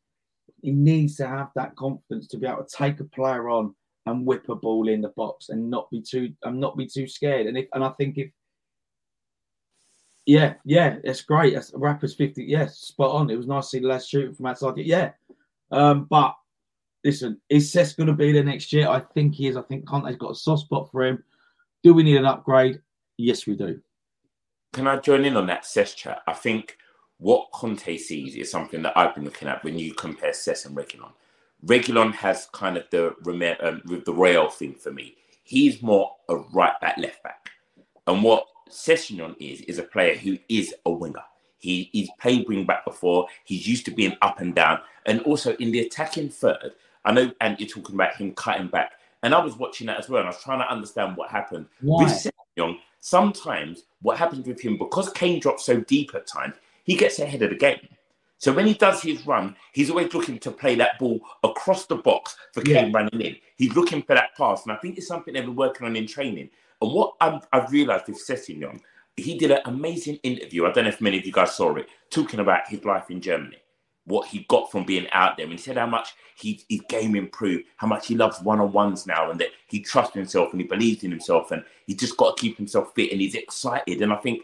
he 0.61 0.71
needs 0.71 1.15
to 1.17 1.27
have 1.27 1.49
that 1.55 1.75
confidence 1.75 2.27
to 2.27 2.37
be 2.37 2.47
able 2.47 2.63
to 2.63 2.77
take 2.77 2.99
a 2.99 3.05
player 3.05 3.49
on 3.49 3.75
and 4.07 4.25
whip 4.25 4.49
a 4.49 4.55
ball 4.55 4.89
in 4.89 5.01
the 5.01 5.09
box 5.09 5.49
and 5.49 5.69
not 5.69 5.89
be 5.91 6.01
too 6.01 6.33
and 6.43 6.59
not 6.59 6.75
be 6.75 6.87
too 6.87 7.07
scared. 7.07 7.45
And 7.45 7.57
if 7.57 7.67
and 7.73 7.83
I 7.83 7.89
think 7.89 8.17
if 8.17 8.31
yeah, 10.25 10.55
yeah, 10.65 10.97
it's 11.03 11.21
great. 11.21 11.53
That's 11.53 11.71
rappers 11.73 12.15
50. 12.15 12.43
Yes, 12.43 12.59
yeah, 12.59 12.67
spot 12.67 13.15
on. 13.15 13.29
It 13.29 13.35
was 13.35 13.47
nice 13.47 13.65
to 13.65 13.69
see 13.69 13.79
the 13.79 13.87
last 13.87 14.09
shooting 14.09 14.33
from 14.33 14.47
outside. 14.47 14.77
Yeah. 14.77 15.11
Um, 15.71 16.05
but 16.09 16.35
listen, 17.03 17.39
is 17.49 17.71
Cess 17.71 17.93
going 17.93 18.07
to 18.07 18.13
be 18.13 18.31
there 18.31 18.43
next 18.43 18.73
year? 18.73 18.87
I 18.87 18.99
think 18.99 19.35
he 19.35 19.47
is. 19.47 19.57
I 19.57 19.61
think 19.63 19.85
Conte's 19.85 20.17
got 20.17 20.31
a 20.31 20.35
soft 20.35 20.63
spot 20.63 20.91
for 20.91 21.05
him. 21.05 21.23
Do 21.83 21.93
we 21.93 22.03
need 22.03 22.17
an 22.17 22.25
upgrade? 22.25 22.81
Yes, 23.17 23.45
we 23.45 23.55
do. 23.55 23.79
Can 24.73 24.87
I 24.87 24.97
join 24.97 25.25
in 25.25 25.37
on 25.37 25.47
that 25.47 25.65
Cess 25.65 25.93
chat? 25.93 26.21
I 26.27 26.33
think 26.33 26.77
what 27.17 27.51
Conte 27.51 27.97
sees 27.97 28.35
is 28.35 28.51
something 28.51 28.81
that 28.83 28.97
I've 28.97 29.15
been 29.15 29.25
looking 29.25 29.47
at 29.47 29.63
when 29.63 29.77
you 29.77 29.93
compare 29.93 30.33
Cess 30.33 30.65
and 30.65 30.75
Reguilon. 30.75 31.11
Reguilon 31.65 32.13
has 32.13 32.47
kind 32.53 32.77
of 32.77 32.85
the 32.91 33.07
um, 33.61 33.81
the 34.05 34.13
Real 34.13 34.49
thing 34.49 34.75
for 34.75 34.91
me. 34.91 35.15
He's 35.43 35.81
more 35.81 36.15
a 36.29 36.35
right 36.53 36.79
back, 36.79 36.97
left 36.97 37.21
back, 37.23 37.49
and 38.07 38.23
what 38.23 38.45
Sessegnon 38.69 39.35
is 39.39 39.61
is 39.61 39.79
a 39.79 39.83
player 39.83 40.15
who 40.15 40.37
is 40.47 40.73
a 40.85 40.91
winger. 40.91 41.23
He, 41.57 41.89
he's 41.91 42.09
played 42.21 42.47
wing 42.47 42.65
back 42.65 42.85
before. 42.85 43.27
He's 43.43 43.67
used 43.67 43.83
to 43.85 43.91
being 43.91 44.15
up 44.21 44.39
and 44.39 44.55
down, 44.55 44.79
and 45.05 45.19
also 45.21 45.55
in 45.55 45.71
the 45.71 45.81
attacking 45.81 46.29
third. 46.29 46.71
I 47.05 47.11
know, 47.11 47.31
and 47.41 47.59
you're 47.59 47.69
talking 47.69 47.95
about 47.95 48.15
him 48.15 48.33
cutting 48.33 48.67
back, 48.67 48.93
and 49.23 49.33
I 49.33 49.43
was 49.43 49.55
watching 49.57 49.87
that 49.87 49.99
as 49.99 50.09
well, 50.09 50.19
and 50.19 50.27
I 50.27 50.31
was 50.31 50.43
trying 50.43 50.59
to 50.59 50.71
understand 50.71 51.17
what 51.17 51.29
happened 51.29 51.67
Why? 51.81 52.03
with 52.03 52.13
Sessegnon. 52.13 52.77
Sometimes 52.99 53.83
what 54.01 54.17
happens 54.17 54.45
with 54.45 54.59
him 54.59 54.77
because 54.77 55.11
Kane 55.13 55.39
drops 55.39 55.65
so 55.65 55.79
deep 55.81 56.13
at 56.15 56.27
times, 56.27 56.55
he 56.83 56.95
gets 56.95 57.19
ahead 57.19 57.41
of 57.41 57.49
the 57.49 57.55
game. 57.55 57.87
So 58.37 58.53
when 58.53 58.65
he 58.65 58.73
does 58.73 59.01
his 59.01 59.25
run, 59.27 59.55
he's 59.73 59.89
always 59.89 60.13
looking 60.13 60.39
to 60.39 60.51
play 60.51 60.75
that 60.75 60.97
ball 60.97 61.19
across 61.43 61.85
the 61.85 61.95
box 61.97 62.37
for 62.53 62.61
Kane 62.61 62.91
Yeah. 62.91 62.91
running 62.93 63.21
in. 63.21 63.35
He's 63.57 63.75
looking 63.75 64.01
for 64.01 64.15
that 64.15 64.35
pass, 64.37 64.63
and 64.63 64.71
I 64.71 64.77
think 64.77 64.97
it's 64.97 65.07
something 65.07 65.33
they've 65.33 65.45
been 65.45 65.55
working 65.55 65.87
on 65.87 65.95
in 65.95 66.07
training. 66.07 66.49
And 66.81 66.91
what 66.93 67.15
I've, 67.19 67.45
I've 67.51 67.71
realised 67.71 68.07
with 68.07 68.25
Sessegnon, 68.25 68.79
he 69.17 69.37
did 69.37 69.51
an 69.51 69.59
amazing 69.65 70.15
interview. 70.23 70.65
I 70.65 70.71
don't 70.71 70.85
know 70.85 70.89
if 70.89 71.01
many 71.01 71.19
of 71.19 71.25
you 71.25 71.33
guys 71.33 71.53
saw 71.55 71.75
it, 71.75 71.89
talking 72.09 72.39
about 72.39 72.67
his 72.69 72.85
life 72.85 73.11
in 73.11 73.19
Germany, 73.19 73.57
what 74.09 74.27
he 74.27 74.45
got 74.49 74.69
from 74.71 74.83
being 74.83 75.07
out 75.11 75.37
there. 75.37 75.45
And 75.45 75.53
he 75.53 75.57
said 75.57 75.77
how 75.77 75.85
much 75.85 76.15
he, 76.35 76.61
his 76.67 76.81
game 76.89 77.15
improved, 77.15 77.65
how 77.77 77.87
much 77.87 78.07
he 78.07 78.15
loves 78.15 78.41
one 78.41 78.59
on 78.59 78.71
ones 78.71 79.07
now, 79.07 79.29
and 79.29 79.39
that 79.39 79.49
he 79.67 79.79
trusts 79.79 80.15
himself 80.15 80.51
and 80.51 80.59
he 80.59 80.67
believes 80.67 81.03
in 81.03 81.11
himself, 81.11 81.51
and 81.51 81.63
he 81.87 81.95
just 81.95 82.17
got 82.17 82.35
to 82.35 82.41
keep 82.41 82.57
himself 82.57 82.93
fit 82.95 83.11
and 83.11 83.21
he's 83.21 83.35
excited. 83.35 84.01
And 84.01 84.11
I 84.11 84.17
think 84.17 84.43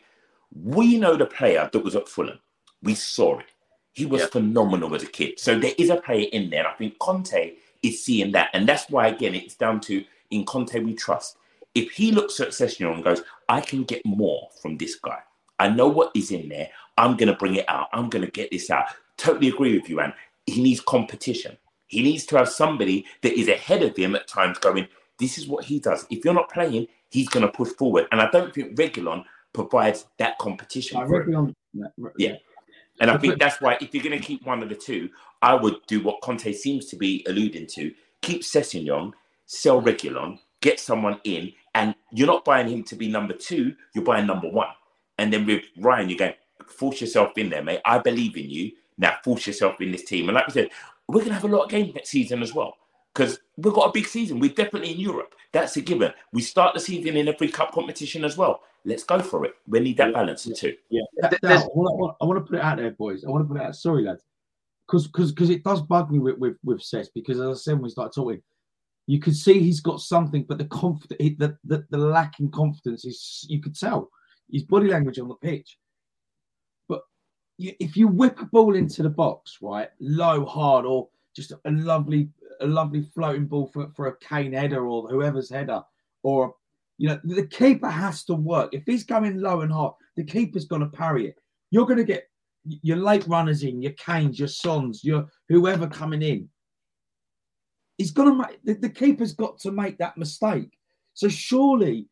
we 0.63 0.97
know 0.97 1.15
the 1.17 1.25
player 1.25 1.69
that 1.71 1.83
was 1.83 1.95
at 1.95 2.07
Fulham. 2.07 2.39
We 2.83 2.95
saw 2.95 3.39
it. 3.39 3.47
He 3.93 4.05
was 4.05 4.25
phenomenal 4.25 4.93
as 4.93 5.03
a 5.03 5.07
kid. 5.07 5.39
So 5.39 5.57
there 5.57 5.73
is 5.77 5.89
a 5.89 5.95
player 5.97 6.27
in 6.31 6.49
there. 6.49 6.59
And 6.59 6.67
I 6.67 6.73
think 6.73 6.99
Conte 6.99 7.53
is 7.81 8.03
seeing 8.03 8.31
that. 8.33 8.49
And 8.53 8.67
that's 8.67 8.89
why, 8.89 9.07
again, 9.07 9.33
it's 9.33 9.55
down 9.55 9.79
to 9.81 10.03
in 10.31 10.45
Conte 10.45 10.77
we 10.79 10.93
trust. 10.93 11.37
If 11.73 11.91
he 11.91 12.11
looks 12.11 12.39
at 12.39 12.49
Sessegnon 12.49 12.95
and 12.95 13.03
goes, 13.03 13.23
I 13.47 13.61
can 13.61 13.83
get 13.83 14.05
more 14.05 14.49
from 14.61 14.77
this 14.77 14.95
guy. 14.95 15.19
I 15.59 15.69
know 15.69 15.87
what 15.87 16.11
is 16.13 16.31
in 16.31 16.49
there. 16.49 16.69
I'm 16.97 17.15
going 17.15 17.27
to 17.27 17.35
bring 17.35 17.55
it 17.55 17.65
out. 17.69 17.87
I'm 17.93 18.09
going 18.09 18.25
to 18.25 18.31
get 18.31 18.51
this 18.51 18.69
out. 18.69 18.87
Totally 19.17 19.49
agree 19.49 19.77
with 19.77 19.89
you, 19.89 19.99
Anne. 19.99 20.13
He 20.45 20.61
needs 20.61 20.81
competition. 20.81 21.57
He 21.87 22.01
needs 22.01 22.25
to 22.27 22.37
have 22.37 22.49
somebody 22.49 23.05
that 23.21 23.33
is 23.33 23.47
ahead 23.47 23.83
of 23.83 23.95
him 23.95 24.15
at 24.15 24.27
times 24.27 24.57
going, 24.57 24.87
this 25.19 25.37
is 25.37 25.47
what 25.47 25.65
he 25.65 25.79
does. 25.79 26.05
If 26.09 26.25
you're 26.25 26.33
not 26.33 26.51
playing, 26.51 26.87
he's 27.09 27.29
going 27.29 27.45
to 27.45 27.51
push 27.51 27.69
forward. 27.69 28.07
And 28.11 28.21
I 28.21 28.29
don't 28.29 28.53
think 28.53 28.77
Reguilon 28.77 29.23
provides 29.53 30.05
that 30.17 30.37
competition. 30.39 31.07
For 31.07 31.23
him. 31.23 31.53
Yeah. 32.17 32.35
And 32.99 33.11
I 33.11 33.17
think 33.17 33.39
that's 33.39 33.59
why 33.61 33.77
if 33.81 33.93
you're 33.93 34.03
going 34.03 34.19
to 34.19 34.25
keep 34.25 34.45
one 34.45 34.63
of 34.63 34.69
the 34.69 34.75
two, 34.75 35.09
I 35.41 35.53
would 35.53 35.75
do 35.87 36.01
what 36.01 36.21
Conte 36.21 36.51
seems 36.53 36.85
to 36.87 36.95
be 36.95 37.25
alluding 37.27 37.67
to: 37.67 37.93
keep 38.21 38.41
Sessegnon, 38.41 39.11
sell 39.45 39.81
Reguilon, 39.81 40.39
get 40.61 40.79
someone 40.79 41.19
in, 41.25 41.51
and 41.73 41.93
you're 42.11 42.27
not 42.27 42.45
buying 42.45 42.67
him 42.67 42.83
to 42.83 42.95
be 42.95 43.09
number 43.09 43.33
two. 43.33 43.75
You're 43.93 44.05
buying 44.05 44.27
number 44.27 44.49
one. 44.49 44.69
And 45.17 45.31
then 45.31 45.45
with 45.45 45.63
Ryan, 45.77 46.09
you're 46.09 46.19
going 46.19 46.33
force 46.67 47.01
yourself 47.01 47.37
in 47.37 47.49
there, 47.49 47.63
mate. 47.63 47.81
I 47.85 47.99
believe 47.99 48.37
in 48.37 48.49
you. 48.49 48.71
Now 48.97 49.17
force 49.23 49.47
yourself 49.47 49.81
in 49.81 49.91
this 49.91 50.03
team. 50.05 50.29
And 50.29 50.35
like 50.35 50.47
we 50.47 50.53
said, 50.53 50.69
we're 51.07 51.19
going 51.19 51.29
to 51.29 51.33
have 51.35 51.43
a 51.43 51.47
lot 51.47 51.63
of 51.65 51.69
games 51.69 51.93
next 51.93 52.09
season 52.09 52.41
as 52.41 52.53
well 52.53 52.77
because 53.13 53.39
we've 53.57 53.73
got 53.73 53.89
a 53.89 53.91
big 53.91 54.07
season. 54.07 54.39
We're 54.39 54.49
definitely 54.53 54.91
in 54.93 54.99
Europe. 54.99 55.35
That's 55.51 55.77
a 55.77 55.81
given. 55.81 56.11
We 56.33 56.41
start 56.41 56.73
the 56.73 56.79
season 56.79 57.15
in 57.17 57.27
every 57.27 57.47
cup 57.49 57.71
competition 57.71 58.25
as 58.25 58.37
well. 58.37 58.61
Let's 58.83 59.03
go 59.03 59.19
for 59.19 59.45
it. 59.45 59.53
We 59.67 59.79
need 59.79 59.97
that 59.97 60.13
balance 60.13 60.43
too. 60.43 60.75
Yeah, 60.89 61.01
that- 61.21 61.39
that- 61.41 61.63
I, 61.63 61.65
want, 61.73 62.15
I 62.21 62.25
want 62.25 62.37
to 62.45 62.49
put 62.49 62.57
it 62.59 62.63
out 62.63 62.77
there, 62.77 62.91
boys. 62.91 63.23
I 63.25 63.29
want 63.29 63.43
to 63.47 63.53
put 63.53 63.61
it 63.61 63.65
out. 63.65 63.75
Sorry, 63.75 64.03
lads, 64.03 64.23
because 64.87 65.07
because 65.07 65.31
because 65.31 65.49
it 65.49 65.63
does 65.63 65.81
bug 65.81 66.11
me 66.11 66.19
with 66.19 66.37
with 66.37 66.57
with 66.63 66.81
Cess 66.81 67.09
because 67.09 67.39
as 67.39 67.47
I 67.47 67.53
said 67.53 67.73
when 67.73 67.83
we 67.83 67.89
started 67.89 68.13
talking, 68.13 68.41
you 69.07 69.19
could 69.19 69.35
see 69.35 69.59
he's 69.59 69.79
got 69.81 70.01
something, 70.01 70.43
but 70.47 70.57
the 70.59 70.65
confidence, 70.65 71.35
the, 71.39 71.57
the 71.63 71.85
the 71.89 71.97
lack 71.97 72.39
in 72.39 72.51
confidence 72.51 73.05
is 73.05 73.45
you 73.49 73.61
could 73.61 73.75
tell 73.75 74.09
his 74.51 74.63
body 74.63 74.87
language 74.87 75.17
on 75.19 75.27
the 75.29 75.35
pitch. 75.35 75.77
You, 77.57 77.73
if 77.79 77.95
you 77.95 78.07
whip 78.07 78.39
a 78.41 78.45
ball 78.45 78.75
into 78.75 79.03
the 79.03 79.09
box, 79.09 79.59
right, 79.61 79.89
low, 79.99 80.45
hard, 80.45 80.85
or 80.85 81.07
just 81.35 81.51
a 81.51 81.71
lovely 81.71 82.29
a 82.61 82.65
lovely 82.65 83.03
floating 83.13 83.45
ball 83.45 83.67
for, 83.67 83.91
for 83.95 84.07
a 84.07 84.17
Kane 84.17 84.53
header 84.53 84.87
or 84.87 85.09
whoever's 85.09 85.49
header, 85.49 85.81
or 86.23 86.55
you 86.97 87.09
know, 87.09 87.19
the 87.23 87.47
keeper 87.47 87.89
has 87.89 88.23
to 88.25 88.33
work. 88.33 88.73
If 88.73 88.83
he's 88.85 89.03
going 89.03 89.39
low 89.39 89.61
and 89.61 89.71
hard, 89.71 89.93
the 90.15 90.23
keeper's 90.23 90.65
going 90.65 90.81
to 90.81 90.87
parry 90.87 91.27
it. 91.27 91.35
You're 91.71 91.85
going 91.85 91.97
to 91.97 92.05
get 92.05 92.29
your 92.63 92.97
late 92.97 93.27
runners 93.27 93.63
in, 93.63 93.81
your 93.81 93.91
Kanes, 93.93 94.39
your 94.39 94.47
Sons, 94.47 95.03
your 95.03 95.27
whoever 95.49 95.87
coming 95.87 96.21
in. 96.21 96.49
He's 97.97 98.11
going 98.11 98.29
to 98.29 98.47
make 98.47 98.63
the, 98.63 98.73
the 98.73 98.89
keeper's 98.89 99.33
got 99.33 99.59
to 99.59 99.71
make 99.71 99.97
that 99.97 100.17
mistake. 100.17 100.77
So 101.13 101.27
surely 101.27 102.07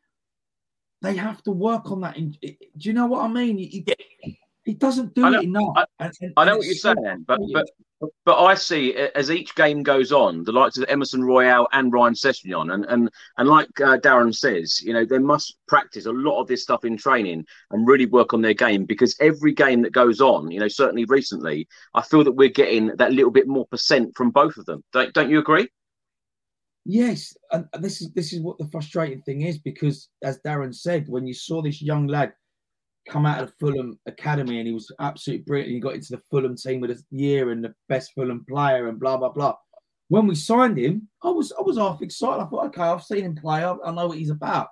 they 1.01 1.15
have 1.15 1.43
to 1.43 1.51
work 1.51 1.91
on 1.91 2.01
that. 2.01 2.17
In, 2.17 2.31
do 2.41 2.57
you 2.77 2.93
know 2.93 3.07
what 3.07 3.23
I 3.23 3.27
mean? 3.27 3.57
He, 3.57 3.85
he, 4.21 4.39
he 4.65 4.73
doesn't 4.73 5.13
do 5.13 5.25
I 5.25 5.29
know- 5.31 5.39
it 5.39 5.43
enough. 5.43 5.73
I- 5.75 5.85
And- 5.99 6.13
and- 6.21 6.33
I 6.37 6.45
know 6.45 6.57
what 6.57 6.65
you're 6.65 6.75
so 6.75 6.93
saying, 7.03 7.25
but 7.27 7.39
but 7.53 7.65
but 8.25 8.37
I 8.43 8.53
see 8.55 8.93
as 8.95 9.31
each 9.31 9.55
game 9.55 9.81
goes 9.81 10.11
on, 10.11 10.43
the 10.43 10.51
likes 10.51 10.77
of 10.77 10.83
Emerson 10.89 11.23
Royal 11.23 11.67
and 11.71 11.91
Ryan 11.93 12.13
Sessegnon, 12.13 12.73
and 12.73 12.85
and 12.85 13.09
and 13.37 13.47
like 13.47 13.67
uh, 13.79 13.97
Darren 13.97 14.35
says, 14.35 14.81
you 14.81 14.91
know, 14.93 15.05
they 15.05 15.19
must 15.19 15.55
practice 15.69 16.05
a 16.05 16.11
lot 16.11 16.41
of 16.41 16.47
this 16.47 16.63
stuff 16.63 16.83
in 16.83 16.97
training 16.97 17.45
and 17.71 17.87
really 17.87 18.05
work 18.05 18.33
on 18.33 18.41
their 18.41 18.53
game 18.53 18.83
because 18.85 19.15
every 19.21 19.53
game 19.53 19.81
that 19.83 19.93
goes 19.93 20.19
on, 20.19 20.51
you 20.51 20.59
know, 20.59 20.67
certainly 20.67 21.05
recently, 21.05 21.65
I 21.93 22.01
feel 22.01 22.23
that 22.25 22.33
we're 22.33 22.49
getting 22.49 22.87
that 22.97 23.13
little 23.13 23.31
bit 23.31 23.47
more 23.47 23.67
percent 23.67 24.15
from 24.17 24.31
both 24.31 24.57
of 24.57 24.65
them. 24.65 24.83
Don't 24.91 25.13
don't 25.13 25.29
you 25.29 25.39
agree? 25.39 25.69
Yes, 26.85 27.33
and 27.51 27.65
this 27.79 28.01
is 28.01 28.11
this 28.11 28.33
is 28.33 28.41
what 28.41 28.57
the 28.57 28.67
frustrating 28.67 29.21
thing 29.21 29.41
is 29.43 29.57
because, 29.59 30.09
as 30.21 30.39
Darren 30.45 30.75
said, 30.75 31.05
when 31.07 31.25
you 31.25 31.33
saw 31.33 31.61
this 31.61 31.81
young 31.81 32.07
lad 32.07 32.33
come 33.07 33.25
out 33.25 33.41
of 33.41 33.47
the 33.47 33.53
Fulham 33.59 33.99
academy 34.05 34.59
and 34.59 34.67
he 34.67 34.73
was 34.73 34.91
absolutely 34.99 35.43
brilliant, 35.43 35.73
he 35.73 35.79
got 35.79 35.95
into 35.95 36.11
the 36.15 36.21
Fulham 36.29 36.55
team 36.55 36.79
with 36.81 36.91
a 36.91 37.03
year 37.11 37.51
and 37.51 37.63
the 37.63 37.73
best 37.89 38.13
Fulham 38.13 38.45
player 38.47 38.87
and 38.87 38.99
blah 38.99 39.17
blah 39.17 39.29
blah. 39.29 39.55
When 40.09 40.27
we 40.27 40.35
signed 40.35 40.77
him, 40.77 41.07
I 41.23 41.29
was 41.29 41.51
I 41.57 41.61
was 41.61 41.77
half 41.77 42.01
excited. 42.01 42.41
I 42.41 42.45
thought, 42.45 42.67
okay, 42.67 42.81
I've 42.81 43.03
seen 43.03 43.23
him 43.23 43.35
play, 43.35 43.63
I, 43.63 43.75
I 43.85 43.91
know 43.91 44.07
what 44.07 44.17
he's 44.17 44.29
about, 44.29 44.67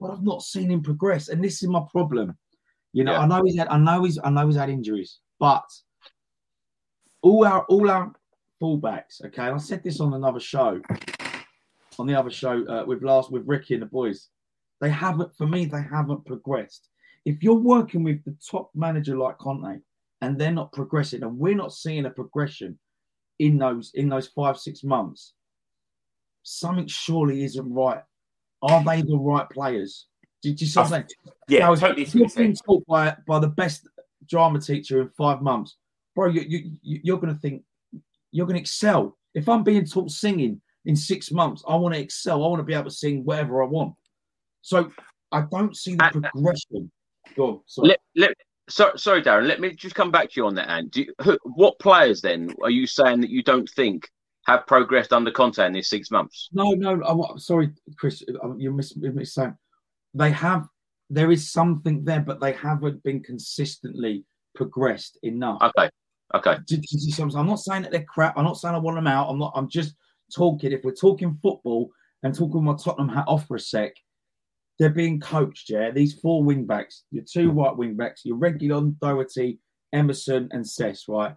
but 0.00 0.10
I've 0.10 0.22
not 0.24 0.42
seen 0.42 0.70
him 0.70 0.82
progress, 0.82 1.28
and 1.28 1.42
this 1.42 1.62
is 1.62 1.68
my 1.68 1.82
problem. 1.90 2.36
You 2.92 3.04
know, 3.04 3.12
Yeah. 3.12 3.20
I 3.20 3.26
know 3.26 3.42
he's 3.44 3.58
had, 3.58 3.68
I 3.68 3.78
know 3.78 4.04
he's, 4.04 4.18
I 4.22 4.30
know 4.30 4.46
he's 4.46 4.56
had 4.56 4.70
injuries, 4.70 5.18
but 5.38 5.64
all 7.22 7.44
our 7.46 7.64
all 7.64 7.88
our 7.90 8.12
fullbacks, 8.60 9.24
okay. 9.26 9.46
And 9.46 9.54
I 9.54 9.58
said 9.58 9.84
this 9.84 10.00
on 10.00 10.14
another 10.14 10.40
show, 10.40 10.80
on 11.98 12.06
the 12.06 12.18
other 12.18 12.30
show 12.30 12.64
uh, 12.66 12.84
with 12.86 13.02
last 13.02 13.30
with 13.30 13.46
Ricky 13.46 13.74
and 13.74 13.82
the 13.82 13.86
boys. 13.86 14.28
They 14.80 14.90
haven't, 14.90 15.34
for 15.36 15.46
me, 15.46 15.64
they 15.64 15.82
haven't 15.82 16.24
progressed. 16.24 16.88
If 17.24 17.42
you're 17.42 17.54
working 17.54 18.02
with 18.04 18.24
the 18.24 18.36
top 18.50 18.70
manager 18.74 19.16
like 19.16 19.38
Conte 19.38 19.80
and 20.20 20.38
they're 20.38 20.52
not 20.52 20.72
progressing, 20.72 21.22
and 21.22 21.38
we're 21.38 21.54
not 21.54 21.72
seeing 21.72 22.06
a 22.06 22.10
progression 22.10 22.78
in 23.38 23.58
those 23.58 23.92
in 23.94 24.08
those 24.08 24.28
five 24.28 24.58
six 24.58 24.82
months, 24.82 25.34
something 26.42 26.86
surely 26.86 27.44
isn't 27.44 27.72
right. 27.72 28.02
Are 28.62 28.82
they 28.82 29.02
the 29.02 29.16
right 29.16 29.48
players? 29.50 30.06
Did 30.42 30.60
you 30.60 30.66
see 30.66 30.78
what 30.80 30.86
I'm 30.86 30.90
saying? 30.90 31.04
Yeah, 31.48 31.58
Now, 31.60 31.74
totally 31.74 32.02
if 32.02 32.14
you're 32.14 32.28
being 32.36 32.54
taught 32.54 32.86
by 32.86 33.16
by 33.26 33.38
the 33.38 33.48
best 33.48 33.88
drama 34.28 34.60
teacher 34.60 35.00
in 35.00 35.08
five 35.10 35.42
months, 35.42 35.76
bro. 36.14 36.26
You, 36.28 36.42
you 36.42 36.72
you- 36.82 37.00
you're 37.04 37.18
going 37.18 37.34
to 37.34 37.40
think 37.40 37.62
you're 38.32 38.46
going 38.46 38.56
to 38.56 38.60
excel. 38.60 39.16
If 39.34 39.48
I'm 39.48 39.62
being 39.62 39.84
taught 39.84 40.10
singing 40.10 40.60
in 40.84 40.96
six 40.96 41.30
months, 41.30 41.62
I 41.68 41.76
want 41.76 41.94
to 41.94 42.00
excel. 42.00 42.44
I 42.44 42.48
want 42.48 42.60
to 42.60 42.64
be 42.64 42.74
able 42.74 42.84
to 42.84 42.90
sing 42.90 43.24
whatever 43.24 43.62
I 43.62 43.66
want. 43.66 43.94
So 44.62 44.90
I 45.32 45.42
don't 45.42 45.76
see 45.76 45.94
the 45.94 46.04
progression. 46.32 46.90
Go 47.38 47.62
sorry. 47.66 47.88
Let, 47.88 48.00
let, 48.16 48.30
so, 48.68 48.92
sorry, 48.96 49.22
Darren. 49.22 49.46
Let 49.46 49.60
me 49.60 49.72
just 49.74 49.94
come 49.94 50.10
back 50.10 50.30
to 50.30 50.40
you 50.40 50.46
on 50.46 50.54
that. 50.56 50.68
And 50.68 50.90
do 50.90 51.02
you, 51.02 51.14
who, 51.22 51.38
what 51.44 51.78
players 51.78 52.20
then 52.20 52.50
are 52.62 52.70
you 52.70 52.86
saying 52.86 53.22
that 53.22 53.30
you 53.30 53.42
don't 53.42 53.68
think 53.70 54.06
have 54.46 54.66
progressed 54.66 55.12
under 55.12 55.30
Conte 55.30 55.64
in 55.64 55.72
these 55.72 55.88
six 55.88 56.10
months? 56.10 56.48
No, 56.52 56.72
no. 56.72 57.00
I'm, 57.04 57.20
I'm 57.20 57.38
sorry, 57.38 57.70
Chris. 57.96 58.22
um, 58.42 58.58
You 58.58 58.72
miss, 58.72 58.94
you 58.96 59.12
miss 59.12 59.34
saying 59.34 59.56
they 60.14 60.30
have. 60.32 60.66
There 61.10 61.30
is 61.30 61.50
something 61.50 62.04
there, 62.04 62.20
but 62.20 62.40
they 62.40 62.52
haven't 62.52 63.02
been 63.02 63.22
consistently 63.22 64.24
progressed 64.54 65.18
enough. 65.22 65.62
Okay. 65.62 65.88
Okay. 66.34 66.56
Do, 66.66 66.76
do 66.76 66.82
you 66.90 67.12
see 67.12 67.22
what 67.22 67.32
I'm? 67.32 67.40
I'm 67.40 67.46
not 67.46 67.60
saying 67.60 67.82
that 67.82 67.92
they're 67.92 68.04
crap. 68.04 68.36
I'm 68.36 68.44
not 68.44 68.58
saying 68.58 68.74
I 68.74 68.78
want 68.78 68.96
them 68.98 69.06
out. 69.06 69.30
I'm 69.30 69.38
not. 69.38 69.52
I'm 69.54 69.68
just 69.68 69.94
talking. 70.34 70.72
If 70.72 70.84
we're 70.84 70.92
talking 70.92 71.32
football 71.42 71.90
and 72.22 72.34
talking 72.34 72.62
my 72.62 72.74
Tottenham 72.74 73.08
hat 73.08 73.24
off 73.26 73.46
for 73.46 73.56
a 73.56 73.60
sec, 73.60 73.94
they're 74.78 74.90
being 74.90 75.20
coached. 75.20 75.70
Yeah, 75.70 75.90
these 75.90 76.14
four 76.14 76.42
wing 76.42 76.64
backs, 76.64 77.04
your 77.10 77.24
two 77.24 77.50
white 77.50 77.76
wing 77.76 77.94
backs, 77.96 78.22
your 78.24 78.36
Reguilon, 78.36 78.98
Doherty, 79.00 79.58
Emerson, 79.92 80.48
and 80.52 80.66
Cess. 80.66 81.08
Right. 81.08 81.34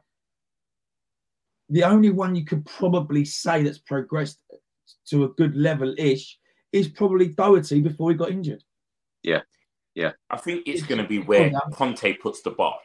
The 1.69 1.83
only 1.83 2.09
one 2.09 2.35
you 2.35 2.45
could 2.45 2.65
probably 2.65 3.23
say 3.25 3.63
that's 3.63 3.79
progressed 3.79 4.39
to 5.07 5.23
a 5.23 5.29
good 5.29 5.55
level 5.55 5.95
ish 5.97 6.37
is 6.71 6.87
probably 6.87 7.29
Doherty 7.29 7.81
before 7.81 8.11
he 8.11 8.17
got 8.17 8.31
injured. 8.31 8.63
Yeah. 9.23 9.41
Yeah. 9.95 10.11
I 10.29 10.37
think 10.37 10.67
it's 10.67 10.83
going 10.83 11.01
to 11.01 11.07
be 11.07 11.19
where 11.19 11.51
Conte 11.73 12.13
puts 12.13 12.41
the 12.41 12.51
bar. 12.51 12.77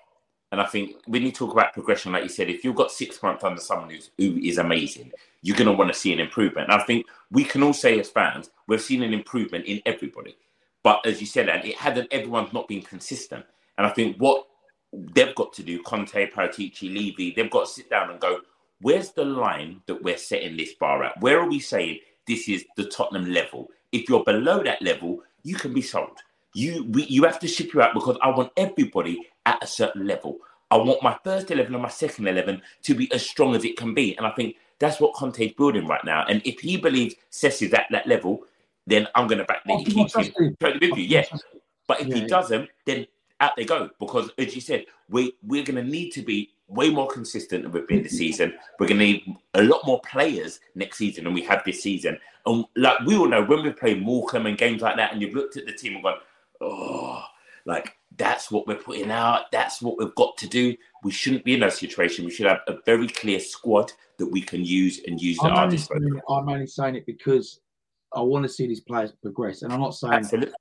And 0.53 0.61
I 0.61 0.67
think 0.67 0.97
when 1.07 1.23
you 1.23 1.33
talk 1.33 1.53
about 1.53 1.73
progression, 1.73 2.13
like 2.13 2.23
you 2.23 2.29
said, 2.29 2.49
if 2.49 2.65
you've 2.65 2.77
got 2.77 2.93
six 2.93 3.21
months 3.23 3.43
under 3.43 3.61
someone 3.61 3.91
who's, 3.91 4.11
who 4.17 4.37
is 4.37 4.59
amazing, 4.59 5.11
you're 5.43 5.57
going 5.57 5.67
to 5.67 5.73
want 5.73 5.93
to 5.93 5.99
see 5.99 6.13
an 6.13 6.21
improvement. 6.21 6.71
And 6.71 6.81
I 6.81 6.85
think 6.85 7.07
we 7.31 7.45
can 7.45 7.63
all 7.65 7.73
say 7.73 7.99
as 7.99 8.09
fans, 8.09 8.51
we've 8.69 8.81
seen 8.81 9.03
an 9.03 9.13
improvement 9.13 9.67
in 9.67 9.83
everybody. 9.85 10.37
But 10.87 11.05
as 11.05 11.21
you 11.21 11.27
said, 11.27 11.49
and 11.49 11.65
it 11.65 11.75
hadn't, 11.75 12.13
everyone's 12.13 12.53
not 12.53 12.69
been 12.69 12.81
consistent. 12.81 13.45
And 13.77 13.85
I 13.85 13.91
think 13.91 14.19
what 14.19 14.47
they've 14.93 15.35
got 15.35 15.53
to 15.55 15.65
do, 15.65 15.83
Conte, 15.83 16.31
Paratici, 16.31 16.95
Levy, 16.95 17.33
they've 17.35 17.51
got 17.51 17.67
to 17.67 17.73
sit 17.73 17.91
down 17.91 18.09
and 18.09 18.21
go, 18.21 18.39
where's 18.83 19.11
the 19.11 19.25
line 19.25 19.81
that 19.87 20.01
we're 20.01 20.17
setting 20.17 20.57
this 20.57 20.75
bar 20.75 21.03
at? 21.03 21.21
Where 21.21 21.41
are 21.41 21.49
we 21.49 21.59
saying 21.59 21.99
this 22.29 22.49
is 22.49 22.65
the 22.77 22.85
Tottenham 22.85 23.33
level? 23.33 23.69
If 23.91 24.09
you're 24.09 24.23
below 24.23 24.63
that 24.63 24.81
level, 24.81 25.25
you 25.43 25.57
can 25.57 25.75
be 25.75 25.83
sold. 25.83 26.21
You 26.55 26.85
we, 26.85 27.05
you 27.07 27.25
have 27.25 27.41
to 27.41 27.49
ship 27.49 27.75
you 27.75 27.83
out 27.83 27.93
because 27.93 28.17
I 28.23 28.29
want 28.29 28.53
everybody 28.57 29.19
at 29.45 29.61
a 29.65 29.67
certain 29.67 30.07
level. 30.07 30.39
I 30.71 30.77
want 30.77 31.03
my 31.03 31.19
first 31.25 31.51
11 31.51 31.75
and 31.75 31.83
my 31.83 31.89
second 31.89 32.29
11 32.29 32.63
to 32.85 32.95
be 32.95 33.11
as 33.11 33.29
strong 33.29 33.57
as 33.57 33.65
it 33.65 33.77
can 33.77 33.93
be. 33.93 34.17
And 34.17 34.25
I 34.25 34.31
think 34.31 34.55
that's 34.79 35.01
what 35.01 35.15
Conte's 35.15 35.55
building 35.55 35.89
right 35.89 36.05
now. 36.05 36.25
And 36.29 36.43
if 36.45 36.61
he 36.61 36.77
believes 36.77 37.17
Cess 37.31 37.61
is 37.61 37.75
at 37.75 37.87
that 37.91 38.07
level, 38.07 38.45
then 38.87 39.09
I'm 39.15 39.27
going 39.27 39.39
to 39.39 39.45
back 39.45 39.65
that 39.65 39.79
he 39.79 39.85
keeps 39.85 40.15
him. 40.15 40.57
Totally 40.61 40.91
with 40.91 40.99
oh, 40.99 41.01
you, 41.01 41.05
yeah. 41.05 41.25
But 41.87 42.01
if 42.01 42.09
Yeah, 42.09 42.15
he 42.15 42.21
yeah. 42.23 42.27
doesn't, 42.29 42.69
then 42.85 43.07
out 43.41 43.57
they 43.57 43.65
go. 43.65 43.91
Because 43.99 44.31
as 44.39 44.55
you 44.55 44.61
said, 44.61 44.87
we 45.09 45.33
we're 45.43 45.65
going 45.65 45.83
to 45.85 45.91
need 45.91 46.11
to 46.11 46.23
be 46.23 46.51
way 46.69 46.91
more 46.91 47.07
consistent 47.07 47.63
than 47.63 47.73
we've 47.73 47.87
been 47.87 48.03
this 48.03 48.19
season. 48.19 48.55
We're 48.79 48.89
going 48.89 48.99
to 48.99 49.05
need 49.05 49.37
a 49.55 49.63
lot 49.63 49.87
more 49.87 50.01
players 50.01 50.61
next 50.75 50.99
season 50.99 51.25
than 51.25 51.35
we 51.35 51.43
have 51.43 51.63
this 51.65 51.83
season. 51.83 52.19
And 52.45 52.65
like 52.77 53.01
we 53.01 53.17
all 53.17 53.29
know, 53.29 53.45
when 53.45 53.63
we 53.63 53.71
play 53.71 53.95
Morecambe 53.95 54.47
and 54.47 54.59
games 54.59 54.83
like 54.83 54.97
that, 54.97 55.13
and 55.13 55.21
you've 55.21 55.35
looked 55.35 55.57
at 55.57 55.67
the 55.67 55.73
team 55.73 55.95
and 55.95 56.03
gone, 56.03 56.19
oh, 56.61 57.25
like 57.65 57.97
that's 58.17 58.51
what 58.51 58.67
we're 58.67 58.77
putting 58.77 59.11
out. 59.11 59.51
That's 59.53 59.83
what 59.83 59.99
we've 59.99 60.15
got 60.15 60.37
to 60.39 60.49
do. 60.49 60.75
We 61.03 61.11
shouldn't 61.11 61.45
be 61.45 61.55
in 61.55 61.61
that 61.61 61.73
situation. 61.73 62.25
We 62.25 62.31
should 62.31 62.47
have 62.47 62.61
a 62.69 62.79
very 62.85 63.09
clear 63.09 63.41
squad 63.41 63.93
that 64.19 64.27
we 64.27 64.41
can 64.41 64.65
use 64.65 65.01
and 65.07 65.21
use 65.21 65.39
at 65.41 65.51
I'm 65.51 65.57
our 65.57 65.65
only, 65.65 65.77
disposal. 65.77 66.03
saying 66.03 66.21
I'm 66.29 66.49
only 66.49 66.67
saying 66.67 66.97
it 66.97 67.07
because 67.07 67.61
I 68.17 68.21
want 68.21 68.43
to 68.45 68.49
see 68.49 68.67
these 68.67 68.81
players 68.81 69.13
progress, 69.23 69.63
and 69.63 69.73
I'm 69.73 69.81
not 69.81 69.95
saying 69.95 70.23
that, 70.33 70.53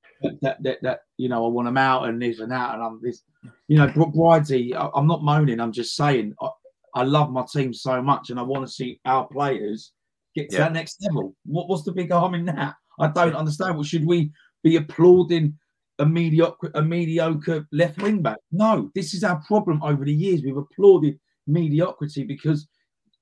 that, 0.41 0.63
that, 0.63 0.77
that 0.81 0.99
you 1.17 1.29
know 1.29 1.45
I 1.45 1.49
want 1.49 1.67
them 1.67 1.77
out 1.77 2.07
and 2.07 2.21
this 2.21 2.39
and 2.39 2.51
that, 2.51 2.73
and 2.75 2.83
I'm 2.83 2.99
this, 3.01 3.23
you 3.67 3.77
know. 3.77 3.85
I- 3.85 4.89
I'm 4.93 5.07
not 5.07 5.23
moaning. 5.23 5.59
I'm 5.59 5.71
just 5.71 5.95
saying 5.95 6.33
I, 6.41 6.49
I 6.95 7.03
love 7.03 7.31
my 7.31 7.45
team 7.51 7.73
so 7.73 8.01
much, 8.01 8.29
and 8.29 8.39
I 8.39 8.43
want 8.43 8.65
to 8.67 8.71
see 8.71 8.99
our 9.05 9.27
players 9.27 9.91
get 10.35 10.49
to 10.49 10.57
Yeah. 10.57 10.63
that 10.63 10.73
next 10.73 11.01
level. 11.03 11.35
What, 11.45 11.67
what's 11.69 11.83
the 11.83 11.91
big 11.93 12.11
harm 12.11 12.35
in 12.35 12.45
that? 12.45 12.75
I 12.99 13.07
don't 13.07 13.35
understand. 13.35 13.75
Well, 13.75 13.83
should 13.83 14.05
we 14.05 14.31
be 14.63 14.75
applauding 14.77 15.57
a 15.99 16.05
mediocre, 16.05 16.71
a 16.75 16.81
mediocre 16.81 17.65
left 17.71 18.01
wing 18.01 18.21
back? 18.21 18.37
No, 18.51 18.91
this 18.95 19.13
is 19.13 19.23
our 19.23 19.41
problem 19.47 19.81
over 19.83 20.03
the 20.05 20.13
years. 20.13 20.41
We've 20.43 20.57
applauded 20.57 21.19
mediocrity 21.47 22.23
because 22.23 22.67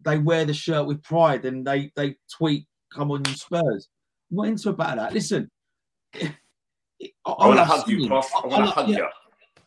they 0.06 0.18
wear 0.18 0.46
the 0.46 0.54
shirt 0.54 0.86
with 0.86 1.04
pride 1.04 1.46
and 1.46 1.66
they 1.66 1.92
they 1.96 2.16
tweet, 2.38 2.68
"Come 2.94 3.12
on, 3.12 3.24
you 3.28 3.34
Spurs." 3.36 3.88
I'm 4.34 4.38
not 4.38 4.48
into 4.48 4.70
about 4.70 4.98
that. 4.98 5.14
Listen, 5.14 5.50
I, 6.16 6.28
I 7.26 7.48
want 7.48 7.54
to 7.54 7.56
love 7.62 7.68
hug 7.68 7.88
you, 7.88 7.96
singing. 7.98 8.10
boss. 8.10 8.30
I 8.34 8.38
I- 8.38 8.42
I 8.42 8.48
want 8.48 8.54
to 8.56 8.66
love- 8.66 8.74
hug 8.74 8.90
yeah, 8.90 8.98
you. 8.98 9.08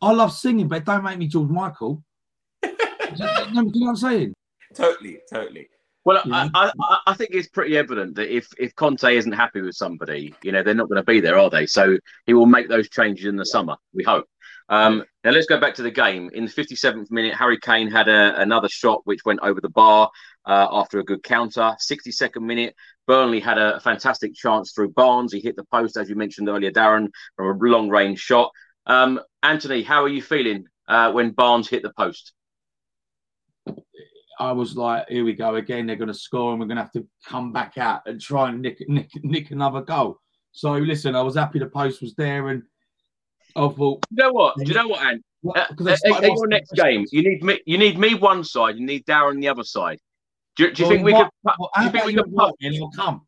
I 0.03 0.12
love 0.12 0.33
singing, 0.33 0.69
but 0.69 0.85
don't 0.85 1.05
make 1.05 1.19
me 1.19 1.27
George 1.29 1.49
Michael. 1.49 2.03
Do 2.62 2.69
you 2.71 3.17
know 3.55 3.62
what 3.64 3.89
I'm 3.91 3.97
saying? 3.97 4.35
Totally, 4.75 5.21
totally. 5.33 5.69
Well, 6.05 6.21
I, 6.33 6.51
I, 6.55 6.73
I- 6.81 6.99
I 7.09 7.14
think 7.14 7.31
it's 7.33 7.49
pretty 7.49 7.77
evident 7.77 8.14
that 8.17 8.35
if, 8.35 8.49
if 8.59 8.75
Conte 8.75 9.05
isn't 9.17 9.33
happy 9.33 9.61
with 9.61 9.75
somebody, 9.77 10.35
you 10.43 10.53
know, 10.53 10.62
they're 10.62 10.75
not 10.75 10.89
going 10.89 11.01
to 11.01 11.05
be 11.07 11.21
there, 11.21 11.39
are 11.39 11.51
they? 11.51 11.67
So 11.67 11.97
he 12.27 12.35
will 12.35 12.47
make 12.47 12.69
those 12.69 12.89
changes 12.89 13.27
in 13.27 13.37
the 13.37 13.47
summer, 13.47 13.77
we 13.95 14.03
hope. 14.05 14.27
Um, 14.69 15.05
now 15.23 15.31
let's 15.31 15.47
go 15.47 15.61
back 15.61 15.75
to 15.77 15.83
the 15.83 15.93
game. 15.93 16.29
In 16.35 16.45
the 16.45 16.51
57th 16.51 17.09
minute, 17.12 17.35
Harry 17.35 17.57
Kane 17.59 17.89
had 17.89 18.09
a, 18.09 18.41
another 18.41 18.69
shot 18.69 19.01
which 19.05 19.21
went 19.25 19.39
over 19.43 19.61
the 19.61 19.69
bar 19.69 20.11
uh, 20.45 20.67
after 20.73 20.99
a 20.99 21.05
good 21.05 21.23
counter. 21.23 21.77
62nd 21.81 22.43
minute, 22.43 22.75
Burnley 23.07 23.41
had 23.41 23.59
a 23.59 23.81
fantastic 23.81 24.35
chance 24.35 24.73
through 24.73 24.91
Barnes. 24.91 25.33
He 25.33 25.41
hit 25.41 25.57
the 25.57 25.65
post, 25.65 25.97
as 25.97 26.09
you 26.09 26.17
mentioned 26.17 26.49
earlier, 26.49 26.71
Darren, 26.71 27.09
from 27.37 27.47
a 27.47 27.65
long 27.69 27.89
range 27.89 28.19
shot. 28.19 28.51
Um, 28.87 29.21
Antony, 29.43 29.83
how 29.83 30.03
are 30.03 30.09
you 30.09 30.23
feeling 30.23 30.67
uh, 30.89 31.13
when 31.13 31.31
Barnes 31.31 31.69
hit 31.69 31.83
the 31.83 31.93
post? 31.97 32.33
I 34.39 34.53
was 34.53 34.77
like, 34.77 35.09
here 35.09 35.25
we 35.25 35.33
go 35.33 35.55
again. 35.55 35.87
They're 35.87 35.97
going 35.97 36.09
to 36.09 36.15
score, 36.15 36.51
and 36.51 36.61
we're 36.61 36.67
going 36.67 36.77
to 36.77 36.83
have 36.83 36.93
to 36.93 37.07
come 37.27 37.53
back 37.53 37.79
out 37.79 38.03
and 38.07 38.21
try 38.21 38.51
and 38.51 38.61
nick, 38.61 38.79
nick, 38.89 39.11
nick 39.23 39.51
another 39.51 39.81
goal. 39.81 40.19
So 40.53 40.73
listen, 40.73 41.15
I 41.15 41.23
was 41.23 41.37
happy 41.37 41.59
the 41.59 41.67
post 41.67 42.03
was 42.03 42.15
there, 42.15 42.49
and 42.49 42.63
I 43.55 43.69
thought, 43.69 44.05
you 44.11 44.17
know 44.17 44.33
what? 44.33 44.57
Do 44.59 44.65
you 44.65 44.75
know 44.75 44.89
what, 44.89 45.03
Ant? 45.07 45.25
Uh, 45.47 45.51
uh, 45.59 45.97
started 45.97 46.27
your 46.27 46.49
next 46.49 46.73
game, 46.73 47.05
you 47.13 47.23
need 47.23 47.43
me. 47.43 47.61
You 47.67 47.79
need 47.79 47.99
me 47.99 48.15
one 48.15 48.43
side. 48.43 48.77
You 48.77 48.85
need 48.85 49.07
Darren 49.07 49.41
the 49.41 49.49
other 49.49 49.65
side. 49.65 49.99
Do, 50.57 50.65
you- 50.65 50.73
do 50.73 50.83
you 50.83 50.89
Well, 50.89 50.95
think 50.97 51.05
we 51.05 51.13
what- 51.13 51.25
could? 51.45 51.55
well, 51.59 51.71
do 51.77 51.85
you 51.85 51.91
think 51.91 52.05
we 52.07 52.13
you 52.15 52.23
could 52.23 52.35
pump, 52.35 52.57
and 52.61 52.75
it'll 52.75 52.91
come? 52.91 53.27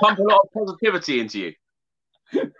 pump 0.00 0.18
a 0.18 0.22
lot 0.22 0.40
of 0.44 0.50
positivity 0.52 1.20
into 1.20 1.38
you? 1.40 1.52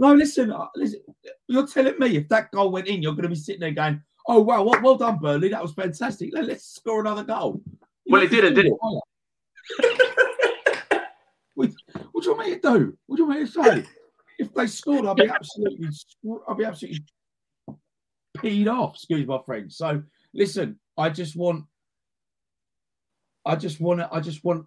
No, 0.00 0.14
listen, 0.14 0.52
uh, 0.52 0.66
listen. 0.76 1.00
You're 1.48 1.66
telling 1.66 1.98
me 1.98 2.16
if 2.16 2.28
that 2.28 2.52
goal 2.52 2.70
went 2.70 2.86
in, 2.86 3.02
you're 3.02 3.12
going 3.12 3.24
to 3.24 3.28
be 3.30 3.34
sitting 3.34 3.60
there 3.60 3.72
going, 3.72 4.00
"Oh 4.28 4.40
wow, 4.40 4.62
well, 4.62 4.80
well 4.80 4.94
done, 4.96 5.18
Burnley. 5.18 5.48
That 5.48 5.60
was 5.60 5.72
fantastic. 5.72 6.30
Let, 6.32 6.48
us 6.48 6.62
score 6.64 7.00
another 7.00 7.24
goal." 7.24 7.60
Well, 8.06 8.22
it 8.22 8.30
didn't, 8.30 8.54
did 8.54 8.66
it? 8.66 8.72
What, 11.54 11.70
what 12.12 12.22
do 12.22 12.30
you 12.30 12.36
want 12.36 12.48
me 12.48 12.54
to 12.54 12.60
do? 12.60 12.98
What 13.06 13.16
do 13.16 13.22
you 13.22 13.28
want 13.28 13.40
me 13.40 13.46
to 13.46 13.52
say? 13.52 13.84
If 14.38 14.54
they 14.54 14.66
scored, 14.68 15.06
I'd 15.06 15.16
be 15.16 15.28
absolutely, 15.28 15.88
I'd 16.48 16.56
be 16.56 16.64
absolutely 16.64 17.04
peed 18.36 18.68
off. 18.72 18.94
Excuse 18.94 19.26
my 19.26 19.40
French. 19.44 19.72
So 19.72 20.00
listen, 20.32 20.78
I 20.96 21.10
just 21.10 21.34
want, 21.34 21.64
I 23.48 23.56
just 23.56 23.80
want 23.80 24.00
to, 24.00 24.08
I 24.12 24.20
just 24.20 24.44
want 24.44 24.66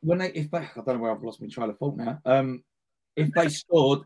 when 0.00 0.18
they, 0.18 0.30
if 0.32 0.50
they, 0.50 0.58
I 0.58 0.68
don't 0.74 0.88
know 0.88 0.98
where 0.98 1.12
I've 1.12 1.22
lost 1.22 1.40
my 1.40 1.48
train 1.48 1.70
of 1.70 1.78
thought 1.78 1.96
now. 1.96 2.18
Um, 2.24 2.64
if 3.16 3.30
they 3.32 3.48
scored, 3.48 4.00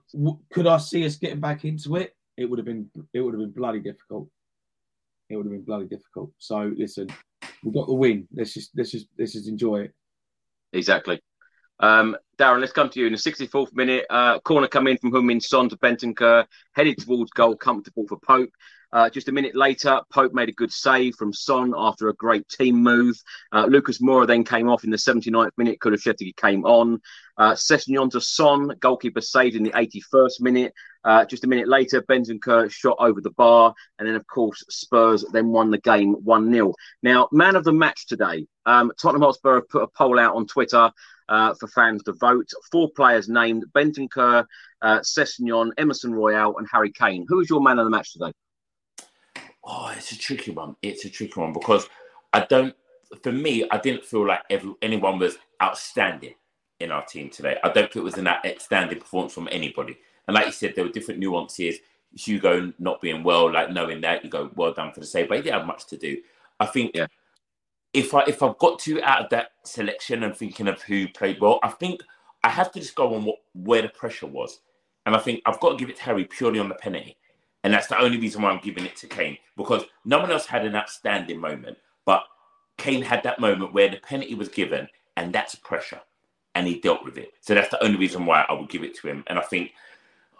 could 0.53 0.67
I 0.67 0.77
see 0.77 1.05
us 1.07 1.17
getting 1.17 1.41
back 1.41 1.65
into 1.65 1.97
it? 1.97 2.15
It 2.37 2.45
would 2.45 2.59
have 2.59 2.67
been, 2.67 2.91
it 3.13 3.21
would 3.21 3.35
have 3.35 3.41
been 3.41 3.51
bloody 3.51 3.81
difficult. 3.81 4.29
It 5.31 5.37
would 5.37 5.47
have 5.47 5.53
been 5.53 5.65
bloody 5.65 5.87
difficult. 5.87 6.31
So 6.39 6.73
listen, 6.77 7.09
we 7.65 7.73
got 7.73 7.87
the 7.87 7.95
win. 7.95 8.29
Let's 8.35 8.53
just, 8.53 8.71
let's 8.77 8.91
just, 8.91 9.07
let's 9.19 9.33
just 9.33 9.49
enjoy 9.49 9.83
it. 9.83 9.95
Exactly. 10.75 11.21
Um, 11.81 12.17
Darren, 12.39 12.61
let's 12.61 12.73
come 12.73 12.91
to 12.91 13.01
you 13.01 13.07
in 13.07 13.13
the 13.13 13.19
64th 13.19 13.75
minute. 13.75 14.05
Uh, 14.11 14.41
corner 14.41 14.69
come 14.69 14.89
in 14.89 14.99
from 14.99 15.13
Heung-Min 15.13 15.41
Son 15.41 15.71
to 15.71 15.77
Bentancur, 15.79 16.47
headed 16.73 16.99
towards 16.99 17.31
goal, 17.33 17.57
comfortable 17.57 18.07
for 18.07 18.19
Pope. 18.19 18.51
Uh, 18.93 19.09
just 19.09 19.29
a 19.29 19.33
minute 19.33 19.57
later, 19.57 20.01
Pope 20.11 20.33
made 20.35 20.49
a 20.49 20.53
good 20.53 20.73
save 20.73 21.15
from 21.15 21.33
Son 21.33 21.73
after 21.77 22.09
a 22.09 22.15
great 22.15 22.47
team 22.49 22.77
move. 22.77 23.17
Uh, 23.53 23.65
Lucas 23.67 23.99
Moura 23.99 24.27
then 24.27 24.45
came 24.45 24.69
off 24.69 24.85
in 24.85 24.91
the 24.91 24.97
79th 24.97 25.53
minute. 25.57 25.79
Kulusevski 25.81 26.37
came 26.37 26.65
on. 26.65 27.01
Uh, 27.39 27.53
Sessegnon 27.53 28.11
to 28.11 28.21
Son, 28.21 28.75
goalkeeper 28.81 29.23
saved 29.23 29.57
in 29.57 29.63
the 29.63 29.71
81st 29.71 30.41
minute. 30.41 30.75
Uh, 31.05 31.25
just 31.25 31.45
a 31.45 31.49
minute 31.49 31.69
later, 31.69 32.03
Bentancur 32.03 32.71
shot 32.71 32.97
over 33.01 33.21
the 33.21 33.31
bar. 33.31 33.75
And 33.99 34.07
then, 34.07 34.15
of 34.15 34.27
course, 34.27 34.63
Spurs 34.69 35.25
then 35.33 35.49
won 35.49 35.71
the 35.71 35.79
game 35.79 36.13
1 36.13 36.53
0. 36.53 36.75
Now, 37.03 37.29
man 37.33 37.57
of 37.57 37.65
the 37.65 37.73
match 37.73 38.07
today, 38.07 38.47
um, 38.67 38.93
Tottenham 39.01 39.23
Hotspur 39.23 39.57
have 39.57 39.69
put 39.69 39.83
a 39.83 39.89
poll 39.89 40.19
out 40.19 40.37
on 40.37 40.47
Twitter 40.47 40.91
uh, 41.29 41.55
for 41.59 41.67
fans 41.69 42.03
to 42.05 42.13
vote. 42.13 42.51
Four 42.71 42.91
players 42.95 43.29
named 43.29 43.65
Bentancur, 43.75 44.45
uh, 44.83 45.01
Sessegnon, 45.01 45.71
Emerson 45.79 46.15
Royal, 46.15 46.59
and 46.59 46.69
Harry 46.71 46.93
Kane. 46.93 47.25
Who 47.29 47.41
is 47.41 47.49
your 47.49 47.63
man 47.63 47.79
of 47.79 47.87
the 47.87 47.91
match 47.91 48.13
today? 48.13 48.33
Oh, 49.65 49.93
it's 49.97 50.13
a 50.13 50.19
tricky 50.19 50.51
one. 50.51 50.77
It's 50.83 51.05
a 51.05 51.11
tricky 51.11 51.39
one 51.39 51.53
because 51.53 51.89
I 52.33 52.47
don't. 52.49 52.75
For 53.23 53.33
me, 53.33 53.67
I 53.71 53.79
didn't 53.79 54.05
feel 54.05 54.27
like 54.27 54.41
every, 54.49 54.73
anyone 54.81 55.19
was 55.19 55.37
outstanding 55.63 56.35
in 56.81 56.91
our 56.91 57.05
team 57.05 57.31
today. 57.31 57.59
I 57.63 57.69
don't 57.69 57.85
think 57.85 57.97
it 57.97 58.05
was 58.05 58.19
an 58.19 58.27
outstanding 58.27 58.99
performance 58.99 59.35
from 59.35 59.49
anybody. 59.53 59.99
And 60.27 60.35
like 60.35 60.47
you 60.47 60.53
said, 60.53 60.75
there 60.75 60.85
were 60.85 60.91
different 60.91 61.21
nuances. 61.21 61.77
Hugo 62.15 62.73
not 62.79 63.01
being 63.01 63.23
well, 63.23 63.51
like 63.51 63.71
knowing 63.71 64.01
that 64.03 64.25
you 64.25 64.31
go, 64.31 64.51
well 64.55 64.73
done 64.73 64.93
for 64.93 65.01
the 65.01 65.07
save, 65.07 65.29
but 65.29 65.39
he 65.39 65.43
didn't 65.43 65.59
have 65.59 65.67
much 65.67 65.87
to 65.87 65.97
do. 65.97 66.19
I 66.61 66.67
think 66.67 66.93
yeah. 66.95 67.07
if 67.93 68.15
I 68.15 68.25
if 68.27 68.43
I've 68.43 68.59
got 68.59 68.79
to 68.81 69.03
out 69.03 69.25
of 69.25 69.31
that 69.31 69.53
selection 69.65 70.23
and 70.23 70.37
thinking 70.37 70.69
of 70.69 70.83
who 70.83 71.09
played 71.09 71.41
well, 71.41 71.59
I 71.63 71.69
think 71.69 72.03
I 72.45 72.51
have 72.51 72.71
to 72.73 72.81
just 72.81 72.95
go 72.95 73.15
on 73.15 73.25
what 73.25 73.37
where 73.55 73.83
the 73.83 73.89
pressure 73.89 74.27
was, 74.27 74.61
and 75.07 75.17
I 75.17 75.19
think 75.19 75.43
I've 75.47 75.61
got 75.61 75.71
to 75.71 75.77
give 75.77 75.89
it 75.89 75.97
to 75.97 76.03
Harry 76.03 76.25
purely 76.25 76.59
on 76.59 76.69
the 76.69 76.75
penalty, 76.75 77.17
and 77.65 77.75
that's 77.75 77.89
the 77.89 78.01
only 78.01 78.19
reason 78.19 78.43
why 78.43 78.51
I'm 78.51 78.61
giving 78.63 78.85
it 78.87 78.97
to 78.97 79.09
Kane 79.09 79.39
because 79.57 79.85
no 80.05 80.21
one 80.21 80.31
else 80.33 80.47
had 80.47 80.67
an 80.67 80.77
outstanding 80.77 81.41
moment, 81.41 81.79
but 82.07 82.25
Kane 82.79 83.03
had 83.03 83.23
that 83.25 83.41
moment 83.41 83.75
where 83.75 83.89
the 83.91 83.99
penalty 83.99 84.35
was 84.35 84.49
given, 84.49 84.89
and 85.17 85.33
that's 85.35 85.55
pressure, 85.57 86.01
and 86.55 86.67
he 86.67 86.81
dealt 86.81 87.05
with 87.05 87.19
it. 87.19 87.33
So 87.41 87.55
that's 87.55 87.71
the 87.71 87.83
only 87.85 87.99
reason 87.99 88.27
why 88.27 88.45
I 88.49 88.55
would 88.55 88.71
give 88.71 88.85
it 88.85 88.97
to 88.99 89.09
him, 89.09 89.25
and 89.29 89.39
I 89.39 89.43
think. 89.43 89.73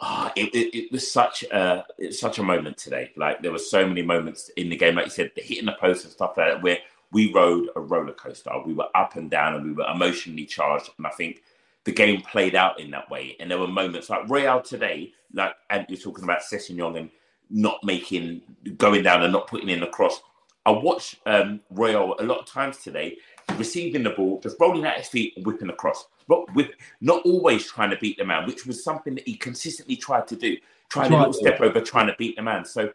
ah, 0.01 0.33
it, 0.37 0.55
it, 0.55 0.77
it 0.79 0.93
was 0.93 1.11
such 1.11 1.45
a 1.45 1.85
such 2.11 2.39
a 2.39 2.43
moment 2.43 2.77
today. 2.79 3.13
Like 3.17 3.43
there 3.43 3.53
were 3.53 3.59
so 3.59 3.87
many 3.87 4.03
moments 4.03 4.51
in 4.57 4.69
the 4.69 4.77
game, 4.77 4.97
like 4.97 5.07
you 5.07 5.11
said, 5.13 5.33
the 5.37 5.43
hitting 5.43 5.67
the 5.67 5.73
post 5.81 6.05
and 6.05 6.13
stuff 6.13 6.37
like 6.37 6.49
that, 6.49 6.63
where 6.63 6.79
we 7.13 7.33
rode 7.33 7.69
a 7.77 7.81
roller 7.81 8.13
coaster. 8.13 8.53
We 8.67 8.75
were 8.75 8.89
up 8.95 9.17
and 9.17 9.31
down, 9.31 9.55
and 9.55 9.65
we 9.67 9.73
were 9.73 9.87
emotionally 9.93 10.47
charged. 10.47 10.91
And 10.99 11.07
I 11.07 11.11
think 11.11 11.43
the 11.85 11.93
game 11.93 12.23
played 12.23 12.55
out 12.55 12.81
in 12.81 12.91
that 12.93 13.11
way. 13.11 13.37
And 13.41 13.51
there 13.51 13.59
were 13.59 13.69
moments 13.69 14.11
like 14.11 14.29
Royal 14.29 14.61
today, 14.61 15.13
like 15.33 15.55
and 15.71 15.87
you're 15.89 15.99
talking 15.99 16.25
about 16.25 16.43
Sessegnon 16.43 16.99
and 16.99 17.11
not 17.51 17.83
making 17.85 18.43
going 18.77 19.03
down 19.03 19.23
and 19.23 19.33
not 19.33 19.47
putting 19.47 19.69
in 19.69 19.81
the 19.81 19.87
cross. 19.87 20.21
I 20.65 20.71
watched 20.71 21.17
um, 21.27 21.61
Royal 21.71 22.15
a 22.21 22.23
lot 22.23 22.39
of 22.39 22.47
times 22.47 22.79
today, 22.79 23.17
receiving 23.57 24.05
the 24.05 24.11
ball, 24.11 24.41
just 24.41 24.57
rolling 24.61 24.87
out 24.87 24.97
his 24.97 25.09
feet 25.09 25.35
and 25.37 25.45
whipping 25.45 25.71
across. 25.71 26.07
But 26.29 26.55
with 26.55 26.71
not 27.01 27.23
always 27.25 27.67
trying 27.67 27.91
to 27.91 27.97
beat 27.97 28.17
the 28.17 28.25
man, 28.25 28.47
which 28.47 28.65
was 28.65 28.85
something 28.85 29.17
that 29.17 29.27
he 29.27 29.35
consistently 29.35 29.97
tried 29.97 30.29
to 30.29 30.37
do, 30.37 30.57
trying 30.89 31.11
little 31.11 31.33
to. 31.33 31.39
step 31.39 31.61
over, 31.61 31.81
trying 31.81 32.07
to 32.07 32.15
beat 32.17 32.37
the 32.37 32.43
man. 32.43 32.65
So 32.65 32.93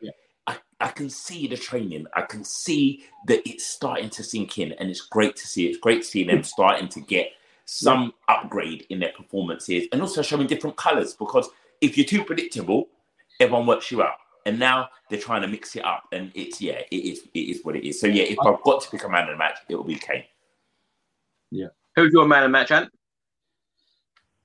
I, 0.47 0.57
I 0.79 0.87
can 0.87 1.09
see 1.09 1.47
the 1.47 1.57
training. 1.57 2.07
I 2.15 2.21
can 2.21 2.45
see 2.45 3.03
that 3.27 3.47
it's 3.47 3.65
starting 3.65 4.09
to 4.11 4.23
sink 4.23 4.57
in, 4.59 4.71
and 4.73 4.89
it's 4.89 5.01
great 5.01 5.35
to 5.35 5.45
see. 5.45 5.67
It's 5.67 5.77
great 5.77 6.03
to 6.03 6.07
see 6.07 6.23
them 6.23 6.43
starting 6.43 6.87
to 6.89 7.01
get 7.01 7.31
some 7.67 8.13
upgrade 8.29 8.85
in 8.89 8.99
their 8.99 9.11
performances, 9.15 9.87
and 9.91 10.01
also 10.01 10.21
showing 10.21 10.47
different 10.47 10.77
colours. 10.77 11.13
Because 11.13 11.49
if 11.81 11.97
you're 11.97 12.05
too 12.07 12.23
predictable, 12.23 12.87
everyone 13.39 13.67
works 13.67 13.91
you 13.91 14.01
out. 14.01 14.15
And 14.45 14.57
now 14.57 14.87
they're 15.09 15.19
trying 15.19 15.41
to 15.41 15.47
mix 15.49 15.75
it 15.75 15.83
up, 15.83 16.05
and 16.13 16.31
it's 16.33 16.61
yeah, 16.61 16.79
it 16.89 16.95
is 16.95 17.27
it 17.33 17.39
is 17.39 17.59
what 17.65 17.75
it 17.75 17.85
is. 17.85 17.99
So 17.99 18.07
yeah, 18.07 18.23
if 18.23 18.37
I've 18.39 18.63
got 18.63 18.81
to 18.81 18.89
pick 18.89 19.03
a 19.03 19.09
man 19.09 19.23
of 19.23 19.29
the 19.31 19.35
match, 19.37 19.57
it 19.67 19.75
will 19.75 19.83
be 19.83 19.95
Kane. 19.95 20.23
Yeah. 21.51 21.67
Who's 21.97 22.13
your 22.13 22.25
man 22.27 22.43
of 22.43 22.47
the 22.47 22.51
match, 22.53 22.71
Ant? 22.71 22.89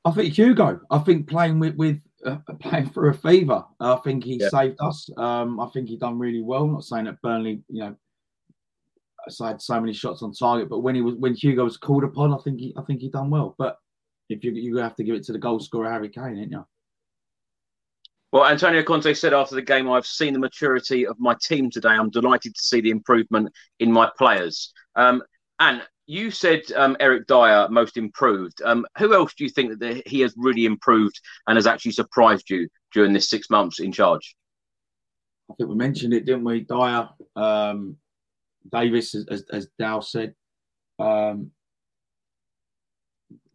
I 0.05 0.11
think 0.11 0.35
Hugo. 0.37 0.81
I 0.91 0.99
think 0.99 1.29
playing 1.29 1.61
with 1.61 1.77
with 1.77 2.01
uh, 2.27 2.39
playing 2.61 2.91
for 2.91 3.11
a 3.11 3.15
fever. 3.15 3.65
I 3.79 3.95
think 3.97 4.25
he 4.25 4.39
Yeah. 4.41 4.49
saved 4.49 4.79
us. 4.81 5.09
Um, 5.17 5.61
I 5.61 5.67
think 5.69 5.89
he 5.89 5.97
done 5.97 6.19
really 6.19 6.43
well. 6.43 6.67
not 6.67 6.83
saying 6.85 7.05
that 7.05 7.23
Burnley, 7.23 7.63
you 7.69 7.81
know, 7.85 7.97
had 9.39 9.63
so 9.63 9.81
many 9.81 9.93
shots 9.93 10.23
on 10.23 10.33
target, 10.33 10.69
but 10.69 10.81
when 10.81 10.95
he 10.95 11.01
was 11.01 11.15
when 11.17 11.35
Hugo 11.35 11.65
was 11.65 11.77
called 11.77 12.05
upon, 12.05 12.33
I 12.33 12.39
think 12.39 12.61
he 12.61 12.75
I 12.77 12.83
think 12.83 13.01
he 13.01 13.09
done 13.09 13.31
well. 13.31 13.55
But 13.59 13.77
if 14.29 14.45
you 14.45 14.53
you 14.53 14.77
have 14.79 14.97
to 14.97 15.05
give 15.05 15.15
it 15.15 15.25
to 15.25 15.33
the 15.33 15.39
goal 15.39 15.61
scorer 15.61 15.91
Harry 15.91 16.09
Kane, 16.09 16.39
ain't 16.39 16.51
you? 16.51 16.65
Well, 18.33 18.47
Antonio 18.47 18.83
Conte 18.83 19.13
said 19.13 19.35
after 19.35 19.55
the 19.55 19.63
game, 19.63 19.91
I've 19.91 20.07
seen 20.07 20.33
the 20.33 20.39
maturity 20.39 21.07
of 21.07 21.21
my 21.21 21.37
team 21.43 21.71
today. 21.71 21.91
I'm 21.91 22.09
delighted 22.09 22.55
to 22.55 22.63
see 22.63 22.81
the 22.81 22.91
improvement 22.91 23.53
in 23.79 23.93
my 23.93 24.11
players. 24.17 24.73
Um, 24.97 25.23
and 25.59 25.83
you 26.07 26.31
said 26.31 26.63
um, 26.75 26.97
Eric 26.99 27.27
Dier 27.27 27.69
most 27.69 27.99
improved. 27.99 28.63
Um, 28.65 28.87
who 28.97 29.15
else 29.15 29.35
do 29.35 29.45
you 29.45 29.51
think 29.51 29.71
that 29.71 29.81
the, 29.81 30.03
he 30.07 30.21
has 30.21 30.35
really 30.37 30.65
improved 30.65 31.21
and 31.47 31.57
has 31.57 31.67
actually 31.67 31.93
surprised 31.93 32.49
you 32.49 32.69
during 32.95 33.13
this 33.13 33.29
six 33.29 33.51
months 33.51 33.81
in 33.81 33.93
charge? 33.93 34.35
I 35.51 35.55
think 35.55 35.69
we 35.69 35.77
mentioned 35.77 36.15
it, 36.15 36.25
didn't 36.25 36.45
we? 36.45 36.61
Dyer, 36.61 37.11
um, 37.37 37.97
Davies, 38.71 39.15
as, 39.31 39.45
as, 39.53 39.69
Dow 39.79 40.01
said, 40.01 40.35
um, 40.99 41.51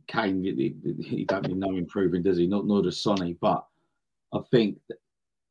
Kane, 0.08 0.44
he, 0.44 1.26
don't 1.26 1.48
need 1.48 1.58
no 1.58 1.76
improving, 1.76 2.24
does 2.24 2.38
he? 2.38 2.48
Not 2.48 2.66
nor 2.66 2.82
does 2.82 3.02
Sonny, 3.02 3.38
but 3.40 3.66
I 4.34 4.40
think 4.52 4.80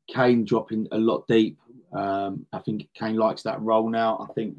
Kane 0.08 0.44
dropping 0.44 0.88
a 0.92 0.98
lot 0.98 1.26
deep. 1.28 1.58
Um, 1.92 2.46
I 2.52 2.58
think 2.58 2.88
Kane 2.94 3.16
likes 3.16 3.42
that 3.42 3.60
role 3.60 3.88
now. 3.88 4.26
I 4.28 4.32
think, 4.32 4.56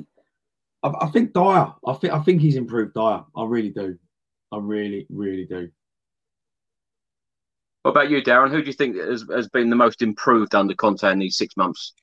I, 0.83 0.91
I 1.01 1.07
think 1.07 1.33
Dier. 1.33 1.73
I 1.85 1.93
think 1.93 2.13
I 2.13 2.19
think 2.19 2.41
he's 2.41 2.55
improved 2.55 2.93
Dier. 2.93 3.23
I 3.35 3.45
really 3.45 3.69
do. 3.69 3.97
I 4.51 4.57
really, 4.59 5.05
really 5.09 5.45
do. 5.45 5.69
What 7.83 7.91
about 7.91 8.09
you, 8.09 8.21
Darren? 8.21 8.51
Who 8.51 8.61
do 8.61 8.67
you 8.67 8.73
think 8.73 8.97
has, 8.97 9.25
has 9.33 9.47
been 9.49 9.69
the 9.69 9.75
most 9.75 10.01
improved 10.01 10.55
under 10.55 10.75
Conte 10.75 11.09
in 11.09 11.19
these 11.19 11.37
six 11.37 11.55
months? 11.55 11.93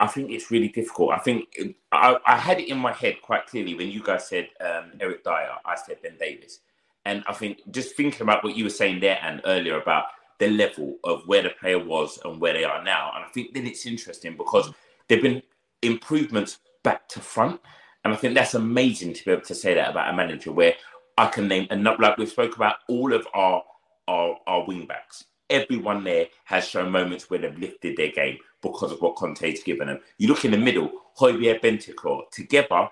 I 0.00 0.06
think 0.06 0.30
it's 0.30 0.50
really 0.50 0.68
difficult. 0.68 1.12
I 1.12 1.18
think 1.18 1.48
I, 1.92 2.16
I 2.26 2.36
had 2.36 2.60
it 2.60 2.68
in 2.68 2.78
my 2.78 2.92
head 2.92 3.16
quite 3.22 3.46
clearly 3.46 3.74
when 3.74 3.88
you 3.90 4.02
guys 4.02 4.28
said 4.28 4.48
um, 4.60 4.92
Eric 5.00 5.24
Dier. 5.24 5.50
I 5.64 5.74
said 5.76 6.02
Ben 6.02 6.16
Davies, 6.18 6.60
and 7.04 7.24
I 7.26 7.32
think 7.32 7.58
just 7.70 7.96
thinking 7.96 8.22
about 8.22 8.44
what 8.44 8.56
you 8.56 8.64
were 8.64 8.70
saying 8.70 9.00
there 9.00 9.18
and 9.22 9.40
earlier 9.44 9.80
about 9.80 10.04
the 10.38 10.48
level 10.48 10.98
of 11.02 11.22
where 11.26 11.42
the 11.42 11.50
player 11.50 11.78
was 11.84 12.18
and 12.24 12.40
where 12.40 12.52
they 12.52 12.64
are 12.64 12.82
now, 12.84 13.12
and 13.16 13.24
I 13.24 13.28
think 13.28 13.54
then 13.54 13.66
it's 13.66 13.86
interesting 13.86 14.36
because 14.36 14.70
there've 15.08 15.22
been 15.22 15.42
improvements 15.82 16.58
back 16.84 17.08
to 17.08 17.20
front, 17.20 17.60
and 18.04 18.12
I 18.14 18.16
think 18.16 18.34
that's 18.34 18.54
amazing 18.54 19.14
to 19.14 19.24
be 19.24 19.32
able 19.32 19.42
to 19.42 19.54
say 19.54 19.74
that 19.74 19.90
about 19.90 20.12
a 20.12 20.16
manager 20.16 20.52
where 20.52 20.74
I 21.16 21.26
can 21.26 21.48
name 21.48 21.66
and 21.70 21.82
like 21.82 22.16
we 22.16 22.26
spoke 22.26 22.54
about 22.54 22.76
all 22.88 23.12
of 23.12 23.26
our 23.34 23.64
our, 24.06 24.38
our 24.46 24.64
wing 24.64 24.86
backs. 24.86 25.24
Everyone 25.50 26.04
there 26.04 26.26
has 26.44 26.66
shown 26.68 26.90
moments 26.90 27.30
where 27.30 27.38
they've 27.38 27.58
lifted 27.58 27.96
their 27.96 28.12
game 28.12 28.38
because 28.62 28.92
of 28.92 29.00
what 29.00 29.16
Conte's 29.16 29.62
given 29.62 29.88
them. 29.88 30.00
You 30.18 30.28
look 30.28 30.44
in 30.44 30.50
the 30.50 30.58
middle, 30.58 30.90
Højbjerg 31.18 31.60
Bentancur, 31.60 32.30
together, 32.30 32.88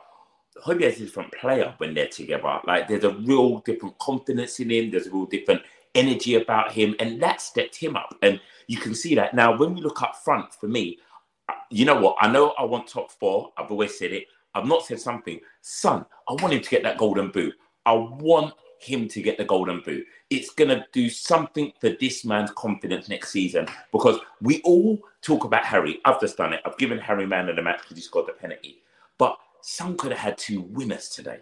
is 0.66 1.00
a 1.00 1.04
different 1.04 1.32
player 1.32 1.74
when 1.78 1.94
they're 1.94 2.08
together. 2.08 2.60
Like 2.66 2.88
there's 2.88 3.04
a 3.04 3.14
real 3.14 3.58
different 3.58 3.98
confidence 3.98 4.58
in 4.60 4.70
him, 4.70 4.90
there's 4.90 5.06
a 5.06 5.10
real 5.10 5.26
different 5.26 5.62
energy 5.94 6.34
about 6.34 6.72
him, 6.72 6.94
and 6.98 7.20
that 7.22 7.40
stepped 7.40 7.76
him 7.76 7.96
up. 7.96 8.14
And 8.22 8.40
you 8.66 8.78
can 8.78 8.94
see 8.94 9.14
that. 9.14 9.34
Now, 9.34 9.56
when 9.56 9.74
we 9.74 9.80
look 9.80 10.02
up 10.02 10.16
front, 10.24 10.52
for 10.54 10.68
me, 10.68 10.98
you 11.70 11.84
know 11.84 12.00
what? 12.00 12.16
I 12.20 12.30
know 12.30 12.54
I 12.58 12.64
want 12.64 12.86
top 12.86 13.10
four. 13.12 13.52
I've 13.56 13.70
always 13.70 13.98
said 13.98 14.12
it. 14.12 14.26
I've 14.54 14.66
not 14.66 14.84
said 14.84 15.00
something. 15.00 15.40
Son, 15.60 16.04
I 16.28 16.32
want 16.32 16.54
him 16.54 16.62
to 16.62 16.70
get 16.70 16.82
that 16.82 16.98
golden 16.98 17.30
boot. 17.30 17.54
I 17.84 17.92
want 17.92 18.54
him 18.78 19.08
to 19.08 19.22
get 19.22 19.38
the 19.38 19.44
golden 19.44 19.80
boot. 19.80 20.06
It's 20.30 20.50
going 20.50 20.70
to 20.70 20.84
do 20.92 21.08
something 21.08 21.72
for 21.80 21.90
this 22.00 22.24
man's 22.24 22.50
confidence 22.52 23.08
next 23.08 23.30
season 23.30 23.68
because 23.92 24.18
we 24.40 24.60
all 24.62 25.00
talk 25.22 25.44
about 25.44 25.64
Harry. 25.64 26.00
I've 26.04 26.20
just 26.20 26.36
done 26.36 26.52
it. 26.52 26.60
I've 26.64 26.78
given 26.78 26.98
Harry 26.98 27.26
man 27.26 27.48
of 27.48 27.56
the 27.56 27.62
match 27.62 27.82
because 27.82 27.96
he 27.96 28.02
scored 28.02 28.26
the 28.26 28.32
penalty. 28.32 28.82
But 29.18 29.38
Son 29.62 29.96
could 29.96 30.12
have 30.12 30.20
had 30.20 30.38
two 30.38 30.62
winners 30.62 31.08
today. 31.08 31.38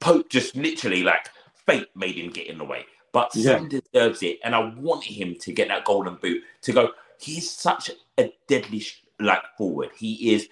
Pope 0.00 0.28
just 0.28 0.56
literally 0.56 1.02
like 1.02 1.28
fate 1.66 1.88
made 1.94 2.16
him 2.16 2.30
get 2.30 2.46
in 2.46 2.58
the 2.58 2.64
way. 2.64 2.86
But 3.12 3.30
Yeah. 3.34 3.58
Son 3.58 3.68
deserves 3.68 4.22
it. 4.22 4.38
And 4.44 4.54
I 4.54 4.72
want 4.76 5.04
him 5.04 5.36
to 5.40 5.52
get 5.52 5.68
that 5.68 5.84
golden 5.84 6.16
boot 6.16 6.42
to 6.62 6.72
go. 6.72 6.90
He's 7.18 7.50
such 7.50 7.90
a 8.18 8.32
deadly 8.46 8.80
sh- 8.80 9.02
like 9.20 9.42
forward. 9.56 9.90
He 9.96 10.34
is 10.34 10.48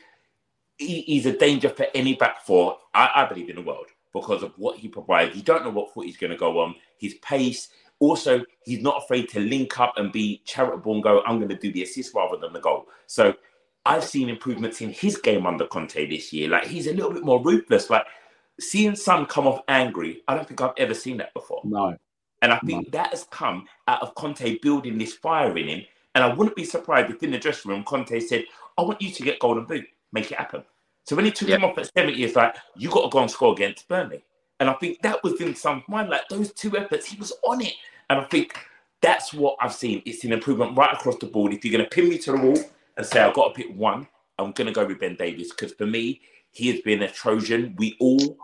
he, 0.78 1.02
he's 1.02 1.26
a 1.26 1.36
danger 1.36 1.68
for 1.68 1.86
any 1.94 2.14
back 2.14 2.40
four, 2.44 2.78
I, 2.94 3.10
I 3.14 3.24
believe, 3.26 3.48
in 3.48 3.56
the 3.56 3.62
world 3.62 3.86
because 4.14 4.42
of 4.42 4.52
what 4.56 4.78
he 4.78 4.88
provides. 4.88 5.36
You 5.36 5.42
don't 5.42 5.64
know 5.64 5.70
what 5.70 5.92
foot 5.92 6.06
he's 6.06 6.16
going 6.16 6.30
to 6.30 6.36
go 6.36 6.60
on, 6.60 6.74
his 6.96 7.14
pace. 7.14 7.68
Also, 7.98 8.42
he's 8.64 8.80
not 8.80 9.02
afraid 9.02 9.28
to 9.30 9.40
link 9.40 9.78
up 9.78 9.94
and 9.98 10.12
be 10.12 10.40
charitable 10.46 10.94
and 10.94 11.02
go, 11.02 11.22
I'm 11.26 11.38
going 11.38 11.50
to 11.50 11.58
do 11.58 11.72
the 11.72 11.82
assist 11.82 12.14
rather 12.14 12.38
than 12.38 12.52
the 12.52 12.60
goal. 12.60 12.86
So 13.06 13.34
I've 13.84 14.04
seen 14.04 14.28
improvements 14.28 14.80
in 14.80 14.90
his 14.90 15.18
game 15.18 15.46
under 15.46 15.66
Conte 15.66 16.08
this 16.08 16.32
year. 16.32 16.48
Like 16.48 16.66
he's 16.66 16.86
a 16.86 16.94
little 16.94 17.12
bit 17.12 17.24
more 17.24 17.42
ruthless. 17.42 17.90
Like 17.90 18.06
seeing 18.58 18.96
Son 18.96 19.26
come 19.26 19.46
off 19.46 19.62
angry, 19.68 20.22
I 20.28 20.34
don't 20.34 20.46
think 20.46 20.60
I've 20.60 20.72
ever 20.78 20.94
seen 20.94 21.18
that 21.18 21.34
before. 21.34 21.60
No. 21.64 21.96
And 22.40 22.52
I 22.52 22.58
think 22.58 22.92
that 22.92 23.10
has 23.10 23.24
come 23.30 23.66
out 23.88 24.02
of 24.02 24.14
Conte 24.14 24.58
building 24.58 24.98
this 24.98 25.14
fire 25.14 25.56
in 25.56 25.66
him. 25.66 25.82
And 26.14 26.22
I 26.22 26.32
wouldn't 26.32 26.56
be 26.56 26.64
surprised 26.64 27.10
if 27.10 27.22
in 27.22 27.30
the 27.32 27.38
dressing 27.38 27.70
room 27.70 27.84
Conte 27.84 28.20
said, 28.20 28.44
I 28.78 28.82
want 28.82 29.02
you 29.02 29.10
to 29.10 29.22
get 29.22 29.38
golden 29.38 29.64
boot, 29.64 29.86
make 30.12 30.30
it 30.30 30.38
happen. 30.38 30.62
So 31.05 31.16
when 31.16 31.26
he 31.26 31.31
took 31.31 31.48
him 31.48 31.64
off 31.64 31.78
at 31.78 31.93
70, 31.94 32.22
it's 32.22 32.36
like, 32.36 32.56
you 32.76 32.90
got 32.90 33.02
to 33.02 33.09
go 33.10 33.20
and 33.20 33.31
score 33.31 33.52
against 33.52 33.86
Burnley. 33.89 34.24
And 34.60 34.70
I 34.70 34.74
think 34.74 35.02
that 35.02 35.22
was 35.22 35.40
in 35.40 35.55
some 35.55 35.85
mind, 35.89 36.09
like 36.09 36.28
those 36.28 36.52
two 36.52 36.76
efforts, 36.76 37.06
he 37.06 37.18
was 37.18 37.32
on 37.47 37.60
it. 37.60 37.74
And 38.09 38.20
I 38.20 38.24
think 38.24 38.56
that's 39.02 39.35
what 39.35 39.56
I've 39.60 39.74
seen. 39.74 40.02
It's 40.06 40.24
an 40.24 40.32
improvement 40.32 40.76
right 40.76 40.93
across 40.93 41.16
the 41.18 41.26
board. 41.26 41.52
If 41.52 41.64
you're 41.64 41.72
going 41.72 41.85
to 41.85 41.94
pin 41.94 42.09
me 42.09 42.18
to 42.18 42.32
the 42.32 42.39
wall 42.39 42.59
and 42.97 43.06
say, 43.06 43.20
I've 43.20 43.35
got 43.35 43.48
to 43.48 43.55
pick 43.55 43.76
one, 43.76 44.09
I'm 44.39 44.52
going 44.52 44.66
to 44.66 44.72
go 44.72 44.86
with 44.86 45.01
Ben 45.01 45.16
Davies. 45.16 45.51
because 45.51 45.72
for 45.72 45.86
me, 45.86 46.22
he 46.52 46.68
has 46.70 46.81
been 46.81 47.02
a 47.02 47.10
Trojan. 47.10 47.74
We 47.78 47.97
all 48.01 48.39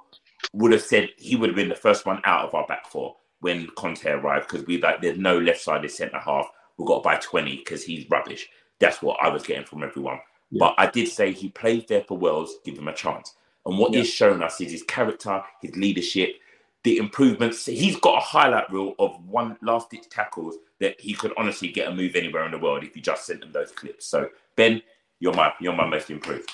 would 0.53 0.73
have 0.73 0.83
said 0.83 1.09
he 1.17 1.37
would 1.37 1.51
have 1.51 1.57
been 1.57 1.69
the 1.69 1.75
first 1.75 2.05
one 2.05 2.21
out 2.25 2.47
of 2.47 2.55
our 2.55 2.67
back 2.67 2.91
four 2.91 3.17
when 3.41 3.67
Conte 3.77 4.05
arrived 4.07 4.49
because 4.49 4.67
we 4.67 4.81
like 4.81 5.01
there's 5.01 5.19
no 5.19 5.39
left 5.39 5.61
sided 5.61 5.91
centre 5.91 6.19
half. 6.19 6.47
We've 6.77 6.87
got 6.89 6.99
to 6.99 7.05
buy 7.05 7.17
20 7.17 7.57
because 7.57 7.85
he's 7.85 8.09
rubbish. 8.11 8.49
That's 8.79 9.03
what 9.03 9.19
I 9.23 9.29
was 9.29 9.43
getting 9.45 9.65
from 9.65 9.83
everyone. 9.83 10.21
But 10.53 10.75
I 10.79 10.87
did 10.91 11.09
say 11.09 11.33
he 11.33 11.49
plays 11.51 11.85
there 11.89 12.03
for 12.03 12.19
Wales, 12.19 12.57
give 12.65 12.79
him 12.79 12.89
a 12.89 12.95
chance. 12.95 13.35
And 13.67 13.79
what 13.79 13.93
Yeah. 13.93 14.01
he's 14.01 14.11
shown 14.11 14.43
us 14.43 14.61
is 14.61 14.73
his 14.73 14.83
character, 14.83 15.43
his 15.63 15.77
leadership, 15.77 16.37
the 16.85 16.99
improvements. 16.99 17.67
He's 17.67 17.97
got 17.97 18.19
a 18.19 18.21
highlight 18.21 18.71
reel 18.73 18.95
of 18.99 19.25
one 19.27 19.59
last 19.63 19.91
ditch 19.91 20.09
tackles 20.11 20.57
that 20.81 21.01
he 21.01 21.15
could 21.15 21.33
honestly 21.37 21.69
get 21.69 21.89
a 21.89 21.95
move 21.95 22.17
anywhere 22.17 22.45
in 22.47 22.53
the 22.53 22.59
world 22.59 22.85
if 22.85 22.97
you 22.97 23.03
just 23.03 23.27
sent 23.27 23.45
him 23.45 23.53
those 23.53 23.73
clips. 23.73 24.07
So 24.07 24.31
Ben, 24.57 24.83
you're 25.21 25.35
my 25.35 25.53
you're 25.61 25.75
my 25.75 25.87
most 25.87 26.11
improved. 26.11 26.51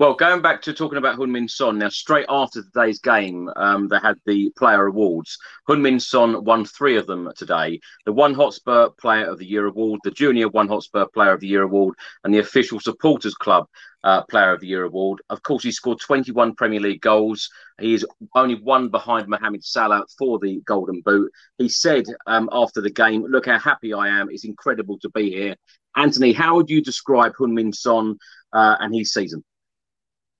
Well, 0.00 0.14
going 0.14 0.40
back 0.40 0.62
to 0.62 0.72
talking 0.72 0.96
about 0.96 1.18
Heung-Min 1.18 1.46
Son, 1.46 1.76
now 1.76 1.90
straight 1.90 2.24
after 2.30 2.62
today's 2.62 3.00
game, 3.00 3.50
um, 3.54 3.86
they 3.86 3.98
had 3.98 4.16
the 4.24 4.50
player 4.56 4.86
awards. 4.86 5.36
Heung-Min 5.68 6.00
Son 6.00 6.42
won 6.42 6.64
three 6.64 6.96
of 6.96 7.06
them 7.06 7.30
today. 7.36 7.80
The 8.06 8.12
One 8.14 8.32
Hotspur 8.32 8.88
Player 8.98 9.26
of 9.26 9.36
the 9.38 9.44
Year 9.44 9.66
award, 9.66 10.00
the 10.02 10.10
Junior 10.10 10.48
One 10.48 10.68
Hotspur 10.68 11.04
Player 11.12 11.32
of 11.32 11.40
the 11.40 11.48
Year 11.48 11.64
award, 11.64 11.96
and 12.24 12.32
the 12.32 12.38
Official 12.38 12.80
Supporters 12.80 13.34
Club 13.34 13.66
uh, 14.02 14.22
Player 14.22 14.54
of 14.54 14.60
the 14.60 14.68
Year 14.68 14.84
award. 14.84 15.20
Of 15.28 15.42
course, 15.42 15.64
he 15.64 15.70
scored 15.70 16.00
21 16.00 16.54
Premier 16.54 16.80
League 16.80 17.02
goals. 17.02 17.50
He 17.78 17.92
is 17.92 18.06
only 18.34 18.54
one 18.54 18.88
behind 18.88 19.28
Mohamed 19.28 19.62
Salah 19.62 20.06
for 20.18 20.38
the 20.38 20.62
Golden 20.64 21.02
Boot. 21.02 21.30
He 21.58 21.68
said 21.68 22.06
um, 22.26 22.48
after 22.52 22.80
the 22.80 22.90
game, 22.90 23.26
"Look 23.28 23.44
how 23.44 23.58
happy 23.58 23.92
I 23.92 24.08
am. 24.08 24.30
It's 24.30 24.46
incredible 24.46 24.98
to 25.00 25.10
be 25.10 25.28
here." 25.30 25.56
Antony, 25.94 26.32
how 26.32 26.54
would 26.54 26.70
you 26.70 26.80
describe 26.80 27.34
Heung-Min 27.34 27.74
Son 27.74 28.16
uh, 28.54 28.76
and 28.80 28.94
his 28.94 29.12
season? 29.12 29.44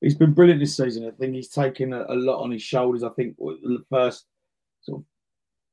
He's 0.01 0.15
been 0.15 0.33
brilliant 0.33 0.61
this 0.61 0.77
season. 0.77 1.07
I 1.07 1.11
think 1.11 1.35
he's 1.35 1.49
taken 1.49 1.93
a, 1.93 2.07
a 2.09 2.15
lot 2.15 2.43
on 2.43 2.51
his 2.51 2.63
shoulders. 2.63 3.03
I 3.03 3.11
think 3.11 3.37
the 3.37 3.85
first 3.91 4.27
sort 4.81 5.01
of 5.01 5.05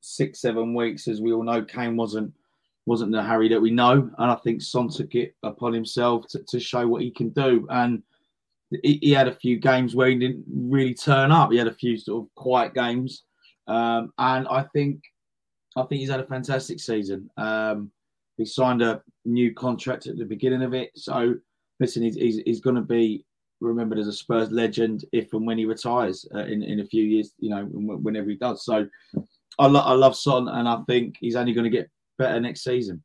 six, 0.02 0.42
seven 0.42 0.74
weeks, 0.74 1.08
as 1.08 1.22
we 1.22 1.32
all 1.32 1.44
know, 1.44 1.64
Kane 1.64 1.96
wasn't 1.96 2.34
wasn't 2.86 3.12
the 3.12 3.22
Harry 3.22 3.50
that 3.50 3.62
we 3.62 3.72
know, 3.72 4.10
and 4.18 4.32
I 4.32 4.36
think 4.36 4.62
Son 4.62 4.88
took 4.88 5.14
it 5.14 5.36
upon 5.44 5.74
himself 5.74 6.26
to, 6.30 6.40
to 6.48 6.60
show 6.60 6.88
what 6.88 7.02
he 7.02 7.12
can 7.12 7.30
do. 7.30 7.68
And 7.70 8.02
he, 8.82 8.98
he 9.02 9.12
had 9.12 9.28
a 9.28 9.36
few 9.36 9.60
games 9.60 9.94
where 9.94 10.08
he 10.08 10.16
didn't 10.16 10.46
really 10.48 10.94
turn 10.94 11.32
up. 11.32 11.52
He 11.52 11.58
had 11.58 11.68
a 11.68 11.74
few 11.74 11.98
sort 11.98 12.24
of 12.24 12.36
quiet 12.36 12.74
games, 12.74 13.24
um, 13.68 14.14
and 14.18 14.48
I 14.48 14.64
think 14.74 15.02
I 15.76 15.84
think 15.84 16.00
he's 16.00 16.10
had 16.10 16.22
a 16.22 16.28
fantastic 16.28 16.80
season. 16.80 17.30
Um, 17.38 17.92
he 18.38 18.46
signed 18.46 18.82
a 18.82 19.02
new 19.26 19.54
contract 19.54 20.08
at 20.08 20.18
the 20.18 20.26
beginning 20.26 20.64
of 20.64 20.74
it, 20.74 20.92
so 20.96 21.36
listen, 21.80 22.04
he's 22.04 22.16
he's, 22.16 22.38
he's 22.46 22.62
going 22.62 22.78
to 22.78 22.82
be 22.82 23.26
remembered 23.60 24.00
as 24.00 24.08
a 24.08 24.14
Spurs 24.14 24.52
legend 24.52 25.06
if 25.12 25.34
and 25.34 25.46
when 25.46 25.58
he 25.58 25.66
retires 25.66 26.28
uh, 26.34 26.46
in 26.46 26.64
in 26.64 26.80
a 26.80 26.86
few 26.86 27.04
years. 27.04 27.34
You 27.40 27.50
know, 27.50 27.66
whenever 27.66 28.30
he 28.30 28.36
does. 28.36 28.66
So 28.66 28.88
I, 29.60 29.68
lo- 29.68 29.82
I 29.82 29.94
love 29.94 30.16
Son, 30.16 30.48
and 30.48 30.68
I 30.68 30.82
think 30.88 31.18
he's 31.20 31.36
only 31.36 31.54
going 31.54 31.70
to 31.70 31.78
get 31.78 31.90
better 32.18 32.40
next 32.40 32.64
season. 32.64 33.04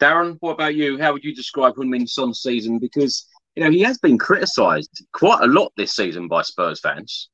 Darren, 0.00 0.36
what 0.40 0.52
about 0.52 0.74
you? 0.74 0.98
How 0.98 1.12
would 1.12 1.24
you 1.24 1.34
describe 1.34 1.74
Heung-Min 1.76 2.06
Son's 2.06 2.42
season? 2.42 2.78
Because 2.78 3.26
you 3.56 3.64
know 3.64 3.70
he 3.70 3.80
has 3.80 3.98
been 3.98 4.18
criticised 4.18 5.04
quite 5.12 5.42
a 5.42 5.46
lot 5.46 5.72
this 5.76 5.94
season 5.94 6.28
by 6.28 6.42
Spurs 6.42 6.80
fans. 6.80 7.30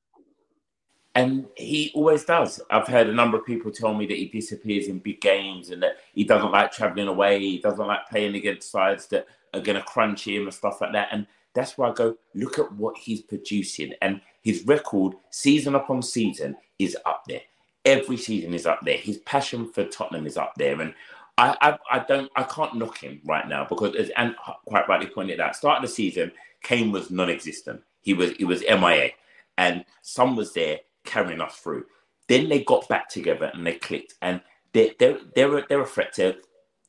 And 1.16 1.46
he 1.56 1.90
always 1.92 2.24
does. 2.24 2.60
I've 2.70 2.86
heard 2.86 3.08
a 3.08 3.12
number 3.12 3.36
of 3.36 3.44
people 3.44 3.72
tell 3.72 3.92
me 3.92 4.06
that 4.06 4.16
he 4.16 4.26
disappears 4.26 4.86
in 4.86 5.00
big 5.00 5.20
games 5.20 5.70
and 5.70 5.82
that 5.82 5.96
he 6.14 6.22
doesn't 6.22 6.52
like 6.52 6.70
travelling 6.70 7.08
away. 7.08 7.40
He 7.40 7.58
doesn't 7.58 7.84
like 7.84 8.08
playing 8.08 8.36
against 8.36 8.70
sides 8.70 9.08
that 9.08 9.26
are 9.54 9.60
going 9.60 9.78
to 9.78 9.84
crunch 9.84 10.26
him 10.26 10.44
and 10.44 10.54
stuff 10.54 10.80
like 10.80 10.92
that. 10.92 11.08
And 11.12 11.26
that's 11.54 11.76
where 11.76 11.90
I 11.90 11.92
go, 11.92 12.16
look 12.34 12.58
at 12.58 12.72
what 12.72 12.96
he's 12.96 13.22
producing. 13.22 13.92
And 14.02 14.20
his 14.42 14.66
record, 14.66 15.14
season 15.30 15.74
upon 15.74 16.02
season, 16.02 16.56
is 16.78 16.96
up 17.06 17.24
there. 17.26 17.42
Every 17.84 18.16
season 18.16 18.54
is 18.54 18.66
up 18.66 18.80
there. 18.82 18.96
His 18.96 19.18
passion 19.18 19.70
for 19.70 19.84
Tottenham 19.84 20.26
is 20.26 20.36
up 20.36 20.54
there. 20.56 20.80
And 20.80 20.94
I, 21.38 21.56
I, 21.60 21.78
I 21.90 21.98
don't, 22.00 22.30
I 22.36 22.42
can't 22.44 22.76
knock 22.76 22.98
him 22.98 23.20
right 23.24 23.48
now 23.48 23.66
because, 23.68 23.96
as 23.96 24.10
and 24.16 24.34
quite 24.66 24.88
rightly 24.88 25.06
pointed 25.06 25.40
out, 25.40 25.56
start 25.56 25.82
of 25.82 25.88
the 25.88 25.94
season, 25.94 26.32
Kane 26.62 26.92
was 26.92 27.10
non-existent. 27.10 27.82
He 28.02 28.14
was, 28.14 28.32
he 28.32 28.44
was 28.44 28.62
MIA, 28.62 29.10
and 29.56 29.84
Son 30.02 30.36
was 30.36 30.52
there 30.52 30.80
carrying 31.04 31.40
us 31.40 31.56
through. 31.56 31.84
Then 32.28 32.48
they 32.48 32.62
got 32.62 32.88
back 32.88 33.08
together 33.08 33.50
and 33.52 33.66
they 33.66 33.74
clicked, 33.74 34.14
and 34.22 34.40
they're 34.72 34.92
they're 34.98 35.18
they're 35.34 35.58
a, 35.58 35.66
they're 35.68 35.80
a 35.80 35.86
threat 35.86 36.12
to 36.14 36.36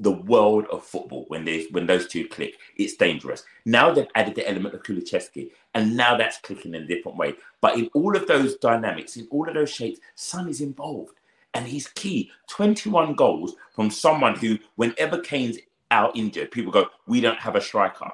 the 0.01 0.11
world 0.11 0.65
of 0.71 0.83
football 0.83 1.25
when 1.27 1.45
they 1.45 1.67
when 1.71 1.85
those 1.85 2.07
two 2.07 2.27
click. 2.27 2.57
It's 2.75 2.95
dangerous. 2.95 3.43
Now 3.65 3.93
they've 3.93 4.07
added 4.15 4.35
the 4.35 4.47
element 4.49 4.75
of 4.75 4.83
Kulusevski, 4.83 5.51
and 5.73 5.95
now 5.95 6.17
that's 6.17 6.39
clicking 6.39 6.73
in 6.73 6.83
a 6.83 6.87
different 6.87 7.17
way. 7.17 7.35
But 7.61 7.77
in 7.77 7.89
all 7.93 8.15
of 8.15 8.27
those 8.27 8.55
dynamics, 8.57 9.15
in 9.15 9.27
all 9.29 9.47
of 9.47 9.53
those 9.53 9.69
shapes, 9.69 9.99
Son 10.15 10.49
is 10.49 10.61
involved, 10.61 11.19
and 11.53 11.67
he's 11.67 11.87
key. 11.87 12.31
Twenty 12.47 12.89
one 12.89 13.13
goals 13.13 13.55
from 13.73 13.89
someone 13.89 14.35
who, 14.35 14.57
whenever 14.75 15.19
Kane's 15.19 15.59
out 15.91 16.17
injured, 16.17 16.51
people 16.51 16.71
go, 16.71 16.87
"We 17.05 17.21
don't 17.21 17.39
have 17.39 17.55
a 17.55 17.61
striker." 17.61 18.11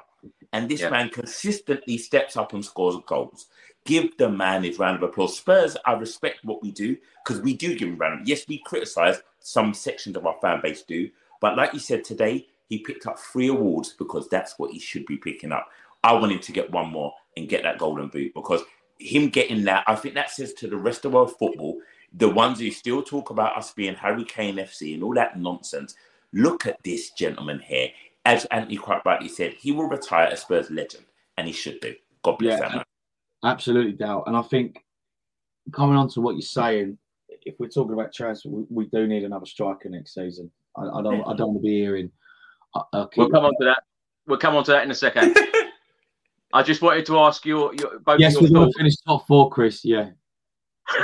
And 0.52 0.68
this 0.68 0.80
yeah. 0.80 0.90
man 0.90 1.10
consistently 1.10 1.98
steps 1.98 2.36
up 2.36 2.54
and 2.54 2.64
scores 2.64 2.96
goals 3.06 3.48
give 3.88 4.16
the 4.18 4.28
man 4.28 4.64
his 4.64 4.78
round 4.78 4.96
of 4.96 5.08
applause. 5.08 5.36
Spurs, 5.36 5.76
I 5.86 5.92
respect 5.92 6.44
what 6.44 6.62
we 6.62 6.70
do 6.70 6.96
because 7.24 7.40
we 7.40 7.56
do 7.56 7.74
give 7.74 7.88
him 7.88 7.96
round. 7.96 8.28
Yes, 8.28 8.46
we 8.46 8.58
criticize 8.58 9.22
some 9.40 9.72
sections 9.72 10.14
of 10.14 10.26
our 10.26 10.36
fan 10.42 10.60
base 10.62 10.82
do, 10.82 11.08
but 11.40 11.56
like 11.56 11.72
you 11.72 11.80
said 11.80 12.04
today, 12.04 12.46
he 12.68 12.78
picked 12.78 13.06
up 13.06 13.18
three 13.18 13.48
awards 13.48 13.94
because 13.98 14.28
that's 14.28 14.58
what 14.58 14.70
he 14.70 14.78
should 14.78 15.06
be 15.06 15.16
picking 15.16 15.52
up. 15.52 15.68
I 16.04 16.12
want 16.12 16.32
him 16.32 16.38
to 16.40 16.52
get 16.52 16.70
one 16.70 16.90
more 16.90 17.12
and 17.36 17.48
get 17.48 17.62
that 17.62 17.78
golden 17.78 18.08
boot 18.08 18.32
because 18.34 18.62
him 18.98 19.28
getting 19.28 19.64
that, 19.64 19.84
I 19.86 19.94
think 19.94 20.14
that 20.14 20.30
says 20.30 20.52
to 20.54 20.68
the 20.68 20.76
rest 20.76 21.04
of 21.04 21.12
world 21.12 21.34
football, 21.38 21.78
the 22.12 22.28
ones 22.28 22.60
who 22.60 22.70
still 22.70 23.02
talk 23.02 23.30
about 23.30 23.56
us 23.56 23.72
being 23.72 23.94
Harry 23.94 24.24
Kane 24.24 24.56
FC 24.56 24.94
and 24.94 25.02
all 25.02 25.14
that 25.14 25.38
nonsense. 25.38 25.94
Look 26.32 26.66
at 26.66 26.82
this 26.82 27.10
gentleman 27.10 27.60
here. 27.60 27.88
As 28.24 28.44
Antony 28.46 28.76
quite 28.76 29.04
rightly 29.04 29.28
said, 29.28 29.54
he 29.54 29.72
will 29.72 29.88
retire 29.88 30.26
as 30.26 30.42
Spurs 30.42 30.70
legend, 30.70 31.04
and 31.36 31.46
he 31.46 31.52
should 31.52 31.80
do. 31.80 31.94
God 32.22 32.38
bless 32.38 32.60
yeah. 32.60 32.68
that 32.68 32.74
man. 32.76 32.84
Absolutely, 33.44 33.92
Dal. 33.92 34.24
And 34.26 34.36
I 34.36 34.42
think 34.42 34.84
coming 35.72 35.96
on 35.96 36.08
to 36.10 36.20
what 36.20 36.32
you're 36.32 36.42
saying, 36.42 36.98
if 37.28 37.58
we're 37.58 37.68
talking 37.68 37.94
about 37.94 38.12
transfer, 38.12 38.48
we, 38.48 38.64
we 38.68 38.86
do 38.86 39.06
need 39.06 39.24
another 39.24 39.46
striker 39.46 39.88
next 39.88 40.14
season. 40.14 40.50
I, 40.78 40.98
I 40.98 41.02
don't. 41.02 41.20
I 41.22 41.36
don't 41.36 41.48
want 41.48 41.58
to 41.58 41.62
be 41.62 41.80
hearing. 41.80 42.10
Uh, 42.74 43.06
we'll 43.16 43.30
come 43.30 43.44
on 43.44 43.52
to 43.60 43.64
that. 43.64 43.82
We'll 44.26 44.38
come 44.38 44.56
on 44.56 44.64
to 44.64 44.72
that 44.72 44.84
in 44.84 44.90
a 44.90 44.94
second. 44.94 45.36
I 46.52 46.62
just 46.62 46.82
wanted 46.82 47.06
to 47.06 47.18
ask 47.18 47.44
you. 47.44 47.72
Your, 47.74 47.98
both 47.98 48.20
yes, 48.20 48.40
we're 48.40 48.48
going 48.48 48.70
to 48.70 48.78
finish 48.78 48.96
top 49.06 49.26
four, 49.26 49.50
Chris. 49.50 49.84
Yeah. 49.84 50.10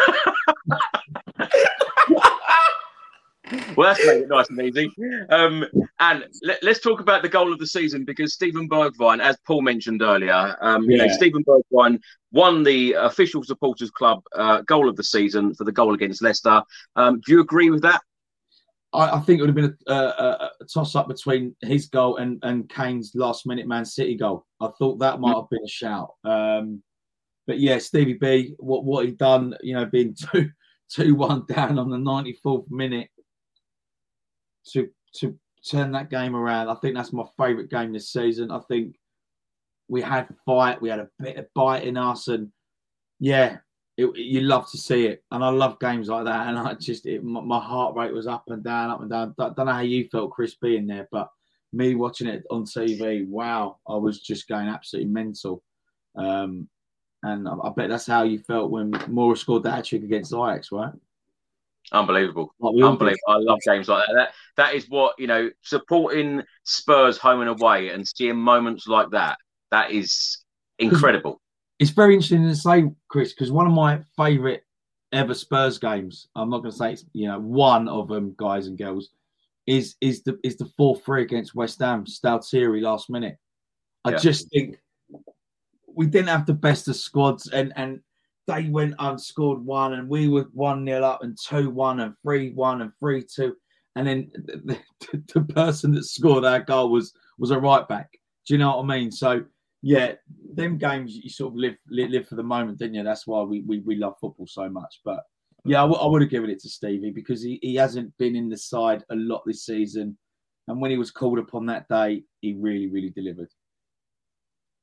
well, 3.77 3.89
that's 3.89 4.07
made 4.07 4.23
it 4.23 4.29
nice 4.29 4.49
and 4.49 4.63
easy. 4.63 4.91
Um, 5.29 5.67
and 6.01 6.25
let, 6.43 6.65
us 6.65 6.81
talk 6.81 7.01
about 7.01 7.23
the 7.23 7.29
goal 7.29 7.53
of 7.53 7.59
the 7.59 7.67
season 7.67 8.05
because 8.05 8.35
Steven 8.35 8.69
Bergwijn, 8.69 9.21
as 9.21 9.37
Paul 9.47 9.63
mentioned 9.63 10.03
earlier, 10.03 10.57
um, 10.61 10.85
yeah. 10.85 10.91
you 10.91 10.97
know, 11.03 11.09
Steven 11.15 11.45
Bergwijn 11.45 11.99
won 12.33 12.63
the 12.63 12.93
official 12.93 13.43
supporters 13.43 13.91
club 13.91 14.23
uh, 14.35 14.63
goal 14.63 14.89
of 14.89 14.97
the 14.97 15.05
season 15.05 15.55
for 15.55 15.65
the 15.65 15.73
goal 15.73 15.95
against 15.95 16.23
Leicester. 16.23 16.63
Um, 16.97 17.21
do 17.25 17.33
you 17.33 17.41
agree 17.41 17.71
with 17.71 17.83
that? 17.83 18.01
I, 18.95 19.17
I 19.17 19.21
think 19.21 19.39
it 19.39 19.43
would 19.43 19.49
have 19.49 19.57
been 19.57 19.77
a, 19.89 19.93
a, 19.95 20.51
a 20.61 20.65
toss 20.73 20.95
up 20.95 21.09
between 21.09 21.55
his 21.63 21.87
goal 21.87 22.17
and, 22.17 22.39
and 22.43 22.69
Kane's 22.69 23.13
last 23.15 23.47
minute 23.47 23.67
Man 23.67 23.85
City 23.85 24.17
goal. 24.17 24.47
I 24.61 24.69
thought 24.79 24.99
that 25.01 25.21
might 25.21 25.35
have 25.35 25.51
been 25.51 25.65
a 25.65 25.69
shout. 25.69 26.15
Um, 26.25 26.83
but 27.47 27.59
yeah, 27.59 27.79
Stevie 27.79 28.15
B, 28.15 28.55
what 28.59 28.85
what 28.85 29.05
he 29.05 29.13
done, 29.13 29.55
you 29.63 29.75
know, 29.75 29.85
being 29.85 30.15
two 30.33 30.51
two 30.89 31.15
one 31.15 31.45
down 31.49 31.79
on 31.79 31.91
the 31.91 31.99
ninety 31.99 32.39
fourth 32.43 32.71
minute 32.71 33.09
to 34.73 34.89
to 35.17 35.39
turn 35.69 35.93
that 35.93 36.11
game 36.11 36.37
around. 36.37 36.69
I 36.69 36.75
think 36.77 36.95
that's 36.95 37.13
my 37.13 37.25
favourite 37.37 37.71
game 37.71 37.93
this 37.93 38.13
season. 38.13 38.51
I 38.51 38.61
think 38.69 38.97
we 39.89 40.01
had 40.01 40.29
fight, 40.47 40.81
we 40.81 40.89
had 40.89 41.01
a 41.01 41.09
bit 41.19 41.37
of 41.37 41.47
bite 41.55 41.85
in 41.85 41.97
us, 41.97 42.29
and 42.29 42.51
yeah, 43.21 43.59
it, 43.97 44.17
you 44.17 44.41
love 44.41 44.71
to 44.71 44.79
see 44.79 45.07
it. 45.07 45.23
And 45.31 45.45
I 45.45 45.51
love 45.51 45.79
games 45.79 46.09
like 46.09 46.25
that. 46.25 46.49
And 46.49 46.59
I 46.59 46.75
just, 46.75 47.07
it, 47.07 47.23
my, 47.23 47.41
my, 47.41 47.61
heart 47.61 47.95
rate 47.95 48.13
was 48.13 48.27
up 48.27 48.45
and 48.49 48.63
down, 48.63 48.91
up 48.91 49.01
and 49.01 49.11
down. 49.11 49.35
I 49.39 49.51
don't 49.51 49.67
know 49.67 49.73
how 49.73 49.81
you 49.81 50.09
felt, 50.11 50.33
Chris, 50.33 50.57
being 50.57 50.87
there, 50.87 51.09
but 51.13 51.29
me 51.73 51.95
watching 51.95 52.27
it 52.27 52.45
on 52.51 52.65
TV, 52.65 53.27
wow, 53.27 53.79
I 53.89 53.97
was 53.97 54.21
just 54.21 54.49
going 54.49 54.69
absolutely 54.69 55.13
mental. 55.13 55.63
Um, 56.17 56.69
and 57.23 57.49
I, 57.49 57.53
I 57.53 57.71
bet 57.77 57.89
that's 57.89 58.07
how 58.07 58.25
you 58.25 58.39
felt 58.39 58.71
when 58.71 58.93
Moura 58.93 59.39
scored 59.39 59.63
that 59.65 59.85
trick 59.85 60.03
against 60.03 60.33
Ajax, 60.33 60.71
right? 60.73 60.93
Unbelievable. 61.93 62.55
Unbelievable. 62.63 63.19
I 63.29 63.37
love 63.37 63.61
games 63.65 63.89
like 63.89 64.07
that. 64.07 64.15
that. 64.15 64.35
That 64.57 64.75
is 64.75 64.89
what, 64.89 65.19
you 65.19 65.27
know, 65.27 65.51
supporting 65.63 66.43
Spurs 66.65 67.19
home 67.19 67.41
and 67.41 67.51
away 67.51 67.91
and 67.91 68.07
seeing 68.07 68.37
moments 68.37 68.87
like 68.87 69.11
that, 69.11 69.39
that 69.71 69.91
is 69.91 70.39
incredible. 70.79 71.41
It's 71.79 71.91
very 71.91 72.15
interesting 72.15 72.45
to 72.45 72.55
say, 72.55 72.85
Chris, 73.09 73.33
because 73.33 73.51
one 73.51 73.67
of 73.67 73.73
my 73.73 74.01
favourite 74.17 74.63
ever 75.13 75.35
Spurs 75.35 75.79
games, 75.79 76.29
I'm 76.37 76.51
not 76.51 76.59
going 76.59 76.71
to 76.71 76.77
say 76.77 76.93
it's, 76.93 77.05
you 77.13 77.29
know, 77.29 77.41
one 77.41 77.89
of 77.89 78.09
them, 78.09 78.35
guys 78.37 78.67
and 78.67 78.79
girls, 78.79 79.11
is 79.67 79.97
is 80.01 80.23
the 80.23 80.39
is 80.45 80.57
the 80.57 80.67
4 80.77 80.97
3 80.97 81.23
against 81.23 81.55
West 81.55 81.81
Ham, 81.81 82.05
Stalteri 82.05 82.83
last 82.83 83.09
minute. 83.11 83.39
I 84.05 84.11
yeah. 84.11 84.19
just 84.19 84.51
think 84.51 84.77
we 85.87 86.07
didn't 86.07 86.29
have 86.29 86.47
the 86.47 86.55
best 86.55 86.87
of 86.89 86.97
squads 86.97 87.49
and 87.49 87.73
and 87.77 88.01
they 88.47 88.69
went 88.69 88.95
and 88.99 89.21
scored 89.21 89.65
one, 89.65 89.95
and 89.95 90.09
we 90.09 90.29
were 90.29 90.49
one 90.53 90.85
nil 90.85 91.05
up, 91.05 91.23
and 91.23 91.37
two 91.39 91.71
one, 91.71 92.01
and 92.01 92.15
three 92.23 92.51
one, 92.51 92.83
and 92.83 92.93
three 93.01 93.23
two, 93.23 93.57
and 93.97 94.07
then 94.07 94.31
the, 94.35 94.79
the, 95.01 95.23
the, 95.35 95.41
person 95.55 95.93
that 95.95 96.05
scored 96.05 96.45
our 96.45 96.61
goal 96.61 96.91
was 96.91 97.13
was 97.39 97.51
a 97.51 97.59
right 97.59 97.87
back. 97.89 98.11
Do 98.47 98.55
you 98.55 98.59
know 98.59 98.77
what 98.77 98.85
I 98.85 98.99
mean? 98.99 99.11
So 99.11 99.45
yeah, 99.83 100.15
them 100.57 100.79
games 100.79 101.17
you 101.17 101.31
sort 101.31 101.53
of 101.53 101.57
live 101.57 101.77
live, 101.89 102.11
live 102.11 102.29
for 102.29 102.37
the 102.37 102.43
moment, 102.43 102.79
didn't 102.79 102.95
you? 102.95 103.03
That's 103.03 103.27
why 103.27 103.43
we, 103.43 103.63
we 103.63 103.81
we 103.81 103.97
love 103.97 104.15
football 104.21 104.47
so 104.47 104.69
much. 104.69 105.01
But 105.05 105.21
yeah, 105.65 105.79
I, 105.79 105.87
w- 105.87 106.01
I 106.01 106.07
would 106.07 106.23
have 106.23 106.31
given 106.31 106.51
it 106.51 106.61
to 106.61 106.69
Stevie 106.69 107.11
because 107.11 107.43
he, 107.43 107.59
he 107.63 107.75
hasn't 107.75 108.17
been 108.19 108.37
in 108.37 108.49
the 108.49 108.57
side 108.57 109.05
a 109.11 109.17
lot 109.17 109.43
this 109.47 109.65
season, 109.65 110.17
and 110.69 110.81
when 110.81 110.91
he 110.91 110.99
was 110.99 111.11
called 111.11 111.39
upon 111.39 111.67
that 111.67 111.89
day, 111.89 112.23
he 112.41 112.55
really 112.55 112.89
really 112.89 113.11
delivered. 113.11 113.49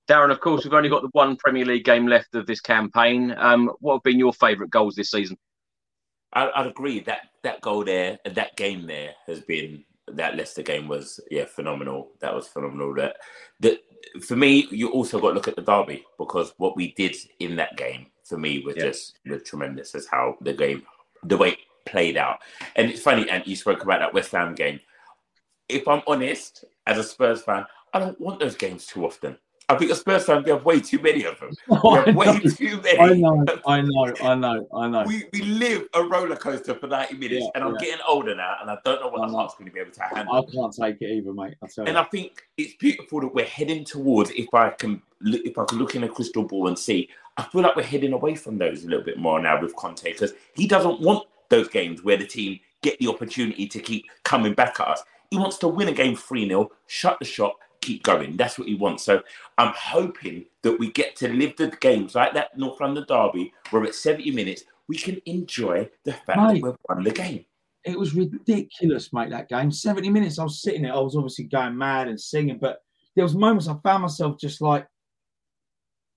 Darren, 0.10 0.32
of 0.32 0.42
course, 0.42 0.64
we've 0.64 0.74
only 0.74 0.90
got 0.90 1.04
the 1.04 1.10
one 1.14 1.38
Premier 1.38 1.64
League 1.64 1.86
game 1.86 2.08
left 2.08 2.36
of 2.36 2.46
this 2.46 2.60
campaign. 2.60 3.34
Um, 3.38 3.72
what 3.80 3.94
have 3.96 4.04
been 4.04 4.20
your 4.20 4.34
favourite 4.34 4.72
goals 4.72 4.96
this 4.96 5.12
season? 5.12 5.38
I, 6.34 6.62
would 6.62 6.72
agree 6.72 7.02
that 7.02 7.30
that 7.44 7.62
goal 7.62 7.84
there, 7.84 8.18
and 8.26 8.36
that 8.36 8.56
game 8.56 8.88
there, 8.88 9.14
has 9.28 9.42
been 9.42 9.84
that 10.08 10.36
Leicester 10.36 10.64
game 10.64 10.88
was 10.88 11.20
yeah 11.30 11.46
phenomenal. 11.46 12.12
That 12.22 12.34
was 12.34 12.48
phenomenal. 12.48 12.94
That 12.96 13.18
that 13.62 13.80
for 14.22 14.36
me, 14.36 14.68
you 14.72 14.90
also 14.92 15.20
got 15.20 15.30
to 15.30 15.34
look 15.34 15.48
at 15.48 15.56
the 15.56 15.62
derby 15.62 16.06
because 16.18 16.54
what 16.58 16.76
we 16.76 16.94
did 16.94 17.16
in 17.40 17.56
that 17.58 17.78
game 17.78 18.08
for 18.24 18.38
me 18.38 18.60
was 18.60 18.76
yeah. 18.76 18.86
just 18.86 19.20
was 19.26 19.44
tremendous. 19.44 19.96
As 19.96 20.08
how 20.08 20.38
the 20.42 20.54
game, 20.54 20.84
the 21.24 21.38
way 21.38 21.50
it 21.52 21.60
played 21.86 22.18
out, 22.18 22.40
and 22.76 22.90
it's 22.90 23.02
funny. 23.02 23.30
And 23.30 23.46
you 23.46 23.56
spoke 23.56 23.84
about 23.84 24.00
that 24.00 24.14
West 24.14 24.32
Ham 24.32 24.56
game. 24.56 24.80
If 25.70 25.88
I'm 25.88 26.02
honest, 26.08 26.66
as 26.86 26.98
a 26.98 27.04
Spurs 27.04 27.42
fan, 27.42 27.66
I 27.94 28.00
don't 28.00 28.20
want 28.20 28.40
those 28.40 28.56
games 28.56 28.86
too 28.86 29.06
often. 29.06 29.38
I 29.72 29.78
think 29.78 29.90
the 29.90 29.96
Spurs 29.96 30.26
fans, 30.26 30.44
we 30.46 30.52
have 30.52 30.66
way 30.66 30.82
too 30.82 31.00
many 31.00 31.24
of 31.24 31.40
them. 31.40 31.52
We 31.68 31.96
have 31.98 32.16
way 32.16 32.40
too 32.40 32.82
many. 32.82 33.00
I 33.00 33.14
know, 33.14 33.46
I 33.66 33.82
know, 33.82 34.14
I 34.22 34.36
know, 34.36 34.68
I 34.74 34.88
know. 34.88 35.04
We, 35.08 35.24
we 35.32 35.42
live 35.42 35.88
a 35.94 36.04
roller 36.04 36.36
coaster 36.36 36.76
for 36.76 36.88
90 36.88 37.16
minutes, 37.16 37.46
yeah, 37.46 37.50
and 37.56 37.64
I'm 37.64 37.74
yeah. 37.76 37.80
getting 37.80 38.06
older 38.08 38.36
now, 38.36 38.58
and 38.62 38.70
I 38.70 38.78
don't 38.84 39.00
know 39.00 39.08
what 39.08 39.28
the 39.28 39.34
heart's 39.34 39.56
going 39.56 39.68
to 39.68 39.72
be 39.74 39.80
able 39.80 39.92
to 39.92 40.04
handle. 40.04 40.36
I 40.36 40.52
can't 40.52 40.74
take 40.74 41.02
it 41.02 41.10
either, 41.10 41.34
mate. 41.34 41.56
I 41.64 41.68
and. 41.88 41.98
I 41.98 42.04
think 42.04 42.44
it's 42.58 42.74
beautiful 42.76 43.22
that 43.22 43.34
we're 43.34 43.46
heading 43.46 43.86
towards, 43.86 44.32
if 44.32 44.54
I 44.54 44.72
can 44.72 45.02
if 45.22 45.58
I 45.58 45.66
can 45.66 45.78
look 45.78 45.96
in 45.96 46.04
a 46.04 46.10
crystal 46.10 46.44
ball 46.44 46.68
and 46.68 46.78
see, 46.78 47.10
I 47.38 47.44
feel 47.44 47.62
like 47.62 47.76
we're 47.76 47.84
heading 47.84 48.14
away 48.14 48.36
from 48.36 48.58
those 48.58 48.84
a 48.84 48.88
little 48.88 49.06
bit 49.06 49.18
more 49.18 49.40
now 49.40 49.62
with 49.62 49.76
Conte, 49.76 50.04
because 50.04 50.34
he 50.56 50.68
doesn't 50.68 51.00
want 51.00 51.28
those 51.50 51.68
games 51.70 52.04
where 52.04 52.18
the 52.18 52.26
team 52.26 52.60
get 52.82 52.98
the 53.00 53.08
opportunity 53.08 53.68
to 53.68 53.80
keep 53.80 54.06
coming 54.24 54.54
back 54.54 54.80
at 54.80 54.88
us. 54.88 55.04
He 55.30 55.38
wants 55.38 55.58
to 55.60 55.68
win 55.68 55.88
a 55.88 55.94
game 55.94 56.16
3 56.16 56.48
0, 56.48 56.72
shut 56.88 57.20
the 57.20 57.26
shop, 57.26 57.58
keep 57.82 58.04
going. 58.04 58.38
That's 58.38 58.58
what 58.58 58.68
he 58.68 58.76
wants. 58.76 59.04
So 59.04 59.22
I'm 59.58 59.74
hoping 59.76 60.46
that 60.64 60.80
we 60.80 60.92
get 60.92 61.16
to 61.18 61.28
live 61.28 61.56
the 61.58 61.68
games 61.82 62.16
like 62.16 62.34
that 62.34 62.58
North 62.58 62.80
London 62.80 63.06
derby, 63.08 63.54
where 63.70 63.84
at 63.84 63.96
70 63.96 64.32
minutes 64.32 64.64
we 64.88 64.98
can 64.98 65.22
enjoy 65.26 65.90
the 66.04 66.14
fact 66.14 66.38
right. 66.38 66.62
that 66.62 66.64
we've 66.64 66.76
won 66.90 67.04
the 67.04 67.12
game. 67.12 67.46
it 67.84 67.98
was 67.98 68.14
ridiculous, 68.14 69.12
mate. 69.14 69.30
That 69.30 69.50
game, 69.50 69.72
seventy 69.72 70.10
minutes. 70.10 70.38
I 70.38 70.44
was 70.44 70.62
sitting 70.62 70.84
there. 70.84 70.94
I 70.94 71.00
was 71.00 71.16
obviously 71.16 71.46
going 71.46 71.78
mad 71.78 72.08
and 72.08 72.20
singing, 72.20 72.60
but 72.60 72.80
there 73.16 73.24
was 73.24 73.36
moments 73.36 73.68
I 73.68 73.76
found 73.84 74.04
myself 74.04 74.38
just 74.40 74.62
like 74.62 74.88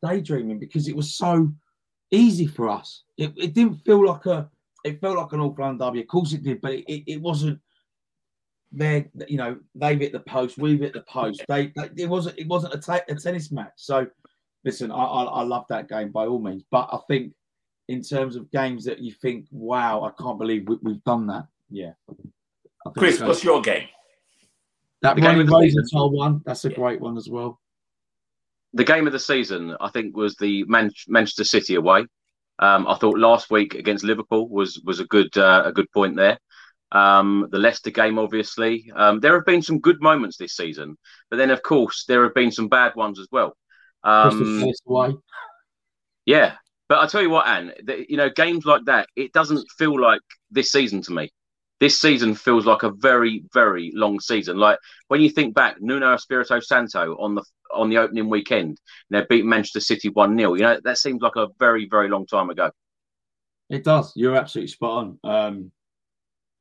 daydreaming 0.04 0.58
because 0.58 0.88
it 0.88 0.96
was 0.96 1.14
so 1.14 1.52
easy 2.10 2.46
for 2.46 2.68
us. 2.68 3.04
It, 3.16 3.32
it 3.36 3.54
didn't 3.54 3.84
feel 3.84 4.04
like 4.04 4.26
a. 4.26 4.50
It 4.84 5.00
felt 5.00 5.16
like 5.16 5.32
an 5.32 5.40
Auckland 5.40 5.78
derby. 5.78 6.02
Of 6.02 6.08
course 6.08 6.32
it 6.34 6.42
did, 6.42 6.60
but 6.60 6.72
it, 6.72 6.84
it, 6.86 7.12
it 7.12 7.20
wasn't. 7.20 7.58
There, 8.76 9.06
you 9.28 9.36
know, 9.36 9.56
they've 9.76 10.00
hit 10.00 10.12
the 10.12 10.20
post, 10.20 10.58
we've 10.58 10.80
hit 10.80 10.92
the 10.92 11.02
post. 11.02 11.44
They, 11.48 11.72
they 11.76 12.02
it 12.02 12.08
wasn't. 12.08 12.38
It 12.38 12.48
wasn't 12.48 12.74
a, 12.74 13.14
tennis 13.14 13.52
match. 13.52 13.72
So, 13.76 14.06
listen, 14.64 14.90
I, 14.90 14.96
I 14.96 15.22
I 15.24 15.42
love 15.42 15.64
that 15.68 15.88
game 15.88 16.10
by 16.10 16.26
all 16.26 16.40
means, 16.40 16.64
but 16.70 16.88
I 16.92 16.98
think 17.06 17.32
in 17.88 18.02
terms 18.02 18.36
of 18.36 18.50
games 18.50 18.84
that 18.84 18.98
you 18.98 19.12
think, 19.12 19.46
wow, 19.50 20.02
I 20.02 20.22
can't 20.22 20.38
believe 20.38 20.66
we, 20.66 20.76
we've 20.82 21.04
done 21.04 21.26
that. 21.28 21.46
Yeah. 21.70 21.92
Chris, 22.96 23.18
so. 23.18 23.26
what's 23.26 23.44
your 23.44 23.60
game? 23.60 23.88
That 25.02 25.16
The 25.16 25.20
game 25.20 25.30
Ronnie 25.30 25.40
of 25.42 25.46
the 25.48 25.60
season. 25.60 25.80
Rosenthal 25.80 26.10
one, 26.10 26.42
that's 26.46 26.64
a 26.64 26.70
great 26.70 27.00
one 27.00 27.16
as 27.16 27.28
well. 27.28 27.60
the 28.72 28.84
game 28.84 29.06
of 29.06 29.12
the 29.12 29.18
season, 29.18 29.76
I 29.80 29.88
think, 29.90 30.16
was 30.16 30.34
the 30.36 30.64
Man- 30.64 30.90
Manchester 31.08 31.44
City 31.44 31.74
away. 31.76 32.06
Um, 32.58 32.86
I 32.86 32.94
thought 32.96 33.18
last 33.18 33.50
week 33.50 33.74
against 33.74 34.04
Liverpool 34.04 34.48
was 34.48 34.80
was 34.84 35.00
a 35.00 35.04
good 35.06 35.36
uh, 35.36 35.62
a 35.64 35.72
good 35.72 35.90
point 35.92 36.16
there. 36.16 36.38
Um, 36.94 37.48
the 37.50 37.58
Leicester 37.58 37.90
game, 37.90 38.18
obviously, 38.20 38.90
um, 38.94 39.18
there 39.18 39.34
have 39.34 39.44
been 39.44 39.62
some 39.62 39.80
good 39.80 40.00
moments 40.00 40.36
this 40.36 40.56
season, 40.56 40.96
but 41.28 41.38
then 41.38 41.50
of 41.50 41.60
course 41.60 42.04
there 42.06 42.22
have 42.22 42.34
been 42.34 42.52
some 42.52 42.68
bad 42.68 42.94
ones 42.94 43.18
as 43.18 43.26
well. 43.32 43.56
Um, 44.04 44.64
yeah, 46.24 46.54
but 46.88 46.98
I 46.98 47.06
tell 47.06 47.22
you 47.22 47.30
what, 47.30 47.46
Anne, 47.46 47.72
that, 47.84 48.10
you 48.10 48.16
know, 48.16 48.30
games 48.30 48.64
like 48.64 48.84
that, 48.84 49.08
it 49.16 49.32
doesn't 49.32 49.66
feel 49.76 50.00
like 50.00 50.20
this 50.50 50.70
season 50.70 51.02
to 51.02 51.12
me. 51.12 51.32
This 51.80 52.00
season 52.00 52.36
feels 52.36 52.64
like 52.64 52.84
a 52.84 52.92
very, 52.92 53.44
very 53.52 53.90
long 53.92 54.20
season. 54.20 54.56
Like 54.56 54.78
when 55.08 55.20
you 55.20 55.30
think 55.30 55.54
back, 55.54 55.80
Nuno 55.80 56.14
Espirito 56.14 56.60
Santo 56.60 57.16
on 57.18 57.34
the 57.34 57.42
on 57.72 57.90
the 57.90 57.98
opening 57.98 58.30
weekend, 58.30 58.78
you 59.10 59.18
know, 59.18 59.26
beat 59.28 59.44
Manchester 59.44 59.80
City 59.80 60.08
one 60.08 60.38
0 60.38 60.54
You 60.54 60.62
know, 60.62 60.80
that 60.84 60.98
seems 60.98 61.20
like 61.20 61.36
a 61.36 61.48
very, 61.58 61.88
very 61.90 62.08
long 62.08 62.26
time 62.26 62.50
ago. 62.50 62.70
It 63.68 63.82
does. 63.82 64.12
You're 64.14 64.36
absolutely 64.36 64.68
spot 64.68 65.04
on. 65.04 65.18
Um, 65.24 65.72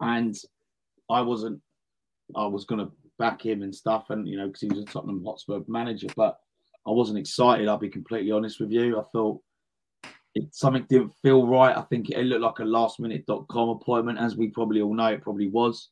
and 0.03 0.35
I 1.09 1.21
wasn't. 1.21 1.61
I 2.35 2.45
was 2.47 2.65
going 2.65 2.85
to 2.85 2.91
back 3.19 3.45
him 3.45 3.61
and 3.61 3.73
stuff, 3.75 4.09
and 4.09 4.27
you 4.27 4.37
know, 4.37 4.47
because 4.47 4.61
he 4.61 4.67
was 4.67 4.79
a 4.79 4.85
Tottenham 4.85 5.23
Hotspur 5.25 5.59
manager, 5.67 6.07
but 6.15 6.37
I 6.87 6.91
wasn't 6.91 7.19
excited. 7.19 7.67
I'll 7.67 7.77
be 7.77 7.89
completely 7.89 8.31
honest 8.31 8.59
with 8.59 8.71
you. 8.71 8.99
I 8.99 9.03
thought 9.11 9.41
it, 10.35 10.53
something 10.53 10.85
didn't 10.89 11.13
feel 11.21 11.47
right. 11.47 11.75
I 11.75 11.81
think 11.83 12.09
it 12.09 12.23
looked 12.23 12.41
like 12.41 12.59
a 12.59 12.65
last 12.65 12.99
minute.com 12.99 13.69
appointment, 13.69 14.19
as 14.19 14.35
we 14.35 14.49
probably 14.49 14.81
all 14.81 14.93
know 14.93 15.07
it 15.07 15.21
probably 15.21 15.49
was. 15.49 15.89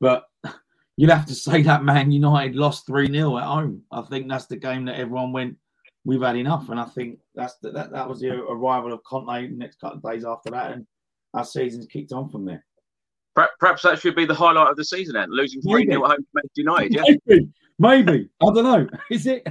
But 0.00 0.24
you'd 0.96 1.10
have 1.10 1.26
to 1.26 1.34
say 1.34 1.62
that 1.62 1.84
Man 1.84 2.10
United 2.10 2.56
lost 2.56 2.86
3 2.86 3.06
0 3.06 3.38
at 3.38 3.44
home. 3.44 3.82
I 3.90 4.02
think 4.02 4.28
that's 4.28 4.46
the 4.46 4.56
game 4.56 4.84
that 4.86 4.98
everyone 4.98 5.32
went, 5.32 5.56
we've 6.04 6.22
had 6.22 6.36
enough. 6.36 6.68
And 6.68 6.80
I 6.80 6.84
think 6.84 7.20
that's 7.34 7.56
the, 7.62 7.70
that, 7.72 7.92
that 7.92 8.08
was 8.08 8.20
the 8.20 8.30
arrival 8.30 8.92
of 8.92 9.04
Conte 9.04 9.48
next 9.48 9.80
couple 9.80 9.98
of 9.98 10.12
days 10.12 10.24
after 10.24 10.50
that. 10.50 10.72
And 10.72 10.86
our 11.36 11.44
season's 11.44 11.86
kicked 11.86 12.12
on 12.12 12.28
from 12.28 12.44
there. 12.44 12.64
Perhaps 13.60 13.82
that 13.82 14.00
should 14.00 14.16
be 14.16 14.24
the 14.24 14.34
highlight 14.34 14.70
of 14.70 14.76
the 14.76 14.84
season, 14.84 15.14
Anne, 15.14 15.30
losing 15.30 15.60
3 15.60 15.86
0 15.86 16.04
at 16.04 16.10
home 16.10 16.16
to 16.16 16.26
Manchester 16.32 16.50
United. 16.56 16.94
Yeah. 16.94 17.02
Maybe, 17.26 17.48
maybe. 17.78 18.28
I 18.40 18.44
don't 18.46 18.64
know. 18.64 18.88
Is 19.10 19.26
it? 19.26 19.46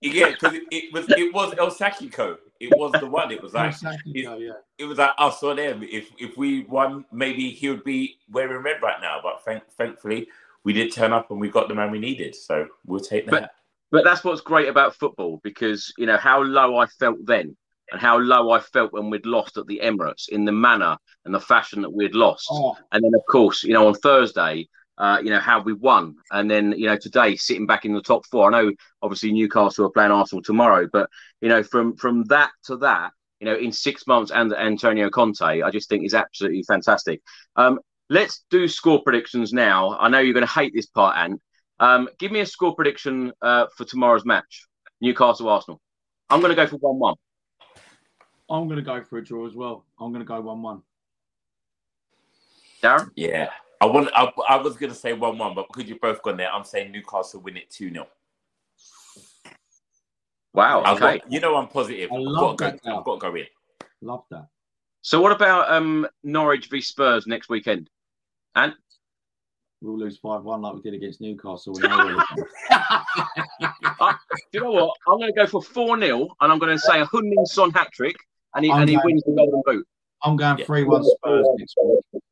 Yeah, 0.00 0.30
because 0.30 0.54
it, 0.54 0.62
it 0.70 0.92
was 0.92 1.08
it 1.10 1.34
was 1.34 1.54
El 1.58 1.70
Sackico. 1.70 2.38
It 2.60 2.70
was 2.76 2.92
the 2.92 3.06
one. 3.06 3.32
It 3.32 3.42
was 3.42 3.54
like 3.54 3.74
Sackico, 3.74 4.36
yeah. 4.38 4.52
it 4.78 4.84
was 4.84 4.98
like 4.98 5.10
us 5.18 5.42
or 5.42 5.54
them. 5.54 5.82
If 5.82 6.10
if 6.18 6.36
we 6.36 6.64
won, 6.64 7.04
maybe 7.12 7.50
he 7.50 7.68
would 7.68 7.84
be 7.84 8.18
wearing 8.30 8.62
red 8.62 8.82
right 8.82 9.00
now. 9.00 9.18
But 9.22 9.44
thank, 9.44 9.68
thankfully, 9.72 10.28
we 10.62 10.72
did 10.72 10.92
turn 10.92 11.12
up 11.12 11.30
and 11.30 11.40
we 11.40 11.48
got 11.48 11.68
the 11.68 11.74
man 11.74 11.90
we 11.90 11.98
needed. 11.98 12.34
So 12.36 12.66
we'll 12.86 13.00
take 13.00 13.26
that. 13.26 13.30
But 13.30 13.50
but 13.90 14.04
that's 14.04 14.24
what's 14.24 14.40
great 14.40 14.68
about 14.68 14.94
football 14.94 15.40
because 15.42 15.92
you 15.98 16.06
know 16.06 16.16
how 16.16 16.40
low 16.42 16.78
I 16.78 16.86
felt 16.86 17.18
then 17.24 17.56
and 17.92 18.00
how 18.00 18.18
low 18.18 18.50
I 18.50 18.60
felt 18.60 18.92
when 18.92 19.10
we'd 19.10 19.26
lost 19.26 19.58
at 19.58 19.66
the 19.66 19.80
Emirates 19.84 20.28
in 20.28 20.44
the 20.44 20.52
manner 20.52 20.96
and 21.24 21.34
the 21.34 21.40
fashion 21.40 21.82
that 21.82 21.92
we'd 21.92 22.14
lost. 22.14 22.48
Oh. 22.50 22.76
And 22.90 23.04
then 23.04 23.12
of 23.14 23.22
course, 23.30 23.62
you 23.62 23.74
know, 23.74 23.86
on 23.86 23.94
Thursday, 23.94 24.68
uh, 24.98 25.18
you 25.22 25.30
know, 25.30 25.40
how 25.40 25.60
we 25.60 25.72
won. 25.72 26.16
And 26.30 26.50
then, 26.50 26.72
you 26.72 26.86
know, 26.86 26.96
today 26.96 27.36
sitting 27.36 27.66
back 27.66 27.84
in 27.84 27.94
the 27.94 28.02
top 28.02 28.26
four. 28.26 28.48
I 28.48 28.62
know 28.62 28.72
obviously 29.02 29.32
Newcastle 29.32 29.86
are 29.86 29.90
playing 29.90 30.10
Arsenal 30.10 30.42
tomorrow, 30.42 30.88
but 30.92 31.08
you 31.40 31.48
know, 31.48 31.62
from 31.62 31.96
from 31.96 32.24
that 32.24 32.50
to 32.64 32.78
that, 32.78 33.12
you 33.40 33.46
know, 33.46 33.56
in 33.56 33.72
six 33.72 34.06
months 34.06 34.30
and 34.30 34.54
Antonio 34.54 35.10
Conte, 35.10 35.42
I 35.42 35.70
just 35.70 35.88
think 35.88 36.04
is 36.04 36.14
absolutely 36.14 36.62
fantastic. 36.62 37.20
Um, 37.56 37.80
let's 38.08 38.44
do 38.50 38.68
score 38.68 39.02
predictions 39.02 39.52
now. 39.52 39.96
I 39.98 40.08
know 40.08 40.20
you're 40.20 40.34
going 40.34 40.46
to 40.46 40.52
hate 40.52 40.72
this 40.74 40.86
part, 40.86 41.16
Ant. 41.16 41.40
Um, 41.80 42.08
give 42.18 42.30
me 42.30 42.40
a 42.40 42.46
score 42.46 42.74
prediction 42.74 43.32
uh, 43.42 43.66
for 43.76 43.84
tomorrow's 43.84 44.24
match, 44.24 44.66
Newcastle 45.00 45.48
Arsenal. 45.48 45.80
I'm 46.30 46.40
going 46.40 46.50
to 46.50 46.56
go 46.56 46.66
for 46.66 46.76
one-one. 46.76 47.16
I'm 48.52 48.68
going 48.68 48.76
to 48.76 48.82
go 48.82 49.02
for 49.02 49.18
a 49.18 49.24
draw 49.24 49.46
as 49.46 49.54
well. 49.54 49.84
I'm 49.98 50.12
going 50.12 50.24
to 50.24 50.28
go 50.28 50.40
1 50.40 50.62
1. 50.62 50.82
Darren? 52.82 53.10
Yeah. 53.16 53.48
I 53.80 53.86
want. 53.86 54.10
I, 54.14 54.30
I 54.48 54.56
was 54.62 54.76
going 54.76 54.92
to 54.92 54.98
say 54.98 55.12
one-one, 55.12 55.54
but 55.54 55.66
because 55.68 55.88
you 55.88 55.98
both 56.00 56.22
gone 56.22 56.36
there, 56.36 56.52
I'm 56.52 56.62
saying 56.62 56.92
Newcastle 56.92 57.40
win 57.40 57.56
it 57.56 57.68
two 57.68 57.90
0 57.90 58.06
Wow. 60.54 60.82
Okay. 60.82 61.18
got, 61.18 61.32
you 61.32 61.40
know 61.40 61.56
I'm 61.56 61.66
positive. 61.66 62.12
I 62.12 62.16
I've 62.16 62.34
got 62.36 62.58
to 62.58 62.64
that 62.64 62.82
go. 62.82 62.98
I've 62.98 63.04
got 63.04 63.14
to 63.14 63.30
go 63.30 63.34
in. 63.34 63.46
Love 64.02 64.24
that. 64.30 64.46
So 65.00 65.20
what 65.20 65.32
about 65.32 65.72
um, 65.72 66.06
Norwich 66.22 66.68
v 66.68 66.80
Spurs 66.80 67.26
next 67.26 67.48
weekend? 67.48 67.90
And 68.54 68.74
We'll 69.80 69.98
lose 69.98 70.16
5 70.18 70.44
1 70.44 70.62
like 70.62 70.74
we 70.74 70.80
did 70.80 70.94
against 70.94 71.20
Newcastle. 71.20 71.74
We 71.74 71.82
know 71.88 72.06
where 72.06 72.16
uh, 72.70 74.12
do 74.52 74.58
you 74.58 74.60
know 74.60 74.70
what? 74.70 74.96
I'm 75.08 75.18
going 75.18 75.32
to 75.32 75.36
go 75.36 75.46
for 75.48 75.60
four 75.60 75.98
0 75.98 76.28
and 76.40 76.52
I'm 76.52 76.60
going 76.60 76.70
to 76.70 76.78
say 76.78 77.00
a 77.00 77.06
Heung-Min 77.06 77.46
Son 77.46 77.72
hat 77.72 77.90
trick, 77.92 78.14
and 78.54 78.64
he, 78.64 78.70
I'm 78.70 78.82
and 78.82 78.90
he 78.90 78.98
wins 79.02 79.22
the 79.24 79.32
Golden 79.32 79.62
Boot. 79.64 79.86
I'm 80.22 80.36
going 80.36 80.58
Yeah. 80.58 80.64
3 80.64 80.84
1 80.84 81.04
Spurs 81.04 81.46
next 81.58 81.74
week. 81.82 82.22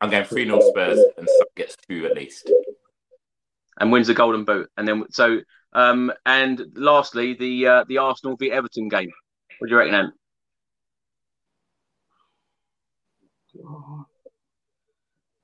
I'm 0.00 0.10
going 0.10 0.24
three 0.24 0.44
0 0.44 0.60
Spurs 0.60 0.98
and 1.16 1.26
Son 1.26 1.46
gets 1.56 1.76
two 1.88 2.04
at 2.04 2.14
least. 2.14 2.50
and 3.80 3.90
wins 3.90 4.08
the 4.08 4.14
Golden 4.14 4.44
Boot. 4.44 4.70
And 4.76 4.86
then 4.86 5.04
so 5.10 5.40
um 5.72 6.12
and 6.26 6.62
lastly 6.74 7.34
the 7.34 7.66
uh, 7.66 7.84
the 7.88 7.98
Arsenal 7.98 8.36
v 8.36 8.50
Everton 8.52 8.88
game. 8.88 9.10
What 9.58 9.68
do 9.68 9.72
you 9.72 9.78
reckon, 9.78 9.94
Ant? 9.94 10.14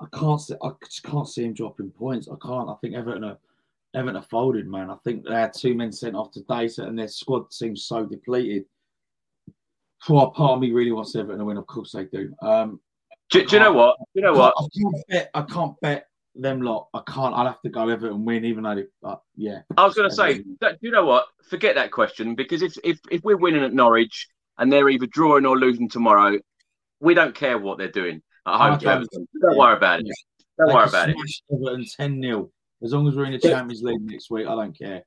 I 0.00 0.06
can't 0.18 0.40
see. 0.40 0.54
I 0.62 0.70
just 0.84 1.02
can't 1.02 1.28
see 1.28 1.44
him 1.44 1.54
dropping 1.54 1.90
points. 1.90 2.28
I 2.28 2.36
can't. 2.44 2.68
I 2.68 2.74
think 2.80 2.94
Everton 2.94 3.24
are 3.24 3.38
Everton 3.94 4.16
are 4.16 4.26
folded, 4.30 4.66
man. 4.66 4.90
I 4.90 4.96
think 5.04 5.24
they 5.24 5.34
had 5.34 5.52
two 5.52 5.74
men 5.74 5.92
sent 5.92 6.16
off 6.16 6.30
today, 6.32 6.68
so 6.68 6.84
and 6.84 6.98
their 6.98 7.08
squad 7.08 7.52
seems 7.52 7.84
so 7.84 8.04
depleted. 8.04 8.64
For 10.02 10.32
part 10.32 10.52
of 10.52 10.60
me 10.60 10.72
really 10.72 10.92
wants 10.92 11.14
Everton 11.14 11.38
to 11.38 11.44
win. 11.44 11.56
Of 11.56 11.66
course 11.66 11.92
they 11.92 12.04
do. 12.04 12.34
Um, 12.42 12.80
Do, 13.30 13.44
do 13.44 13.56
you 13.56 13.60
know 13.60 13.72
what? 13.72 13.96
Do 13.98 14.04
you 14.14 14.22
know 14.22 14.32
what? 14.32 14.54
I 14.58 14.66
can't 14.80 15.08
bet. 15.08 15.30
I 15.34 15.42
can't 15.42 15.80
bet 15.80 16.06
them 16.34 16.62
lot. 16.62 16.88
I 16.94 17.02
can't. 17.06 17.34
I'll 17.34 17.46
have 17.46 17.60
to 17.62 17.68
go 17.68 17.88
Everton 17.88 18.24
win, 18.24 18.44
even 18.44 18.64
though. 18.64 18.76
They, 18.76 18.84
uh, 19.04 19.16
yeah. 19.36 19.60
I 19.76 19.84
was 19.84 19.94
going 19.94 20.08
to 20.08 20.14
say, 20.14 20.42
that, 20.60 20.80
do 20.80 20.86
you 20.86 20.90
know 20.90 21.04
what? 21.04 21.26
Forget 21.48 21.74
that 21.74 21.90
question 21.90 22.34
because 22.34 22.62
if, 22.62 22.76
if 22.84 22.98
if 23.10 23.22
we're 23.22 23.36
winning 23.36 23.62
at 23.64 23.74
Norwich 23.74 24.28
and 24.58 24.72
they're 24.72 24.88
either 24.88 25.06
drawing 25.06 25.46
or 25.46 25.58
losing 25.58 25.88
tomorrow, 25.88 26.38
we 27.00 27.14
don't 27.14 27.34
care 27.34 27.58
what 27.58 27.78
they're 27.78 27.90
doing 27.90 28.22
at 28.46 28.56
home. 28.56 28.78
Don't- 28.78 28.92
Everton. 28.92 29.28
Don't 29.40 29.56
worry 29.56 29.76
about 29.76 30.00
it. 30.00 30.06
Don't 30.58 30.68
They 30.68 30.74
worry 30.74 30.88
about 30.88 31.08
it. 31.10 31.16
Everton 31.52 31.86
ten 31.96 32.22
0 32.22 32.50
As 32.82 32.92
long 32.92 33.08
as 33.08 33.16
we're 33.16 33.24
in 33.26 33.32
the 33.32 33.38
Champions 33.38 33.82
League 33.82 34.00
next 34.02 34.30
week, 34.30 34.46
I 34.46 34.54
don't 34.54 34.76
care. 34.76 35.02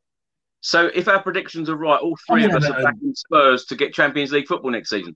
So 0.63 0.89
if 0.95 1.09
our 1.09 1.21
predictions 1.21 1.69
are 1.69 1.75
right, 1.75 1.99
all 1.99 2.17
three 2.25 2.45
oh, 2.45 2.47
of 2.47 2.55
us 2.55 2.69
but, 2.69 2.79
are 2.79 2.83
backing 2.83 3.13
Spurs 3.13 3.65
to 3.65 3.75
get 3.75 3.93
Champions 3.93 4.31
League 4.31 4.47
football 4.47 4.71
next 4.71 4.89
season. 4.89 5.13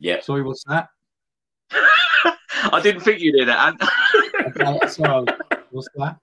Yeah. 0.00 0.20
Sorry, 0.22 0.42
what's 0.42 0.64
that? 0.64 0.88
I 1.70 2.80
didn't 2.82 3.02
think 3.02 3.20
you 3.20 3.32
did 3.32 3.48
that. 3.48 3.58
Ant. 3.58 3.82
Okay, 4.56 4.88
so 4.88 5.26
what's 5.70 5.88
that? 5.96 6.16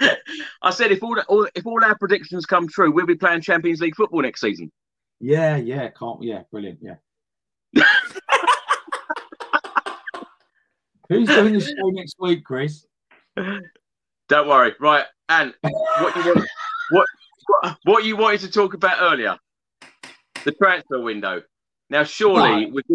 I 0.62 0.70
said 0.70 0.92
if 0.92 1.02
all, 1.02 1.18
all 1.28 1.48
if 1.56 1.66
all 1.66 1.82
our 1.82 1.98
predictions 1.98 2.46
come 2.46 2.68
true, 2.68 2.92
we'll 2.92 3.06
be 3.06 3.16
playing 3.16 3.40
Champions 3.40 3.80
League 3.80 3.96
football 3.96 4.22
next 4.22 4.40
season. 4.40 4.70
Yeah, 5.18 5.56
yeah, 5.56 5.88
can't. 5.88 6.22
Yeah, 6.22 6.42
brilliant. 6.52 6.78
Yeah. 6.80 6.94
Who's 11.08 11.26
doing 11.26 11.54
the 11.54 11.60
show 11.60 11.90
next 11.90 12.14
week, 12.20 12.44
Chris? 12.44 12.86
Don't 13.36 14.48
worry. 14.48 14.74
Right, 14.78 15.06
and 15.28 15.52
what 15.62 16.14
you 16.14 16.24
want, 16.24 16.46
what 16.90 17.06
what- 17.84 18.04
you 18.04 18.16
wanted 18.16 18.40
to 18.40 18.50
talk 18.50 18.74
about 18.74 18.96
earlier, 19.00 19.36
the 20.44 20.52
transfer 20.52 21.00
window. 21.00 21.42
Now, 21.90 22.04
surely 22.04 22.50
Right. 22.50 22.72
with 22.72 22.86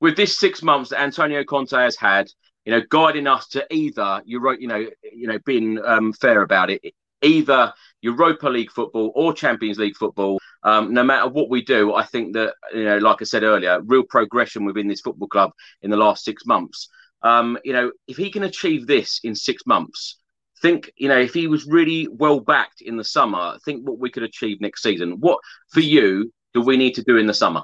with 0.00 0.16
this 0.16 0.36
six 0.36 0.62
months 0.62 0.90
that 0.90 1.00
Antonio 1.00 1.44
Conte 1.44 1.70
has 1.72 1.96
had, 1.96 2.28
you 2.66 2.72
know, 2.72 2.82
guiding 2.90 3.26
us 3.26 3.48
to 3.48 3.66
either 3.72 4.20
you 4.26 4.38
wrote, 4.38 4.60
you 4.60 4.68
know, 4.68 4.86
you 5.02 5.26
know, 5.26 5.38
being 5.46 5.82
um, 5.82 6.12
fair 6.12 6.42
about 6.42 6.68
it, 6.68 6.82
either 7.22 7.72
Europa 8.02 8.48
League 8.48 8.70
football 8.70 9.12
or 9.14 9.32
Champions 9.32 9.78
League 9.78 9.96
football. 9.96 10.38
Um, 10.62 10.92
no 10.92 11.04
matter 11.04 11.28
what 11.28 11.48
we 11.48 11.62
do, 11.62 11.94
I 11.94 12.04
think 12.04 12.34
that 12.34 12.54
you 12.74 12.84
know, 12.84 12.98
like 12.98 13.22
I 13.22 13.24
said 13.24 13.44
earlier, 13.44 13.80
real 13.82 14.02
progression 14.02 14.64
within 14.64 14.88
this 14.88 15.00
football 15.00 15.28
club 15.28 15.52
in 15.80 15.90
the 15.90 15.96
last 15.96 16.24
six 16.24 16.44
months. 16.44 16.88
Um, 17.22 17.58
you 17.64 17.72
know, 17.72 17.90
if 18.06 18.18
he 18.18 18.30
can 18.30 18.42
achieve 18.42 18.86
this 18.86 19.20
in 19.24 19.34
six 19.34 19.64
months, 19.66 20.18
think 20.60 20.90
you 20.96 21.08
know 21.08 21.18
if 21.18 21.34
he 21.34 21.46
was 21.46 21.66
really 21.66 22.08
well 22.08 22.40
backed 22.40 22.80
in 22.80 22.96
the 22.96 23.04
summer, 23.04 23.58
think 23.64 23.86
what 23.86 23.98
we 23.98 24.10
could 24.10 24.22
achieve 24.22 24.60
next 24.60 24.82
season. 24.82 25.20
What 25.20 25.38
for 25.70 25.80
you 25.80 26.32
do 26.52 26.60
we 26.60 26.76
need 26.76 26.94
to 26.94 27.02
do 27.02 27.16
in 27.16 27.26
the 27.26 27.34
summer? 27.34 27.62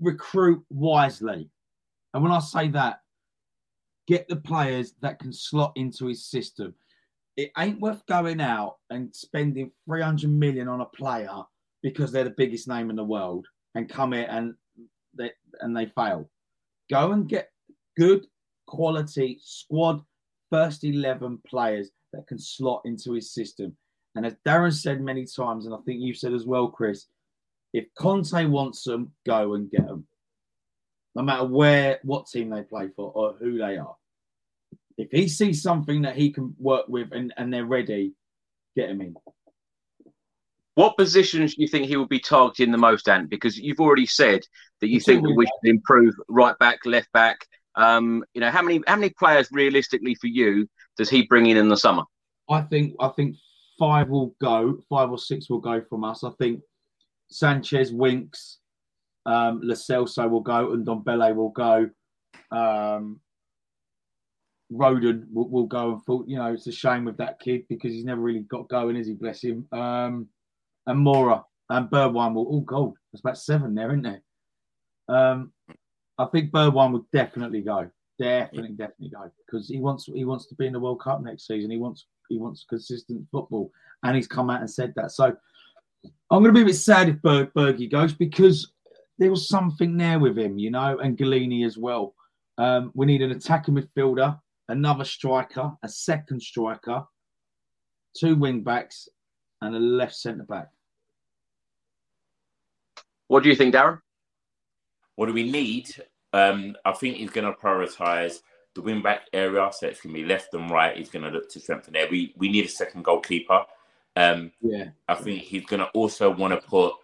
Recruit 0.00 0.64
wisely, 0.70 1.50
and 2.14 2.22
when 2.22 2.32
I 2.32 2.40
say 2.40 2.68
that, 2.68 3.00
get 4.06 4.28
the 4.28 4.36
players 4.36 4.94
that 5.02 5.18
can 5.18 5.32
slot 5.32 5.72
into 5.76 6.06
his 6.06 6.26
system. 6.26 6.74
It 7.36 7.52
ain't 7.56 7.80
worth 7.80 8.04
going 8.06 8.40
out 8.40 8.78
and 8.90 9.14
spending 9.14 9.70
300 9.86 10.28
million 10.28 10.66
on 10.66 10.80
a 10.80 10.86
player 10.86 11.42
because 11.82 12.10
they're 12.10 12.24
the 12.24 12.30
biggest 12.30 12.66
name 12.66 12.90
in 12.90 12.96
the 12.96 13.04
world 13.04 13.46
and 13.74 13.88
come 13.88 14.12
here 14.12 14.26
and 14.28 14.54
they 15.14 15.30
and 15.60 15.76
they 15.76 15.86
fail. 15.86 16.28
Go 16.90 17.12
and 17.12 17.28
get 17.28 17.50
good 17.96 18.26
quality 18.66 19.38
squad 19.42 20.02
first 20.50 20.84
11 20.84 21.40
players 21.46 21.90
that 22.12 22.26
can 22.26 22.38
slot 22.38 22.82
into 22.84 23.12
his 23.12 23.32
system. 23.32 23.76
And 24.14 24.26
as 24.26 24.34
Darren 24.46 24.72
said 24.72 25.00
many 25.00 25.24
times, 25.26 25.66
and 25.66 25.74
I 25.74 25.78
think 25.84 26.00
you've 26.00 26.16
said 26.16 26.32
as 26.32 26.46
well, 26.46 26.68
Chris, 26.68 27.06
if 27.72 27.86
Conte 27.96 28.46
wants 28.46 28.82
them, 28.84 29.12
go 29.26 29.54
and 29.54 29.70
get 29.70 29.86
them. 29.86 30.06
No 31.14 31.22
matter 31.22 31.44
where, 31.44 31.98
what 32.02 32.26
team 32.26 32.50
they 32.50 32.62
play 32.62 32.88
for 32.96 33.12
or 33.12 33.34
who 33.38 33.58
they 33.58 33.76
are. 33.76 33.96
If 34.96 35.10
he 35.10 35.28
sees 35.28 35.62
something 35.62 36.02
that 36.02 36.16
he 36.16 36.30
can 36.30 36.54
work 36.58 36.88
with 36.88 37.12
and, 37.12 37.32
and 37.36 37.52
they're 37.52 37.64
ready, 37.64 38.14
get 38.76 38.90
him 38.90 39.00
in. 39.00 39.14
What 40.74 40.96
positions 40.96 41.56
do 41.56 41.62
you 41.62 41.68
think 41.68 41.86
he 41.86 41.96
will 41.96 42.06
be 42.06 42.20
targeting 42.20 42.70
the 42.70 42.78
most, 42.78 43.08
Ant? 43.08 43.28
Because 43.28 43.58
you've 43.58 43.80
already 43.80 44.06
said 44.06 44.42
that 44.80 44.88
you 44.88 45.00
think 45.00 45.22
that 45.22 45.34
we 45.34 45.44
should 45.44 45.70
improve 45.70 46.14
right 46.28 46.56
back, 46.58 46.86
left 46.86 47.10
back. 47.12 47.38
Um, 47.74 48.24
you 48.32 48.40
know, 48.40 48.50
how 48.50 48.62
many 48.62 48.80
how 48.86 48.94
many 48.94 49.10
players 49.10 49.48
realistically 49.50 50.14
for 50.14 50.28
you 50.28 50.68
does 50.98 51.08
he 51.08 51.22
bring 51.22 51.46
in 51.46 51.56
in 51.56 51.68
the 51.68 51.76
summer? 51.76 52.02
I 52.50 52.60
think 52.62 52.94
I 53.00 53.08
think 53.08 53.36
five 53.78 54.08
will 54.10 54.34
go, 54.40 54.82
five 54.90 55.10
or 55.10 55.18
six 55.18 55.48
will 55.48 55.60
go 55.60 55.80
from 55.88 56.04
us. 56.04 56.24
I 56.24 56.30
think 56.38 56.60
Sanchez, 57.30 57.92
Winks, 57.92 58.58
um, 59.24 59.60
Lo 59.62 59.74
Celso 59.74 60.28
will 60.28 60.40
go, 60.40 60.72
and 60.72 60.86
Dombele 60.86 61.34
will 61.34 61.50
go. 61.50 61.88
Um, 62.50 63.20
Rodon 64.72 65.24
will, 65.32 65.48
will 65.48 65.66
go 65.66 65.92
and 65.92 66.04
full, 66.04 66.24
you 66.26 66.36
know 66.36 66.52
it's 66.52 66.66
a 66.66 66.72
shame 66.72 67.04
with 67.04 67.16
that 67.16 67.40
kid 67.40 67.62
because 67.68 67.92
he's 67.92 68.04
never 68.04 68.20
really 68.20 68.40
got 68.40 68.68
going, 68.68 68.96
is 68.96 69.06
he? 69.06 69.14
Bless 69.14 69.42
him. 69.42 69.66
Um, 69.72 70.28
and 70.86 71.06
Moura 71.06 71.44
and 71.70 71.88
Bergwijn 71.88 72.34
will 72.34 72.46
all 72.46 72.60
go. 72.62 72.94
There's 73.12 73.20
about 73.20 73.38
seven 73.38 73.74
there, 73.74 73.90
isn't 73.90 74.02
there? 74.02 74.22
Um, 75.08 75.52
I 76.18 76.26
think 76.26 76.50
Bergwijn 76.50 76.92
will 76.92 77.06
definitely 77.12 77.62
go. 77.62 77.90
Definitely, 78.18 78.70
definitely 78.70 79.10
go 79.10 79.30
because 79.46 79.68
he 79.68 79.78
wants 79.78 80.06
he 80.06 80.24
wants 80.24 80.46
to 80.46 80.54
be 80.56 80.66
in 80.66 80.72
the 80.72 80.80
World 80.80 81.00
Cup 81.00 81.22
next 81.22 81.46
season. 81.46 81.70
He 81.70 81.78
wants 81.78 82.06
he 82.28 82.36
wants 82.36 82.66
consistent 82.68 83.26
football, 83.30 83.70
and 84.02 84.16
he's 84.16 84.26
come 84.26 84.50
out 84.50 84.60
and 84.60 84.70
said 84.70 84.92
that. 84.96 85.12
So 85.12 85.36
I'm 86.30 86.42
going 86.42 86.52
to 86.54 86.58
be 86.58 86.62
a 86.62 86.66
bit 86.66 86.74
sad 86.74 87.08
if 87.08 87.22
Berg, 87.22 87.52
Bergie 87.54 87.90
goes 87.90 88.12
because 88.12 88.72
there 89.18 89.30
was 89.30 89.48
something 89.48 89.96
there 89.96 90.18
with 90.18 90.38
him, 90.38 90.58
you 90.58 90.70
know, 90.70 90.98
and 90.98 91.16
Gollini 91.16 91.64
as 91.64 91.78
well. 91.78 92.14
Um, 92.58 92.90
we 92.94 93.06
need 93.06 93.22
an 93.22 93.30
attacking 93.30 93.74
midfielder, 93.74 94.38
another 94.68 95.04
striker, 95.04 95.72
a 95.82 95.88
second 95.88 96.42
striker, 96.42 97.04
two 98.16 98.36
wing 98.36 98.62
backs, 98.62 99.08
and 99.62 99.74
a 99.74 99.78
left 99.78 100.14
centre 100.14 100.44
back. 100.44 100.68
What 103.28 103.42
do 103.42 103.48
you 103.48 103.56
think, 103.56 103.74
Darren? 103.74 104.00
What 105.16 105.26
do 105.26 105.32
we 105.32 105.50
need? 105.50 105.94
Um, 106.32 106.76
I 106.84 106.92
think 106.92 107.16
he's 107.16 107.30
going 107.30 107.46
to 107.46 107.58
prioritise 107.58 108.40
the 108.74 108.82
wing 108.82 109.02
back 109.02 109.22
area, 109.32 109.68
so 109.72 109.86
it's 109.86 110.00
going 110.00 110.14
to 110.14 110.20
be 110.22 110.26
left 110.26 110.54
and 110.54 110.70
right. 110.70 110.96
He's 110.96 111.10
going 111.10 111.24
to 111.24 111.30
look 111.30 111.50
to 111.50 111.60
strengthen 111.60 111.94
there. 111.94 112.08
We 112.10 112.34
we 112.36 112.48
need 112.48 112.66
a 112.66 112.68
second 112.68 113.04
goalkeeper. 113.04 113.64
Um, 114.16 114.52
Yeah. 114.60 114.88
I 115.08 115.14
think 115.14 115.42
he's 115.42 115.64
going 115.64 115.80
to 115.80 115.88
also 115.90 116.30
want 116.30 116.52
to 116.52 116.68
put. 116.68 116.94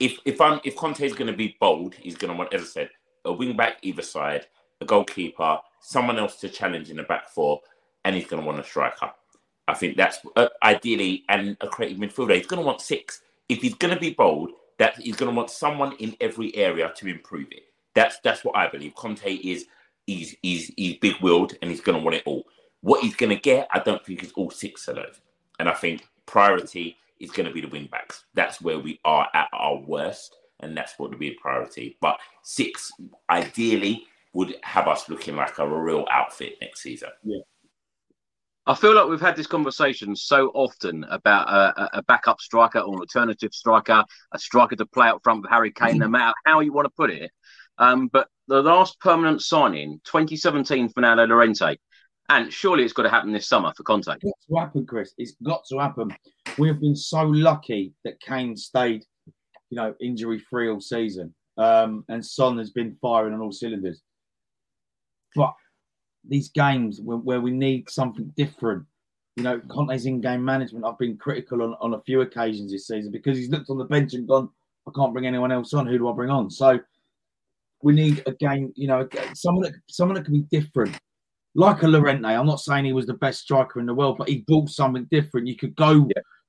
If 0.00 0.18
if 0.24 0.40
I'm 0.40 0.60
if 0.64 0.76
Conte 0.76 1.04
is 1.04 1.14
going 1.14 1.30
to 1.30 1.36
be 1.36 1.56
bold, 1.60 1.94
he's 1.94 2.16
going 2.16 2.32
to 2.32 2.38
want, 2.38 2.52
as 2.54 2.62
I 2.62 2.66
said, 2.66 2.90
a 3.24 3.32
wing 3.32 3.56
back 3.56 3.78
either 3.82 4.02
side, 4.02 4.46
a 4.80 4.84
goalkeeper, 4.84 5.58
someone 5.80 6.18
else 6.18 6.36
to 6.36 6.48
challenge 6.48 6.90
in 6.90 6.96
the 6.96 7.02
back 7.04 7.28
four, 7.28 7.60
and 8.04 8.16
he's 8.16 8.26
going 8.26 8.42
to 8.42 8.46
want 8.46 8.58
a 8.58 8.64
striker. 8.64 9.12
I 9.66 9.74
think 9.74 9.96
that's 9.96 10.18
uh, 10.36 10.48
ideally 10.62 11.24
and 11.28 11.56
a 11.60 11.68
creative 11.68 11.98
midfielder. 11.98 12.36
He's 12.36 12.46
going 12.46 12.60
to 12.60 12.66
want 12.66 12.80
six. 12.80 13.22
If 13.48 13.58
he's 13.62 13.74
going 13.74 13.94
to 13.94 14.00
be 14.00 14.10
bold, 14.10 14.50
that 14.78 14.96
he's 14.96 15.16
going 15.16 15.30
to 15.30 15.36
want 15.36 15.50
someone 15.50 15.96
in 15.96 16.16
every 16.20 16.54
area 16.56 16.92
to 16.96 17.08
improve 17.08 17.48
it. 17.50 17.64
That's 17.94 18.18
that's 18.24 18.44
what 18.44 18.56
I 18.56 18.68
believe. 18.68 18.94
Conte 18.94 19.34
is 19.34 19.66
he's 20.06 20.36
he's 20.42 20.72
he's 20.76 20.98
big 20.98 21.14
willed 21.20 21.54
and 21.60 21.70
he's 21.70 21.80
going 21.80 21.98
to 21.98 22.04
want 22.04 22.16
it 22.16 22.22
all. 22.26 22.44
What 22.80 23.02
he's 23.02 23.16
going 23.16 23.30
to 23.30 23.40
get, 23.40 23.68
I 23.72 23.78
don't 23.78 24.04
think 24.04 24.22
is 24.22 24.32
all 24.32 24.50
six 24.50 24.88
of 24.88 24.96
those. 24.96 25.20
And 25.58 25.68
I 25.68 25.74
think 25.74 26.06
priority 26.26 26.98
is 27.20 27.30
going 27.30 27.46
to 27.46 27.52
be 27.52 27.60
the 27.60 27.68
wing 27.68 27.88
backs. 27.90 28.24
That's 28.34 28.60
where 28.60 28.78
we 28.78 29.00
are 29.04 29.28
at 29.34 29.48
our 29.52 29.76
worst, 29.76 30.36
and 30.60 30.76
that's 30.76 30.98
what 30.98 31.10
would 31.10 31.18
be 31.18 31.28
a 31.28 31.36
priority. 31.40 31.96
But 32.00 32.18
six, 32.42 32.90
ideally, 33.30 34.06
would 34.34 34.56
have 34.62 34.88
us 34.88 35.08
looking 35.08 35.36
like 35.36 35.58
a 35.58 35.66
real 35.66 36.04
outfit 36.10 36.56
next 36.60 36.82
season. 36.82 37.10
Yeah. 37.22 37.38
I 38.66 38.74
feel 38.74 38.94
like 38.94 39.08
we've 39.08 39.20
had 39.20 39.36
this 39.36 39.46
conversation 39.46 40.16
so 40.16 40.48
often 40.54 41.04
about 41.04 41.48
a, 41.48 41.98
a- 41.98 42.02
backup 42.02 42.40
striker 42.40 42.80
or 42.80 42.94
an 42.94 43.00
alternative 43.00 43.52
striker, 43.52 44.02
a 44.32 44.38
striker 44.38 44.74
to 44.76 44.86
play 44.86 45.08
up 45.08 45.20
front 45.22 45.42
with 45.42 45.50
Harry 45.50 45.70
Kane, 45.70 45.98
no 45.98 46.08
matter 46.08 46.32
how 46.46 46.60
you 46.60 46.72
want 46.72 46.86
to 46.86 46.92
put 46.96 47.10
it. 47.10 47.30
Um, 47.78 48.08
but 48.08 48.28
the 48.48 48.62
last 48.62 49.00
permanent 49.00 49.42
signing, 49.42 50.00
2017, 50.04 50.90
Fernando 50.90 51.26
Llorente, 51.26 51.76
and 52.28 52.52
surely 52.52 52.84
it's 52.84 52.92
got 52.92 53.02
to 53.02 53.10
happen 53.10 53.32
this 53.32 53.48
summer 53.48 53.72
for 53.76 53.82
Conte. 53.82 54.14
It's 54.20 54.46
got 54.50 54.54
to 54.54 54.60
happen, 54.60 54.86
Chris. 54.86 55.14
It's 55.18 55.34
got 55.42 55.64
to 55.70 55.78
happen. 55.78 56.14
We've 56.58 56.80
been 56.80 56.96
so 56.96 57.22
lucky 57.22 57.92
that 58.04 58.20
Kane 58.20 58.56
stayed, 58.56 59.04
you 59.70 59.76
know, 59.76 59.94
injury 60.00 60.38
free 60.38 60.70
all 60.70 60.80
season, 60.80 61.34
um, 61.58 62.04
and 62.08 62.24
Son 62.24 62.58
has 62.58 62.70
been 62.70 62.96
firing 63.02 63.34
on 63.34 63.40
all 63.40 63.52
cylinders. 63.52 64.02
But 65.34 65.54
these 66.26 66.50
games 66.50 67.00
where, 67.02 67.18
where 67.18 67.40
we 67.40 67.50
need 67.50 67.90
something 67.90 68.32
different, 68.36 68.86
you 69.36 69.42
know, 69.42 69.60
Conte's 69.68 70.06
in-game 70.06 70.44
management. 70.44 70.84
I've 70.84 70.98
been 70.98 71.16
critical 71.16 71.60
on, 71.62 71.74
on 71.80 71.94
a 71.94 72.02
few 72.02 72.20
occasions 72.20 72.70
this 72.70 72.86
season 72.86 73.10
because 73.10 73.36
he's 73.36 73.50
looked 73.50 73.68
on 73.68 73.78
the 73.78 73.84
bench 73.84 74.14
and 74.14 74.28
gone, 74.28 74.48
"I 74.86 74.92
can't 74.94 75.12
bring 75.12 75.26
anyone 75.26 75.52
else 75.52 75.74
on. 75.74 75.86
Who 75.86 75.98
do 75.98 76.08
I 76.08 76.12
bring 76.12 76.30
on?" 76.30 76.50
So 76.50 76.78
we 77.84 77.92
need 77.92 78.22
a 78.26 78.32
game, 78.32 78.72
you 78.74 78.88
know, 78.88 79.06
someone 79.34 79.64
that 79.64 79.74
someone 79.88 80.16
that 80.16 80.24
can 80.24 80.32
be 80.32 80.46
different 80.50 80.98
like 81.54 81.82
a 81.82 81.86
Llorente. 81.86 82.26
I'm 82.26 82.46
not 82.46 82.60
saying 82.60 82.84
he 82.84 82.92
was 82.92 83.06
the 83.06 83.14
best 83.14 83.42
striker 83.42 83.78
in 83.78 83.86
the 83.86 83.94
world, 83.94 84.16
but 84.18 84.28
he 84.28 84.44
brought 84.48 84.70
something 84.70 85.06
different. 85.10 85.46
You 85.46 85.56
could 85.56 85.76
go 85.76 86.08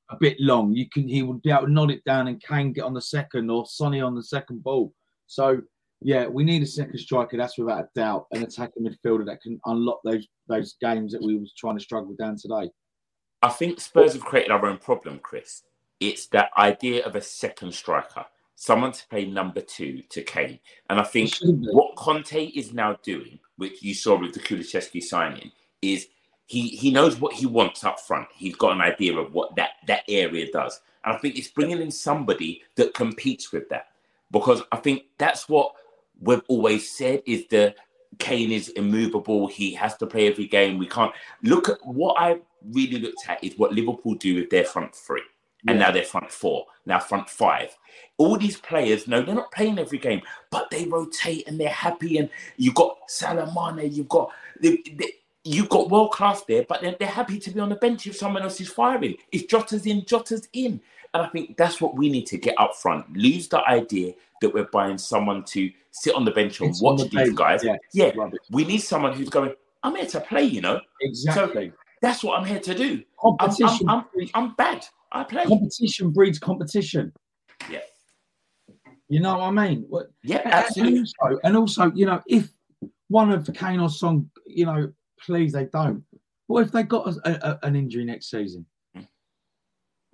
a 0.10 0.16
bit 0.18 0.38
long. 0.40 0.74
You 0.74 0.90
can 0.90 1.08
he 1.08 1.24
would 1.24 1.42
be 1.42 1.52
able 1.52 1.66
to 1.66 1.72
nod 1.72 1.92
it 1.92 2.04
down 2.06 2.28
and 2.28 2.42
Kane 2.42 2.74
get 2.74 2.86
on 2.86 2.94
the 2.94 3.02
second 3.02 3.50
or 3.50 3.66
Sonny 3.66 4.02
on 4.02 4.16
the 4.16 4.24
second 4.24 4.64
ball. 4.64 4.94
So 5.28 5.62
yeah, 6.02 6.26
we 6.28 6.44
need 6.44 6.64
a 6.64 6.68
second 6.68 6.98
striker. 6.98 7.38
That's 7.38 7.58
without 7.58 7.84
a 7.84 7.90
doubt. 7.96 8.28
An 8.32 8.44
attacking 8.44 8.86
midfielder 8.86 9.26
that 9.26 9.42
can 9.42 9.60
unlock 9.66 10.00
those 10.06 10.26
those 10.48 10.76
games 10.82 11.12
that 11.12 11.22
we 11.22 11.38
was 11.38 11.54
trying 11.58 11.78
to 11.78 11.84
struggle 11.84 12.16
down 12.18 12.38
today. 12.38 12.72
I 13.42 13.50
think 13.50 13.80
Spurs 13.80 14.14
have 14.14 14.24
created 14.24 14.52
our 14.52 14.66
own 14.66 14.78
problem, 14.78 15.20
Chris. 15.20 15.64
It's 16.00 16.28
that 16.28 16.50
idea 16.58 17.06
of 17.06 17.16
a 17.16 17.22
second 17.22 17.74
striker, 17.74 18.26
someone 18.56 18.92
to 18.92 19.08
play 19.08 19.26
number 19.26 19.62
two 19.62 20.02
to 20.10 20.24
Kane. 20.24 20.60
And 20.90 21.00
I 21.00 21.04
think 21.04 21.32
what 21.42 21.96
Conte 21.96 22.46
is 22.48 22.74
now 22.74 22.98
doing, 23.04 23.40
which 23.58 23.84
you 23.84 23.94
saw 23.94 24.20
with 24.20 24.34
the 24.34 24.40
Kulusevski 24.40 25.04
signing, 25.04 25.52
is 25.82 26.08
he 26.48 26.70
he 26.70 26.92
knows 26.92 27.20
what 27.20 27.34
he 27.34 27.46
wants 27.46 27.84
up 27.84 28.00
front. 28.00 28.28
He's 28.34 28.56
got 28.56 28.74
an 28.74 28.82
idea 28.82 29.18
of 29.18 29.34
what 29.34 29.56
that 29.56 29.72
that 29.88 30.04
area 30.08 30.52
does, 30.52 30.80
and 31.04 31.16
I 31.16 31.20
think 31.20 31.38
it's 31.38 31.50
bringing 31.50 31.82
in 31.82 31.92
somebody 31.92 32.64
that 32.76 32.94
competes 32.94 33.52
with 33.52 33.70
that. 33.70 33.88
Because 34.32 34.62
I 34.72 34.78
think 34.78 35.04
that's 35.18 35.48
what 35.48 35.74
we've 36.20 36.42
always 36.48 36.90
said 36.90 37.24
is 37.26 37.48
the 37.48 37.76
Kane 38.20 38.52
is 38.52 38.70
immovable. 38.70 39.48
He 39.48 39.74
has 39.74 39.98
to 39.98 40.08
play 40.08 40.28
every 40.28 40.48
game. 40.48 40.78
We 40.78 40.88
can't 40.88 41.14
look 41.44 41.70
at 41.70 41.86
what 41.86 42.16
I 42.20 42.40
really 42.72 43.00
looked 43.00 43.28
at 43.28 43.44
is 43.44 43.58
what 43.58 43.74
Liverpool 43.74 44.16
do 44.16 44.36
with 44.36 44.50
their 44.50 44.64
front 44.64 44.96
three. 44.96 45.22
And 45.68 45.80
Yeah. 45.80 45.86
now 45.88 45.92
they're 45.92 46.04
front 46.04 46.32
four, 46.32 46.66
now 46.86 47.00
front 47.00 47.30
five. 47.30 47.76
All 48.18 48.38
these 48.38 48.58
players, 48.58 49.08
no, 49.08 49.22
they're 49.22 49.36
not 49.36 49.52
playing 49.52 49.80
every 49.80 49.98
game, 49.98 50.22
but 50.52 50.70
they 50.70 50.86
rotate 50.86 51.48
and 51.48 51.60
they're 51.60 51.70
happy. 51.70 52.18
And 52.18 52.30
you've 52.58 52.76
got 52.76 52.98
Salamane, 53.10 53.94
you've 53.94 54.10
got 54.10 54.32
they, 54.62 54.78
they, 54.96 55.14
you've 55.44 55.70
got 55.70 55.90
world 55.90 56.12
class 56.12 56.44
there, 56.44 56.64
but 56.68 56.82
they're, 56.82 56.96
they're 57.00 57.08
happy 57.08 57.40
to 57.40 57.52
be 57.52 57.60
on 57.60 57.70
the 57.70 57.76
bench 57.76 58.08
if 58.08 58.16
someone 58.16 58.44
else 58.44 58.60
is 58.62 58.70
firing. 58.70 59.16
If 59.32 59.48
Jota's 59.48 59.86
in, 59.86 60.06
Jota's 60.06 60.48
in. 60.54 60.82
And 61.14 61.24
I 61.24 61.28
think 61.30 61.56
that's 61.56 61.80
what 61.80 61.96
we 61.96 62.10
need 62.10 62.26
to 62.28 62.38
get 62.38 62.56
up 62.60 62.76
front. 62.76 63.16
Lose 63.16 63.48
the 63.48 63.64
idea 63.68 64.14
that 64.42 64.54
we're 64.54 64.66
buying 64.66 64.98
someone 64.98 65.44
to 65.46 65.72
sit 65.92 66.14
on 66.14 66.26
the 66.26 66.32
bench 66.32 66.60
and 66.60 66.70
It's 66.70 66.82
watch 66.82 67.00
the 67.00 67.08
these 67.08 67.34
guys. 67.34 67.64
yeah, 67.64 67.78
Yeah, 67.94 68.12
we 68.52 68.66
need 68.66 68.80
someone 68.80 69.14
who's 69.14 69.30
going, 69.30 69.54
I'm 69.84 69.96
here 69.96 70.08
to 70.08 70.20
play, 70.20 70.44
you 70.44 70.62
know? 70.62 70.82
Exactly. 71.02 71.70
So 71.70 71.76
that's 72.02 72.24
what 72.24 72.38
I'm 72.40 72.46
here 72.46 72.60
to 72.60 72.76
do. 72.76 73.04
I'm, 73.24 73.32
I'm, 73.32 73.38
Competition. 73.38 73.90
I'm, 73.90 74.06
I'm 74.34 74.54
bad. 74.56 74.86
I 75.16 75.24
play. 75.24 75.46
Competition 75.46 76.12
breeds 76.12 76.40
competition. 76.40 77.14
Yeah. 77.70 77.80
You 79.08 79.20
know 79.22 79.38
what 79.38 79.44
I 79.48 79.52
mean? 79.52 79.88
Yeah, 80.24 80.42
and- 80.44 80.54
absolutely. 80.54 80.98
And 80.98 81.08
also, 81.28 81.40
and 81.44 81.58
also, 81.58 81.92
you 81.94 82.06
know, 82.06 82.22
if 82.28 82.50
one 83.08 83.32
of 83.32 83.50
Kane 83.54 83.80
or 83.80 83.90
Son, 83.90 84.30
you 84.46 84.66
know, 84.66 84.92
please 85.20 85.54
they 85.54 85.66
don't. 85.66 86.04
What 86.48 86.66
if 86.66 86.72
they 86.72 86.84
got 86.84 87.08
a, 87.08 87.50
a, 87.50 87.60
an 87.68 87.76
injury 87.76 88.04
next 88.06 88.30
season? 88.30 88.66
Hmm. 88.94 89.02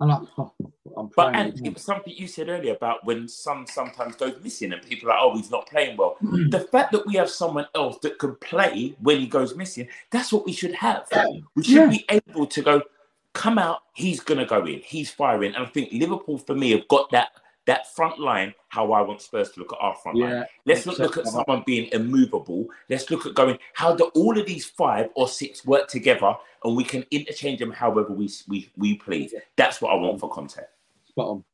And 0.00 0.12
I, 0.12 0.18
oh, 0.38 0.52
I'm 0.96 1.10
But 1.16 1.34
and 1.34 1.66
it 1.66 1.74
was 1.74 1.82
something 1.82 2.12
you 2.16 2.26
said 2.26 2.48
earlier 2.48 2.74
about 2.74 3.04
when 3.04 3.28
some 3.28 3.66
sometimes 3.66 4.16
goes 4.16 4.34
missing 4.42 4.72
and 4.72 4.82
people 4.82 5.10
are 5.10 5.14
like, 5.14 5.20
oh, 5.22 5.36
he's 5.36 5.50
not 5.50 5.66
playing 5.68 5.96
well. 5.96 6.16
Hmm. 6.20 6.48
the 6.50 6.60
fact 6.60 6.92
that 6.92 7.06
we 7.06 7.14
have 7.14 7.28
someone 7.30 7.66
else 7.74 7.98
that 8.02 8.18
can 8.18 8.34
play 8.36 8.94
when 9.00 9.18
he 9.20 9.26
goes 9.26 9.56
missing, 9.56 9.88
that's 10.10 10.32
what 10.32 10.46
we 10.46 10.52
should 10.52 10.74
have. 10.74 11.06
We 11.56 11.64
should 11.64 11.74
Yeah. 11.74 11.86
be 11.88 12.04
able 12.08 12.46
to 12.46 12.62
go, 12.62 12.82
come 13.34 13.58
out, 13.58 13.80
he's 13.94 14.20
gonna 14.20 14.46
go 14.46 14.64
in, 14.66 14.80
he's 14.80 15.10
firing. 15.10 15.54
And 15.54 15.64
I 15.64 15.68
think 15.68 15.90
Liverpool 15.92 16.38
for 16.38 16.54
me 16.54 16.70
have 16.72 16.86
got 16.88 17.10
that 17.10 17.30
that 17.66 17.94
front 17.94 18.18
line, 18.18 18.52
how 18.68 18.92
I 18.92 19.02
want 19.02 19.22
Spurs 19.22 19.50
to 19.52 19.60
look 19.60 19.72
at 19.72 19.78
our 19.80 19.94
front 19.94 20.18
Yeah, 20.18 20.24
line. 20.34 20.44
Let's 20.66 20.84
not 20.84 20.98
look 20.98 21.16
at 21.16 21.20
accept 21.20 21.36
that. 21.36 21.44
someone 21.46 21.62
being 21.64 21.88
immovable. 21.92 22.66
Let's 22.90 23.08
look 23.08 23.24
at 23.24 23.34
going, 23.34 23.56
how 23.74 23.94
do 23.94 24.10
all 24.16 24.36
of 24.36 24.46
these 24.46 24.66
five 24.66 25.10
or 25.14 25.28
six 25.28 25.64
work 25.64 25.86
together 25.86 26.34
and 26.64 26.76
we 26.76 26.82
can 26.82 27.04
interchange 27.12 27.60
them 27.60 27.70
however 27.70 28.12
we 28.12 28.28
we, 28.48 28.68
we 28.76 28.96
please. 28.96 29.32
That's 29.56 29.80
what 29.80 29.92
I 29.92 29.94
want 29.94 30.18
for 30.18 30.28
Conte. 30.28 30.60
Spot 31.04 31.28
on. 31.28 31.44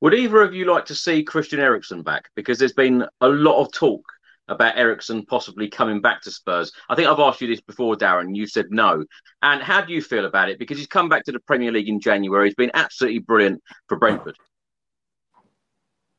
Would 0.00 0.14
either 0.14 0.42
of 0.42 0.54
you 0.54 0.64
like 0.64 0.86
to 0.86 0.94
see 0.94 1.22
Christian 1.22 1.60
Eriksen 1.60 2.02
back? 2.02 2.30
Because 2.34 2.58
there's 2.58 2.72
been 2.72 3.06
a 3.20 3.28
lot 3.28 3.60
of 3.60 3.70
talk 3.72 4.02
about 4.48 4.76
Eriksen 4.76 5.24
possibly 5.26 5.68
coming 5.68 6.00
back 6.00 6.20
to 6.22 6.30
Spurs. 6.30 6.72
I 6.88 6.94
think 6.94 7.08
I've 7.08 7.18
asked 7.18 7.40
you 7.40 7.48
this 7.48 7.60
before, 7.60 7.96
Darren. 7.96 8.36
You 8.36 8.46
said 8.46 8.66
no. 8.70 9.04
And 9.42 9.62
how 9.62 9.80
do 9.80 9.92
you 9.92 10.02
feel 10.02 10.26
about 10.26 10.50
it? 10.50 10.58
Because 10.58 10.78
he's 10.78 10.86
come 10.86 11.08
back 11.08 11.24
to 11.24 11.32
the 11.32 11.40
Premier 11.40 11.72
League 11.72 11.88
in 11.88 12.00
January. 12.00 12.48
He's 12.48 12.54
been 12.54 12.70
absolutely 12.74 13.20
brilliant 13.20 13.62
for 13.88 13.98
Brentford. 13.98 14.36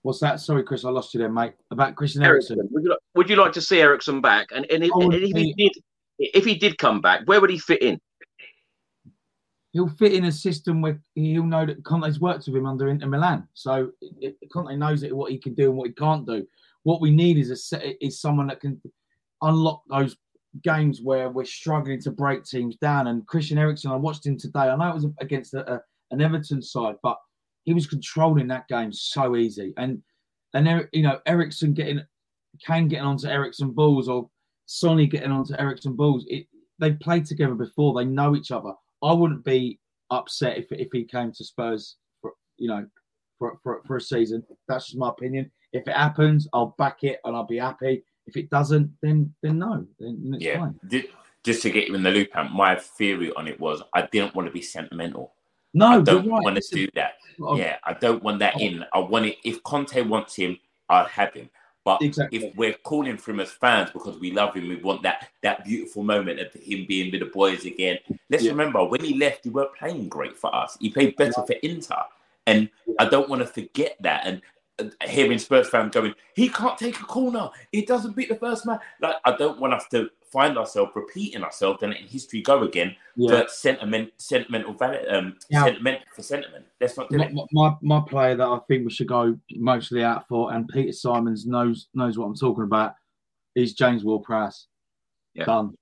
What's 0.02 0.20
that? 0.20 0.40
Sorry, 0.40 0.64
Chris, 0.64 0.86
I 0.86 0.90
lost 0.90 1.14
you 1.14 1.20
there, 1.20 1.32
mate. 1.32 1.54
About 1.72 1.96
Christian 1.96 2.24
Eriksen. 2.24 2.60
Would 2.72 2.84
you, 2.84 2.90
like, 2.90 3.00
would 3.16 3.30
you 3.30 3.36
like 3.38 3.54
to 3.54 3.62
see 3.62 3.80
Eriksen 3.82 4.22
back? 4.22 4.48
And, 4.54 4.66
and, 4.72 4.84
if, 4.84 4.92
and 4.94 5.14
if 5.14 5.36
he 5.36 5.54
did, 5.54 5.72
if 6.20 6.46
he 6.46 6.56
did 6.56 6.78
come 6.78 7.02
back, 7.02 7.22
where 7.26 7.42
would 7.42 7.50
he 7.50 7.58
fit 7.58 7.82
in? 7.82 8.00
He'll 9.72 9.90
fit 9.90 10.14
in 10.14 10.26
a 10.26 10.32
system 10.32 10.82
where 10.82 11.02
he'll 11.16 11.44
know 11.44 11.66
that 11.66 11.84
Conte's 11.84 12.20
worked 12.20 12.48
with 12.48 12.56
him 12.56 12.66
under 12.66 12.88
Inter 12.88 13.08
Milan. 13.08 13.48
So 13.56 13.92
it- 14.22 14.38
Conte 14.54 14.76
knows 14.78 15.04
it, 15.04 15.16
what 15.16 15.32
he 15.32 15.38
can 15.38 15.54
do 15.54 15.70
and 15.70 15.78
what 15.78 15.88
he 15.88 15.94
can't 15.94 16.26
do. 16.26 16.48
What 16.86 17.02
we 17.02 17.10
need 17.10 17.38
is 17.40 17.50
a 17.74 18.06
is 18.06 18.22
someone 18.22 18.48
that 18.48 18.60
can 18.60 18.80
unlock 19.42 19.82
those 19.90 20.16
games 20.64 21.02
where 21.02 21.30
we're 21.30 21.46
struggling 21.46 22.00
to 22.02 22.12
break 22.12 22.44
teams 22.44 22.76
down. 22.78 23.08
And 23.08 23.26
Christian 23.26 23.58
Eriksen, 23.58 23.92
I 23.92 23.96
watched 23.96 24.26
him 24.26 24.38
today. 24.38 24.60
I 24.60 24.76
know 24.76 24.90
it 24.90 24.96
was 24.96 25.08
against 25.20 25.56
a, 25.56 25.74
a, 25.74 25.82
an 26.12 26.22
Everton 26.22 26.62
side, 26.62 26.96
but 27.02 27.18
he 27.64 27.74
was 27.74 27.88
controlling 27.88 28.48
that 28.48 28.68
game 28.68 28.94
so 28.94 29.36
easy. 29.36 29.74
And 29.78 30.02
and 30.54 30.88
you 30.94 31.02
know, 31.02 31.20
Eriksen 31.26 31.74
getting 31.74 32.02
Kane 32.66 32.88
getting 32.88 33.06
onto 33.06 33.28
Eriksen 33.28 33.72
balls 33.72 34.08
or 34.08 34.30
Sonny 34.68 35.08
getting 35.08 35.32
onto 35.32 35.56
Eriksen 35.58 35.96
balls. 35.96 36.24
It, 36.28 36.46
they've 36.80 37.00
played 37.00 37.26
together 37.26 37.56
before. 37.56 37.94
They 37.94 38.06
know 38.06 38.36
each 38.36 38.52
other. 38.52 38.74
I 39.04 39.12
wouldn't 39.12 39.44
be 39.44 39.80
upset 40.12 40.58
if 40.60 40.72
if 40.72 40.90
he 40.94 41.04
came 41.04 41.32
to 41.32 41.44
Spurs 41.44 41.98
for 42.22 42.34
you 42.58 42.70
know 42.70 42.86
for, 43.40 43.58
for, 43.64 43.82
for 43.86 43.98
a 43.98 44.02
season. 44.02 44.44
That's 44.68 44.86
just 44.86 44.98
my 44.98 45.10
opinion. 45.10 45.52
If 45.76 45.88
it 45.88 45.96
happens, 45.96 46.48
I'll 46.54 46.76
back 46.78 47.04
it 47.04 47.20
and 47.24 47.36
I'll 47.36 47.44
be 47.46 47.58
happy. 47.58 48.04
If 48.28 48.38
it 48.38 48.50
doesn't, 48.50 48.92
then 49.02 49.34
then 49.42 49.60
no, 49.60 49.86
then, 50.00 50.20
then 50.24 50.34
it's 50.36 50.44
yeah. 50.44 50.60
fine. 50.60 50.80
Just 51.44 51.62
to 51.62 51.70
get 51.70 51.88
you 51.88 51.96
in 51.96 52.02
the 52.02 52.10
loop, 52.10 52.30
my 52.52 52.76
theory 52.76 53.32
on 53.34 53.48
it 53.48 53.60
was 53.60 53.84
I 53.94 54.08
didn't 54.08 54.34
want 54.34 54.48
to 54.48 54.52
be 54.52 54.62
sentimental. 54.62 55.34
No, 55.76 55.88
I 55.88 56.02
don't 56.02 56.28
right. 56.28 56.44
want 56.44 56.56
to 56.56 56.76
do 56.76 56.88
that. 56.96 57.16
Oh. 57.40 57.58
Yeah, 57.58 57.78
I 57.84 57.94
don't 57.94 58.24
want 58.24 58.40
that 58.40 58.60
in. 58.60 58.86
I 58.94 59.00
want 59.00 59.26
it. 59.26 59.38
If 59.44 59.62
Conte 59.64 60.02
wants 60.02 60.36
him, 60.36 60.58
I'll 60.90 61.06
have 61.06 61.34
him. 61.34 61.50
But 61.84 62.00
if 62.02 62.56
we're 62.56 62.74
calling 62.74 63.18
for 63.18 63.30
him 63.30 63.42
as 63.42 63.52
fans 63.52 63.92
because 63.92 64.18
we 64.18 64.32
love 64.32 64.56
him, 64.56 64.68
we 64.70 64.78
want 64.78 65.04
that 65.04 65.30
that 65.44 65.64
beautiful 65.64 66.02
moment 66.02 66.40
of 66.40 66.52
him 66.54 66.86
being 66.88 67.12
with 67.12 67.20
the 67.20 67.28
boys 67.28 67.66
again. 67.66 68.00
Let's 68.30 68.44
Yeah. 68.44 68.52
remember 68.52 68.84
when 68.84 69.02
he 69.02 69.20
left, 69.20 69.44
he 69.44 69.52
weren't 69.52 69.76
playing 69.76 70.10
great 70.10 70.36
for 70.36 70.54
us. 70.56 70.78
He 70.80 70.90
played 70.90 71.16
better 71.16 71.44
for 71.46 71.54
Inter, 71.62 72.04
and 72.48 72.70
I 72.98 73.06
don't 73.06 73.30
want 73.30 73.44
to 73.44 73.48
forget 73.48 73.98
that. 74.00 74.26
And 74.26 74.42
hearing 75.08 75.40
Spurs 75.40 75.70
fans 75.70 75.94
going, 75.94 76.14
he 76.36 76.50
can't 76.50 76.78
take 76.78 77.00
a 77.00 77.04
corner. 77.04 77.50
He 77.72 77.86
doesn't 77.86 78.16
beat 78.16 78.30
the 78.30 78.36
first 78.36 78.66
man. 78.66 78.80
Like 79.02 79.16
I 79.24 79.36
don't 79.36 79.60
want 79.60 79.74
us 79.74 79.86
to 79.92 80.10
find 80.32 80.58
ourselves 80.58 80.92
repeating 80.96 81.44
ourselves 81.44 81.82
and 81.82 81.94
letting 81.94 82.08
history 82.08 82.42
go 82.42 82.64
again 82.64 82.94
Yeah. 83.16 83.44
for 83.44 83.48
sentiment, 83.48 84.12
sentimental 84.18 84.74
valid, 84.74 85.08
um, 85.08 85.38
Yeah. 85.50 85.64
sentiment 85.64 86.02
for 86.14 86.24
sentiment. 86.24 86.66
Let's 86.82 86.98
not 86.98 87.10
do 87.10 87.18
my, 87.18 87.26
it. 87.26 87.34
my, 87.54 87.76
my 87.82 88.02
player 88.06 88.36
that 88.36 88.46
I 88.46 88.60
think 88.68 88.86
we 88.86 88.92
should 88.92 89.08
go 89.08 89.38
mostly 89.56 90.04
out 90.04 90.28
for, 90.28 90.54
and 90.54 90.68
Peter 90.68 90.92
Simons 90.92 91.46
knows 91.46 91.88
knows 91.94 92.18
what 92.18 92.26
I'm 92.26 92.36
talking 92.36 92.66
about, 92.66 92.96
is 93.56 93.74
James 93.74 94.04
Ward-Prowse. 94.04 94.68
Done. 95.38 95.76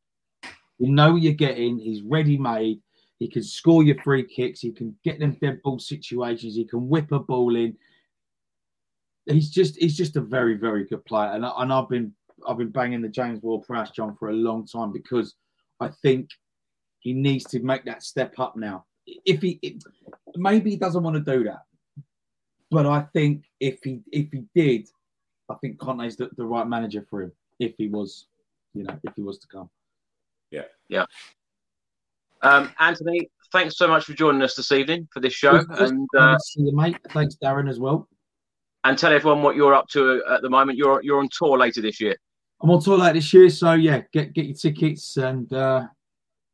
You 0.79 0.91
know 0.91 1.13
what 1.13 1.21
you're 1.21 1.33
getting. 1.33 1.77
He's 1.79 2.01
ready 2.01 2.37
made. 2.37 2.81
He 3.19 3.27
can 3.27 3.43
score 3.43 3.83
your 3.83 4.01
free 4.01 4.23
kicks. 4.23 4.59
He 4.59 4.71
can 4.71 4.95
get 5.03 5.19
them 5.19 5.37
dead 5.39 5.61
ball 5.63 5.79
situations. 5.79 6.55
He 6.55 6.65
can 6.65 6.89
whip 6.89 7.11
a 7.11 7.19
ball 7.19 7.55
in. 7.55 7.77
He's 9.25 9.49
just 9.49 9.77
he's 9.77 9.95
just 9.95 10.15
a 10.17 10.21
very 10.21 10.55
very 10.55 10.85
good 10.85 11.05
player, 11.05 11.31
and 11.31 11.45
I, 11.45 11.51
and 11.57 11.71
I've 11.71 11.89
been 11.89 12.13
I've 12.47 12.57
been 12.57 12.71
banging 12.71 13.01
the 13.01 13.09
James 13.09 13.41
Ward-Prowse 13.41 13.91
John 13.91 14.15
for 14.17 14.29
a 14.29 14.33
long 14.33 14.67
time 14.67 14.91
because 14.91 15.35
I 15.79 15.89
think 16.01 16.29
he 16.99 17.13
needs 17.13 17.45
to 17.45 17.59
make 17.61 17.85
that 17.85 18.03
step 18.03 18.37
up 18.37 18.55
now. 18.57 18.85
If 19.05 19.41
he 19.41 19.59
it, 19.61 19.83
maybe 20.35 20.71
he 20.71 20.77
doesn't 20.77 21.03
want 21.03 21.15
to 21.15 21.37
do 21.37 21.45
that, 21.45 21.63
but 22.69 22.85
I 22.85 23.01
think 23.13 23.45
if 23.59 23.79
he 23.83 24.01
if 24.11 24.27
he 24.31 24.43
did, 24.55 24.89
I 25.49 25.55
think 25.55 25.79
Conte's 25.79 26.17
the, 26.17 26.29
the 26.35 26.45
right 26.45 26.67
manager 26.67 27.05
for 27.09 27.21
him. 27.21 27.31
If 27.59 27.75
he 27.77 27.87
was, 27.87 28.27
you 28.73 28.83
know, 28.83 28.97
if 29.03 29.13
he 29.15 29.21
was 29.21 29.37
to 29.39 29.47
come. 29.47 29.69
Yeah. 30.51 30.63
Yeah. 30.89 31.05
Um, 32.41 32.71
Antony, 32.79 33.29
thanks 33.51 33.77
so 33.77 33.87
much 33.87 34.03
for 34.03 34.13
joining 34.13 34.41
us 34.41 34.55
this 34.55 34.71
evening 34.71 35.07
for 35.11 35.19
this 35.19 35.33
show, 35.33 35.63
Good 35.63 35.77
to 35.77 35.83
and 35.85 36.07
uh, 36.17 36.37
see 36.39 36.63
you, 36.63 36.75
mate. 36.75 36.97
Thanks, 37.11 37.37
Darren, 37.41 37.69
as 37.69 37.79
well. 37.79 38.07
And 38.83 38.97
tell 38.97 39.11
everyone 39.13 39.41
what 39.41 39.55
you're 39.55 39.73
up 39.73 39.87
to 39.89 40.23
at 40.29 40.41
the 40.41 40.49
moment. 40.49 40.77
You're 40.77 41.01
you're 41.03 41.19
on 41.19 41.29
tour 41.31 41.57
later 41.57 41.81
this 41.81 41.99
year. 41.99 42.15
I'm 42.61 42.69
on 42.71 42.81
tour 42.81 42.97
later 42.97 43.13
this 43.15 43.33
year, 43.33 43.49
so 43.49 43.73
yeah, 43.73 44.01
get 44.13 44.33
get 44.33 44.45
your 44.45 44.55
tickets 44.55 45.17
and 45.17 45.51
uh, 45.53 45.85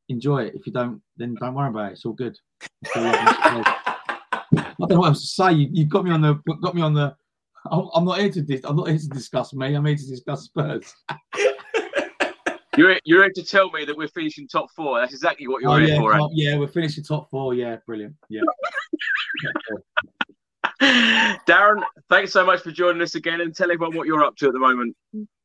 enjoy 0.09 0.43
it. 0.45 0.55
If 0.55 0.65
you 0.65 0.73
don't, 0.73 1.01
then 1.17 1.35
don't 1.39 1.53
worry 1.53 1.69
about 1.69 1.89
it. 1.89 1.93
It's 1.93 2.05
all 2.05 2.13
good. 2.13 2.37
It's 2.83 2.95
all. 2.95 3.63
I 4.51 4.85
don't 4.87 4.89
know 4.91 4.99
what 4.99 5.07
else 5.09 5.21
to 5.21 5.27
say. 5.27 5.51
You, 5.53 5.69
you 5.71 5.85
got 5.85 6.03
me 6.05 6.11
on 6.11 6.21
the 6.21 6.35
got 6.61 6.73
me 6.75 6.81
on 6.81 6.93
the. 6.93 7.15
I'm, 7.69 7.89
I'm 7.93 8.05
not 8.05 8.19
here 8.19 8.31
to 8.31 8.41
dis- 8.41 8.61
I'm 8.63 8.75
not 8.77 8.87
here 8.87 8.97
to 8.97 9.07
discuss 9.09 9.53
me. 9.53 9.75
I'm 9.75 9.85
here 9.85 9.95
to 9.97 10.07
discuss 10.07 10.43
Spurs. 10.45 10.93
You're 12.77 12.97
you're 13.03 13.23
here 13.23 13.31
to 13.35 13.43
tell 13.43 13.69
me 13.71 13.83
that 13.83 13.97
we're 13.97 14.07
finishing 14.07 14.47
top 14.47 14.71
four. 14.73 15.01
That's 15.01 15.11
exactly 15.13 15.47
what 15.49 15.61
you're 15.61 15.71
Oh, 15.71 15.75
here 15.79 15.89
yeah, 15.89 15.97
for. 15.97 16.13
top- 16.13 16.29
yeah, 16.33 16.57
we're 16.57 16.67
finishing 16.67 17.03
top 17.03 17.29
four. 17.29 17.53
Yeah, 17.53 17.75
brilliant. 17.85 18.15
Yeah. 18.29 18.41
Darren, 20.81 21.81
thanks 22.09 22.31
so 22.31 22.45
much 22.45 22.61
for 22.61 22.71
joining 22.71 23.01
us 23.01 23.15
again, 23.15 23.41
and 23.41 23.53
tell 23.55 23.69
everyone 23.71 23.95
what 23.97 24.07
you're 24.07 24.23
up 24.23 24.35
to 24.37 24.47
at 24.47 24.53
the 24.53 24.59
moment. 24.59 24.95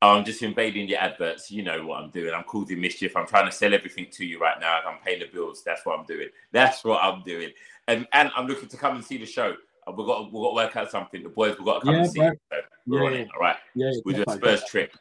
I'm 0.00 0.24
just 0.24 0.42
invading 0.42 0.88
your 0.88 1.00
adverts. 1.00 1.50
You 1.50 1.62
know 1.62 1.84
what 1.86 2.02
I'm 2.02 2.10
doing. 2.10 2.32
I'm 2.34 2.44
causing 2.44 2.80
mischief. 2.80 3.16
I'm 3.16 3.26
trying 3.26 3.46
to 3.46 3.52
sell 3.52 3.74
everything 3.74 4.06
to 4.12 4.24
you 4.24 4.38
right 4.38 4.58
now. 4.60 4.80
I'm 4.86 4.98
paying 5.04 5.20
the 5.20 5.26
bills. 5.26 5.62
That's 5.64 5.84
what 5.84 5.98
I'm 5.98 6.04
doing. 6.06 6.28
That's 6.52 6.84
what 6.84 7.02
I'm 7.02 7.22
doing. 7.22 7.50
And 7.88 8.06
and 8.12 8.30
I'm 8.36 8.46
looking 8.46 8.68
to 8.68 8.76
come 8.76 8.94
and 8.96 9.04
see 9.04 9.18
the 9.18 9.26
show. 9.26 9.54
Uh, 9.86 9.92
We've 9.96 10.06
got 10.06 10.24
we've 10.24 10.32
got 10.42 10.48
to 10.50 10.54
work 10.54 10.76
out 10.76 10.90
something. 10.90 11.22
The 11.22 11.28
boys 11.30 11.56
we've 11.58 11.66
got 11.66 11.80
to 11.80 11.86
come 11.86 11.94
Yeah, 11.94 12.00
and 12.02 12.10
see. 12.10 12.18
bro. 12.20 12.28
it. 12.28 12.40
So 12.52 12.56
we're 12.86 13.00
Yeah, 13.00 13.06
on 13.06 13.12
yeah. 13.14 13.18
it. 13.20 13.28
All 13.34 13.40
right. 13.40 13.56
Yeah, 13.74 13.90
yeah, 13.92 14.00
we 14.04 14.14
do 14.14 14.24
a 14.26 14.32
Spurs 14.32 14.62
defo. 14.62 14.66
trip. 14.68 14.96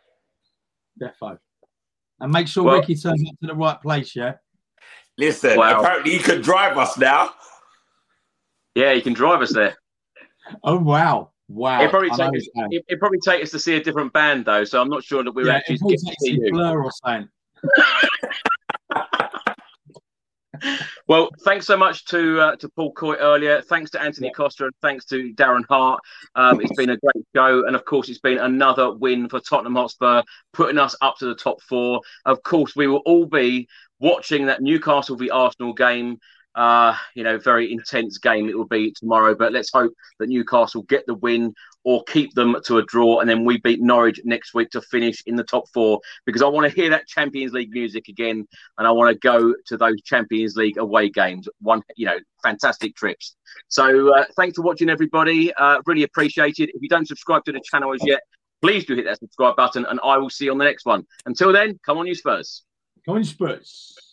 Defo. 1.02 1.38
And 2.20 2.32
make 2.32 2.48
sure 2.48 2.64
Well- 2.64 2.80
Ricky 2.80 2.96
turns 2.96 3.24
up 3.28 3.36
to 3.42 3.48
the 3.48 3.56
right 3.56 3.80
place. 3.82 4.16
Yeah. 4.16 4.34
Listen, 5.18 5.58
Wow. 5.58 5.80
apparently 5.80 6.14
you 6.14 6.20
can 6.20 6.42
drive 6.42 6.78
us 6.78 6.98
now. 6.98 7.30
Yeah, 8.76 8.94
you 8.94 9.02
can 9.04 9.14
drive 9.14 9.42
us 9.42 9.54
there. 9.54 9.76
Oh 10.64 10.78
wow, 10.78 11.32
wow. 11.48 11.82
It 11.82 11.90
probably 11.90 12.10
take 12.10 12.36
us, 12.36 12.48
it, 12.72 12.86
it 12.88 13.00
probably 13.00 13.20
take 13.20 13.44
us 13.44 13.52
to 13.52 13.60
see 13.60 13.76
a 13.76 13.84
different 13.84 14.14
band 14.14 14.46
though, 14.46 14.64
so 14.64 14.82
I'm 14.82 14.90
not 14.90 15.04
sure 15.04 15.24
that 15.24 15.32
we're 15.32 15.48
yeah, 15.48 15.56
actually 15.56 15.78
getting 15.78 15.98
to 15.98 16.16
see 16.20 16.32
you. 16.32 16.52
blur 16.52 16.84
or 16.84 16.92
something. 16.92 17.30
Well, 21.08 21.30
thanks 21.44 21.66
so 21.66 21.76
much 21.76 22.06
to 22.06 22.40
uh, 22.40 22.56
to 22.58 22.70
Paul 22.70 22.94
Coyte 22.94 23.18
earlier. 23.20 23.62
Thanks 23.62 23.92
to 23.92 24.02
Antony 24.02 24.32
Costa 24.32 24.66
and 24.66 24.74
thanks 24.82 25.04
to 25.06 25.34
Darren 25.34 25.66
Hart. 25.68 26.00
Um, 26.36 26.62
it's 26.62 26.76
been 26.76 26.92
a 26.92 26.98
great 26.98 27.26
show, 27.36 27.66
and 27.66 27.76
of 27.76 27.84
course, 27.84 28.08
it's 28.08 28.20
been 28.20 28.38
another 28.38 28.94
win 28.94 29.28
for 29.28 29.40
Tottenham 29.40 29.76
Hotspur, 29.76 30.24
putting 30.54 30.78
us 30.78 30.96
up 31.02 31.18
to 31.18 31.26
the 31.26 31.36
top 31.36 31.62
four. 31.62 32.02
Of 32.26 32.42
course, 32.44 32.76
we 32.76 32.88
will 32.88 33.02
all 33.06 33.26
be 33.26 33.68
watching 34.00 34.46
that 34.46 34.62
Newcastle 34.62 35.18
v 35.18 35.30
Arsenal 35.30 35.74
game. 35.74 36.20
Uh, 36.56 36.96
you 37.16 37.24
know, 37.24 37.38
very 37.38 37.72
intense 37.72 38.18
game 38.18 38.48
it 38.48 38.58
will 38.58 38.68
be 38.68 38.92
tomorrow. 38.92 39.36
But 39.36 39.54
let's 39.54 39.72
hope 39.72 39.94
that 40.20 40.30
Newcastle 40.30 40.84
get 40.84 41.06
the 41.08 41.16
win 41.16 41.54
or 41.84 42.04
keep 42.06 42.34
them 42.34 42.56
to 42.66 42.78
a 42.78 42.86
draw, 42.86 43.20
and 43.20 43.30
then 43.30 43.44
we 43.44 43.60
beat 43.60 43.82
Norwich 43.82 44.20
next 44.24 44.54
week 44.54 44.70
to 44.70 44.82
finish 44.82 45.22
in 45.26 45.36
the 45.36 45.44
top 45.44 45.66
four. 45.74 46.00
Because 46.26 46.42
I 46.42 46.48
want 46.48 46.70
to 46.70 46.76
hear 46.76 46.90
that 46.92 47.08
Champions 47.08 47.54
League 47.54 47.72
music 47.72 48.08
again, 48.08 48.48
and 48.78 48.88
I 48.88 48.92
want 48.92 49.14
to 49.14 49.20
go 49.20 49.54
to 49.68 49.78
those 49.78 50.02
Champions 50.04 50.56
League 50.56 50.78
away 50.78 51.10
games. 51.10 51.48
One, 51.60 51.82
you 51.96 52.06
know, 52.06 52.18
fantastic 52.42 52.96
trips. 52.96 53.36
So 53.68 54.16
uh, 54.16 54.26
thanks 54.36 54.56
for 54.56 54.62
watching, 54.62 54.90
everybody. 54.90 55.54
Uh, 55.54 55.82
really 55.86 56.04
appreciate 56.04 56.60
it. 56.60 56.70
If 56.74 56.82
you 56.82 56.90
don't 56.90 57.08
subscribe 57.08 57.44
to 57.46 57.52
the 57.52 57.62
channel 57.64 57.94
as 57.94 58.06
yet. 58.06 58.22
Please 58.62 58.86
do 58.86 58.96
hit 58.96 59.04
that 59.04 59.20
subscribe 59.20 59.58
button, 59.58 59.86
and 59.90 60.00
I 60.06 60.18
will 60.18 60.30
see 60.30 60.46
you 60.46 60.52
on 60.52 60.58
the 60.58 60.64
next 60.64 60.86
one. 60.86 61.06
Until 61.26 61.52
then, 61.52 61.78
come 61.86 61.98
on, 61.98 62.08
you 62.08 62.16
Spurs. 62.16 62.64
Come 63.06 63.16
on, 63.16 63.24
Spurs. 63.26 64.13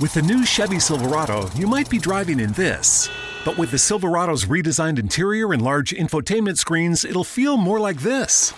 With 0.00 0.14
the 0.14 0.22
new 0.22 0.44
Chevy 0.44 0.78
Silverado, 0.78 1.50
you 1.54 1.66
might 1.66 1.90
be 1.90 1.98
driving 1.98 2.40
in 2.40 2.52
this. 2.52 3.08
But 3.44 3.58
with 3.58 3.70
the 3.70 3.78
Silverado's 3.78 4.44
redesigned 4.44 4.98
interior 4.98 5.52
and 5.52 5.62
large 5.62 5.92
infotainment 5.92 6.58
screens, 6.58 7.04
it'll 7.04 7.24
feel 7.24 7.56
more 7.56 7.80
like 7.80 8.00
this. 8.00 8.52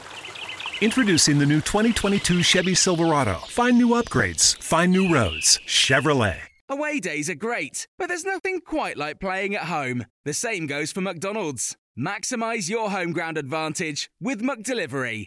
Introducing 0.80 1.38
the 1.38 1.46
new 1.46 1.60
2022 1.60 2.42
Chevy 2.42 2.74
Silverado. 2.74 3.34
Find 3.48 3.76
new 3.76 3.88
upgrades, 3.90 4.56
find 4.62 4.90
new 4.92 5.12
roads. 5.12 5.58
Chevrolet. 5.66 6.38
Away 6.70 7.00
days 7.00 7.28
are 7.28 7.34
great, 7.34 7.86
but 7.98 8.08
there's 8.08 8.24
nothing 8.24 8.60
quite 8.60 8.96
like 8.96 9.20
playing 9.20 9.54
at 9.54 9.64
home. 9.64 10.06
The 10.24 10.32
same 10.32 10.66
goes 10.66 10.92
for 10.92 11.00
McDonald's. 11.00 11.76
Maximize 11.98 12.70
your 12.70 12.90
home 12.90 13.12
ground 13.12 13.36
advantage 13.36 14.10
with 14.20 14.40
McDelivery. 14.40 15.26